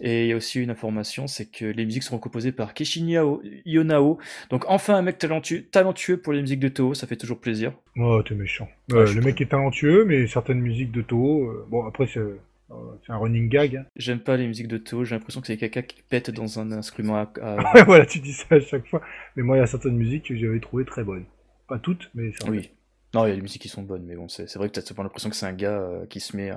Et 0.00 0.24
il 0.24 0.28
y 0.28 0.32
a 0.34 0.36
aussi 0.36 0.60
une 0.60 0.70
information, 0.70 1.26
c'est 1.26 1.50
que 1.50 1.64
les 1.64 1.86
musiques 1.86 2.02
seront 2.02 2.18
composées 2.18 2.52
par 2.52 2.74
Kishinya 2.74 3.22
Yonao. 3.64 4.18
Donc 4.50 4.66
enfin 4.68 4.94
un 4.94 5.02
mec 5.02 5.16
talentueux, 5.16 5.62
talentueux 5.62 6.18
pour 6.18 6.34
les 6.34 6.42
musiques 6.42 6.60
de 6.60 6.68
Toho, 6.68 6.92
ça 6.92 7.06
fait 7.06 7.16
toujours 7.16 7.40
plaisir. 7.40 7.72
Oh, 7.96 8.22
t'es 8.22 8.34
méchant. 8.34 8.68
le 8.88 9.20
mec 9.22 9.40
est 9.40 9.50
talentueux, 9.50 10.04
mais 10.04 10.26
certaines 10.26 10.60
musiques 10.60 10.92
de 10.92 11.00
Toho, 11.00 11.50
bon 11.70 11.86
après 11.86 12.06
c'est 12.06 12.20
euh, 12.20 12.38
c'est 12.68 13.12
un 13.12 13.16
running 13.16 13.48
gag. 13.48 13.84
J'aime 13.96 14.20
pas 14.20 14.36
les 14.36 14.46
musiques 14.46 14.68
de 14.68 14.78
Toho, 14.78 15.04
j'ai 15.04 15.14
l'impression 15.14 15.40
que 15.40 15.46
c'est 15.46 15.56
quelqu'un 15.56 15.82
qui 15.82 16.02
pète 16.02 16.30
dans 16.30 16.58
un 16.58 16.72
instrument 16.72 17.16
à... 17.16 17.30
à... 17.40 17.84
voilà, 17.86 18.06
tu 18.06 18.18
dis 18.18 18.32
ça 18.32 18.56
à 18.56 18.60
chaque 18.60 18.86
fois. 18.86 19.00
Mais 19.36 19.42
moi, 19.42 19.56
il 19.56 19.60
y 19.60 19.62
a 19.62 19.66
certaines 19.66 19.96
musiques 19.96 20.28
que 20.28 20.36
j'avais 20.36 20.60
trouvées 20.60 20.84
très 20.84 21.04
bonnes. 21.04 21.24
Pas 21.68 21.78
toutes, 21.78 22.10
mais 22.14 22.32
c'est 22.38 22.48
Oui. 22.48 22.70
Non, 23.14 23.24
il 23.24 23.30
y 23.30 23.32
a 23.32 23.36
des 23.36 23.42
musiques 23.42 23.62
qui 23.62 23.68
sont 23.68 23.82
bonnes, 23.82 24.04
mais 24.04 24.16
bon, 24.16 24.28
c'est 24.28 24.52
vrai 24.56 24.68
que 24.68 24.78
t'as 24.78 25.02
l'impression 25.02 25.30
que 25.30 25.36
c'est 25.36 25.46
un 25.46 25.52
gars 25.52 25.78
euh, 25.78 26.06
qui 26.06 26.20
se 26.20 26.36
met 26.36 26.50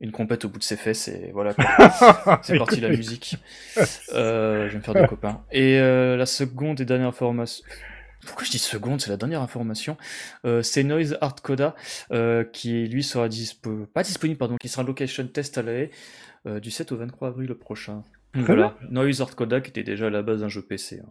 une 0.00 0.12
compète 0.12 0.44
au 0.44 0.48
bout 0.48 0.58
de 0.58 0.64
ses 0.64 0.76
fesses 0.76 1.08
et 1.08 1.30
voilà. 1.32 1.54
c'est 2.42 2.58
parti 2.58 2.80
la 2.80 2.88
musique. 2.88 3.36
Euh, 4.12 4.66
je 4.66 4.72
vais 4.72 4.78
me 4.78 4.82
faire 4.82 4.94
des 4.94 5.06
copains. 5.08 5.42
Et 5.52 5.78
la 5.78 6.26
seconde 6.26 6.80
et 6.80 6.84
dernière 6.84 7.08
information, 7.08 7.64
pourquoi 8.26 8.44
je 8.44 8.50
dis 8.50 8.58
seconde, 8.58 9.00
c'est 9.00 9.10
la 9.10 9.16
dernière 9.16 9.42
information, 9.42 9.96
euh, 10.44 10.62
c'est 10.62 10.84
Noise 10.84 11.16
Art 11.20 11.36
Coda, 11.42 11.74
euh, 12.12 12.44
qui 12.44 12.86
lui 12.86 13.02
sera 13.02 13.28
dispo... 13.28 13.86
pas 13.92 14.02
disponible, 14.02 14.38
pardon, 14.38 14.56
qui 14.60 14.68
sera 14.68 14.82
location 14.82 15.26
test 15.26 15.58
à 15.58 15.62
la 15.62 15.86
euh, 16.46 16.60
du 16.60 16.70
7 16.70 16.92
au 16.92 16.96
23 16.96 17.28
avril 17.28 17.54
prochain. 17.54 18.02
voilà, 18.34 18.76
Noise 18.90 19.20
Art 19.20 19.34
Coda 19.36 19.60
qui 19.60 19.70
était 19.70 19.82
déjà 19.82 20.06
à 20.06 20.10
la 20.10 20.22
base 20.22 20.40
d'un 20.40 20.48
jeu 20.48 20.62
PC. 20.62 21.00
Hein. 21.02 21.08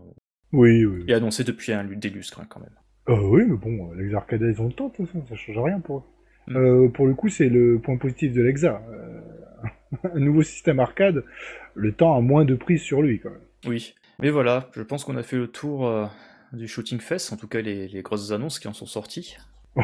Oui, 0.51 0.86
oui. 0.86 1.05
Et 1.07 1.14
annoncé 1.14 1.43
depuis 1.43 1.72
un 1.74 1.84
des 1.84 2.10
lustres 2.10 2.39
hein, 2.41 2.47
quand 2.49 2.60
même. 2.60 3.22
oui, 3.22 3.43
mais 3.47 3.57
bon, 3.57 3.91
les 3.93 4.14
Arcada 4.14 4.47
ils 4.47 4.62
ont 4.62 4.68
le 4.68 4.74
temps, 4.74 4.89
de 4.89 4.95
toute 4.95 5.07
façon, 5.07 5.26
ça 5.28 5.36
change 5.36 5.57
rien 5.57 5.80
pour 5.80 5.97
eux. 5.97 6.03
Mm. 6.47 6.91
pour 6.93 7.05
le 7.05 7.14
coup, 7.14 7.30
c'est 7.30 7.49
le 7.49 7.80
point 7.80 7.97
positif 7.97 8.34
de 8.34 8.41
l'Exa. 8.41 8.82
un 10.03 10.20
nouveau 10.20 10.41
système 10.41 10.80
arcade, 10.80 11.24
le 11.76 11.91
temps 11.91 12.16
a 12.16 12.22
moins 12.22 12.45
de 12.45 12.55
prise 12.55 12.82
sur 12.82 13.01
lui 13.01 13.20
quand 13.20 13.30
même. 13.30 13.39
Oui, 13.68 13.93
mais 14.20 14.30
voilà, 14.30 14.70
je 14.76 14.82
pense 14.82 15.03
qu'on 15.03 15.18
a 15.18 15.24
fait 15.24 15.38
le 15.38 15.47
tour 15.47 16.10
du 16.54 16.68
Shooting 16.68 17.00
Fest, 17.00 17.32
en 17.34 17.38
tout 17.38 17.47
cas 17.47 17.62
les, 17.62 18.02
grosses 18.02 18.32
annonces 18.32 18.60
qui 18.60 18.68
en 18.68 18.74
sont 18.74 18.86
sorties. 18.86 19.38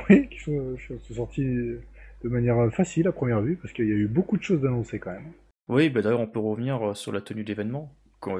Oui, 0.09 0.27
qui 0.29 0.39
sont, 0.39 0.75
sorties 1.13 1.43
de 1.43 2.29
manière 2.29 2.73
facile 2.73 3.07
à 3.07 3.11
première 3.11 3.41
vue, 3.41 3.55
parce 3.55 3.73
qu'il 3.73 3.87
y 3.87 3.91
a 3.91 3.95
eu 3.95 4.07
beaucoup 4.07 4.37
de 4.37 4.43
choses 4.43 4.61
d'annoncer 4.61 4.99
quand 4.99 5.11
même. 5.11 5.31
Oui, 5.67 5.89
bah 5.89 6.01
d'ailleurs 6.01 6.19
on 6.19 6.27
peut 6.27 6.39
revenir 6.39 6.89
euh, 6.89 6.93
sur 6.93 7.11
la 7.11 7.21
tenue 7.21 7.43
d'événement, 7.43 7.91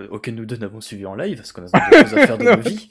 auquel 0.10 0.36
nous 0.36 0.46
deux 0.46 0.58
n'avons 0.58 0.82
suivi 0.82 1.06
en 1.06 1.16
live, 1.16 1.38
parce 1.38 1.52
qu'on 1.52 1.66
a 1.66 1.90
des 1.90 1.98
choses 1.98 2.14
à 2.16 2.28
faire 2.28 2.38
de 2.38 2.44
nos 2.56 2.58
vies. 2.58 2.90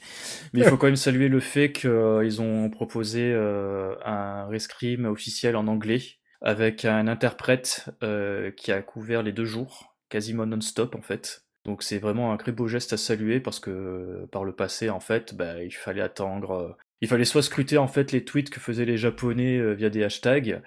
Mais 0.53 0.61
il 0.61 0.65
faut 0.65 0.77
quand 0.77 0.87
même 0.87 0.95
saluer 0.95 1.27
le 1.27 1.39
fait 1.39 1.71
qu'ils 1.71 2.41
ont 2.41 2.69
proposé 2.69 3.31
euh, 3.33 3.95
un 4.05 4.45
rescrim 4.47 5.05
officiel 5.05 5.55
en 5.55 5.67
anglais, 5.67 6.01
avec 6.41 6.85
un 6.85 7.07
interprète 7.07 7.89
euh, 8.03 8.51
qui 8.51 8.71
a 8.71 8.81
couvert 8.81 9.23
les 9.23 9.31
deux 9.31 9.45
jours, 9.45 9.95
quasiment 10.09 10.45
non-stop 10.45 10.95
en 10.95 11.01
fait. 11.01 11.44
Donc 11.65 11.81
c'est 11.81 11.97
vraiment 11.97 12.31
un 12.31 12.37
très 12.37 12.51
beau 12.51 12.67
geste 12.67 12.93
à 12.93 12.97
saluer 12.97 13.39
parce 13.39 13.59
que 13.59 14.27
par 14.31 14.45
le 14.45 14.53
passé 14.53 14.89
en 14.89 14.99
fait, 14.99 15.35
bah, 15.35 15.63
il 15.63 15.73
fallait 15.73 16.01
attendre, 16.01 16.51
euh, 16.51 16.77
il 17.01 17.07
fallait 17.07 17.25
soit 17.25 17.41
scruter 17.41 17.77
en 17.77 17.87
fait 17.87 18.11
les 18.11 18.23
tweets 18.23 18.51
que 18.51 18.59
faisaient 18.59 18.85
les 18.85 18.97
japonais 18.97 19.57
euh, 19.57 19.73
via 19.73 19.89
des 19.89 20.03
hashtags. 20.03 20.61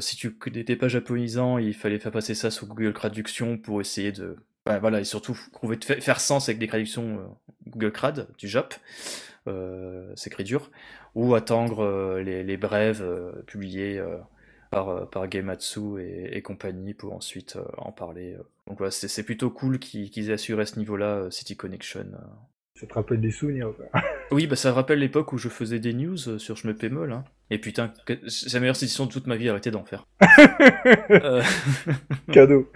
si 0.00 0.16
tu 0.16 0.36
n'étais 0.52 0.76
pas 0.76 0.88
japonisant, 0.88 1.56
il 1.58 1.74
fallait 1.74 1.98
faire 1.98 2.12
passer 2.12 2.34
ça 2.34 2.50
sous 2.50 2.66
Google 2.66 2.92
Traduction 2.92 3.56
pour 3.56 3.80
essayer 3.80 4.12
de, 4.12 4.36
bah, 4.66 4.78
voilà 4.78 5.00
et 5.00 5.04
surtout 5.04 5.38
trouver 5.52 5.78
faire 5.80 6.20
sens 6.20 6.48
avec 6.48 6.58
des 6.58 6.68
traductions 6.68 7.18
euh, 7.18 7.26
Google 7.68 7.92
Trad 7.92 8.28
du 8.38 8.48
Jap, 8.48 8.74
c'est 10.14 10.28
très 10.28 10.44
dur, 10.44 10.70
ou 11.14 11.34
attendre 11.34 12.18
les, 12.22 12.44
les, 12.44 12.56
brèves 12.58 13.02
publiées 13.46 13.98
par, 14.70 14.88
euh, 14.88 15.04
par 15.06 15.30
Gematsu 15.30 16.00
et, 16.00 16.40
compagnie 16.42 16.94
pour 16.94 17.12
ensuite 17.12 17.56
euh, 17.56 17.64
en 17.78 17.92
parler. 17.92 18.36
Euh. 18.68 18.70
Donc 18.70 18.78
voilà, 18.78 18.90
c'est 18.90 19.22
plutôt 19.22 19.50
cool 19.50 19.78
qu'ils 19.78 20.30
aient 20.30 20.34
assuré 20.34 20.62
à 20.62 20.66
ce 20.66 20.78
niveau-là 20.78 21.28
City 21.30 21.56
Connection. 21.56 22.06
Ça 22.74 22.86
te 22.86 22.94
rappelle 22.94 23.20
des 23.20 23.30
souvenirs 23.30 23.72
Oui, 24.30 24.46
bah 24.46 24.54
ça 24.54 24.72
rappelle 24.72 25.00
l'époque 25.00 25.32
où 25.32 25.38
je 25.38 25.48
faisais 25.48 25.80
des 25.80 25.94
news 25.94 26.16
sur 26.16 26.56
Je 26.56 26.68
me 26.68 26.74
pémol. 26.74 27.12
Hein. 27.12 27.24
Et 27.50 27.58
putain, 27.58 27.92
c'est 28.28 28.52
la 28.52 28.60
meilleure 28.60 28.76
édition 28.76 29.06
de 29.06 29.10
toute 29.10 29.26
ma 29.26 29.36
vie, 29.36 29.48
arrêtez 29.48 29.70
d'en 29.70 29.84
faire. 29.84 30.06
Cadeau. 32.32 32.70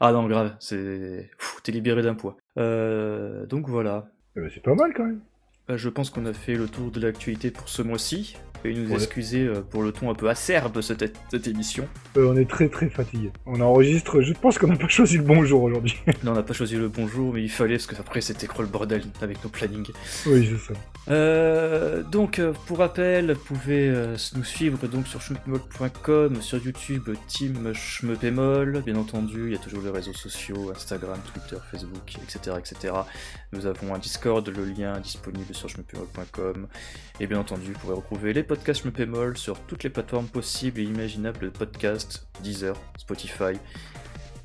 Ah 0.00 0.12
non, 0.12 0.26
grave, 0.26 0.54
c'est. 0.58 1.30
T'es 1.62 1.72
libéré 1.72 2.02
d'un 2.02 2.14
poids. 2.14 2.36
donc 2.56 3.68
voilà. 3.68 4.08
Eh 4.36 4.40
ben, 4.40 4.50
c'est 4.54 4.62
pas 4.62 4.74
mal 4.74 4.92
quand 4.94 5.04
même. 5.04 5.20
Bah, 5.68 5.76
je 5.76 5.88
pense 5.88 6.10
qu'on 6.10 6.26
a 6.26 6.32
fait 6.32 6.54
le 6.54 6.68
tour 6.68 6.90
de 6.90 7.00
l'actualité 7.00 7.50
pour 7.50 7.68
ce 7.68 7.82
mois-ci 7.82 8.36
et 8.64 8.74
nous 8.74 8.92
excuser 8.94 9.46
euh, 9.46 9.60
pour 9.60 9.82
le 9.82 9.92
ton 9.92 10.10
un 10.10 10.14
peu 10.14 10.28
acerbe 10.28 10.74
de 10.76 10.80
cette, 10.80 11.16
cette 11.30 11.46
émission. 11.46 11.88
Euh, 12.16 12.30
on 12.32 12.36
est 12.36 12.48
très 12.48 12.68
très 12.68 12.88
fatigué. 12.88 13.30
On 13.46 13.60
enregistre, 13.60 14.20
je 14.20 14.32
pense 14.32 14.58
qu'on 14.58 14.68
n'a 14.68 14.76
pas 14.76 14.88
choisi 14.88 15.16
le 15.16 15.24
bon 15.24 15.44
jour 15.44 15.62
aujourd'hui. 15.62 15.96
non, 16.24 16.32
on 16.32 16.34
n'a 16.34 16.42
pas 16.42 16.52
choisi 16.52 16.76
le 16.76 16.88
bon 16.88 17.08
jour, 17.08 17.32
mais 17.32 17.42
il 17.42 17.50
fallait 17.50 17.76
parce 17.76 17.86
que 17.86 17.96
après 17.96 18.20
c'était 18.20 18.46
trop 18.46 18.62
le 18.62 18.68
bordel 18.68 19.02
avec 19.20 19.42
nos 19.42 19.50
plannings? 19.50 19.90
Oui, 20.26 20.48
c'est 20.50 20.72
ça. 20.72 20.80
Euh, 21.08 22.02
donc, 22.04 22.40
pour 22.66 22.78
rappel, 22.78 23.32
vous 23.32 23.54
pouvez 23.54 23.92
nous 24.36 24.44
suivre 24.44 24.86
donc 24.86 25.08
sur 25.08 25.20
schmepemol.com, 25.20 26.40
sur 26.40 26.58
YouTube, 26.58 27.10
Team 27.26 27.72
Schmepemol, 27.74 28.82
bien 28.84 28.96
entendu, 28.96 29.46
il 29.46 29.52
y 29.52 29.56
a 29.56 29.58
toujours 29.58 29.82
les 29.82 29.90
réseaux 29.90 30.12
sociaux, 30.12 30.70
Instagram, 30.74 31.18
Twitter, 31.32 31.56
Facebook, 31.70 32.14
etc. 32.22 32.56
etc. 32.58 32.94
Nous 33.52 33.66
avons 33.66 33.94
un 33.94 33.98
Discord, 33.98 34.48
le 34.48 34.64
lien 34.64 34.98
disponible 35.00 35.51
sur 35.52 35.68
schmepemol.com, 35.68 36.68
et 37.20 37.26
bien 37.26 37.38
entendu, 37.38 37.72
vous 37.72 37.78
pourrez 37.78 37.94
retrouver 37.94 38.32
les 38.32 38.42
podcast 38.42 38.84
Me 38.84 39.34
sur 39.34 39.60
toutes 39.60 39.84
les 39.84 39.90
plateformes 39.90 40.26
possibles 40.26 40.80
et 40.80 40.84
imaginables 40.84 41.40
de 41.40 41.48
podcast, 41.48 42.26
Deezer, 42.42 42.76
Spotify, 42.98 43.58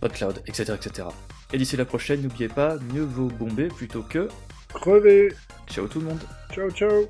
PodCloud, 0.01 0.41
etc. 0.47 0.73
etc. 0.73 1.07
Et 1.53 1.57
d'ici 1.57 1.77
la 1.77 1.85
prochaine, 1.85 2.21
n'oubliez 2.21 2.49
pas, 2.49 2.77
mieux 2.93 3.03
vaut 3.03 3.29
bomber 3.29 3.67
plutôt 3.67 4.03
que 4.03 4.27
crever. 4.73 5.33
Ciao 5.67 5.87
tout 5.87 5.99
le 5.99 6.05
monde. 6.07 6.21
Ciao 6.51 6.69
ciao. 6.71 7.07